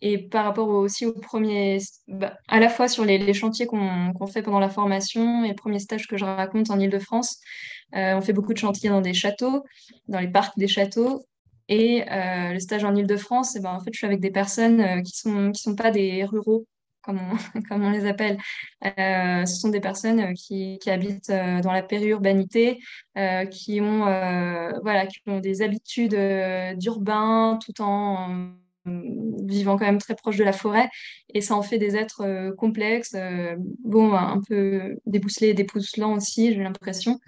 et 0.05 0.19
par 0.19 0.45
rapport 0.45 0.69
aussi 0.69 1.07
au 1.07 1.13
premier, 1.13 1.79
bah, 2.09 2.37
à 2.49 2.59
la 2.59 2.69
fois 2.69 2.89
sur 2.89 3.05
les, 3.05 3.33
chantiers 3.33 3.67
qu'on 3.67 4.27
fait 4.27 4.43
pendant 4.43 4.59
la 4.59 4.69
formation 4.69 5.45
et 5.45 5.49
les 5.49 5.55
premiers 5.55 5.79
stages 5.79 6.09
que 6.09 6.17
je 6.17 6.25
raconte 6.25 6.71
en 6.71 6.81
Ile-de-France, 6.81 7.39
euh, 7.95 8.17
on 8.17 8.21
fait 8.21 8.33
beaucoup 8.33 8.53
de 8.53 8.59
chantiers 8.59 8.91
dans 8.91 9.01
des 9.01 9.15
châteaux, 9.15 9.63
dans 10.09 10.19
les 10.19 10.29
parcs 10.29 10.59
des 10.59 10.67
châteaux. 10.67 11.25
Et 11.73 12.05
euh, 12.11 12.53
le 12.53 12.59
stage 12.59 12.85
en 12.85 12.95
Ile-de-France, 12.95 13.57
eh 13.57 13.61
ben, 13.61 13.71
en 13.71 13.81
fait, 13.81 13.91
je 13.95 13.99
suis 13.99 14.07
avec 14.07 14.21
des 14.21 14.31
personnes 14.31 14.81
euh, 14.81 15.01
qui 15.01 15.27
ne 15.27 15.33
sont, 15.33 15.53
qui 15.53 15.63
sont 15.63 15.75
pas 15.75 15.91
des 15.91 16.23
ruraux, 16.25 16.67
comme 17.01 17.19
on, 17.19 17.61
comme 17.69 17.83
on 17.83 17.91
les 17.91 18.07
appelle. 18.07 18.37
ce 18.83 19.57
sont 19.59 19.71
des 19.71 19.81
personnes 19.81 20.35
qui, 20.35 20.79
qui 20.83 20.91
habitent 20.91 21.31
dans 21.31 21.73
la 21.73 21.83
périurbanité, 21.83 22.79
qui, 23.51 23.81
ont, 23.81 24.05
voilà, 24.83 25.07
qui 25.07 25.19
ont 25.27 25.41
des 25.41 25.63
habitudes 25.63 26.17
d'urbain 26.79 27.59
tout 27.65 27.81
en 27.81 28.53
vivant 28.85 29.77
quand 29.77 29.87
même 29.87 29.99
très 29.99 30.15
proche 30.15 30.37
de 30.37 30.45
la 30.45 30.53
forêt, 30.53 30.89
et 31.33 31.41
ça 31.41 31.55
en 31.55 31.63
fait 31.63 31.79
des 31.79 31.97
êtres 31.97 32.23
euh, 32.23 32.53
complexes, 32.55 33.15
euh, 33.15 33.55
bon, 33.85 34.13
un 34.15 34.41
peu 34.49 34.97
débousselés 35.07 35.55
et 35.57 36.03
aussi, 36.03 36.53
j'ai 36.53 36.63
l'impression. 36.63 37.19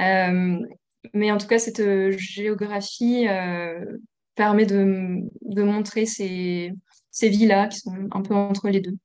Euh, 0.00 0.58
mais 1.12 1.30
en 1.30 1.38
tout 1.38 1.46
cas, 1.46 1.58
cette 1.58 1.82
géographie 2.18 3.26
permet 4.34 4.66
de, 4.66 5.62
montrer 5.62 6.06
ces, 6.06 6.72
ces 7.10 7.28
vies-là 7.28 7.68
qui 7.68 7.80
sont 7.80 8.08
un 8.10 8.22
peu 8.22 8.34
entre 8.34 8.68
les 8.68 8.80
deux. 8.80 8.96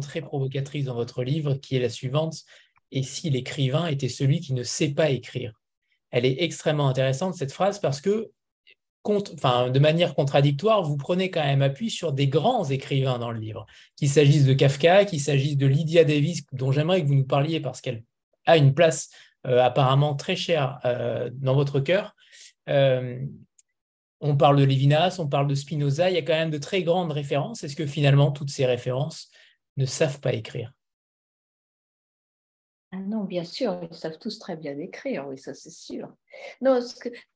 très 0.00 0.20
provocatrice 0.20 0.84
dans 0.84 0.94
votre 0.94 1.22
livre, 1.24 1.54
qui 1.54 1.76
est 1.76 1.80
la 1.80 1.88
suivante. 1.88 2.44
Et 2.92 3.02
si 3.02 3.30
l'écrivain 3.30 3.86
était 3.86 4.08
celui 4.08 4.40
qui 4.40 4.54
ne 4.54 4.62
sait 4.62 4.92
pas 4.92 5.10
écrire? 5.10 5.52
Elle 6.10 6.24
est 6.24 6.42
extrêmement 6.42 6.88
intéressante, 6.88 7.34
cette 7.34 7.52
phrase, 7.52 7.80
parce 7.80 8.00
que, 8.00 8.30
de 9.08 9.78
manière 9.78 10.14
contradictoire, 10.14 10.82
vous 10.82 10.96
prenez 10.96 11.30
quand 11.30 11.42
même 11.42 11.62
appui 11.62 11.90
sur 11.90 12.12
des 12.12 12.28
grands 12.28 12.64
écrivains 12.64 13.18
dans 13.18 13.30
le 13.30 13.38
livre, 13.38 13.66
qu'il 13.96 14.08
s'agisse 14.08 14.44
de 14.44 14.52
Kafka, 14.52 15.04
qu'il 15.04 15.20
s'agisse 15.20 15.56
de 15.56 15.66
Lydia 15.66 16.04
Davis, 16.04 16.42
dont 16.52 16.72
j'aimerais 16.72 17.02
que 17.02 17.06
vous 17.06 17.14
nous 17.14 17.26
parliez 17.26 17.60
parce 17.60 17.80
qu'elle 17.80 18.04
a 18.46 18.56
une 18.56 18.74
place 18.74 19.10
euh, 19.46 19.62
apparemment 19.62 20.14
très 20.14 20.36
chère 20.36 20.80
euh, 20.84 21.30
dans 21.32 21.54
votre 21.54 21.80
cœur. 21.80 22.14
Euh, 22.68 23.20
on 24.20 24.36
parle 24.36 24.58
de 24.58 24.64
Lévinas, 24.64 25.16
on 25.18 25.28
parle 25.28 25.46
de 25.46 25.54
Spinoza, 25.54 26.10
il 26.10 26.14
y 26.14 26.18
a 26.18 26.22
quand 26.22 26.32
même 26.32 26.50
de 26.50 26.58
très 26.58 26.82
grandes 26.82 27.12
références. 27.12 27.62
Est-ce 27.62 27.76
que 27.76 27.86
finalement, 27.86 28.32
toutes 28.32 28.50
ces 28.50 28.66
références 28.66 29.30
ne 29.76 29.84
savent 29.84 30.20
pas 30.20 30.32
écrire? 30.32 30.72
Ah 32.96 33.00
non, 33.00 33.24
bien 33.24 33.44
sûr, 33.44 33.78
ils 33.90 33.96
savent 33.96 34.18
tous 34.18 34.38
très 34.38 34.56
bien 34.56 34.78
écrire, 34.78 35.26
oui, 35.28 35.36
ça 35.36 35.52
c'est 35.52 35.70
sûr. 35.70 36.08
Non, 36.62 36.78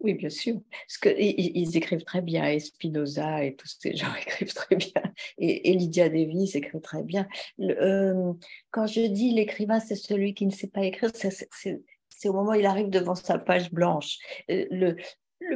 oui, 0.01 0.15
bien 0.15 0.31
sûr. 0.31 0.61
Ils, 1.05 1.77
écrivent 1.77 2.05
très 2.05 2.23
bien, 2.23 2.49
et 2.49 2.61
Spinoza 2.61 3.45
et 3.45 3.55
tous 3.57 3.77
ces 3.79 3.95
gens 3.97 4.15
écrivent 4.23 4.55
très 4.55 4.77
bien, 4.77 5.03
et, 5.39 5.73
Lydia 5.75 6.09
Davis 6.09 6.55
écrit 6.55 6.81
très 6.81 7.03
bien. 7.03 7.29
Euh, 7.61 8.33
quand 8.71 8.87
je 8.87 9.03
dis 9.03 9.33
l'écrivain, 9.33 9.81
c'est 9.81 9.97
celui 9.97 10.33
qui 10.35 10.47
ne 10.47 10.51
sait 10.51 10.69
pas 10.69 10.83
écrire, 10.85 11.11
c'est 11.15 12.29
au 12.29 12.33
moment 12.33 12.53
où 12.53 12.55
il 12.55 12.67
arrive 12.67 12.89
devant 12.89 13.15
sa 13.15 13.39
page 13.39 13.71
blanche. 13.71 14.19
Euh, 14.51 14.67
le, 14.71 14.97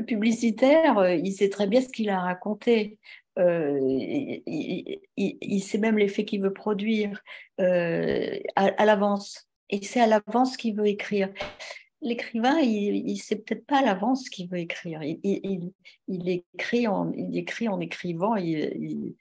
publicitaire, 0.06 0.98
euh, 0.98 1.14
il 1.14 1.32
sait 1.32 1.48
très 1.50 1.66
bien 1.66 1.80
ce 1.80 1.88
qu'il 1.88 2.10
a 2.10 2.20
raconté. 2.20 2.98
il, 3.38 5.00
sait 5.62 5.78
même 5.78 5.98
l'effet 5.98 6.24
qu'il 6.24 6.42
veut 6.42 6.52
produire 6.52 7.22
à 7.58 8.84
l'avance 8.84 9.48
et 9.74 9.82
c'est 9.82 10.00
à 10.00 10.06
l'avance 10.06 10.56
qu'il 10.56 10.76
veut 10.76 10.86
écrire. 10.86 11.30
L'écrivain, 12.00 12.58
il 12.60 13.12
ne 13.12 13.18
sait 13.18 13.34
peut-être 13.36 13.66
pas 13.66 13.78
à 13.78 13.82
l'avance 13.82 14.28
qu'il 14.28 14.48
veut 14.48 14.58
écrire. 14.58 15.00
Il, 15.02 15.72
écrit 16.06 16.86
en, 16.86 17.10
écrivant, 17.12 18.36
il, 18.36 19.16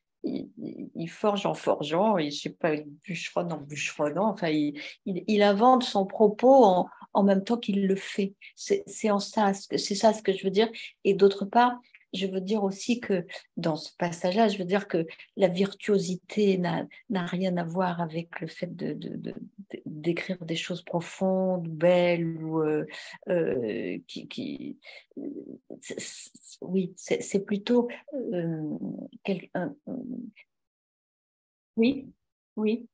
forge 1.09 1.47
en 1.47 1.55
forgeant, 1.55 2.17
il, 2.17 2.29
je 2.31 2.41
sais 2.41 2.49
pas, 2.51 2.75
il 2.75 2.85
bûcheronne 2.85 3.51
en 3.51 3.61
bûcheronnant. 3.61 4.29
Enfin, 4.29 4.49
il, 4.49 5.41
invente 5.41 5.83
son 5.83 6.05
propos 6.05 6.87
en, 7.13 7.23
même 7.23 7.43
temps 7.43 7.57
qu'il 7.57 7.87
le 7.87 7.95
fait. 7.95 8.35
C'est 8.55 8.83
ça, 8.85 9.53
ça 9.53 9.53
ce 10.13 10.21
que 10.21 10.33
je 10.33 10.43
veux 10.43 10.51
dire. 10.51 10.69
Et 11.03 11.15
d'autre 11.15 11.45
part, 11.45 11.79
je 12.13 12.27
veux 12.27 12.41
dire 12.41 12.63
aussi 12.63 12.99
que 12.99 13.25
dans 13.57 13.75
ce 13.75 13.91
passage-là, 13.97 14.47
je 14.47 14.57
veux 14.57 14.65
dire 14.65 14.87
que 14.87 15.05
la 15.35 15.47
virtuosité 15.47 16.57
n'a 16.57 16.87
rien 17.25 17.57
à 17.57 17.63
voir 17.63 18.01
avec 18.01 18.39
le 18.39 18.47
fait 18.47 18.69
d'écrire 19.85 20.39
de, 20.39 20.45
des 20.45 20.55
choses 20.55 20.83
profondes, 20.83 21.67
belles, 21.67 22.37
ou 22.43 22.61
euh, 22.61 22.85
euh, 23.29 23.97
qui, 24.07 24.77
oui, 26.61 26.93
c'est 26.95 27.45
plutôt 27.45 27.87
euh, 28.33 28.77
oui, 31.75 32.07
oui. 32.55 32.87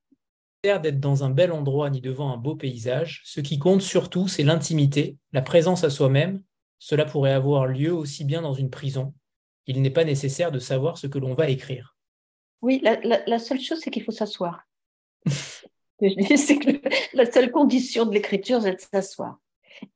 d'être 0.63 0.99
dans 0.99 1.23
un 1.23 1.29
bel 1.29 1.51
endroit 1.51 1.89
ni 1.89 1.99
devant 1.99 2.31
un 2.31 2.37
beau 2.37 2.55
paysage. 2.55 3.21
Ce 3.25 3.41
qui 3.41 3.59
compte 3.59 3.81
surtout, 3.81 4.27
c'est 4.27 4.43
l'intimité, 4.43 5.17
la 5.33 5.41
présence 5.41 5.83
à 5.83 5.89
soi-même 5.89 6.41
cela 6.79 7.05
pourrait 7.05 7.33
avoir 7.33 7.67
lieu 7.67 7.93
aussi 7.93 8.23
bien 8.23 8.41
dans 8.41 8.53
une 8.53 8.69
prison. 8.69 9.13
Il 9.67 9.81
n'est 9.81 9.89
pas 9.89 10.05
nécessaire 10.05 10.51
de 10.51 10.59
savoir 10.59 10.97
ce 10.97 11.07
que 11.07 11.19
l'on 11.19 11.35
va 11.35 11.49
écrire. 11.49 11.95
Oui, 12.61 12.81
la, 12.81 13.39
seule 13.39 13.61
chose, 13.61 13.79
c'est 13.81 13.91
qu'il 13.91 14.03
faut 14.03 14.11
s'asseoir. 14.11 14.63
la 16.01 17.31
seule 17.31 17.51
condition 17.51 18.05
de 18.05 18.13
l'écriture, 18.13 18.61
c'est 18.61 18.75
de 18.75 18.81
s'asseoir. 18.81 19.37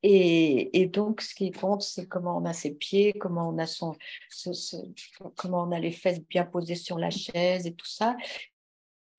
Et, 0.01 0.89
donc, 0.91 1.21
ce 1.21 1.35
qui 1.35 1.51
compte, 1.51 1.81
c'est 1.81 2.07
comment 2.07 2.37
on 2.37 2.45
a 2.45 2.53
ses 2.53 2.71
pieds, 2.71 3.13
comment 3.13 3.49
on 3.49 3.57
a 3.57 3.65
son, 3.65 3.95
comment 5.35 5.63
on 5.63 5.71
a 5.71 5.79
les 5.79 5.91
fesses 5.91 6.21
bien 6.21 6.45
posées 6.45 6.75
sur 6.75 6.97
la 6.97 7.09
chaise 7.09 7.65
et 7.65 7.73
tout 7.73 7.87
ça 7.87 8.15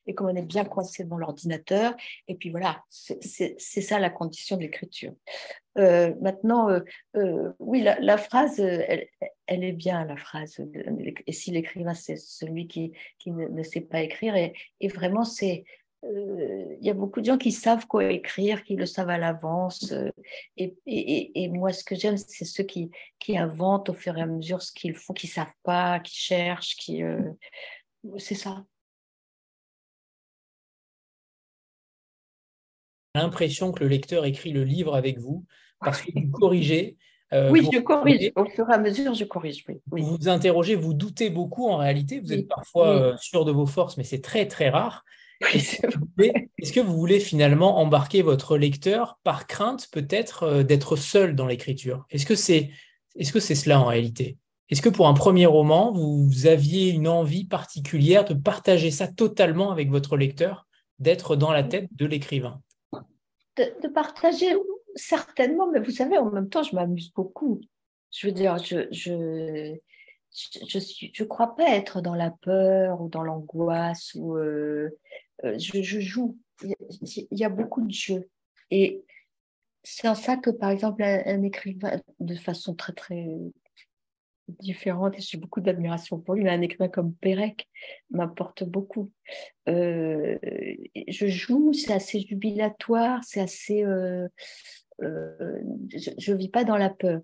et 0.07 0.15
comme 0.15 0.29
on 0.29 0.37
est 0.37 0.43
bien 0.43 0.65
coincé 0.65 1.05
dans 1.05 1.17
l'ordinateur. 1.17 1.95
Et 2.29 2.35
puis 2.35 2.51
voilà, 2.51 2.83
c'est 2.91 3.59
ça 3.59 3.99
la 3.99 4.11
condition 4.11 4.57
de 4.57 4.63
l'écriture. 4.63 5.13
Euh, 5.79 6.15
maintenant, 6.21 6.71
euh, 6.71 6.81
euh, 7.17 7.53
oui, 7.59 7.83
la, 7.83 8.19
phrase, 8.19 8.61
elle, 8.61 9.09
est 9.47 9.73
bien, 9.73 10.05
la 10.05 10.17
phrase. 10.17 10.61
Et 11.27 11.33
si 11.33 11.51
l'écrivain, 11.51 11.95
c'est 11.95 12.17
celui 12.17 12.67
qui, 12.67 12.93
ne, 13.27 13.63
sait 13.63 13.81
pas 13.81 14.03
écrire, 14.03 14.37
et, 14.37 14.55
vraiment, 14.89 15.25
c'est. 15.25 15.65
Il 16.07 16.87
y 16.87 16.91
a 16.91 16.95
beaucoup 16.95 17.23
de 17.23 17.25
gens 17.25 17.39
qui 17.39 17.51
savent 17.51 17.87
quoi 17.87 18.13
écrire, 18.13 18.63
qui 18.63 18.77
le 18.77 18.85
savent 18.85 19.09
à 19.09 19.17
l'avance. 19.17 19.95
Et, 20.59 20.77
et, 20.87 21.49
moi, 21.49 21.73
ce 21.73 21.83
que 21.83 21.95
j'aime, 21.95 22.19
c'est 22.19 22.45
ceux 22.45 22.65
qui, 22.65 22.91
qui 23.19 23.39
inventent 23.39 23.89
au 23.89 23.95
fur 23.95 24.19
et 24.19 24.21
à 24.21 24.27
mesure 24.27 24.61
ce 24.61 24.71
qu'ils 24.71 24.95
font, 24.95 25.15
qui 25.15 25.29
ne 25.29 25.33
savent 25.33 25.55
pas, 25.63 26.01
qui 26.01 26.15
cherchent, 26.15 26.77
qui. 26.77 27.03
c'est 28.19 28.35
ça. 28.35 28.67
L'impression 33.15 33.73
que 33.73 33.81
le 33.81 33.89
lecteur 33.89 34.25
écrit 34.25 34.53
le 34.53 34.65
livre 34.65 34.95
avec 34.95 35.19
vous 35.19 35.45
parce 35.81 36.01
que 36.03 36.11
vous 36.15 36.31
corrigez. 36.31 36.97
Euh, 37.33 37.51
oui, 37.51 37.69
je 37.73 37.79
corrige. 37.81 38.33
Au 38.37 38.45
fur 38.45 38.69
et 38.69 38.73
à 38.73 38.79
mesure, 38.79 39.15
je 39.15 39.25
corrige. 39.25 39.65
Vous 39.87 40.05
vous 40.05 40.29
interrogez, 40.29 40.75
vous 40.75 40.95
doutez 40.95 41.31
beaucoup 41.31 41.69
en 41.69 41.77
réalité. 41.77 42.21
Vous 42.21 42.33
êtes 42.33 42.49
parfois 42.49 42.89
euh, 42.89 43.17
sûr 43.17 43.45
de 43.45 43.53
vos 43.53 43.67
forces, 43.67 43.97
mais 43.97 44.05
c'est 44.05 44.21
très, 44.21 44.47
très 44.47 44.69
rare. 44.69 45.05
Est-ce 45.53 46.73
que 46.73 46.81
vous 46.81 46.97
voulez 46.97 47.21
finalement 47.21 47.79
embarquer 47.79 48.23
votre 48.23 48.57
lecteur 48.57 49.19
par 49.25 49.47
crainte 49.47 49.89
peut-être 49.91 50.45
euh, 50.45 50.63
d'être 50.63 50.97
seul 50.97 51.35
dans 51.35 51.47
l'écriture? 51.47 52.07
Est-ce 52.11 52.27
que 52.27 52.37
c'est 52.37 52.71
est 53.17 53.25
-ce 53.25 53.41
c'est 53.41 53.55
cela 53.55 53.81
en 53.81 53.85
réalité? 53.87 54.39
Est-ce 54.71 54.81
que 54.81 54.89
pour 54.89 55.09
un 55.09 55.15
premier 55.15 55.47
roman, 55.47 55.93
vous 55.93 56.47
aviez 56.47 56.91
une 56.91 57.09
envie 57.09 57.45
particulière 57.45 58.25
de 58.25 58.35
partager 58.35 58.91
ça 58.91 59.07
totalement 59.09 59.71
avec 59.71 59.91
votre 59.91 60.17
lecteur, 60.17 60.67
d'être 60.99 61.37
dans 61.37 61.53
la 61.53 61.63
tête 61.63 61.89
de 61.93 62.07
l'écrivain? 62.07 62.61
De, 63.57 63.89
partager, 63.89 64.55
certainement, 64.95 65.71
mais 65.71 65.81
vous 65.81 65.91
savez, 65.91 66.19
en 66.19 66.31
même 66.31 66.49
temps, 66.49 66.63
je 66.63 66.75
m'amuse 66.75 67.13
beaucoup. 67.13 67.61
Je 68.11 68.27
veux 68.27 68.33
dire, 68.33 68.59
je, 68.59 68.87
je, 68.91 69.77
je, 70.69 70.79
suis, 70.79 71.11
je 71.15 71.25
crois 71.25 71.55
pas 71.55 71.71
être 71.71 72.01
dans 72.01 72.15
la 72.15 72.31
peur 72.31 73.01
ou 73.01 73.09
dans 73.09 73.23
l'angoisse, 73.23 74.15
ou 74.15 74.37
euh, 74.37 74.91
euh, 75.45 75.59
je, 75.59 76.01
joue. 76.01 76.39
Il 76.63 76.75
y, 77.33 77.45
a, 77.45 77.49
beaucoup 77.49 77.83
de 77.83 77.93
jeux. 77.93 78.29
Et 78.71 79.05
c'est 79.83 80.09
en 80.09 80.15
ça 80.15 80.37
que, 80.37 80.51
par 80.51 80.71
exemple, 80.71 81.03
un, 81.03 81.43
écrivain, 81.43 82.01
de 82.21 82.35
façon 82.37 82.75
très, 82.75 82.93
très 82.93 83.27
différente, 84.49 85.17
et 85.17 85.21
j'ai 85.21 85.39
beaucoup 85.39 85.61
d'admiration 85.61 86.19
pour 86.19 86.35
lui, 86.35 86.45
mais 86.45 86.51
un 86.51 86.61
écrivain 86.61 86.89
comme 86.89 87.15
Pérec 87.15 87.69
m'apporte 88.11 88.65
beaucoup. 88.65 89.11
Euh, 89.69 90.39
je 91.09 91.27
joue, 91.27 91.73
c'est 91.73 91.93
assez 91.93 92.21
jubilatoire, 92.21 93.21
c'est 93.25 93.41
assez... 93.41 93.85
Euh, 93.85 94.29
euh, 95.03 95.61
je 95.89 96.33
ne 96.33 96.37
vis 96.37 96.49
pas 96.49 96.65
dans 96.65 96.77
la 96.77 96.91
peur. 96.91 97.21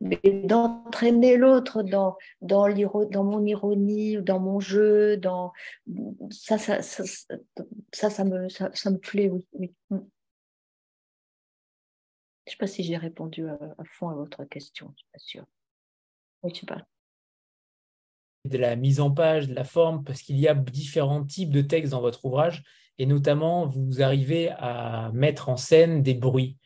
Mais 0.00 0.20
d'entraîner 0.44 1.36
l'autre 1.36 1.82
dans, 1.82 2.16
dans, 2.40 2.68
dans 2.68 3.24
mon 3.24 3.44
ironie, 3.46 4.18
dans 4.20 4.40
mon 4.40 4.60
jeu, 4.60 5.16
dans 5.16 5.52
ça, 6.30 6.58
ça, 6.58 6.82
ça, 6.82 8.10
ça, 8.10 8.24
me, 8.24 8.48
ça, 8.48 8.90
me 8.90 8.98
plaît, 8.98 9.30
oui. 9.30 9.46
Mm. 9.90 9.98
Je 12.46 12.50
ne 12.50 12.50
sais 12.50 12.56
pas 12.58 12.66
si 12.66 12.82
j'ai 12.82 12.98
répondu 12.98 13.48
à, 13.48 13.58
fond 13.84 14.10
à 14.10 14.14
votre 14.14 14.44
question, 14.44 14.88
je 14.88 14.92
ne 14.92 14.96
suis 14.96 15.08
pas 15.12 15.18
sûre. 15.18 15.46
Oui, 16.44 16.52
tu 16.52 16.64
parles. 16.64 16.84
De 18.44 18.58
la 18.58 18.76
mise 18.76 19.00
en 19.00 19.10
page, 19.10 19.48
de 19.48 19.54
la 19.54 19.64
forme, 19.64 20.04
parce 20.04 20.22
qu'il 20.22 20.38
y 20.38 20.46
a 20.46 20.54
différents 20.54 21.24
types 21.24 21.50
de 21.50 21.62
textes 21.62 21.92
dans 21.92 22.02
votre 22.02 22.24
ouvrage, 22.24 22.62
et 22.98 23.06
notamment, 23.06 23.66
vous 23.66 24.02
arrivez 24.02 24.50
à 24.50 25.10
mettre 25.14 25.48
en 25.48 25.56
scène 25.56 26.02
des 26.02 26.14
bruits. 26.14 26.58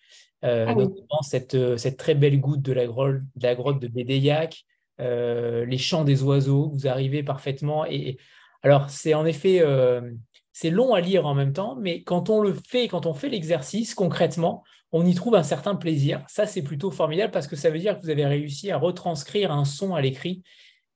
Euh, 0.44 0.66
ah 0.68 0.74
notamment 0.74 1.22
cette, 1.22 1.78
cette, 1.78 1.96
très 1.96 2.14
belle 2.14 2.40
goutte 2.40 2.62
de 2.62 2.72
la, 2.72 2.86
grotte 2.86 3.16
de, 3.34 3.42
la 3.42 3.54
grotte 3.56 3.80
de 3.80 3.88
Bédéiac, 3.88 4.64
euh, 5.00 5.64
les 5.64 5.78
chants 5.78 6.04
des 6.04 6.22
oiseaux, 6.22 6.70
vous 6.70 6.86
arrivez 6.86 7.22
parfaitement. 7.22 7.86
Et, 7.86 8.18
alors, 8.62 8.90
c'est 8.90 9.14
en 9.14 9.24
effet, 9.24 9.60
euh, 9.60 10.12
c'est 10.52 10.70
long 10.70 10.94
à 10.94 11.00
lire 11.00 11.26
en 11.26 11.34
même 11.34 11.52
temps, 11.52 11.76
mais 11.76 12.02
quand 12.02 12.30
on 12.30 12.40
le 12.40 12.52
fait, 12.52 12.88
quand 12.88 13.06
on 13.06 13.14
fait 13.14 13.28
l'exercice 13.28 13.94
concrètement, 13.94 14.64
on 14.92 15.04
y 15.04 15.14
trouve 15.14 15.34
un 15.34 15.42
certain 15.42 15.74
plaisir. 15.74 16.24
Ça, 16.28 16.46
c'est 16.46 16.62
plutôt 16.62 16.90
formidable 16.90 17.30
parce 17.30 17.46
que 17.46 17.56
ça 17.56 17.70
veut 17.70 17.78
dire 17.78 17.96
que 17.96 18.02
vous 18.02 18.10
avez 18.10 18.26
réussi 18.26 18.70
à 18.70 18.78
retranscrire 18.78 19.52
un 19.52 19.64
son 19.64 19.94
à 19.94 20.00
l'écrit. 20.00 20.42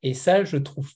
Et 0.02 0.14
ça, 0.14 0.44
je 0.44 0.56
trouve 0.56 0.90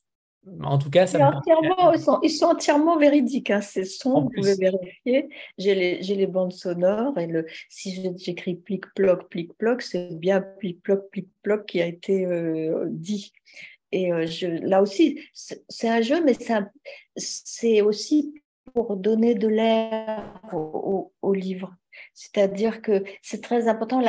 en 0.63 0.79
tout 0.79 0.91
cas, 0.91 1.07
ça 1.07 1.29
entièrement, 1.37 1.93
ils, 2.23 2.31
sont, 2.31 2.47
entièrement 2.47 2.97
véridiques. 2.99 3.51
Hein, 3.51 3.61
ces 3.61 3.85
sons, 3.85 4.23
vous 4.23 4.31
pouvez 4.31 4.55
vérifier. 4.55 5.29
J'ai 5.59 5.75
les, 5.75 5.99
les, 6.01 6.27
bandes 6.27 6.53
sonores 6.53 7.19
et 7.19 7.27
le, 7.27 7.47
si 7.69 8.15
j'écris 8.17 8.55
plic-ploc, 8.55 9.29
plic-ploc, 9.29 9.83
c'est 9.83 10.17
bien 10.17 10.41
plic-ploc, 10.41 11.11
plic-ploc 11.11 11.67
qui 11.67 11.83
a 11.83 11.87
été 11.87 12.27
euh, 12.27 12.87
dit. 12.91 13.33
Et 13.91 14.13
euh, 14.13 14.27
je, 14.27 14.47
là 14.47 14.83
aussi, 14.83 15.21
c'est 15.33 15.89
un 15.89 16.01
jeu, 16.01 16.23
mais 16.25 16.37
c'est 17.17 17.81
aussi 17.81 18.35
pour 18.73 18.97
donner 18.97 19.35
de 19.35 19.49
l'air 19.49 20.23
au, 20.53 21.13
au 21.23 21.35
livre. 21.35 21.75
C'est-à-dire 22.15 22.83
que 22.83 23.05
c'est 23.23 23.43
très 23.43 23.69
important 23.69 24.01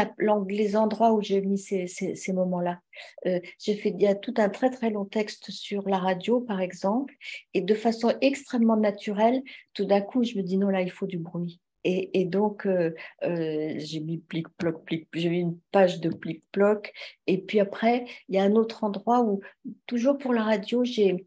les 0.49 0.75
endroits 0.75 1.13
où 1.13 1.21
j'ai 1.21 1.41
mis 1.41 1.57
ces, 1.57 2.33
moments-là. 2.33 2.79
Euh, 3.25 3.39
il 3.67 4.01
y 4.01 4.07
a 4.07 4.15
tout 4.15 4.33
un 4.37 4.49
très 4.49 4.69
très 4.69 4.89
long 4.89 5.05
texte 5.05 5.51
sur 5.51 5.87
la 5.87 5.97
radio, 5.97 6.41
par 6.41 6.61
exemple, 6.61 7.13
et 7.53 7.61
de 7.61 7.73
façon 7.73 8.13
extrêmement 8.21 8.77
naturelle, 8.77 9.41
tout 9.73 9.85
d'un 9.85 10.01
coup, 10.01 10.23
je 10.23 10.37
me 10.37 10.43
dis 10.43 10.57
non 10.57 10.69
là, 10.69 10.81
il 10.81 10.91
faut 10.91 11.07
du 11.07 11.17
bruit. 11.17 11.59
Et, 11.89 12.25
donc, 12.25 12.65
euh, 12.65 12.93
euh, 13.23 13.75
j'ai 13.77 14.01
mis 14.01 14.17
plic-ploc, 14.17 14.83
plic, 14.83 15.07
j'ai 15.13 15.29
mis 15.29 15.39
une 15.39 15.57
page 15.71 16.01
de 16.01 16.09
plic-ploc. 16.09 16.91
Et 17.27 17.37
puis 17.37 17.61
après, 17.61 18.05
il 18.27 18.35
y 18.35 18.39
a 18.39 18.43
un 18.43 18.55
autre 18.55 18.83
endroit 18.83 19.21
où, 19.21 19.39
toujours 19.85 20.17
pour 20.17 20.33
la 20.33 20.43
radio, 20.43 20.83
j'ai 20.83 21.25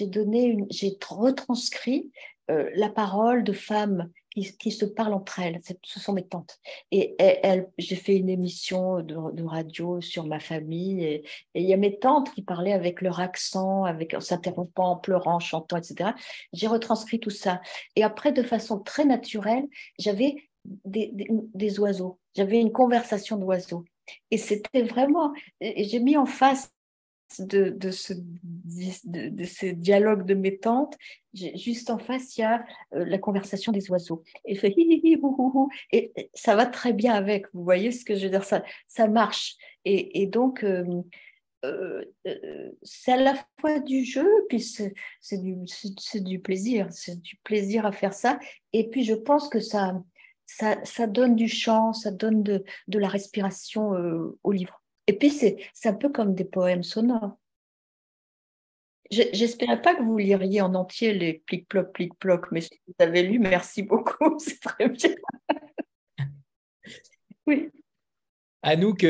donné, 0.00 0.56
j'ai 0.70 0.96
retranscrit 1.06 2.10
la 2.48 2.88
parole 2.88 3.44
de 3.44 3.52
femmes 3.52 4.10
qui, 4.58 4.70
se 4.70 4.84
parlent 4.84 5.14
entre 5.14 5.40
elles. 5.40 5.60
Ce 5.82 6.00
sont 6.00 6.12
mes 6.12 6.26
tantes. 6.26 6.58
Et, 6.90 7.16
j'ai 7.78 7.96
fait 7.96 8.16
une 8.16 8.28
émission 8.28 9.00
de, 9.02 9.42
radio 9.44 10.00
sur 10.00 10.26
ma 10.26 10.40
famille. 10.40 11.02
Et, 11.04 11.24
il 11.54 11.64
y 11.64 11.72
a 11.72 11.76
mes 11.76 11.98
tantes 11.98 12.32
qui 12.34 12.42
parlaient 12.42 12.72
avec 12.72 13.00
leur 13.00 13.20
accent, 13.20 13.84
avec, 13.84 14.14
en 14.14 14.20
s'interrompant, 14.20 14.92
en 14.92 14.96
pleurant, 14.96 15.36
en 15.36 15.40
chantant, 15.40 15.76
etc. 15.76 16.10
J'ai 16.52 16.66
retranscrit 16.66 17.20
tout 17.20 17.30
ça. 17.30 17.60
Et 17.94 18.02
après, 18.02 18.32
de 18.32 18.42
façon 18.42 18.78
très 18.78 19.04
naturelle, 19.04 19.64
j'avais 19.98 20.36
des, 20.84 21.12
des 21.54 21.80
oiseaux. 21.80 22.18
J'avais 22.34 22.60
une 22.60 22.72
conversation 22.72 23.36
d'oiseaux. 23.36 23.84
Et 24.30 24.38
c'était 24.38 24.82
vraiment, 24.82 25.32
j'ai 25.60 25.98
mis 25.98 26.16
en 26.16 26.26
face 26.26 26.70
de, 27.38 27.70
de, 27.70 27.90
ce, 27.90 28.12
de, 28.14 29.72
dialogues 29.72 30.24
de 30.24 30.34
mes 30.34 30.58
tantes, 30.58 30.96
juste 31.34 31.90
en 31.90 31.98
face, 31.98 32.36
il 32.36 32.42
y 32.42 32.44
a 32.44 32.64
euh, 32.94 33.04
la 33.04 33.18
conversation 33.18 33.72
des 33.72 33.90
oiseaux. 33.90 34.22
Et, 34.44 34.54
fait, 34.54 34.74
et 34.76 36.12
ça 36.34 36.56
va 36.56 36.66
très 36.66 36.92
bien 36.92 37.14
avec, 37.14 37.46
vous 37.52 37.64
voyez 37.64 37.92
ce 37.92 38.04
que 38.04 38.14
je 38.14 38.24
veux 38.24 38.30
dire, 38.30 38.44
ça, 38.44 38.62
ça 38.86 39.08
marche. 39.08 39.56
Et, 39.84 40.22
et 40.22 40.26
donc, 40.26 40.64
euh, 40.64 41.02
euh, 41.64 42.04
c'est 42.82 43.12
à 43.12 43.16
la 43.16 43.34
fois 43.60 43.80
du 43.80 44.04
jeu, 44.04 44.28
puis 44.48 44.60
c'est 44.60 44.94
du, 45.32 45.56
du, 46.14 46.38
plaisir, 46.40 46.88
c'est 46.90 47.20
du 47.20 47.36
plaisir 47.42 47.86
à 47.86 47.92
faire 47.92 48.14
ça. 48.14 48.38
Et 48.72 48.88
puis, 48.88 49.04
je 49.04 49.14
pense 49.14 49.48
que 49.48 49.60
ça, 49.60 50.00
ça, 50.46 50.78
ça 50.84 51.06
donne 51.06 51.34
du 51.34 51.48
chant, 51.48 51.92
ça 51.92 52.10
donne 52.10 52.42
de, 52.42 52.64
de 52.88 52.98
la 52.98 53.08
respiration 53.08 53.92
au 54.42 54.52
livre. 54.52 54.80
Et 55.06 55.16
puis, 55.16 55.30
c'est 55.30 55.58
un 55.84 55.94
peu 55.94 56.10
comme 56.10 56.34
des 56.34 56.44
poèmes 56.44 56.82
sonores. 56.82 57.38
J'espérais 59.10 59.80
pas 59.80 59.94
que 59.94 60.02
vous 60.02 60.18
liriez 60.18 60.60
en 60.60 60.74
entier 60.74 61.14
les 61.14 61.34
plic-ploc, 61.46 61.92
plic-ploc, 61.92 62.50
mais 62.50 62.60
si 62.60 62.80
vous 62.86 62.94
avez 62.98 63.22
lu, 63.22 63.38
merci 63.38 63.84
beaucoup, 63.84 64.36
c'est 64.38 64.60
très 64.60 64.88
bien. 64.88 65.14
oui. 67.46 67.70
Anouk, 68.62 69.06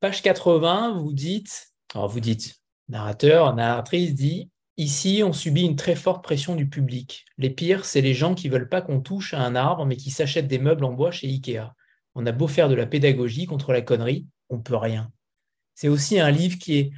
page 0.00 0.22
80, 0.22 0.98
vous 0.98 1.12
dites, 1.12 1.74
alors 1.94 2.08
vous 2.08 2.20
dites, 2.20 2.54
narrateur, 2.88 3.54
narratrice 3.54 4.14
dit, 4.14 4.50
ici, 4.78 5.22
on 5.22 5.34
subit 5.34 5.64
une 5.66 5.76
très 5.76 5.96
forte 5.96 6.24
pression 6.24 6.56
du 6.56 6.66
public. 6.66 7.26
Les 7.36 7.50
pires, 7.50 7.84
c'est 7.84 8.00
les 8.00 8.14
gens 8.14 8.34
qui 8.34 8.48
veulent 8.48 8.70
pas 8.70 8.80
qu'on 8.80 9.02
touche 9.02 9.34
à 9.34 9.42
un 9.42 9.54
arbre, 9.54 9.84
mais 9.84 9.96
qui 9.96 10.10
s'achètent 10.10 10.48
des 10.48 10.58
meubles 10.58 10.84
en 10.84 10.94
bois 10.94 11.10
chez 11.10 11.26
Ikea. 11.26 11.74
On 12.14 12.24
a 12.24 12.32
beau 12.32 12.48
faire 12.48 12.70
de 12.70 12.74
la 12.74 12.86
pédagogie 12.86 13.44
contre 13.44 13.74
la 13.74 13.82
connerie, 13.82 14.26
on 14.48 14.60
peut 14.60 14.76
rien 14.76 15.12
c'est 15.76 15.88
aussi 15.88 16.18
un 16.18 16.30
livre 16.32 16.58
qui 16.58 16.78
est 16.78 16.90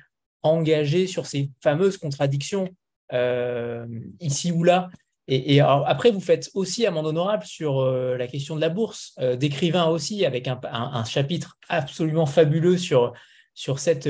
engagé 0.43 1.07
sur 1.07 1.27
ces 1.27 1.51
fameuses 1.61 1.99
contradictions 1.99 2.69
euh, 3.13 3.87
ici 4.21 4.53
ou 4.53 4.65
là. 4.65 4.89
Et, 5.31 5.61
après, 5.61 6.11
vous 6.11 6.23
faites 6.23 6.49
aussi 6.55 6.87
amende 6.87 7.07
honorable 7.07 7.45
sur 7.45 7.81
euh, 7.81 8.17
la 8.17 8.27
question 8.27 8.57
de 8.57 8.63
la 8.63 8.71
bourse, 8.71 9.13
euh, 9.19 9.37
d'écrivain 9.37 9.85
aussi, 9.85 10.25
avec 10.25 10.49
un, 10.49 11.05
chapitre 11.05 11.59
absolument 11.69 12.25
fabuleux 12.25 12.79
sur, 12.79 13.13
sur, 13.53 13.79
cette, 13.79 14.09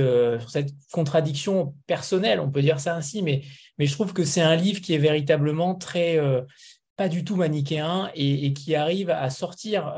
contradiction 0.93 1.75
personnelle, 1.89 2.39
on 2.39 2.49
peut 2.49 2.63
dire 2.63 2.79
ça 2.79 2.95
ainsi, 2.95 3.23
mais, 3.23 3.43
je 3.81 3.93
trouve 3.93 4.13
que 4.13 4.25
c'est 4.25 4.43
un 4.43 4.55
livre 4.55 4.81
qui 4.81 4.95
est 4.95 4.99
véritablement 4.99 5.75
très, 5.75 6.21
pas 6.95 7.09
du 7.09 7.25
tout 7.25 7.35
manichéen 7.35 8.11
et 8.15 8.53
qui 8.53 8.77
arrive 8.77 9.11
à 9.11 9.29
sortir 9.31 9.93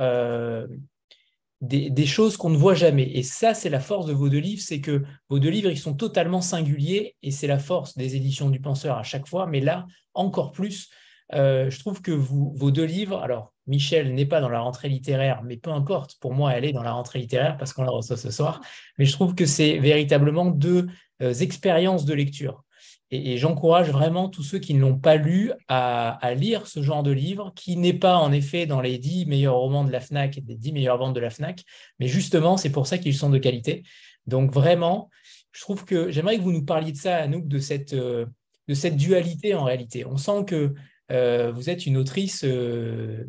des, 1.61 2.07
choses 2.07 2.37
qu'on 2.37 2.51
ne 2.51 2.57
voit 2.57 2.75
jamais. 2.75 3.11
Et 3.15 3.23
ça, 3.23 3.55
c'est 3.55 3.69
la 3.69 3.81
force 3.81 4.07
de 4.07 4.13
vos 4.13 4.29
deux 4.29 4.39
livres, 4.39 4.63
c'est 4.65 4.81
que 4.81 5.03
vos 5.29 5.39
deux 5.39 5.51
livres, 5.51 5.71
ils 5.71 5.79
sont 5.79 5.95
totalement 5.95 6.41
singuliers, 6.41 7.17
et 7.23 7.31
c'est 7.31 7.47
la 7.47 7.59
force 7.59 7.97
des 7.97 8.17
éditions 8.17 8.51
du 8.51 8.61
penseur 8.61 8.97
à 8.97 9.03
chaque 9.03 9.29
fois, 9.29 9.47
mais 9.47 9.61
là, 9.61 9.87
encore 10.15 10.53
plus, 10.53 10.89
euh, 11.35 11.71
je 11.71 11.79
trouve 11.79 12.03
que 12.03 12.11
vous, 12.11 12.53
vos 12.57 12.71
deux 12.71 12.85
livres, 12.85 13.19
alors 13.19 13.53
Michel 13.67 14.15
n'est 14.15 14.27
pas 14.27 14.41
dans 14.41 14.49
la 14.49 14.61
rentrée 14.61 14.89
littéraire, 14.89 15.43
mais 15.45 15.57
peu 15.57 15.71
importe, 15.71 16.17
pour 16.19 16.35
moi, 16.35 16.53
elle 16.55 16.65
est 16.65 16.73
dans 16.73 16.83
la 16.83 16.93
rentrée 16.93 17.21
littéraire 17.21 17.57
parce 17.57 17.73
qu'on 17.73 17.85
la 17.85 17.91
reçoit 17.91 18.17
ce 18.17 18.31
soir, 18.31 18.61
mais 18.99 19.05
je 19.05 19.13
trouve 19.13 19.35
que 19.35 19.47
c'est 19.47 19.79
véritablement 19.79 20.47
deux 20.47 20.89
euh, 21.23 21.35
expériences 21.35 22.05
de 22.05 22.15
lecture. 22.15 22.65
Et, 23.11 23.39
j'encourage 23.39 23.91
vraiment 23.91 24.29
tous 24.29 24.43
ceux 24.43 24.59
qui 24.59 24.75
ne 24.75 24.81
l'ont 24.81 24.99
pas 24.99 25.17
lu 25.17 25.53
à, 25.69 26.19
lire 26.35 26.67
ce 26.67 26.83
genre 26.83 27.03
de 27.03 27.11
livre, 27.11 27.53
qui 27.57 27.77
n'est 27.77 27.93
pas 27.93 28.17
en 28.17 28.33
effet 28.33 28.67
dans 28.67 28.81
les 28.81 28.99
10 28.99 29.27
meilleurs 29.27 29.57
romans 29.57 29.85
de 29.85 29.91
la 29.91 30.01
FNAC 30.01 30.39
et 30.39 30.41
des 30.41 30.57
10 30.57 30.73
meilleures 30.73 30.99
ventes 30.99 31.15
de 31.15 31.21
la 31.21 31.31
FNAC, 31.31 31.65
mais 31.99 32.07
justement, 32.07 32.57
c'est 32.57 32.71
pour 32.71 32.87
ça 32.87 32.99
qu'ils 32.99 33.17
sont 33.17 33.31
de 33.31 33.39
qualité. 33.39 33.83
Donc 34.27 34.53
vraiment, 34.53 35.11
je 35.53 35.61
trouve 35.61 35.85
que 35.85 36.11
j'aimerais 36.11 36.37
que 36.39 36.43
vous 36.43 36.53
nous 36.53 36.65
parliez 36.65 36.93
de 36.93 36.97
ça, 36.97 37.17
Anouk, 37.17 37.49
de 37.49 37.59
cette, 37.59 37.93
euh, 37.95 38.27
de 38.69 38.75
cette 38.75 38.97
dualité 38.97 39.55
en 39.55 39.65
réalité. 39.65 40.07
On 40.07 40.17
sent 40.17 40.45
que 40.47 40.75
euh, 41.11 41.51
vous 41.51 41.69
êtes 41.71 41.87
une 41.87 41.97
autrice 41.97 42.45
euh, 42.45 43.25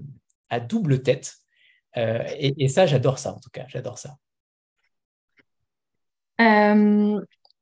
à 0.49 0.59
double 0.59 1.01
tête. 1.01 1.37
Et, 1.95 2.69
ça, 2.69 2.85
j'adore 2.85 3.19
ça 3.19 3.33
en 3.33 3.39
tout 3.39 3.49
cas, 3.49 3.65
j'adore 3.67 3.97
ça. 3.97 4.15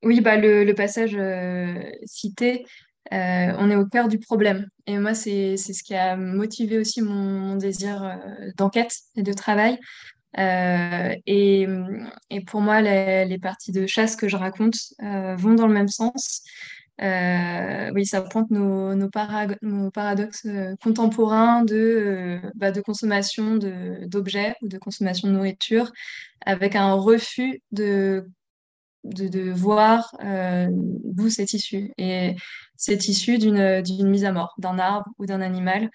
Oui, 0.02 0.22
bah, 0.22 0.38
le, 0.38 0.72
passage 0.74 1.16
euh, 1.16 1.74
cité, 2.06 2.66
euh, 3.12 3.54
on 3.58 3.70
est 3.70 3.76
au 3.76 3.86
cœur 3.86 4.08
du 4.08 4.18
problème. 4.18 4.68
Et 4.88 4.98
moi, 4.98 5.14
c'est 5.14 5.58
ce 5.58 5.84
qui 5.84 5.94
a 5.94 6.16
motivé 6.16 6.78
aussi 6.78 7.02
mon, 7.02 7.56
désir 7.58 8.04
euh, 8.04 8.52
d'enquête 8.56 8.94
et 9.18 9.24
de 9.24 9.34
travail. 9.34 9.78
Et, 10.38 11.68
pour 12.48 12.62
moi, 12.62 12.82
les, 12.82 13.40
parties 13.40 13.72
de 13.74 13.88
chasse 13.88 14.16
que 14.16 14.30
je 14.30 14.38
raconte 14.38 14.78
vont 15.00 15.56
dans 15.56 15.68
le 15.68 15.74
même 15.74 15.90
sens. 15.90 16.44
oui, 17.02 18.06
ça 18.06 18.22
pointe 18.22 18.50
nos, 18.52 18.96
nos, 18.96 19.10
paradoxes 19.10 20.48
contemporains 20.82 21.64
de, 21.66 22.40
bah, 22.56 22.72
de 22.72 22.80
consommation 22.80 23.58
d'objets 23.58 24.56
ou 24.62 24.70
de 24.70 24.78
consommation 24.78 25.28
de 25.28 25.34
nourriture, 25.34 25.92
avec 26.46 26.76
un 26.76 26.94
refus 26.94 27.62
de 27.72 28.26
de, 29.04 29.52
voir 29.52 30.16
d'où 30.70 31.30
c'est 31.30 31.54
issu. 31.54 31.92
Et 31.98 32.36
c'est 32.76 33.08
issu 33.08 33.38
d'une 33.38 34.10
mise 34.10 34.26
à 34.26 34.32
mort 34.32 34.56
d'un 34.58 34.80
arbre 34.80 35.10
ou 35.18 35.26
d'un 35.26 35.42
animal. 35.42 35.90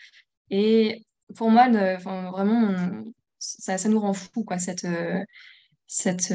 Et 0.50 1.04
pour 1.36 1.50
moi, 1.50 1.68
vraiment, 1.98 2.74
ça, 3.38 3.78
ça, 3.78 3.88
nous 3.88 4.00
rend 4.00 4.12
fou, 4.12 4.44
quoi, 4.44 4.58
cette, 4.58 4.86
cette, 5.86 6.34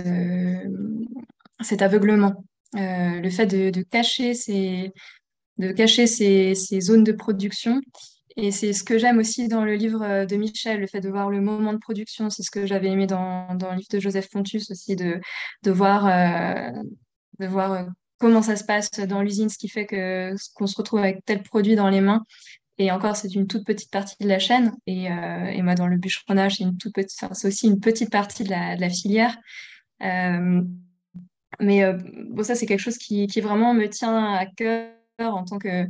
cet 1.61 1.81
aveuglement. 1.81 2.43
le 2.73 3.29
fait 3.29 3.45
de, 3.45 3.81
cacher 3.81 4.33
ces, 4.33 4.91
de 5.57 5.71
cacher 5.71 6.07
ces, 6.07 6.55
ces, 6.55 6.81
zones 6.81 7.03
de 7.03 7.11
production 7.11 7.81
et 8.41 8.51
c'est 8.51 8.73
ce 8.73 8.83
que 8.83 8.97
j'aime 8.97 9.17
aussi 9.17 9.47
dans 9.47 9.63
le 9.63 9.75
livre 9.75 10.01
euh, 10.01 10.25
de 10.25 10.35
Michel, 10.35 10.79
le 10.79 10.87
fait 10.87 11.01
de 11.01 11.09
voir 11.09 11.29
le 11.29 11.41
moment 11.41 11.73
de 11.73 11.77
production. 11.77 12.29
C'est 12.29 12.43
ce 12.43 12.51
que 12.51 12.65
j'avais 12.65 12.87
aimé 12.87 13.07
dans, 13.07 13.47
le 13.49 13.75
livre 13.75 13.89
de 13.91 13.99
Joseph 13.99 14.29
Pontus 14.29 14.71
aussi, 14.71 14.95
de, 14.95 15.21
voir, 15.65 16.05
euh, 16.07 16.71
de 17.39 17.47
voir 17.47 17.73
euh, 17.73 17.83
comment 18.17 18.41
ça 18.41 18.55
se 18.55 18.63
passe 18.63 18.91
dans 18.91 19.21
l'usine, 19.21 19.49
ce 19.49 19.57
qui 19.57 19.67
fait 19.67 19.85
que 19.85 20.33
qu'on 20.55 20.67
se 20.67 20.77
retrouve 20.77 20.99
avec 20.99 21.23
tel 21.25 21.43
produit 21.43 21.75
dans 21.75 21.89
les 21.89 22.01
mains. 22.01 22.23
Et 22.77 22.91
encore, 22.91 23.17
c'est 23.17 23.35
une 23.35 23.47
toute 23.47 23.65
petite 23.65 23.91
partie 23.91 24.15
de 24.21 24.27
la 24.27 24.39
chaîne. 24.39 24.73
Et, 24.87 25.09
moi, 25.61 25.75
dans 25.75 25.87
le 25.87 25.97
bûcheronnage, 25.97 26.55
c'est 26.57 26.63
une 26.63 26.77
toute 26.77 26.93
petite, 26.93 27.19
aussi 27.43 27.67
une 27.67 27.81
petite 27.81 28.09
partie 28.09 28.45
de 28.45 28.49
la, 28.49 28.77
de 28.77 28.81
la 28.81 28.89
filière. 28.89 29.37
mais 29.99 31.93
bon, 32.29 32.43
ça, 32.43 32.55
c'est 32.55 32.65
quelque 32.65 32.79
chose 32.79 32.97
qui, 32.97 33.27
qui 33.27 33.41
vraiment 33.41 33.73
me 33.73 33.89
tient 33.89 34.33
à 34.33 34.45
cœur 34.45 34.93
en 35.19 35.43
tant 35.43 35.59
que 35.59 35.85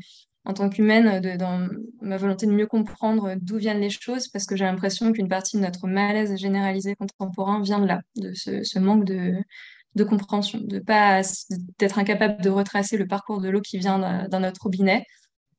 en 0.50 0.54
tant 0.54 0.68
qu'humaine, 0.68 1.38
dans 1.38 1.70
ma 2.02 2.18
volonté 2.18 2.48
de 2.48 2.52
mieux 2.52 2.66
comprendre 2.66 3.36
d'où 3.40 3.58
viennent 3.58 3.82
les 3.82 3.92
choses, 3.92 4.28
parce 4.30 4.48
que 4.48 4.56
j'ai 4.56 4.66
l'impression 4.66 5.12
qu'une 5.12 5.28
partie 5.28 5.58
de 5.58 5.62
notre 5.62 5.88
malaise 5.88 6.36
généralisé 6.38 6.96
contemporain 6.96 7.62
vient 7.62 7.80
de 7.80 7.86
là, 7.86 8.02
de 8.16 8.34
ce, 8.34 8.80
manque 8.80 9.06
de, 9.06 9.36
de, 9.94 10.04
compréhension, 10.04 10.60
de 10.60 10.80
pas 10.80 11.22
d'être 11.78 12.00
incapable 12.00 12.42
de 12.42 12.50
retracer 12.50 12.98
le 12.98 13.06
parcours 13.06 13.42
de 13.42 13.50
l'eau 13.50 13.62
qui 13.62 13.78
vient 13.78 14.28
dans 14.28 14.40
notre 14.40 14.64
robinet. 14.64 15.06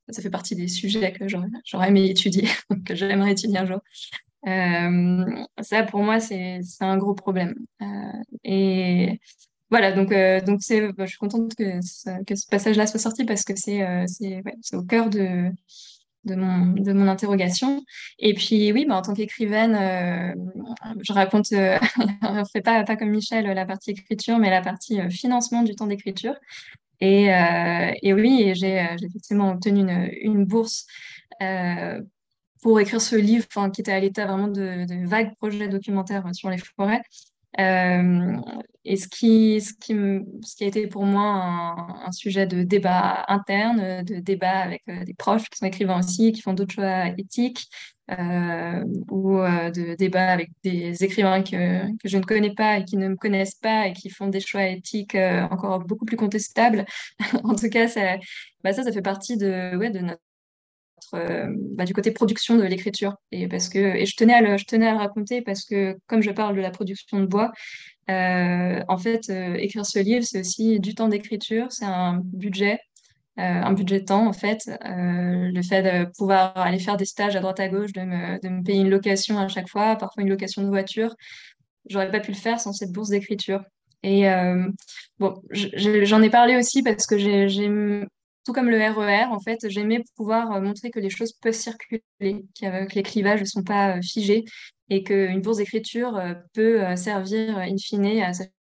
Ça 0.09 0.23
fait 0.23 0.31
partie 0.31 0.57
des 0.57 0.67
sujets 0.67 1.12
que 1.12 1.29
j'aurais 1.29 1.89
aimé 1.89 2.11
étudier, 2.11 2.49
que 2.85 2.97
j'aimerais 2.97 3.31
étudier 3.31 3.59
un 3.59 3.67
jour. 3.67 3.81
Euh, 4.49 5.25
ça, 5.61 5.85
pour 5.85 6.03
moi, 6.03 6.19
c'est 6.19 6.59
un 6.81 6.99
gros 6.99 7.15
problème. 7.15 7.55
Euh, 7.81 7.87
et 8.43 9.21
voilà, 9.70 9.92
donc, 9.92 10.10
euh, 10.12 10.40
donc 10.40 10.60
c'est, 10.62 10.92
bah, 10.92 11.05
je 11.05 11.10
suis 11.10 11.18
contente 11.18 11.55
que, 11.55 11.80
ce 11.80 12.48
passage-là 12.51 12.86
soit 12.86 12.98
sorti 12.98 13.24
parce 13.24 13.44
que 13.44 13.52
c'est 13.56 13.82
euh, 13.82 14.05
au 14.72 14.82
cœur 14.82 15.10
de, 15.10 15.52
mon, 16.24 17.09
interrogation. 17.09 17.82
Et 18.18 18.34
puis, 18.34 18.72
oui, 18.72 18.84
bah, 18.84 18.97
en 18.97 19.02
tant 19.02 19.14
qu'écrivaine, 19.14 19.76
euh, 19.76 20.34
je 21.02 21.12
raconte, 21.12 21.47
on 21.52 22.34
ne 22.34 22.44
fait 22.52 22.62
pas, 22.62 22.82
pas 22.82 22.97
comme 22.97 23.10
Michel 23.10 23.47
la 23.47 23.64
partie 23.64 23.92
écriture, 23.92 24.38
mais 24.38 24.51
la 24.51 24.60
partie 24.60 25.01
financement 25.10 25.62
du 25.62 25.76
temps 25.76 25.86
d'écriture. 25.86 26.34
Et, 27.01 27.30
oui, 28.12 28.52
j'ai 28.56 28.84
effectivement 29.02 29.52
obtenu 29.52 29.80
une, 29.80 30.10
une 30.20 30.44
bourse 30.44 30.86
pour 32.60 32.80
écrire 32.80 33.01
ce 33.01 33.16
livre 33.16 33.47
qui 33.72 33.80
était 33.80 33.92
à 33.92 34.01
l'état 34.01 34.26
vraiment 34.26 34.48
de, 34.48 34.84
de 34.84 35.06
vagues 35.06 35.34
projets 35.36 35.68
documentaires 35.68 36.24
sur 36.34 36.51
les 36.51 36.59
forêts. 36.59 37.02
Euh, 37.59 38.36
et 38.85 38.97
ce 38.97 39.09
qui, 39.09 39.60
ce, 39.60 39.72
qui, 39.74 39.94
ce 40.43 40.56
qui 40.56 40.64
a 40.64 40.66
été 40.66 40.86
pour 40.86 41.05
moi 41.05 41.24
un, 42.06 42.12
sujet 42.12 42.47
de 42.47 42.62
débat 42.62 43.24
interne, 43.28 44.02
de 44.05 44.20
débat 44.20 44.60
avec 44.60 44.82
euh, 44.89 45.05
des 45.05 45.14
proches 45.14 45.48
qui 45.51 45.59
sont 45.59 45.66
écrivains 45.66 45.98
aussi, 45.98 46.32
qui 46.32 46.43
font 46.43 46.55
d'autres 46.55 46.74
choix 46.74 47.09
éthiques, 47.18 47.66
euh, 48.10 48.85
ou 49.10 49.39
de 49.39 49.94
débat 49.97 50.32
avec 50.32 50.51
des 50.64 51.05
écrivains 51.05 51.43
que, 51.43 51.82
je 52.05 52.18
ne 52.18 52.24
connais 52.24 52.55
pas 52.55 52.78
et 52.78 52.85
qui 52.85 52.97
ne 52.97 53.09
me 53.09 53.16
connaissent 53.16 53.55
pas 53.55 53.89
et 53.89 53.93
qui 53.93 54.10
font 54.10 54.28
des 54.28 54.40
choix 54.40 54.66
éthiques 54.66 55.16
encore 55.51 55.81
beaucoup 55.81 56.05
plus 56.05 56.16
contestables. 56.16 56.86
en 57.44 57.55
tout 57.55 57.68
cas, 57.68 57.89
ça, 57.89 58.16
bah 58.64 58.72
ça, 58.72 58.82
ça 58.82 58.93
fait 58.93 59.02
partie 59.02 59.36
de, 59.36 59.77
ouais, 59.77 59.90
de 59.90 60.01
notre 60.01 60.22
euh, 61.15 61.47
bah, 61.74 61.85
du 61.85 61.95
côté 61.95 62.11
production 62.11 62.57
de 62.57 62.62
l'écriture. 62.62 63.16
Et, 63.32 63.49
parce 63.49 63.69
que, 63.69 63.78
et 63.78 64.07
je, 64.07 64.16
tenais 64.16 64.35
à 64.35 64.41
le, 64.41 64.57
je 64.57 64.65
tenais 64.65 64.87
à 64.87 64.93
le 64.93 64.99
raconter 64.99 65.43
parce 65.43 65.65
que, 65.65 65.97
comme 66.07 66.23
je 66.23 66.31
parle 66.31 66.57
de 66.57 66.61
la 66.61 66.70
production 66.70 67.20
de 67.20 67.27
bois, 67.27 67.53
euh, 68.11 68.81
en 68.89 68.99
fait, 68.99 69.31
euh, 69.31 69.55
écrire 69.55 69.87
ce 69.87 69.99
livre, 69.99 70.24
c'est 70.24 70.41
aussi 70.41 70.81
du 70.81 70.95
temps 70.95 71.09
d'écriture, 71.09 71.66
c'est 71.70 71.85
un 71.85 72.20
budget, 72.24 72.81
un 73.37 73.73
budget 73.73 74.01
de 74.01 74.05
temps, 74.05 74.27
en 74.27 74.35
fait. 74.35 74.59
le 74.85 75.62
fait 75.62 75.82
de 75.82 76.11
pouvoir 76.19 76.57
aller 76.59 76.78
faire 76.78 76.99
des 76.99 77.07
stages 77.07 77.37
à 77.37 77.41
droite 77.41 77.61
à 77.61 77.69
gauche, 77.69 77.93
de 77.93 78.03
me, 78.03 78.39
de 78.43 78.49
me 78.51 78.62
payer 78.62 78.81
une 78.81 78.91
location 78.91 79.39
à 79.39 79.49
chaque 79.49 79.69
fois, 79.69 79.97
parfois 79.97 80.23
une 80.23 80.28
location 80.28 80.62
de 80.62 80.69
voiture, 80.69 81.15
j'aurais 81.89 82.11
pas 82.11 82.20
pu 82.20 82.32
le 82.32 82.37
faire 82.37 82.61
sans 82.61 82.74
cette 82.74 82.93
bourse 82.93 83.09
d'écriture. 83.09 83.62
Et 84.03 84.27
bon, 85.19 85.35
j'en 85.53 86.20
ai 86.20 86.28
parlé 86.28 86.57
aussi 86.57 86.82
parce 86.82 87.07
que 87.07 87.16
j'ai 87.16 87.49
tout 88.45 88.53
comme 88.53 88.71
le 88.71 88.79
RER, 88.79 89.27
e 89.29 89.33
en 89.33 89.41
fait, 89.41 89.69
j'aimais 89.69 90.03
pouvoir 90.17 90.53
euh, 90.53 90.61
montrer 90.61 90.91
que 90.91 90.99
les 91.01 91.11
choses 91.11 91.33
peuvent 91.33 91.53
circuler, 91.53 92.03
que 92.21 92.95
les 92.95 93.03
clivages 93.03 93.41
ne 93.41 93.47
sont 93.47 93.62
pas 93.62 93.97
euh, 93.97 94.03
figés 94.03 94.45
et 94.89 95.03
qu'une 95.03 95.41
bourse 95.41 95.59
d'écriture 95.59 96.17
euh, 96.17 96.35
peut 96.55 96.97
servir 96.97 97.59
in 97.59 97.77
fine 97.77 98.07
à 98.23 98.33
s'acheter 98.33 98.51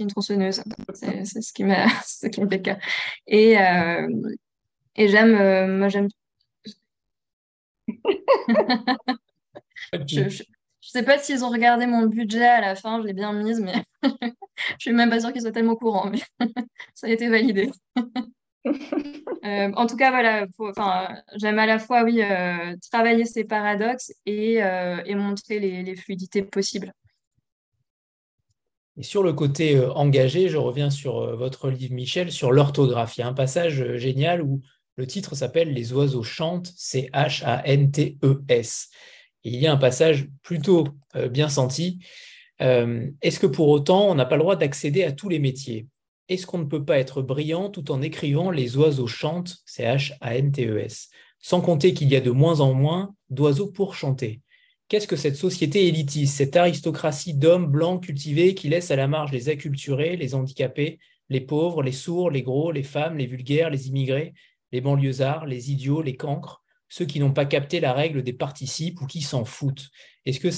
une 0.00 0.08
tronçonneuse. 0.08 0.62
C'est 0.94 1.24
ce 1.24 1.52
qui 1.52 1.64
m'a 1.64 1.86
ce 2.06 2.26
qui 2.26 2.40
me 2.40 2.48
fait 2.48 2.62
cas. 2.62 2.78
Et, 3.26 3.52
et 4.96 5.08
j'aime, 5.08 5.78
moi 5.78 5.88
j'aime. 5.88 6.08
je, 10.08 10.20
ne 10.22 10.30
sais 10.80 11.02
pas 11.02 11.18
s'ils 11.18 11.44
ont 11.44 11.50
regardé 11.50 11.86
mon 11.86 12.06
budget 12.06 12.44
à 12.44 12.60
la 12.60 12.74
fin, 12.74 13.00
je 13.00 13.06
l'ai 13.06 13.12
bien 13.12 13.32
mise, 13.32 13.60
mais 13.60 13.84
je 14.02 14.80
suis 14.80 14.92
même 14.92 15.10
pas 15.10 15.20
sûre 15.20 15.32
qu'ils 15.32 15.42
soient 15.42 15.52
tellement 15.52 15.76
courants, 15.76 16.10
mais 16.10 16.20
ça 16.94 17.06
a 17.06 17.10
été 17.10 17.28
validé. 17.28 17.70
Euh, 19.44 19.72
en 19.74 19.86
tout 19.86 19.96
cas, 19.96 20.10
voilà, 20.10 20.46
j'aime 21.34 21.58
à 21.58 21.66
la 21.66 21.80
fois, 21.80 22.04
oui, 22.04 22.22
euh, 22.22 22.76
travailler 22.92 23.24
ces 23.24 23.42
paradoxes 23.42 24.12
et, 24.24 24.62
euh, 24.62 25.02
montrer 25.16 25.58
les, 25.58 25.96
fluidités 25.96 26.42
possibles. 26.42 26.92
Et 28.96 29.02
sur 29.02 29.24
le 29.24 29.32
côté 29.32 29.84
engagé, 29.96 30.48
je 30.48 30.58
reviens 30.58 30.90
sur 30.90 31.36
votre 31.36 31.70
livre, 31.70 31.92
Michel, 31.92 32.30
sur 32.30 32.52
l'orthographe. 32.52 33.16
Il 33.16 33.22
y 33.22 33.24
a 33.24 33.26
un 33.26 33.32
passage 33.32 33.96
génial 33.96 34.42
où 34.42 34.60
le 34.96 35.08
titre 35.08 35.34
s'appelle 35.34 35.72
Les 35.72 35.92
oiseaux 35.92 36.22
chantent, 36.22 36.70
c'est 36.76 37.10
H-A-N-T-E-S. 37.12 38.90
il 39.42 39.56
y 39.56 39.66
a 39.66 39.72
un 39.72 39.76
passage 39.76 40.28
plutôt 40.44 40.86
bien 41.30 41.48
senti. 41.48 41.98
Est-ce 42.60 43.40
que 43.40 43.46
pour 43.48 43.68
autant, 43.70 44.08
on 44.08 44.14
n'a 44.14 44.26
pas 44.26 44.36
le 44.36 44.42
droit 44.42 44.56
d'accéder 44.56 45.02
à 45.02 45.10
tous 45.10 45.28
les 45.28 45.40
métiers? 45.40 45.88
Est-ce 46.32 46.46
qu'on 46.46 46.58
ne 46.58 46.64
peut 46.64 46.84
pas 46.84 46.98
être 46.98 47.22
brillant 47.22 47.68
tout 47.68 47.90
en 47.90 48.00
écrivant 48.02 48.50
Les 48.50 48.76
oiseaux 48.76 49.06
chantent, 49.06 49.58
c'est 49.66 49.84
H-A-N-T-E-S, 49.84 51.10
sans 51.38 51.60
compter 51.60 51.92
qu'il 51.94 52.08
y 52.08 52.16
a 52.16 52.20
de 52.20 52.30
moins 52.30 52.60
en 52.60 52.72
moins 52.72 53.14
d'oiseaux 53.30 53.70
pour 53.70 53.94
chanter. 53.94 54.40
Qu'est-ce 54.88 55.08
que 55.08 55.16
cette 55.16 55.36
société 55.36 55.88
élitiste, 55.88 56.36
cette 56.36 56.56
aristocratie 56.56 57.34
d'hommes 57.34 57.66
blancs 57.66 58.02
cultivés 58.04 58.54
qui 58.54 58.68
laisse 58.68 58.90
à 58.90 58.96
la 58.96 59.08
marge 59.08 59.32
les 59.32 59.48
acculturés, 59.48 60.16
les 60.16 60.34
handicapés, 60.34 60.98
les 61.28 61.40
pauvres, 61.40 61.82
les 61.82 61.92
sourds, 61.92 62.30
les 62.30 62.42
gros, 62.42 62.72
les 62.72 62.82
femmes, 62.82 63.16
les 63.16 63.26
vulgaires, 63.26 63.70
les 63.70 63.88
immigrés, 63.88 64.34
les 64.70 64.80
banlieusards, 64.80 65.46
les 65.46 65.70
idiots, 65.70 66.02
les 66.02 66.16
cancres, 66.16 66.62
ceux 66.88 67.06
qui 67.06 67.20
n'ont 67.20 67.32
pas 67.32 67.46
capté 67.46 67.80
la 67.80 67.92
règle 67.92 68.22
des 68.22 68.34
participes 68.34 69.00
ou 69.00 69.06
qui 69.06 69.22
s'en 69.22 69.44
foutent? 69.44 69.90
Est-ce 70.26 70.40
que 70.40 70.50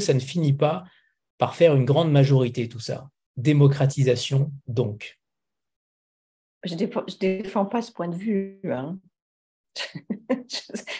ça 0.00 0.14
ne 0.14 0.20
finit 0.20 0.52
pas 0.52 0.84
par 1.38 1.54
faire 1.54 1.74
une 1.76 1.84
grande 1.84 2.10
majorité 2.10 2.68
tout 2.68 2.80
ça? 2.80 3.08
Démocratisation 3.38 4.50
donc 4.66 5.18
Je 6.64 6.74
ne 6.74 6.78
défends, 7.18 7.66
pas 7.66 7.82
ce 7.82 7.92
point 7.92 8.08
de 8.08 8.16
vue. 8.16 8.60
Hein. 8.64 8.98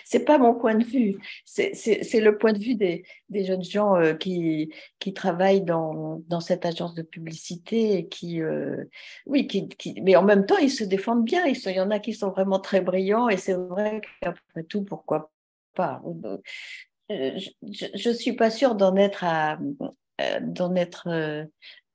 c'est 0.05 0.25
pas 0.25 0.39
mon 0.39 0.55
point 0.55 0.77
de 0.77 0.85
vue, 0.85 1.19
c'est 1.45 2.21
le 2.21 2.39
point 2.39 2.53
de 2.53 2.61
vue 2.61 2.77
des, 2.77 3.05
jeunes 3.45 3.65
gens 3.65 3.97
euh, 3.97 4.15
qui, 4.15 4.73
qui 5.01 5.13
travaillent 5.13 5.63
dans, 5.63 6.23
dans, 6.29 6.39
cette 6.39 6.65
agence 6.65 6.95
de 6.95 7.03
publicité 7.03 7.99
et 7.99 8.09
qui, 8.09 8.41
euh, 8.41 8.85
oui, 9.27 9.49
qui, 9.49 10.01
mais 10.01 10.15
en 10.15 10.23
même 10.23 10.47
temps, 10.47 10.59
ils 10.59 10.71
se 10.71 10.85
défendent 10.85 11.25
bien. 11.25 11.45
Il 11.47 11.73
y 11.73 11.81
en 11.81 11.91
a 11.91 11.99
qui 11.99 12.15
sont 12.15 12.31
vraiment 12.31 12.61
très 12.61 12.81
brillants 12.81 13.29
et 13.29 13.37
c'est 13.37 13.55
vrai 13.55 14.01
qu'après 14.21 14.63
tout, 14.63 14.85
pourquoi 14.85 15.33
pas? 15.75 16.01
Euh, 17.11 17.37
Je 17.63 18.09
ne 18.09 18.15
suis 18.15 18.35
pas 18.35 18.51
sûre 18.51 18.77
d'en 18.77 18.95
être 18.95 19.25
à 19.25 19.59
d'en 20.41 20.75
être 20.75 21.49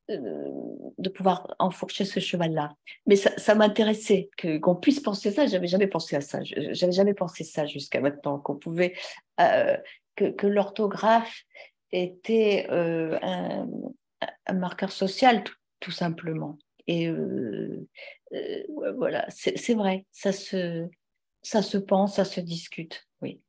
de 0.09 1.09
pouvoir 1.09 1.55
enfourcher 1.59 2.05
ce 2.05 2.19
cheval-là. 2.19 2.75
Mais 3.05 3.15
ça, 3.15 3.55
m'intéressait 3.55 4.29
qu'on 4.61 4.75
puisse 4.75 4.99
penser 4.99 5.31
ça. 5.31 5.45
J'avais 5.47 5.67
jamais 5.67 5.87
pensé 5.87 6.15
à 6.15 6.21
ça. 6.21 6.39
J'avais 6.43 6.91
jamais 6.91 7.13
pensé 7.13 7.43
ça 7.43 7.65
jusqu'à 7.65 8.01
maintenant. 8.01 8.39
Qu'on 8.39 8.55
pouvait 8.55 8.95
euh, 9.39 9.77
que, 10.15 10.47
l'orthographe 10.47 11.43
était 11.91 12.67
euh, 12.69 13.17
un, 13.21 14.53
marqueur 14.53 14.91
social, 14.91 15.43
tout, 15.79 15.91
simplement. 15.91 16.57
Et 16.87 17.09
voilà, 18.97 19.25
c'est 19.29 19.73
vrai, 19.73 20.05
ça 20.11 20.33
se, 20.33 20.87
ça 21.43 21.61
se 21.61 21.77
pense, 21.77 22.15
ça 22.15 22.25
se 22.25 22.41
discute, 22.41 23.07
oui. 23.21 23.41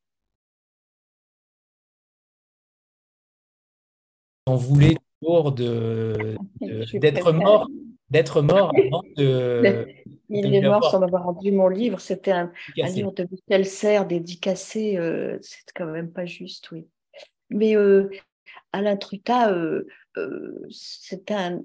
On 4.47 4.57
voulait 4.57 4.97
toujours 5.21 5.53
de, 5.53 6.37
d'être 6.95 7.33
mort, 7.33 7.69
d'être 8.11 8.43
mort 8.43 8.73
avant 8.77 9.03
de. 9.17 9.87
Il 10.31 10.55
est 10.55 10.63
mort 10.63 10.91
sans 10.91 11.03
avoir 11.03 11.25
rendu 11.25 11.53
mon 11.53 11.69
livre. 11.69 12.01
C'était 12.01 12.33
un, 12.33 12.53
livre 12.77 13.13
de 13.13 13.27
Michel 13.31 13.67
Serres 13.67 14.07
dédicacé. 14.07 14.97
Euh, 14.97 15.39
c'est 15.43 15.65
quand 15.75 15.87
même 15.87 16.11
pas 16.11 16.25
juste, 16.25 16.71
oui. 16.73 16.87
Mais 17.51 17.77
euh, 17.77 18.11
Alain 18.73 18.97
Truta, 18.97 19.53
euh, 19.53 19.87
euh 20.17 20.67
c'était 20.71 21.35
un, 21.35 21.63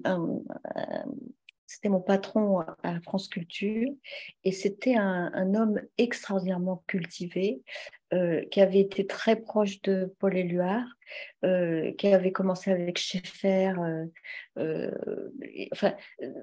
c'était 1.70 1.88
mon 1.88 2.00
patron 2.00 2.64
à 2.82 3.00
France 3.00 3.28
Culture 3.28 3.88
et 4.42 4.50
c'était 4.50 4.96
un, 4.96 5.54
homme 5.54 5.80
extraordinairement 5.98 6.82
cultivé 6.88 7.62
euh, 8.12 8.44
qui 8.50 8.60
avait 8.60 8.80
été 8.80 9.06
très 9.06 9.36
proche 9.36 9.80
de 9.82 10.12
Paul 10.18 10.36
Éluard, 10.36 10.84
euh, 11.44 11.92
qui 11.92 12.08
avait 12.08 12.32
commencé 12.32 12.72
avec 12.72 12.98
Schaeffer, 12.98 13.74
euh, 14.58 14.90
enfin 15.70 15.94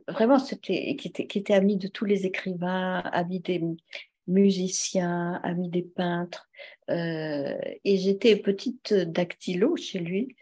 vraiment 0.07 0.39
c'était 0.39 0.95
qui 0.95 1.09
était, 1.09 1.27
qui 1.27 1.39
était 1.39 1.53
ami 1.53 1.75
de 1.75 1.89
tous 1.89 2.05
les 2.05 2.25
écrivains, 2.25 2.99
ami 2.99 3.41
des 3.41 3.61
musiciens, 4.27 5.41
ami 5.43 5.67
des 5.67 5.83
peintres. 5.83 6.49
et 6.87 7.97
j'étais 7.97 8.37
petite 8.37 8.93
dactylo 8.93 9.75
chez 9.75 9.99
lui 9.99 10.37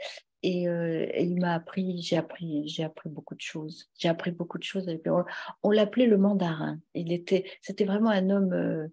euh, 0.46 1.08
et, 1.14 1.24
il 1.24 1.40
m'a 1.40 1.54
appris, 1.54 2.02
j'ai 2.02 2.18
appris, 2.18 2.68
j'ai 2.68 2.84
appris 2.84 3.10
beaucoup 3.10 3.36
de 3.36 3.42
choses. 3.42 3.90
J'ai 3.98 4.10
appris 4.10 4.32
beaucoup 4.32 4.58
de 4.58 4.64
choses. 4.64 4.88
On, 5.64 5.72
l'appelait 5.72 6.08
le 6.08 6.18
mandarin. 6.18 6.80
Il 6.94 7.12
était, 7.12 7.46
c'était 7.62 7.86
vraiment 7.86 8.10
un 8.10 8.30
homme, 8.30 8.54
euh, 8.54 8.88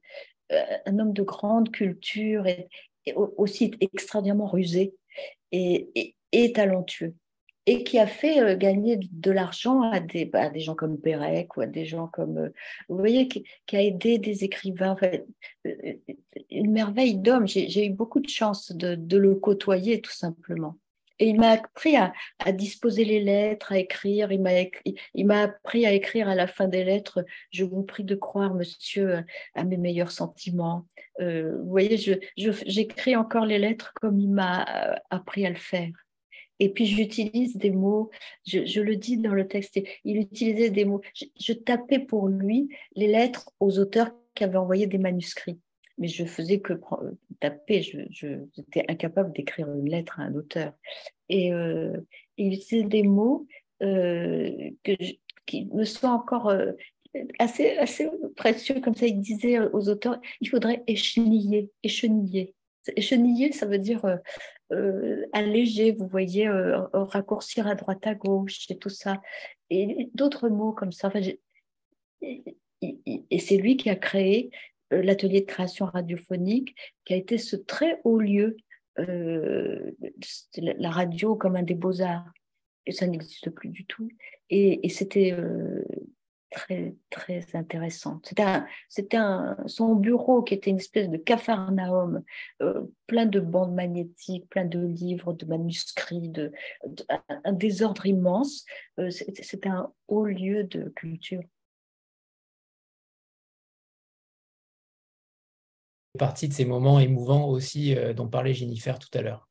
un 0.86 0.98
homme 0.98 1.12
de 1.12 1.22
grande 1.22 1.70
culture 1.70 2.46
et, 2.46 2.68
aussi 3.14 3.72
extraordinairement 3.80 4.46
rusé 4.46 4.94
et, 5.50 6.12
talentueux. 6.54 7.14
Et 7.66 7.84
qui 7.84 8.00
a 8.00 8.08
fait 8.08 8.40
euh, 8.40 8.56
gagner 8.56 8.98
de 8.98 9.30
l'argent 9.30 9.82
à 9.82 10.00
des, 10.00 10.30
gens 10.56 10.74
comme 10.74 11.00
Pérec 11.00 11.56
ou 11.56 11.60
à 11.60 11.66
des 11.66 11.84
gens 11.84 12.08
comme. 12.08 12.50
vous 12.88 12.98
voyez, 12.98 13.28
qui, 13.28 13.44
a 13.72 13.82
aidé 13.82 14.18
des 14.18 14.44
écrivains. 14.44 14.96
une 16.50 16.72
merveille 16.72 17.16
d'homme. 17.16 17.46
J'ai 17.46 17.86
eu 17.86 17.90
beaucoup 17.90 18.20
de 18.20 18.28
chance 18.28 18.72
de 18.72 19.16
le 19.16 19.34
côtoyer, 19.34 20.00
tout 20.00 20.12
simplement. 20.12 20.76
Et 21.22 21.26
il 21.26 21.38
m'a 21.38 21.50
appris 21.50 21.94
à, 21.94 22.12
disposer 22.50 23.04
les 23.04 23.20
lettres, 23.20 23.70
à 23.70 23.78
écrire. 23.78 24.32
Il 24.32 24.42
m'a, 25.24 25.42
appris 25.42 25.86
à 25.86 25.92
écrire 25.92 26.28
à 26.28 26.34
la 26.34 26.48
fin 26.48 26.66
des 26.66 26.82
lettres 26.82 27.24
Je 27.52 27.62
vous 27.62 27.84
prie 27.84 28.02
de 28.02 28.16
croire, 28.16 28.54
monsieur, 28.54 29.24
à 29.54 29.62
mes 29.62 29.76
meilleurs 29.76 30.10
sentiments. 30.10 30.84
Euh, 31.20 31.58
vous 31.62 31.70
voyez, 31.70 31.96
j'écris 32.36 33.14
encore 33.14 33.46
les 33.46 33.60
lettres 33.60 33.92
comme 34.00 34.18
il 34.18 34.30
m'a 34.30 34.62
euh, 34.62 34.96
appris 35.10 35.46
à 35.46 35.50
le 35.50 35.54
faire. 35.54 35.92
Et 36.58 36.70
puis 36.70 36.86
j'utilise 36.86 37.56
des 37.56 37.70
mots, 37.70 38.10
je, 38.44 38.80
le 38.80 38.96
dis 38.96 39.16
dans 39.16 39.34
le 39.34 39.46
texte, 39.46 39.80
il 40.04 40.16
utilisait 40.16 40.70
des 40.70 40.84
mots. 40.84 41.02
je 41.38 41.52
tapais 41.52 42.00
pour 42.00 42.26
lui 42.26 42.68
les 42.96 43.06
lettres 43.06 43.48
aux 43.60 43.78
auteurs 43.78 44.10
qui 44.34 44.42
avaient 44.42 44.58
envoyé 44.58 44.88
des 44.88 44.98
manuscrits 44.98 45.60
mais 46.02 46.08
je 46.08 46.24
faisais 46.24 46.58
que 46.58 46.72
taper, 47.38 47.80
j'étais 47.80 48.84
incapable 48.88 49.32
d'écrire 49.32 49.70
une 49.70 49.88
lettre 49.88 50.18
à 50.18 50.24
un 50.24 50.34
auteur. 50.34 50.72
Et 51.28 51.52
euh, 51.52 51.96
il 52.36 52.54
utilisait 52.54 52.88
des 52.88 53.04
mots 53.04 53.46
euh, 53.84 54.70
que 54.82 54.92
qui 55.46 55.66
me 55.66 55.84
sont 55.84 56.08
encore 56.08 56.48
euh, 56.48 56.72
assez, 57.38 57.76
assez 57.76 58.10
précieux, 58.34 58.80
comme 58.80 58.96
ça 58.96 59.06
il 59.06 59.20
disait 59.20 59.60
aux 59.60 59.88
auteurs, 59.88 60.20
il 60.40 60.48
faudrait 60.48 60.82
écheniller, 60.88 61.70
écheniller. 61.84 62.56
Écheniller, 62.96 63.52
ça 63.52 63.66
veut 63.66 63.78
dire 63.78 64.04
alléger, 65.32 65.92
vous 65.92 66.08
voyez, 66.08 66.48
raccourcir 66.92 67.68
à 67.68 67.76
droite 67.76 68.04
à 68.08 68.16
gauche 68.16 68.68
et 68.70 68.76
tout 68.76 68.88
ça. 68.88 69.22
Et 69.70 70.10
d'autres 70.14 70.48
mots 70.48 70.72
comme 70.72 70.90
ça. 70.90 71.12
et 72.22 73.38
c'est 73.38 73.56
lui 73.56 73.76
qui 73.76 73.88
a 73.88 73.94
créé 73.94 74.50
euh, 74.50 74.71
l'atelier 75.00 75.40
de 75.40 75.46
création 75.46 75.86
radiophonique, 75.86 76.76
qui 77.04 77.14
a 77.14 77.16
été 77.16 77.38
ce 77.38 77.56
très 77.56 78.00
haut 78.04 78.18
lieu, 78.18 78.56
euh, 78.98 79.92
la 80.56 80.90
radio 80.90 81.34
comme 81.34 81.56
un 81.56 81.62
des 81.62 81.74
beaux-arts. 81.74 82.30
Et 82.84 82.92
ça 82.92 83.06
n'existe 83.06 83.50
plus 83.50 83.68
du 83.68 83.86
tout. 83.86 84.08
Et, 84.50 84.88
c'était 84.88 85.32
euh, 85.32 85.84
très, 86.50 86.94
très 87.10 87.46
intéressant. 87.54 88.20
C'était 88.88 89.18
son 89.66 89.94
bureau 89.94 90.42
qui 90.42 90.54
était 90.54 90.70
une 90.70 90.78
espèce 90.78 91.08
de 91.08 91.16
capharnaüm, 91.16 92.22
plein 93.06 93.26
de 93.26 93.40
bandes 93.40 93.74
magnétiques, 93.74 94.48
plein 94.50 94.64
de 94.64 94.84
livres, 94.84 95.32
de 95.32 95.46
manuscrits, 95.46 96.28
de, 96.28 96.52
un 97.44 97.52
désordre 97.52 98.04
immense. 98.04 98.66
c'était 99.10 99.68
un 99.68 99.92
haut 100.08 100.26
lieu 100.26 100.64
de 100.64 100.88
culture. 100.90 101.42
Partie 106.18 106.48
de 106.48 106.52
ces 106.52 106.64
moments 106.64 107.00
émouvants 107.00 107.48
aussi 107.48 107.96
euh, 107.96 108.12
dont 108.12 108.28
parlait 108.28 108.54
Jennifer 108.54 108.98
tout 108.98 109.08
à 109.14 109.22
l'heure. 109.22 109.48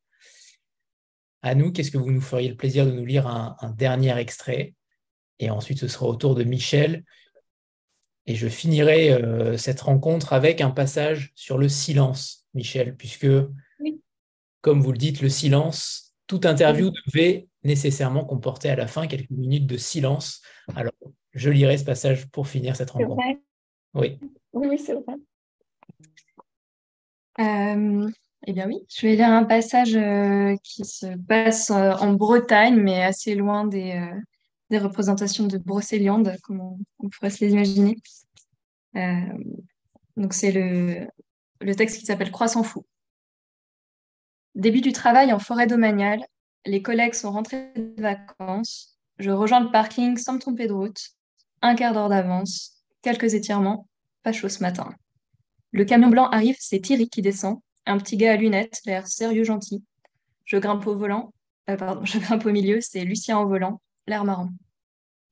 À 1.42 1.54
nous, 1.54 1.72
qu'est-ce 1.72 1.90
que 1.90 1.98
vous 1.98 2.12
nous 2.12 2.20
feriez 2.20 2.48
le 2.48 2.56
plaisir 2.56 2.86
de 2.86 2.92
nous 2.92 3.04
lire 3.04 3.26
un, 3.26 3.56
dernier 3.76 4.16
extrait? 4.16 4.74
Et 5.40 5.50
ensuite, 5.50 5.78
ce 5.78 5.88
sera 5.88 6.06
au 6.06 6.14
tour 6.14 6.36
de 6.36 6.44
Michel. 6.44 7.04
Et 8.26 8.36
je 8.36 8.46
finirai 8.46 9.12
euh, 9.12 9.56
cette 9.56 9.80
rencontre 9.80 10.32
avec 10.32 10.60
un 10.60 10.70
passage 10.70 11.32
sur 11.34 11.58
le 11.58 11.68
silence, 11.68 12.46
Michel, 12.54 12.96
puisque, 12.96 13.26
comme 14.60 14.80
vous 14.80 14.92
le 14.92 14.98
dites, 14.98 15.20
le 15.20 15.28
silence, 15.28 16.14
toute 16.28 16.46
interview 16.46 16.92
devait 17.06 17.48
nécessairement 17.64 18.24
comporter 18.24 18.70
à 18.70 18.76
la 18.76 18.86
fin 18.86 19.08
quelques 19.08 19.30
minutes 19.30 19.66
de 19.66 19.76
silence. 19.76 20.42
Alors, 20.76 20.92
je 21.32 21.50
lirai 21.50 21.76
ce 21.76 21.84
passage 21.84 22.28
pour 22.28 22.46
finir 22.46 22.76
cette 22.76 22.90
rencontre. 22.90 23.20
Oui. 23.94 24.20
Oui, 24.52 24.78
c'est 24.78 24.94
vrai. 24.94 25.16
Euh, 27.38 28.10
eh 28.46 28.52
bien 28.52 28.66
oui, 28.66 28.84
je 28.88 29.06
vais 29.06 29.16
lire 29.16 29.30
un 29.30 29.44
passage 29.44 29.96
euh, 29.96 30.56
qui 30.62 30.84
se 30.84 31.06
passe 31.26 31.70
euh, 31.70 31.92
en 31.92 32.12
Bretagne, 32.12 32.76
mais 32.76 33.02
assez 33.02 33.34
loin 33.34 33.64
des, 33.64 34.00
des 34.70 34.78
représentations 34.78 35.46
de 35.46 35.58
Brocéliande, 35.58 36.36
comme 36.42 36.60
on, 36.98 37.08
pourrait 37.08 37.30
se 37.30 37.44
les 37.44 37.52
imaginer. 37.52 37.96
donc 40.16 40.34
c'est 40.34 40.52
le, 40.52 41.06
le 41.60 41.74
texte 41.74 41.98
qui 41.98 42.06
s'appelle 42.06 42.30
Croissant 42.30 42.62
fou. 42.62 42.84
Début 44.54 44.82
du 44.82 44.92
travail 44.92 45.32
en 45.32 45.38
forêt 45.38 45.66
domaniale, 45.66 46.22
les 46.66 46.82
collègues 46.82 47.14
sont 47.14 47.32
rentrés 47.32 47.72
de 47.74 48.02
vacances. 48.02 48.98
Je 49.18 49.30
rejoins 49.30 49.60
le 49.60 49.70
parking 49.70 50.16
sans 50.16 50.34
me 50.34 50.38
tromper 50.38 50.66
de 50.66 50.72
route. 50.72 51.10
Un 51.62 51.74
quart 51.74 51.94
d'heure 51.94 52.08
d'avance, 52.08 52.82
quelques 53.02 53.34
étirements, 53.34 53.88
pas 54.22 54.32
chaud 54.32 54.48
ce 54.48 54.62
matin. 54.62 54.94
Le 55.72 55.84
camion 55.84 56.08
blanc 56.08 56.28
arrive, 56.28 56.56
c'est 56.60 56.80
Thierry 56.80 57.08
qui 57.08 57.22
descend, 57.22 57.60
un 57.86 57.98
petit 57.98 58.16
gars 58.16 58.32
à 58.32 58.36
lunettes, 58.36 58.80
l'air 58.84 59.06
sérieux 59.06 59.44
gentil. 59.44 59.82
Je 60.44 60.58
grimpe 60.58 60.86
au 60.86 60.96
volant, 60.96 61.32
euh, 61.70 61.76
pardon, 61.76 62.04
je 62.04 62.18
grimpe 62.18 62.44
au 62.46 62.50
milieu, 62.52 62.80
c'est 62.80 63.04
Lucien 63.04 63.38
au 63.38 63.48
volant, 63.48 63.80
l'air 64.06 64.24
marrant. 64.24 64.50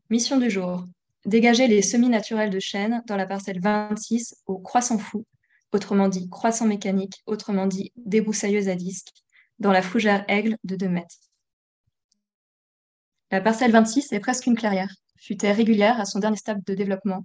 Mission 0.09 0.39
du 0.39 0.51
jour 0.51 0.85
dégager 1.27 1.67
les 1.67 1.83
semis 1.83 2.09
naturels 2.09 2.51
de 2.51 2.59
chêne 2.59 3.03
dans 3.07 3.17
la 3.17 3.27
parcelle 3.27 3.61
26 3.61 4.37
au 4.47 4.59
croissant 4.59 4.99
fou, 4.99 5.25
autrement 5.73 6.09
dit 6.09 6.29
croissant 6.29 6.67
mécanique, 6.67 7.23
autrement 7.27 7.67
dit 7.67 7.93
débroussailleuse 7.97 8.69
à 8.69 8.75
disque, 8.75 9.11
dans 9.59 9.73
la 9.73 9.83
fougère 9.83 10.25
aigle 10.29 10.57
de 10.65 10.77
2 10.77 10.89
mètres. 10.89 11.17
La 13.31 13.41
parcelle 13.41 13.71
26 13.71 14.12
est 14.12 14.21
presque 14.21 14.47
une 14.47 14.57
clairière, 14.57 14.93
futaie 15.19 15.53
régulière 15.53 16.01
à 16.01 16.05
son 16.05 16.19
dernier 16.19 16.37
stade 16.37 16.65
de 16.65 16.75
développement, 16.75 17.25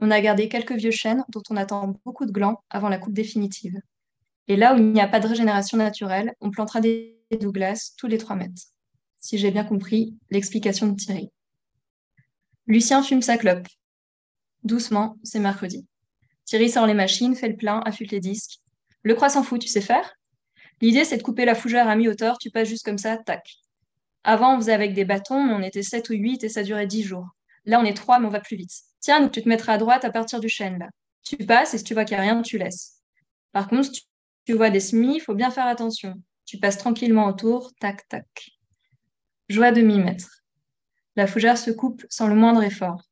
on 0.00 0.10
a 0.10 0.20
gardé 0.20 0.48
quelques 0.48 0.74
vieux 0.74 0.90
chênes 0.90 1.24
dont 1.28 1.42
on 1.50 1.56
attend 1.56 1.94
beaucoup 2.04 2.26
de 2.26 2.32
glands 2.32 2.62
avant 2.70 2.88
la 2.88 2.98
coupe 2.98 3.14
définitive. 3.14 3.80
Et 4.48 4.56
là 4.56 4.74
où 4.74 4.78
il 4.78 4.92
n'y 4.92 5.00
a 5.00 5.08
pas 5.08 5.20
de 5.20 5.26
régénération 5.26 5.78
naturelle, 5.78 6.34
on 6.40 6.50
plantera 6.50 6.80
des 6.80 7.18
Douglas 7.40 7.92
tous 7.98 8.06
les 8.06 8.18
3 8.18 8.36
mètres. 8.36 8.62
Si 9.18 9.38
j'ai 9.38 9.50
bien 9.50 9.64
compris 9.64 10.14
l'explication 10.30 10.86
de 10.88 10.96
Thierry. 10.96 11.30
Lucien 12.66 13.02
fume 13.02 13.22
sa 13.22 13.38
clope. 13.38 13.66
Doucement, 14.62 15.16
c'est 15.22 15.40
mercredi. 15.40 15.86
Thierry 16.44 16.70
sort 16.70 16.86
les 16.86 16.94
machines, 16.94 17.34
fait 17.34 17.48
le 17.48 17.56
plein, 17.56 17.80
affûte 17.80 18.12
les 18.12 18.20
disques. 18.20 18.60
Le 19.02 19.14
croissant 19.14 19.42
fou, 19.42 19.58
tu 19.58 19.68
sais 19.68 19.80
faire? 19.80 20.14
L'idée, 20.80 21.04
c'est 21.04 21.16
de 21.16 21.22
couper 21.22 21.44
la 21.44 21.54
fougère 21.54 21.88
à 21.88 21.96
mi-hauteur, 21.96 22.38
tu 22.38 22.50
passes 22.50 22.68
juste 22.68 22.84
comme 22.84 22.98
ça, 22.98 23.16
tac. 23.16 23.56
Avant, 24.24 24.56
on 24.56 24.60
faisait 24.60 24.72
avec 24.72 24.94
des 24.94 25.04
bâtons, 25.04 25.36
on 25.36 25.62
était 25.62 25.82
7 25.82 26.10
ou 26.10 26.14
8 26.14 26.44
et 26.44 26.48
ça 26.48 26.62
durait 26.62 26.86
10 26.86 27.02
jours. 27.04 27.28
Là, 27.66 27.80
on 27.80 27.84
est 27.84 27.94
3, 27.94 28.20
mais 28.20 28.26
on 28.26 28.30
va 28.30 28.40
plus 28.40 28.56
vite. 28.56 28.72
Tiens, 29.00 29.28
tu 29.28 29.42
te 29.42 29.48
mettras 29.48 29.74
à 29.74 29.78
droite 29.78 30.04
à 30.04 30.10
partir 30.10 30.40
du 30.40 30.48
chêne, 30.48 30.78
là. 30.78 30.88
Tu 31.22 31.36
passes 31.36 31.74
et 31.74 31.78
si 31.78 31.84
tu 31.84 31.94
vois 31.94 32.04
qu'il 32.04 32.16
n'y 32.16 32.20
a 32.20 32.32
rien, 32.32 32.40
tu 32.42 32.56
laisses. 32.56 33.00
Par 33.52 33.68
contre, 33.68 33.92
si 33.92 34.06
tu 34.44 34.52
vois 34.52 34.70
des 34.70 34.80
semis, 34.80 35.16
il 35.16 35.20
faut 35.20 35.34
bien 35.34 35.50
faire 35.50 35.66
attention. 35.66 36.14
Tu 36.44 36.58
passes 36.58 36.78
tranquillement 36.78 37.26
autour, 37.26 37.72
tac, 37.80 38.06
tac. 38.08 38.26
Joie 39.48 39.72
demi-mètre. 39.72 40.42
La 41.16 41.26
fougère 41.26 41.58
se 41.58 41.72
coupe 41.72 42.04
sans 42.08 42.28
le 42.28 42.36
moindre 42.36 42.62
effort. 42.62 43.02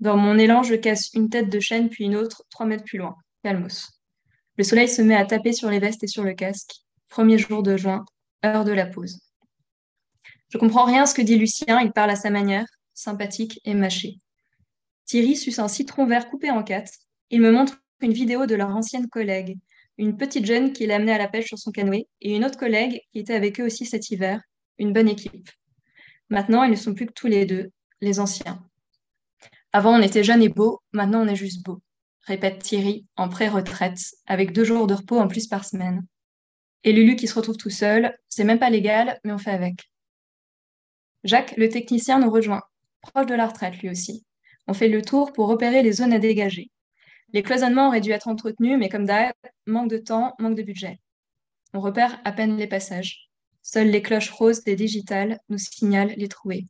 Dans 0.00 0.16
mon 0.16 0.38
élan, 0.38 0.64
je 0.64 0.74
casse 0.74 1.12
une 1.14 1.28
tête 1.28 1.48
de 1.48 1.60
chêne 1.60 1.88
puis 1.88 2.04
une 2.04 2.16
autre, 2.16 2.42
trois 2.50 2.66
mètres 2.66 2.84
plus 2.84 2.98
loin. 2.98 3.16
Calmos. 3.44 3.88
Le 4.56 4.64
soleil 4.64 4.88
se 4.88 5.02
met 5.02 5.14
à 5.14 5.24
taper 5.24 5.52
sur 5.52 5.70
les 5.70 5.78
vestes 5.78 6.02
et 6.02 6.08
sur 6.08 6.24
le 6.24 6.34
casque. 6.34 6.72
Premier 7.08 7.38
jour 7.38 7.62
de 7.62 7.76
juin, 7.76 8.04
heure 8.44 8.64
de 8.64 8.72
la 8.72 8.86
pause. 8.86 9.20
Je 10.48 10.58
comprends 10.58 10.84
rien 10.84 11.06
ce 11.06 11.14
que 11.14 11.22
dit 11.22 11.36
Lucien, 11.36 11.80
il 11.80 11.92
parle 11.92 12.10
à 12.10 12.16
sa 12.16 12.30
manière, 12.30 12.66
sympathique 13.00 13.60
et 13.64 13.74
mâché. 13.74 14.18
Thierry 15.06 15.36
suce 15.36 15.58
un 15.58 15.68
citron 15.68 16.06
vert 16.06 16.28
coupé 16.28 16.50
en 16.50 16.62
quatre. 16.62 16.92
Il 17.30 17.40
me 17.40 17.50
montre 17.50 17.82
une 18.00 18.12
vidéo 18.12 18.46
de 18.46 18.54
leur 18.54 18.74
ancienne 18.74 19.08
collègue, 19.08 19.58
une 19.98 20.16
petite 20.16 20.46
jeune 20.46 20.72
qui 20.72 20.86
l'a 20.86 20.96
amené 20.96 21.12
à 21.12 21.18
la 21.18 21.28
pêche 21.28 21.48
sur 21.48 21.58
son 21.58 21.72
canoë, 21.72 22.06
et 22.20 22.34
une 22.34 22.44
autre 22.44 22.58
collègue 22.58 23.00
qui 23.12 23.18
était 23.18 23.34
avec 23.34 23.60
eux 23.60 23.64
aussi 23.66 23.86
cet 23.86 24.10
hiver, 24.10 24.40
une 24.78 24.92
bonne 24.92 25.08
équipe. 25.08 25.50
Maintenant, 26.28 26.62
ils 26.62 26.70
ne 26.70 26.76
sont 26.76 26.94
plus 26.94 27.06
que 27.06 27.12
tous 27.12 27.26
les 27.26 27.44
deux, 27.44 27.70
les 28.00 28.20
anciens. 28.20 28.64
Avant, 29.72 29.94
on 29.94 30.02
était 30.02 30.24
jeunes 30.24 30.42
et 30.42 30.48
beaux, 30.48 30.80
maintenant 30.92 31.22
on 31.22 31.28
est 31.28 31.36
juste 31.36 31.64
beaux, 31.64 31.82
répète 32.22 32.62
Thierry 32.62 33.06
en 33.16 33.28
pré-retraite, 33.28 34.00
avec 34.26 34.52
deux 34.52 34.64
jours 34.64 34.86
de 34.86 34.94
repos 34.94 35.18
en 35.18 35.28
plus 35.28 35.46
par 35.46 35.64
semaine. 35.64 36.06
Et 36.82 36.92
Lulu 36.92 37.16
qui 37.16 37.28
se 37.28 37.34
retrouve 37.34 37.56
tout 37.56 37.70
seul, 37.70 38.16
c'est 38.28 38.44
même 38.44 38.58
pas 38.58 38.70
légal, 38.70 39.20
mais 39.24 39.32
on 39.32 39.38
fait 39.38 39.50
avec. 39.50 39.90
Jacques, 41.24 41.54
le 41.56 41.68
technicien, 41.68 42.18
nous 42.18 42.30
rejoint, 42.30 42.62
proche 43.00 43.26
de 43.26 43.34
la 43.34 43.46
retraite 43.46 43.78
lui 43.78 43.90
aussi. 43.90 44.24
On 44.66 44.74
fait 44.74 44.88
le 44.88 45.02
tour 45.02 45.32
pour 45.32 45.48
repérer 45.48 45.82
les 45.82 45.92
zones 45.92 46.12
à 46.12 46.18
dégager. 46.18 46.70
Les 47.32 47.42
cloisonnements 47.42 47.88
auraient 47.88 48.00
dû 48.00 48.10
être 48.10 48.28
entretenus, 48.28 48.78
mais 48.78 48.88
comme 48.88 49.06
d'hab, 49.06 49.32
manque 49.66 49.90
de 49.90 49.98
temps, 49.98 50.34
manque 50.38 50.56
de 50.56 50.62
budget. 50.62 50.98
On 51.72 51.80
repère 51.80 52.20
à 52.24 52.32
peine 52.32 52.56
les 52.56 52.66
passages. 52.66 53.28
Seules 53.62 53.90
les 53.90 54.02
cloches 54.02 54.30
roses 54.30 54.64
des 54.64 54.74
digitales 54.74 55.38
nous 55.48 55.58
signalent 55.58 56.14
les 56.16 56.28
trouées. 56.28 56.66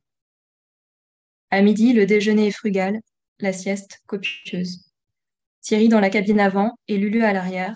À 1.51 1.63
midi, 1.63 1.93
le 1.93 2.07
déjeuner 2.07 2.49
est 2.49 2.53
frugal, 2.53 3.01
la 3.39 3.53
sieste 3.53 4.01
copieuse. 4.07 4.91
Thierry 5.63 5.89
dans 5.89 6.01
la 6.01 6.11
cabine 6.11 6.41
avant 6.41 6.77
et 6.89 6.97
Lulu 6.97 7.23
à 7.23 7.33
l'arrière. 7.33 7.75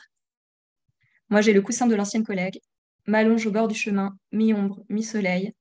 Moi, 1.31 1.41
j'ai 1.41 1.53
le 1.53 1.63
coussin 1.63 1.87
de 1.87 1.95
l'ancienne 1.95 2.25
collègue, 2.25 2.61
m'allonge 3.07 3.47
au 3.47 3.51
bord 3.51 3.69
du 3.69 3.75
chemin, 3.75 4.17
mi-ombre, 4.33 4.85
mi-soleil, 4.89 5.53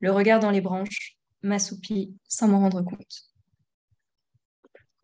le 0.00 0.12
regard 0.12 0.40
dans 0.40 0.50
les 0.50 0.60
branches, 0.60 1.15
m'assoupis 1.46 2.14
sans 2.28 2.48
m'en 2.48 2.60
rendre 2.60 2.82
compte. 2.82 3.22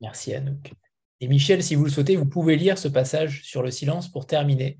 Merci 0.01 0.35
Anouk. 0.35 0.73
Et 1.20 1.28
Michel, 1.28 1.62
si 1.62 1.77
vous 1.77 1.85
le 1.85 1.90
souhaitez, 1.90 2.16
vous 2.16 2.27
pouvez 2.27 2.56
lire 2.56 2.77
ce 2.77 2.89
passage 2.89 3.44
sur 3.44 3.62
le 3.62 3.70
silence 3.70 4.10
pour 4.10 4.27
terminer. 4.27 4.78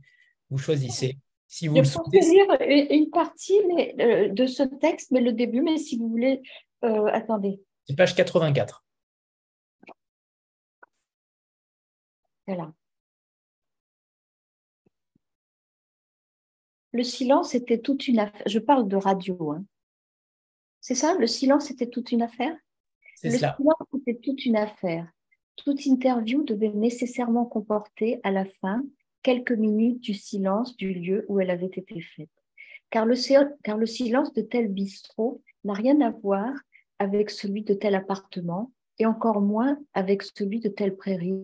Vous 0.51 0.59
choisissez. 0.59 1.19
Si 1.47 1.69
vous 1.69 1.77
Je 1.77 1.83
peux 1.83 2.19
lire 2.19 2.91
une 2.91 3.11
partie 3.11 3.61
mais, 3.69 3.95
euh, 4.01 4.29
de 4.29 4.47
ce 4.47 4.63
texte, 4.63 5.13
mais 5.13 5.21
le 5.21 5.33
début, 5.33 5.61
mais 5.61 5.79
si 5.79 5.97
vous 5.97 6.09
voulez, 6.09 6.43
euh, 6.83 7.07
attendez. 7.13 7.61
C'est 7.87 7.95
page 7.95 8.15
84. 8.15 8.85
Voilà. 12.47 12.73
Le 16.93 17.05
silence 17.05 17.55
était 17.55 17.79
toute 17.79 18.09
une 18.09 18.19
affaire. 18.19 18.43
Je 18.47 18.59
parle 18.59 18.89
de 18.89 18.97
radio. 18.97 19.53
Hein. 19.53 19.65
C'est 20.83 20.97
ça, 20.97 21.15
le 21.19 21.29
silence 21.29 21.71
était 21.71 21.87
toute 21.87 22.11
une 22.11 22.23
affaire? 22.23 22.55
C'est. 23.15 23.29
Le 23.29 23.39
silence 23.39 23.87
était 24.01 24.21
toute 24.21 24.45
une 24.45 24.57
affaire. 24.57 25.09
Toute 25.57 25.87
interview 25.87 26.43
devait 26.43 26.73
nécessairement 26.73 27.47
comporter 27.47 28.19
à 28.25 28.33
la 28.33 28.45
fin 28.45 28.83
quelques 29.23 29.53
minutes 29.53 30.01
du 30.01 30.13
silence 30.13 30.77
du 30.77 30.93
lieu 30.93 31.25
où 31.29 31.39
elle 31.39 31.51
avait 31.51 31.67
été 31.67 32.01
faite. 32.01 32.31
Car 32.91 33.07
le, 33.07 33.15
car 33.63 33.79
le 33.79 33.87
silence 33.87 34.33
de 34.33 34.43
tel 34.43 34.69
bistrot 34.69 35.41
n'a 35.63 35.75
rien 35.75 36.01
à 36.01 36.11
voir 36.11 36.53
avec 36.99 37.31
celui 37.31 37.63
de 37.63 37.75
tel 37.75 37.95
appartement 37.95 38.73
et 38.99 39.07
encore 39.07 39.41
moins 39.41 39.79
avec 39.95 40.23
celui 40.23 40.59
de 40.59 40.69
telle 40.69 40.97
prairie, 40.97 41.39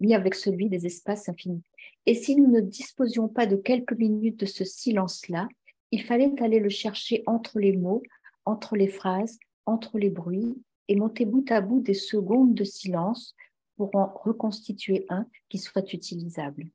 ni 0.00 0.14
avec 0.14 0.34
celui 0.34 0.70
des 0.70 0.86
espaces 0.86 1.28
infinis. 1.28 1.62
Et 2.06 2.14
si 2.14 2.36
nous 2.36 2.50
ne 2.50 2.60
disposions 2.60 3.28
pas 3.28 3.46
de 3.46 3.56
quelques 3.56 3.92
minutes 3.92 4.40
de 4.40 4.46
ce 4.46 4.64
silence-là, 4.64 5.46
il 5.90 6.02
fallait 6.02 6.32
aller 6.40 6.60
le 6.60 6.68
chercher 6.68 7.22
entre 7.26 7.58
les 7.58 7.76
mots, 7.76 8.02
entre 8.50 8.76
les 8.76 8.88
phrases, 8.88 9.38
entre 9.66 9.98
les 9.98 10.10
bruits, 10.10 10.62
et 10.88 10.96
monter 10.96 11.24
bout 11.24 11.50
à 11.50 11.60
bout 11.60 11.80
des 11.80 11.94
secondes 11.94 12.54
de 12.54 12.64
silence 12.64 13.36
pour 13.76 13.94
en 13.94 14.12
reconstituer 14.12 15.06
un 15.08 15.26
qui 15.48 15.58
soit 15.58 15.92
utilisable. 15.92 16.70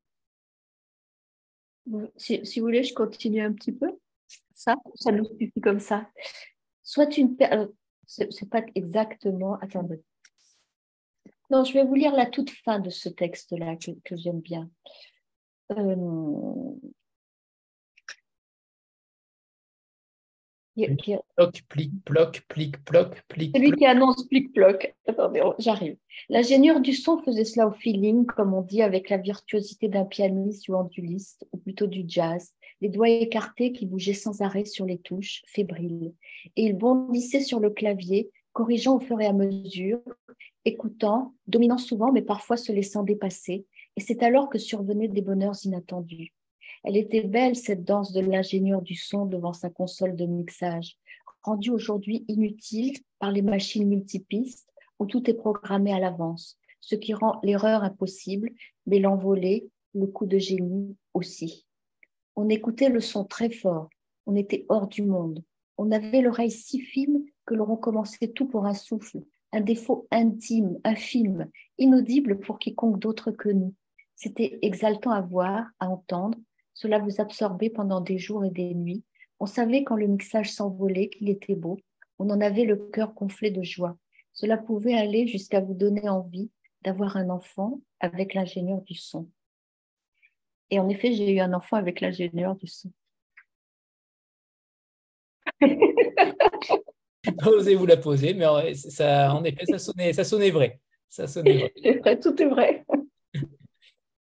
Si, 2.16 2.42
vous 2.60 2.66
voulez, 2.66 2.84
je 2.84 2.94
continue 2.94 3.42
un 3.42 3.54
petit 3.54 3.74
peu. 3.74 3.92
Ça, 4.54 4.76
ça 4.96 5.12
nous 5.12 5.26
suffit 5.26 5.62
comme 5.62 5.80
ça. 5.80 6.10
Soit 6.82 7.18
une... 7.18 7.36
Euh, 7.42 7.68
c'est 8.08 8.50
pas 8.50 8.64
exactement... 8.74 9.56
Attendez. 9.56 10.02
Non, 11.52 11.64
je 11.64 11.74
vais 11.74 11.84
vous 11.84 11.94
lire 11.94 12.16
la 12.16 12.26
toute 12.26 12.50
fin 12.50 12.80
de 12.80 12.90
ce 12.90 13.10
texte-là 13.10 13.76
que, 13.76 13.92
que 14.04 14.16
j'aime 14.16 14.40
bien. 14.40 14.70
Euh, 15.72 16.74
Ploc, 20.76 21.64
plic, 21.70 21.92
ploc, 22.04 22.42
plic, 22.50 22.84
ploc, 22.84 23.22
plic. 23.30 23.56
Celui 23.56 23.72
qui 23.72 23.86
annonce 23.86 24.28
plic, 24.28 24.54
ploc. 24.54 24.94
Attendez, 25.08 25.42
j'arrive. 25.58 25.96
L'ingénieur 26.28 26.82
du 26.82 26.94
son 26.94 27.18
faisait 27.20 27.46
cela 27.46 27.68
au 27.68 27.72
feeling, 27.72 28.26
comme 28.26 28.54
on 28.54 28.62
dit, 28.62 28.82
avec 28.82 29.10
la 29.10 29.18
virtuosité 29.18 29.88
d'un 29.88 30.04
pianiste 30.04 30.68
ou 30.68 30.76
anduliste, 30.76 31.48
ou 31.54 31.58
plutôt 31.58 31.88
du 31.88 32.04
jazz, 32.06 32.54
les 32.82 32.90
doigts 32.90 33.10
écartés 33.10 33.72
qui 33.72 33.86
bougeaient 33.86 34.14
sans 34.14 34.42
arrêt 34.42 34.66
sur 34.66 34.86
les 34.86 34.98
touches, 34.98 35.44
fébriles. 35.48 36.14
Et 36.58 36.66
il 36.66 36.74
bondissait 36.74 37.40
sur 37.40 37.62
le 37.62 37.70
clavier, 37.70 38.30
corrigeant 38.52 38.98
au 38.98 39.00
fur 39.00 39.20
et 39.22 39.28
à 39.28 39.34
mesure, 39.34 40.02
écoutant, 40.66 41.34
dominant 41.48 41.78
souvent, 41.78 42.12
mais 42.12 42.22
parfois 42.22 42.58
se 42.58 42.74
laissant 42.74 43.04
dépasser. 43.04 43.66
Et 43.96 44.02
c'est 44.02 44.24
alors 44.24 44.50
que 44.50 44.58
survenaient 44.58 45.08
des 45.08 45.22
bonheurs 45.22 45.56
inattendus. 45.64 46.34
Elle 46.88 46.98
était 46.98 47.24
belle, 47.24 47.56
cette 47.56 47.84
danse 47.84 48.12
de 48.12 48.22
l'ingénieur 48.22 48.80
du 48.84 48.94
son 48.94 49.26
devant 49.26 49.54
sa 49.54 49.72
console 49.72 50.16
de 50.16 50.28
mixage, 50.28 51.00
rendue 51.42 51.72
aujourd'hui 51.72 52.24
inutile 52.28 53.00
par 53.18 53.32
les 53.32 53.42
machines 53.42 53.88
multipistes 53.88 54.70
où 55.00 55.08
tout 55.08 55.28
est 55.28 55.34
programmé 55.34 55.92
à 55.94 56.00
l'avance, 56.00 56.60
ce 56.82 56.94
qui 56.94 57.16
rend 57.16 57.40
l'erreur 57.42 57.84
impossible, 57.84 58.52
mais 58.86 59.00
l'envolée, 59.00 59.68
le 59.96 60.06
coup 60.06 60.28
de 60.28 60.38
génie 60.38 60.96
aussi. 61.16 61.66
On 62.36 62.50
écoutait 62.50 62.90
le 62.90 63.00
son 63.00 63.26
très 63.26 63.50
fort, 63.50 63.90
on 64.28 64.36
était 64.36 64.68
hors 64.70 64.88
du 64.88 65.02
monde, 65.02 65.44
on 65.80 65.92
avait 65.92 66.22
l'oreille 66.22 66.52
si 66.52 66.82
fine 66.82 67.26
que 67.48 67.56
l'on 67.56 67.66
recommençait 67.66 68.28
tout 68.28 68.46
pour 68.46 68.68
un 68.68 68.76
souffle, 68.76 69.24
un 69.52 69.62
défaut 69.62 70.08
intime, 70.12 70.78
infime, 70.84 71.50
inaudible 71.80 72.40
pour 72.40 72.60
quiconque 72.60 73.00
d'autre 73.00 73.32
que 73.32 73.50
nous. 73.50 73.74
C'était 74.16 74.60
exaltant 74.62 75.12
à 75.12 75.22
voir, 75.22 75.66
à 75.80 75.90
entendre, 75.90 76.38
cela 76.76 77.00
vous 77.00 77.22
absorbait 77.22 77.72
pendant 77.72 78.02
des 78.02 78.20
jours 78.20 78.46
et 78.46 78.52
des 78.52 78.76
nuits. 78.76 79.04
On 79.40 79.46
savait 79.46 79.84
quand 79.84 79.96
le 79.96 80.08
mixage 80.08 80.52
s'envolait 80.52 81.10
qu'il 81.10 81.30
était 81.30 81.56
beau. 81.56 81.78
On 82.20 82.30
en 82.30 82.42
avait 82.42 82.66
le 82.66 82.76
cœur 82.76 83.14
gonflé 83.14 83.50
de 83.50 83.64
joie. 83.64 83.98
Cela 84.34 84.58
pouvait 84.58 84.94
aller 84.94 85.26
jusqu'à 85.26 85.62
vous 85.62 85.74
donner 85.74 86.10
envie 86.10 86.52
d'avoir 86.84 87.16
un 87.16 87.30
enfant 87.30 87.80
avec 88.02 88.34
l'ingénieur 88.34 88.82
du 88.82 88.94
son. 88.94 89.30
Et 90.70 90.80
en 90.80 90.90
effet, 90.90 91.14
j'ai 91.14 91.32
eu 91.32 91.40
un 91.40 91.54
enfant 91.54 91.78
avec 91.78 92.02
l'ingénieur 92.02 92.56
du 92.56 92.68
son. 92.68 92.92
pas 95.60 97.50
osé 97.50 97.76
vous 97.76 97.86
la 97.86 97.98
poser, 97.98 98.34
mais 98.34 98.74
ça, 98.74 99.34
en 99.34 99.44
effet, 99.46 99.66
ça 99.66 99.80
sonnait, 99.80 100.12
ça 100.12 100.24
sonnait 100.26 100.52
vrai. 100.52 100.80
Ça 101.08 101.28
sonnait 101.28 101.72
vrai. 101.84 102.20
Tout 102.20 102.42
est 102.42 102.48
vrai. 102.48 102.85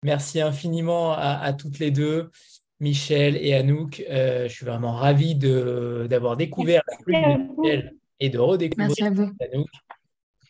Merci 0.08 0.40
infiniment 0.40 1.12
à, 1.12 1.52
toutes 1.52 1.80
les 1.80 1.92
deux, 1.92 2.32
Michel 2.80 3.36
et 3.36 3.54
Anouk. 3.54 4.02
Euh, 4.10 4.48
je 4.48 4.54
suis 4.54 4.66
vraiment 4.66 4.94
ravi 4.94 5.36
d'avoir 5.36 6.38
découvert 6.38 6.82
la 6.90 6.98
plume 7.04 7.22
de 7.22 7.62
Michel 7.62 7.94
et 8.22 8.30
de 8.30 8.40
redécouvrir 8.40 9.06
Anouk. 9.06 9.70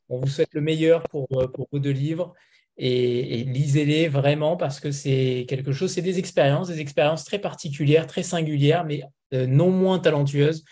On 0.10 0.20
vous 0.20 0.28
souhaite 0.28 0.54
le 0.54 0.62
meilleur 0.62 1.02
pour, 1.06 1.28
pour 1.28 1.68
vos 1.72 1.80
deux 1.80 1.90
livres 1.90 2.36
et, 2.78 3.46
lisez-les 3.46 4.10
vraiment 4.10 4.58
parce 4.58 4.80
que 4.80 4.92
c'est 4.92 5.48
quelque 5.50 5.72
chose, 5.72 5.92
c'est 5.92 6.04
des 6.04 6.20
expériences, 6.20 6.68
des 6.68 6.80
expériences 6.80 7.24
très 7.24 7.40
particulières, 7.40 8.06
très 8.06 8.22
singulières, 8.22 8.86
mais 8.86 9.02
euh, 9.34 9.48
non 9.48 9.72
moins 9.72 9.98
talentueuses. 9.98 10.64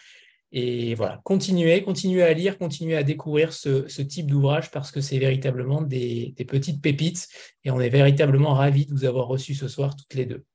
Et 0.58 0.96
voilà, 0.96 1.20
continuez, 1.26 1.84
continuez 1.84 2.24
à 2.24 2.32
lire, 2.32 2.58
continuez 2.58 2.96
à 2.96 3.04
découvrir 3.04 3.52
ce, 3.52 4.02
type 4.04 4.28
d'ouvrage 4.28 4.72
parce 4.72 4.90
que 4.90 5.02
c'est 5.02 5.20
véritablement 5.20 5.82
des, 5.82 6.34
petites 6.48 6.82
pépites 6.82 7.28
et 7.66 7.72
on 7.72 7.82
est 7.82 7.90
véritablement 7.90 8.54
ravis 8.54 8.86
de 8.86 8.94
vous 8.94 9.04
avoir 9.04 9.28
reçus 9.28 9.54
ce 9.54 9.68
soir 9.68 9.98
toutes 9.98 10.14
les 10.14 10.26
deux. 10.26 10.46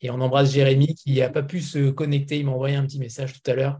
Et 0.00 0.10
on 0.10 0.20
embrasse 0.20 0.50
Jérémy 0.50 0.96
qui 0.96 1.20
n'a 1.20 1.28
pas 1.28 1.44
pu 1.44 1.60
se 1.60 1.90
connecter. 1.90 2.40
Il 2.40 2.46
m'a 2.46 2.50
envoyé 2.50 2.74
un 2.74 2.84
petit 2.84 2.98
message 2.98 3.32
tout 3.32 3.48
à 3.48 3.54
l'heure. 3.54 3.78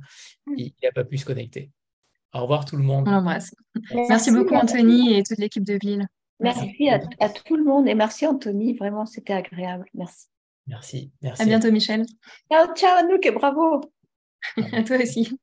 Il 0.56 0.72
n'a 0.80 0.92
pas 0.92 1.02
pu 1.02 1.18
se 1.18 1.24
connecter. 1.24 1.72
Au 2.32 2.42
revoir 2.42 2.66
tout 2.66 2.76
le 2.76 2.84
monde. 2.84 3.08
On 3.08 3.10
l'embrasse. 3.10 3.52
Merci, 4.08 4.30
beaucoup 4.30 4.54
Anthony 4.54 5.14
et 5.14 5.24
toute 5.24 5.38
l'équipe 5.38 5.64
de 5.64 5.76
Ville. 5.82 6.06
Merci, 6.38 6.88
à, 6.88 7.00
à, 7.18 7.28
tout 7.28 7.56
le 7.56 7.64
monde 7.64 7.88
et 7.88 7.96
merci 7.96 8.28
Anthony. 8.28 8.74
Vraiment, 8.74 9.06
c'était 9.06 9.32
agréable. 9.32 9.86
Merci. 9.92 10.26
Merci. 10.68 11.12
merci. 11.20 11.42
À 11.42 11.46
bientôt 11.46 11.72
Michel. 11.72 12.06
Ciao, 12.48 12.72
ciao 12.76 12.96
Anouk 12.96 13.26
et 13.26 13.32
bravo. 13.32 13.80
à 14.72 14.84
toi 14.84 14.98
aussi. 15.02 15.36